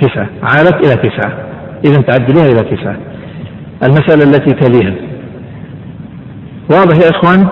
تسعة. 0.01 0.29
عادت 0.43 0.75
إلى 0.75 1.09
تسعة. 1.09 1.33
إذا 1.85 2.01
تعدلوها 2.01 2.45
إلى 2.45 2.75
تسعة. 2.75 2.97
المسألة 3.83 4.23
التي 4.23 4.53
تليها. 4.53 4.95
واضح 6.71 6.97
يا 6.97 7.09
إخوان؟ 7.09 7.47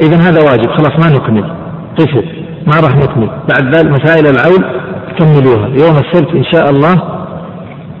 إذا 0.00 0.16
هذا 0.16 0.42
واجب. 0.50 0.70
خلاص 0.70 1.06
ما 1.06 1.16
نكمل. 1.16 1.65
قفوا 1.98 2.22
ما 2.66 2.80
راح 2.80 2.96
نكمل 2.96 3.28
بعد 3.28 3.76
ذلك 3.76 3.86
مسائل 3.86 4.26
العول 4.26 4.64
كملوها 5.18 5.68
يوم 5.68 5.96
السبت 5.96 6.30
إن 6.34 6.44
شاء 6.52 6.70
الله 6.70 7.02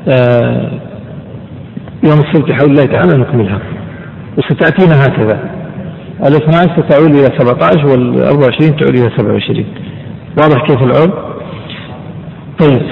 آه، 0.08 0.70
يوم 2.04 2.18
السبت 2.20 2.48
بحول 2.48 2.70
الله 2.70 2.84
تعالى 2.84 3.16
نكملها. 3.18 3.58
وستأتينا 4.38 5.04
هكذا. 5.06 5.50
ال 6.26 6.34
12 6.34 6.82
ستعود 6.88 7.10
إلى 7.14 7.38
17 7.38 7.86
وال 7.86 8.22
24 8.24 8.76
تعود 8.76 8.98
إلى 8.98 9.10
27 9.16 9.64
واضح 10.38 10.66
كيف 10.66 10.82
العود؟ 10.82 11.12
طيب 12.60 12.82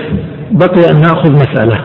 بقي 0.51 0.91
أن 0.91 1.01
نأخذ 1.01 1.33
مسألة. 1.33 1.85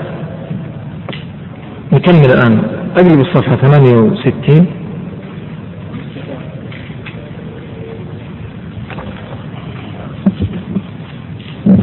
نكمل 1.94 2.26
الآن. 2.34 2.62
أقلب 2.98 3.20
الصفحة 3.22 3.56
68 3.56 4.66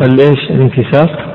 الايش 0.02 0.50
الانكسار 0.50 1.26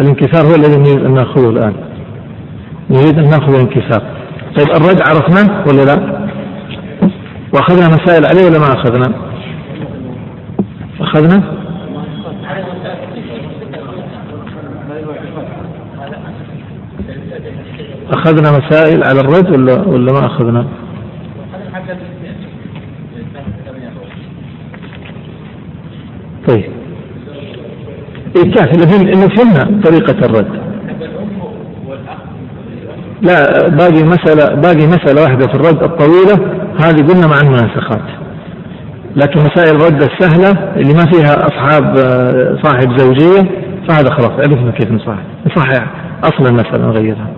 الانكسار 0.00 0.46
هو 0.46 0.54
الذي 0.54 0.76
نريد 0.76 1.04
أن 1.04 1.14
نأخذه 1.14 1.50
الآن 1.50 1.74
نريد 2.90 3.18
أن 3.18 3.28
نأخذ 3.28 3.54
الانكسار 3.54 4.02
طيب 4.58 4.68
الرد 4.76 5.00
عرفناه 5.08 5.64
ولا 5.68 5.84
لا؟ 5.84 6.28
وأخذنا 7.54 7.88
مسائل 7.88 8.26
عليه 8.26 8.44
ولا 8.44 8.58
ما 8.58 8.72
أخذنا؟ 8.72 9.12
أخذنا؟ 11.00 11.42
أخذنا 18.12 18.58
مسائل 18.58 19.04
على 19.04 19.20
الرد 19.20 19.50
ولا 19.50 19.88
ولا 19.88 20.12
ما 20.12 20.26
أخذنا؟ 20.26 20.66
طيب. 26.48 26.64
إيه 28.36 28.52
كافي 28.54 29.12
إنه 29.12 29.28
فهمنا 29.28 29.82
طريقة 29.84 30.26
الرد. 30.26 30.64
لا 33.22 33.68
باقي 33.68 34.02
مسألة 34.02 34.54
باقي 34.54 34.86
مسألة 34.86 35.22
واحدة 35.22 35.46
في 35.46 35.54
الرد 35.54 35.82
الطويلة 35.82 36.34
هذه 36.84 37.06
قلنا 37.08 37.26
مع 37.26 37.40
المناسخات. 37.42 38.02
لكن 39.16 39.40
مسائل 39.40 39.76
الرد 39.76 40.02
السهلة 40.02 40.72
اللي 40.76 40.94
ما 40.94 41.04
فيها 41.12 41.46
أصحاب 41.46 41.96
آه، 41.98 42.58
صاحب 42.62 42.98
زوجية 42.98 43.50
فهذا 43.88 44.10
خلاص 44.10 44.30
عرفنا 44.30 44.70
كيف 44.70 44.92
نصحح 44.92 45.18
نصحح 45.46 45.86
أصل 46.24 46.46
المسألة 46.46 46.86
نغيرها. 46.86 47.28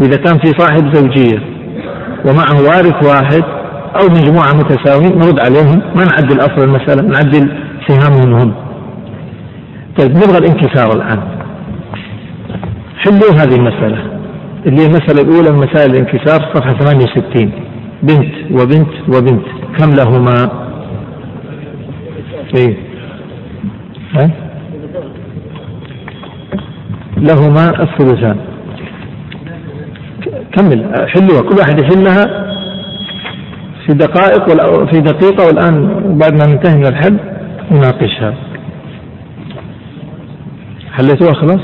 وإذا 0.00 0.16
كان 0.16 0.38
في 0.38 0.52
صاحب 0.58 0.94
زوجية 0.94 1.38
ومعه 2.24 2.62
وارث 2.62 3.06
واحد 3.06 3.44
أو 3.96 4.06
مجموعة 4.06 4.52
متساويين 4.52 5.18
نرد 5.18 5.40
عليهم 5.40 5.82
ما 5.96 6.04
نعدل 6.04 6.40
أصل 6.40 6.64
المسألة 6.64 7.02
نعدل 7.02 7.67
سهامهم 7.88 8.34
هم 8.34 8.54
طيب 9.98 10.10
نبغى 10.10 10.38
الانكسار 10.38 10.92
الآن. 10.96 11.20
حلوا 12.98 13.32
هذه 13.42 13.54
المسألة. 13.56 13.98
اللي 14.66 14.82
هي 14.82 14.86
المسألة 14.86 15.22
الأولى 15.22 15.50
من 15.52 15.58
مسائل 15.58 15.90
الانكسار 15.90 16.40
صفحة 16.54 16.72
68 16.78 17.52
بنت 18.02 18.34
وبنت 18.50 18.88
وبنت. 19.16 19.44
كم 19.78 19.90
لهما؟ 19.90 20.50
إيه؟ 22.56 22.76
ها؟ 24.14 24.30
لهما 27.16 27.82
الثلثان. 27.82 28.36
كمل. 30.56 31.08
حلوها. 31.08 31.42
كل 31.42 31.56
واحد 31.58 31.80
يحلها 31.80 32.48
في 33.86 33.94
دقائق 33.94 34.44
في 34.90 35.00
دقيقة 35.00 35.46
والآن 35.46 36.04
بعد 36.18 36.32
ما 36.32 36.46
ننتهي 36.46 36.76
من 36.76 36.86
الحل. 36.86 37.37
نناقشها. 37.70 38.34
حليتوها 40.92 41.34
خلاص؟ 41.34 41.60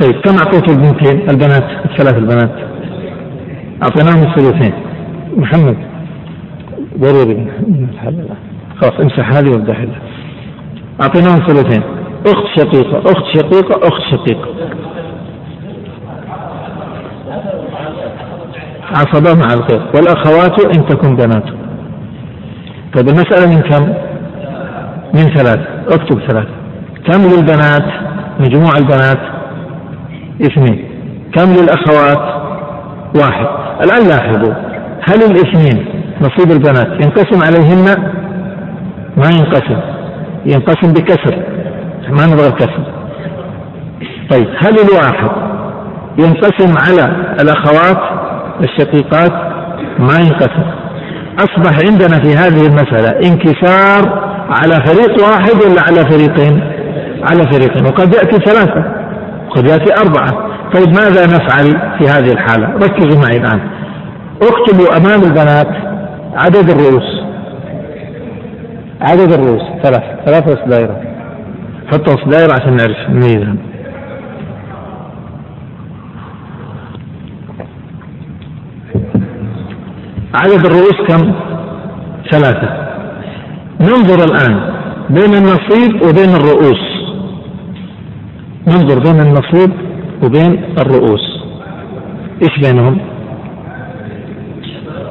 طيب 0.00 0.20
كم 0.20 0.36
أعطيت 0.38 0.70
البنتين 0.70 1.30
البنات؟ 1.30 1.84
الثلاث 1.90 2.16
البنات. 2.18 2.50
أعطيناهم 3.82 4.22
الثلثين. 4.30 4.72
محمد. 5.36 5.76
ضروري. 6.98 7.46
خلاص 8.80 9.00
امسح 9.00 9.32
هذه 9.32 9.48
وابدأ 9.48 9.74
حلها 9.74 10.00
أعطيناهم 11.00 11.46
ثلثين 11.46 11.82
أخت 12.26 12.46
شقيقة 12.56 12.98
أخت 12.98 13.24
شقيقة 13.36 13.88
أخت 13.88 14.02
شقيقة. 14.10 14.48
عصبة 18.90 19.34
مع 19.34 19.54
الغير 19.54 19.82
والأخوات 19.94 20.76
إن 20.76 20.86
تكن 20.86 21.16
بنات. 21.16 21.44
طيب 22.94 23.08
المسألة 23.08 23.46
من 23.56 23.60
كم؟ 23.60 23.94
من 25.14 25.34
ثلاث. 25.34 25.60
اكتب 25.88 26.20
ثلاث. 26.28 26.46
كم 27.06 27.20
للبنات؟ 27.20 27.86
مجموع 28.40 28.72
البنات 28.78 29.18
اثنين. 30.42 30.84
كم 31.34 31.52
للأخوات؟ 31.52 32.44
واحد. 33.16 33.46
الآن 33.84 34.08
لاحظوا 34.08 34.54
هل 35.08 35.22
الاثنين 35.22 35.86
نصيب 36.20 36.50
البنات؟ 36.52 37.04
ينقسم 37.04 37.42
عليهن؟ 37.42 37.84
ما 39.16 39.28
ينقسم. 39.30 39.80
ينقسم 40.46 40.92
بكسر. 40.92 41.42
ما 42.10 42.26
نبغى 42.26 42.46
الكسر. 42.46 42.84
طيب 44.30 44.48
هل 44.58 44.74
الواحد 44.78 45.30
ينقسم 46.18 46.74
على 46.78 47.16
الأخوات؟ 47.40 48.23
الشقيقات 48.60 49.32
ما 49.98 50.18
ينقسم. 50.18 50.64
أصبح 51.38 51.78
عندنا 51.90 52.22
في 52.22 52.36
هذه 52.36 52.66
المسألة 52.66 53.28
انكسار 53.28 54.24
على 54.48 54.74
فريق 54.86 55.22
واحد 55.22 55.54
ولا 55.64 55.82
على 55.82 56.10
فريقين؟ 56.10 56.60
على 57.30 57.42
فريقين. 57.52 57.84
وقد 57.86 58.14
يأتي 58.14 58.36
ثلاثة 58.36 58.84
وقد 59.48 59.68
يأتي 59.70 59.94
أربعة. 60.02 60.30
طيب 60.74 60.88
ماذا 60.88 61.26
نفعل 61.26 61.98
في 61.98 62.04
هذه 62.04 62.32
الحالة؟ 62.32 62.68
ركزوا 62.74 63.22
معي 63.22 63.36
الآن. 63.36 63.60
اكتبوا 64.42 64.96
أمام 64.96 65.22
البنات 65.22 65.68
عدد 66.34 66.70
الرؤوس. 66.70 67.24
عدد 69.00 69.32
الرؤوس. 69.32 69.62
ثلاث 69.82 70.02
ثلاثة 70.26 70.66
دائرة 70.66 71.00
حطها 71.86 72.14
وسط 72.14 72.28
دائرة 72.28 72.52
عشان 72.52 72.76
نعرف 72.76 73.10
نميزها 73.10 73.56
عدد 80.34 80.66
الرؤوس 80.66 81.08
كم؟ 81.08 81.32
ثلاثة. 82.30 82.68
ننظر 83.80 84.24
الآن 84.24 84.60
بين 85.10 85.34
النصيب 85.34 86.02
وبين 86.02 86.28
الرؤوس. 86.28 86.82
ننظر 88.68 88.98
بين 88.98 89.20
النصيب 89.20 89.70
وبين 90.22 90.64
الرؤوس. 90.78 91.24
إيش 92.42 92.58
بينهم؟ 92.66 92.98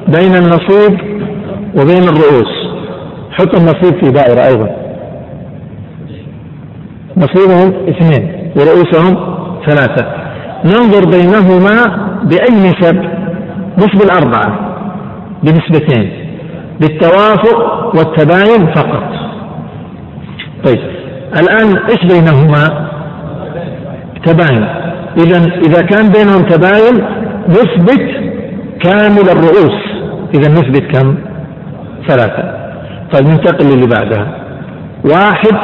بين 0.07 0.35
النصيب 0.35 0.99
وبين 1.75 2.03
الرؤوس. 2.03 2.53
حط 3.31 3.55
النصيب 3.55 4.03
في 4.03 4.11
دائرة 4.11 4.45
أيضا. 4.47 4.69
نصيبهم 7.17 7.87
اثنين 7.89 8.51
ورؤوسهم 8.55 9.35
ثلاثة. 9.67 10.05
ننظر 10.65 11.05
بينهما 11.09 11.75
بأي 12.23 12.69
نسب؟ 12.69 12.95
نسب 13.77 14.01
الأربعة. 14.03 14.72
بنسبتين 15.43 16.11
بالتوافق 16.81 17.85
والتباين 17.95 18.73
فقط. 18.73 19.03
طيب 20.65 20.79
الآن 21.39 21.77
إيش 21.77 22.13
بينهما؟ 22.13 22.89
تباين. 24.25 24.63
إذا 25.17 25.37
إذا 25.67 25.81
كان 25.81 26.09
بينهم 26.09 26.41
تباين 26.41 27.05
نثبت 27.49 28.05
كامل 28.81 29.29
الرؤوس. 29.29 29.79
إذا 30.33 30.51
نثبت 30.51 30.97
كم؟ 30.97 31.15
ثلاثة. 32.07 32.43
طيب 33.13 33.27
ننتقل 33.27 33.65
للي 33.65 33.87
بعدها. 33.87 34.27
واحد 35.05 35.57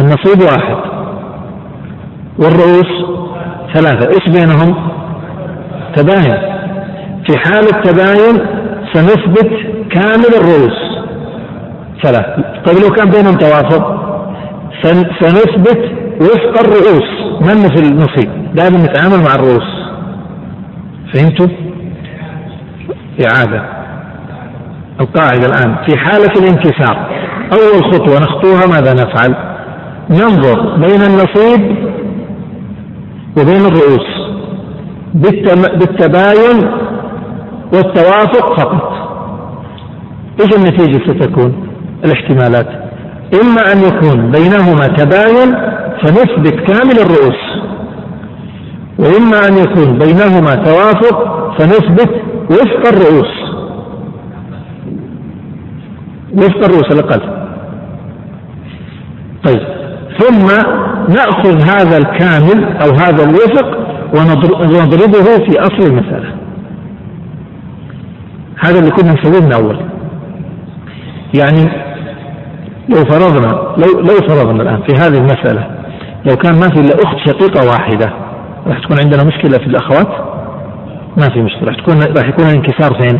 النصيب 0.00 0.42
واحد. 0.42 0.76
والرؤوس 2.38 2.92
ثلاثة. 3.74 4.08
إيش 4.08 4.38
بينهم؟ 4.38 4.90
تباين. 5.96 6.57
في 7.28 7.38
حال 7.38 7.64
التباين 7.74 8.46
سنثبت 8.92 9.50
كامل 9.90 10.34
الرؤوس. 10.40 10.78
ثلاثة 12.02 12.62
طيب 12.66 12.78
لو 12.82 12.90
كان 12.90 13.10
بينهم 13.10 13.34
توافق 13.34 13.98
سنثبت 15.20 15.92
وفق 16.20 16.60
الرؤوس. 16.60 17.08
ما 17.40 17.54
مثل 17.54 17.82
النصيب 17.82 18.54
دائما 18.54 18.78
نتعامل 18.78 19.24
مع 19.24 19.34
الرؤوس. 19.34 19.68
فهمتوا؟ 21.14 21.46
إعادة. 23.24 23.62
القاعدة 25.00 25.46
الآن. 25.46 25.76
في 25.86 25.96
حالة 25.96 26.32
الانكسار 26.36 27.08
أول 27.52 27.92
خطوة 27.92 28.18
نخطوها 28.18 28.66
ماذا 28.66 28.94
نفعل؟ 28.94 29.34
ننظر 30.10 30.76
بين 30.76 31.02
النصيب 31.02 31.76
وبين 33.38 33.60
الرؤوس. 33.60 34.08
بالتباين 35.78 36.87
والتوافق 37.72 38.60
فقط. 38.60 38.92
إيش 40.40 40.56
النتيجة 40.56 41.06
ستكون؟ 41.06 41.68
الاحتمالات. 42.04 42.68
إما 43.42 43.72
أن 43.72 43.78
يكون 43.78 44.30
بينهما 44.30 44.86
تباين 44.86 45.54
فنثبت 46.02 46.54
كامل 46.54 46.98
الرؤوس 46.98 47.42
وإما 48.98 49.48
أن 49.48 49.56
يكون 49.56 49.98
بينهما 49.98 50.54
توافق 50.54 51.16
فنثبت 51.58 52.10
وفق 52.50 52.86
الرؤوس. 52.88 53.34
وفق 56.32 56.64
الرؤوس 56.64 56.92
الأقل. 56.92 57.20
طيب. 59.44 59.78
ثم 60.18 60.46
نأخذ 61.08 61.60
هذا 61.60 61.96
الكامل 61.98 62.64
أو 62.64 62.90
هذا 62.90 63.24
الوفق 63.24 63.78
ونضربه 64.14 65.44
في 65.46 65.60
أصل 65.60 65.86
المسألة. 65.86 66.38
هذا 68.64 68.78
اللي 68.78 68.90
كنا 68.90 69.12
نسويه 69.12 69.46
من 69.46 69.52
أول. 69.52 69.80
يعني 71.34 71.88
لو 72.88 73.04
فرضنا 73.04 73.74
لو 73.76 74.00
لو 74.00 74.28
فرضنا 74.28 74.62
الآن 74.62 74.80
في 74.88 74.94
هذه 74.94 75.18
المسألة 75.18 75.66
لو 76.24 76.36
كان 76.36 76.54
ما 76.54 76.68
في 76.68 76.80
إلا 76.80 76.94
أخت 76.94 77.28
شقيقة 77.28 77.66
واحدة 77.66 78.12
راح 78.66 78.78
تكون 78.80 78.96
عندنا 79.00 79.24
مشكلة 79.24 79.58
في 79.58 79.66
الأخوات؟ 79.66 80.08
ما 81.16 81.28
في 81.28 81.42
مشكلة. 81.42 81.64
راح 81.68 81.76
تكون 81.76 81.96
راح 82.18 82.28
يكون 82.28 82.44
الانكسار 82.44 83.00
فين؟ 83.00 83.18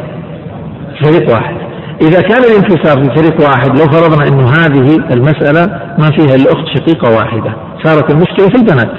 فريق 1.02 1.30
واحد. 1.30 1.54
إذا 2.02 2.20
كان 2.20 2.42
الانكسار 2.44 3.04
في 3.04 3.16
فريق 3.16 3.48
واحد 3.48 3.68
لو 3.78 3.86
فرضنا 3.86 4.28
إنه 4.28 4.46
هذه 4.50 4.96
المسألة 5.12 5.80
ما 5.98 6.10
فيها 6.16 6.34
إلا 6.34 6.52
أخت 6.52 6.78
شقيقة 6.78 7.16
واحدة 7.16 7.52
صارت 7.84 8.10
المشكلة 8.10 8.48
في 8.48 8.54
البنات. 8.54 8.94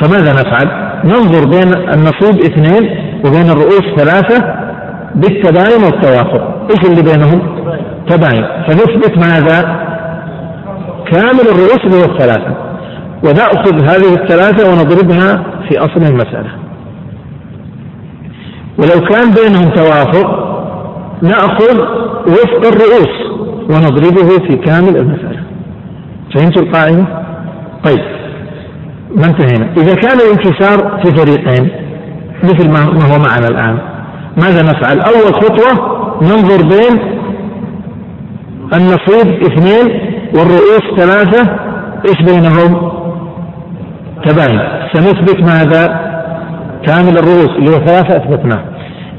فماذا 0.00 0.32
نفعل؟ 0.32 0.96
ننظر 1.04 1.48
بين 1.48 1.74
النصيب 1.94 2.44
اثنين 2.44 2.90
وبين 3.24 3.50
الرؤوس 3.50 3.84
ثلاثة 3.96 4.65
بالتباين 5.14 5.82
والتوافق 5.84 6.66
إيش 6.70 6.90
اللي 6.90 7.02
بينهم؟ 7.02 7.56
تباين. 8.08 8.46
فنثبت 8.68 9.18
ماذا 9.18 9.86
كامل 11.12 11.40
الرؤوس 11.40 11.94
هو 11.94 12.12
الثلاثة. 12.12 12.56
ونأخذ 13.24 13.74
هذه 13.74 14.14
الثلاثة 14.14 14.70
ونضربها 14.70 15.44
في 15.68 15.78
أصل 15.78 16.12
المسألة. 16.12 16.50
ولو 18.78 19.08
كان 19.08 19.30
بينهم 19.30 19.70
توافق 19.74 20.46
نأخذ 21.22 21.80
وفق 22.26 22.66
الرؤوس 22.66 23.36
ونضربه 23.70 24.46
في 24.48 24.56
كامل 24.56 24.96
المسألة. 24.96 25.42
فهمتوا 26.34 26.62
القاعدة؟ 26.62 27.04
طيب. 27.84 28.02
ما 29.16 29.26
انتهينا. 29.26 29.72
إذا 29.76 29.94
كان 29.94 30.18
الانكسار 30.20 31.00
في 31.04 31.16
فريقين 31.16 31.70
مثل 32.44 32.70
ما 32.70 32.80
هو 32.80 33.18
معنا 33.18 33.48
الآن. 33.48 33.95
ماذا 34.36 34.62
نفعل؟ 34.62 35.00
أول 35.00 35.34
خطوة 35.34 35.96
ننظر 36.22 36.62
بين 36.68 37.16
النصيب 38.74 39.42
اثنين 39.42 40.00
والرؤوس 40.34 41.00
ثلاثة 41.00 41.56
إيش 42.08 42.22
بينهم؟ 42.22 42.92
تباين. 44.24 44.60
سنثبت 44.92 45.40
ماذا؟ 45.40 46.06
كامل 46.86 47.18
الرؤوس 47.18 47.50
اللي 47.58 47.70
هو 47.70 47.86
ثلاثة 47.86 48.16
أثبتناه. 48.16 48.64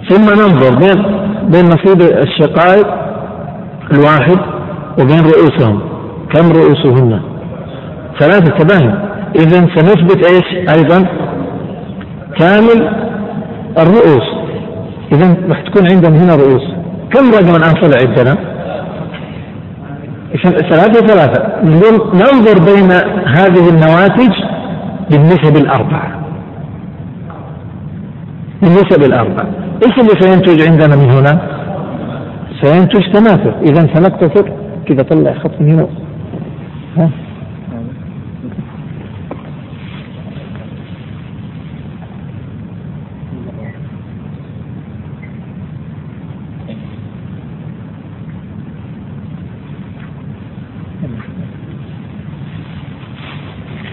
ثم 0.10 0.24
ننظر 0.24 0.76
بين 0.80 1.04
بين 1.44 1.66
نصيب 1.66 2.02
الشقائق 2.02 2.88
الواحد 3.92 4.38
وبين 5.00 5.20
رؤوسهم. 5.20 5.80
كم 6.34 6.52
رؤوسهن؟ 6.52 7.20
ثلاثة 8.20 8.58
تباين. 8.58 8.96
إذا 9.36 9.68
سنثبت 9.76 10.26
إيش 10.26 10.70
أيضا؟ 10.76 11.06
كامل 12.40 12.90
الرؤوس. 13.78 14.37
إذا 15.12 15.38
راح 15.50 15.62
تكون 15.62 15.92
عندنا 15.92 16.24
هنا 16.24 16.36
رؤوس. 16.36 16.64
كم 17.12 17.32
رقم 17.32 17.56
الآن 17.56 17.74
طلع 17.82 17.98
عندنا؟ 18.08 18.38
ثلاثة 20.44 21.08
ثلاثة 21.08 21.42
ننظر 22.14 22.58
بين 22.70 22.92
هذه 23.38 23.70
النواتج 23.70 24.34
بالنسب 25.12 25.56
الأربعة. 25.58 26.22
بالنسب 28.62 29.04
الأربعة. 29.04 29.48
إيش 29.86 30.00
اللي 30.00 30.22
سينتج 30.22 30.62
عندنا 30.70 30.96
من 30.96 31.10
هنا؟ 31.12 31.40
سينتج 32.62 33.14
تماثل 33.14 33.54
إذا 33.62 33.88
سنقتصر. 33.94 34.50
كذا 34.88 35.04
طلع 35.04 35.34
خط 35.34 35.52
من 35.60 35.72
هنا 35.72 35.88
ها؟ 36.98 37.10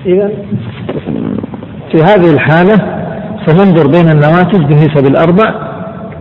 إذا 0.06 0.30
في 1.92 2.02
هذه 2.02 2.34
الحالة 2.34 2.76
سننظر 3.46 3.86
بين 3.86 4.08
النواتج 4.08 4.64
بالنسب 4.64 5.06
الأربع 5.06 5.54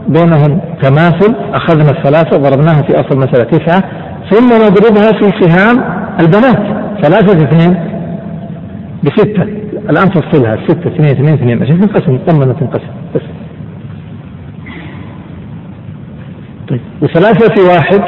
بينهم 0.08 0.62
تماثل 0.82 1.36
أخذنا 1.54 1.92
الثلاثة 1.92 2.38
ضربناها 2.38 2.82
في 2.82 3.00
أصل 3.00 3.18
مسألة 3.18 3.44
تسعة 3.44 3.84
ثم 4.32 4.46
نضربها 4.46 5.12
في 5.12 5.46
سهام 5.46 5.78
البنات 6.20 6.84
ثلاثة 7.04 7.44
اثنين 7.44 7.94
بستة. 9.04 9.44
الآن 9.90 10.10
فصلها 10.10 10.58
ستة 10.68 10.88
اثنين 10.88 11.12
اثنين 11.12 11.34
اثنين. 11.34 11.64
عشان 11.64 11.80
تنقسم 11.80 12.18
طمنا 12.28 12.54
تنقسم 12.54 12.88
بس. 13.16 13.22
طيب. 16.70 16.82
وثلاثة 17.02 17.74
واحد 17.74 18.02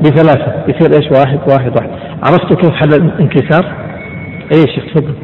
بثلاثة. 0.00 0.52
يصير 0.68 0.96
إيش؟ 0.96 1.10
واحد 1.10 1.38
واحد 1.48 1.76
واحد. 1.76 1.88
عرفتوا 2.22 2.56
كيف 2.56 2.70
حل 2.70 2.94
الانكسار؟ 2.94 3.87
إيه 4.52 4.66
شيخ 4.66 4.84
تفضل. 4.94 5.14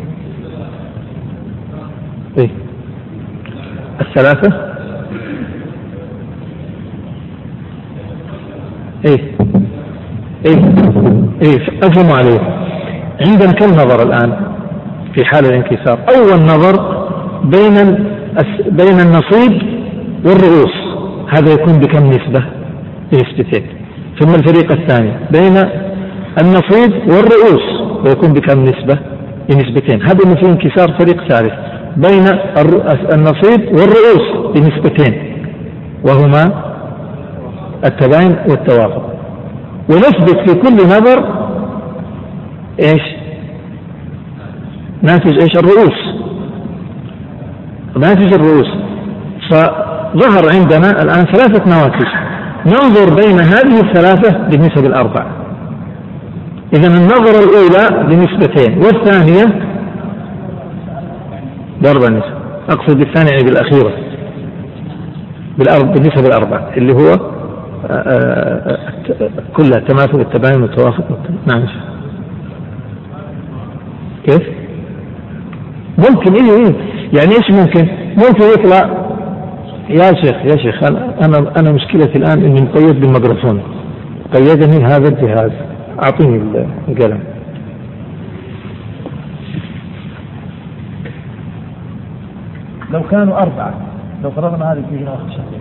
إيه. 2.38 2.50
الثلاثة؟ 4.00 4.74
إيه. 9.06 9.34
إيه. 10.46 10.56
إيه 11.42 11.58
افهموا 11.82 12.16
عليه. 12.16 12.40
عندنا 13.28 13.52
كم 13.52 13.70
نظر 13.70 14.02
الآن 14.02 14.36
في 15.14 15.24
حال 15.24 15.46
الانكسار؟ 15.46 15.98
أول 16.16 16.42
نظر 16.42 17.04
بين 17.44 17.74
بين 18.70 19.00
النصيب 19.00 19.62
والرؤوس. 20.24 20.74
هذا 21.36 21.52
يكون 21.52 21.78
بكم 21.78 22.06
نسبة؟ 22.06 22.44
بنسبتين 23.12 23.66
ثم 24.20 24.34
الفريق 24.34 24.72
الثاني 24.72 25.12
بين 25.30 25.56
النصيب 26.42 26.92
والرؤوس 27.08 27.80
ويكون 28.04 28.32
بكم 28.32 28.64
نسبة؟ 28.64 29.13
بنسبتين 29.48 30.02
هذا 30.02 30.18
اللي 30.24 30.36
فيه 30.36 30.48
انكسار 30.48 30.92
فريق 30.98 31.28
ثالث 31.28 31.52
بين 31.96 32.26
النصيب 33.14 33.60
والرؤوس 33.66 34.54
بنسبتين 34.54 35.36
وهما 36.04 36.64
التباين 37.84 38.36
والتوافق. 38.48 39.10
ونثبت 39.90 40.50
في 40.50 40.54
كل 40.54 40.74
نظر 40.74 41.24
إيش؟ 42.80 43.02
ناتج 45.02 45.42
إيش؟ 45.42 45.56
الرؤوس. 45.56 45.98
ناتج 47.96 48.34
الرؤوس. 48.34 48.68
فظهر 49.50 50.44
عندنا 50.54 51.02
الآن 51.02 51.24
ثلاثة 51.24 51.64
نواتج. 51.76 52.08
ننظر 52.66 53.14
بين 53.14 53.40
هذه 53.40 53.80
الثلاثة 53.80 54.38
بالنسب 54.48 54.86
الأربع. 54.86 55.43
إذا 56.72 56.88
النظرة 56.88 57.44
الأولى 57.44 58.06
بنسبتين 58.08 58.78
والثانية 58.78 59.44
بأربع 61.82 62.08
نسب 62.08 62.34
أقصد 62.70 62.98
بالثانية 62.98 63.30
يعني 63.30 63.44
بالأخيرة. 63.44 63.92
بالأرب 65.58 65.92
بالنسب 65.92 66.26
الأربع 66.26 66.68
اللي 66.76 66.92
هو 66.92 67.08
آه، 67.10 67.92
آه، 67.92 68.78
آه، 69.20 69.30
كلها 69.56 69.78
التماثل 69.78 70.18
والتباين 70.18 70.62
والتوافق 70.62 71.18
نعم. 71.46 71.66
كيف؟ 74.26 74.42
ممكن 75.98 76.34
إيه 76.34 76.52
إيه. 76.52 76.74
يعني 77.12 77.30
إيش 77.30 77.50
ممكن؟ 77.50 77.88
ممكن 78.16 78.44
يطلع 78.44 79.04
يا 79.88 80.12
شيخ 80.14 80.36
يا 80.44 80.56
شيخ 80.56 80.82
أنا 81.22 81.52
أنا 81.56 81.72
مشكلتي 81.72 82.18
الآن 82.18 82.44
إني 82.44 82.60
مقيد 82.60 83.00
بالميكروفون 83.00 83.62
قيدني 84.34 84.84
هذا 84.84 85.08
الجهاز. 85.08 85.50
أعطيني 86.02 86.36
القلم. 86.88 87.24
لو 92.90 93.02
كانوا 93.02 93.36
أربعة 93.36 93.74
لو 94.22 94.30
فرضنا 94.30 94.72
هذه 94.72 94.84
في 94.90 95.08
أخت 95.08 95.30
شقيق 95.30 95.60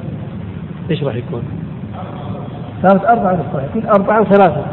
إيش 0.89 1.03
راح 1.03 1.15
يكون؟ 1.15 1.43
صارت 2.81 3.05
أربعة 3.05 3.35
بالصحيح 3.35 3.76
يكون 3.76 3.89
أربعة 3.89 4.22
وثلاثة. 4.22 4.65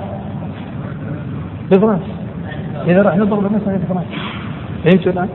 بفرنس 1.71 2.03
إذا 2.87 3.03
راح 3.03 3.17
نضرب 3.17 3.47
المسألة 3.47 3.77
بفرنس 3.77 4.05
فهمتوا 4.85 5.13
الآن؟ 5.13 5.29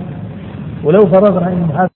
ولو 0.83 0.99
فرضنا 0.99 1.47
إن 1.47 1.69
هذا 1.73 1.94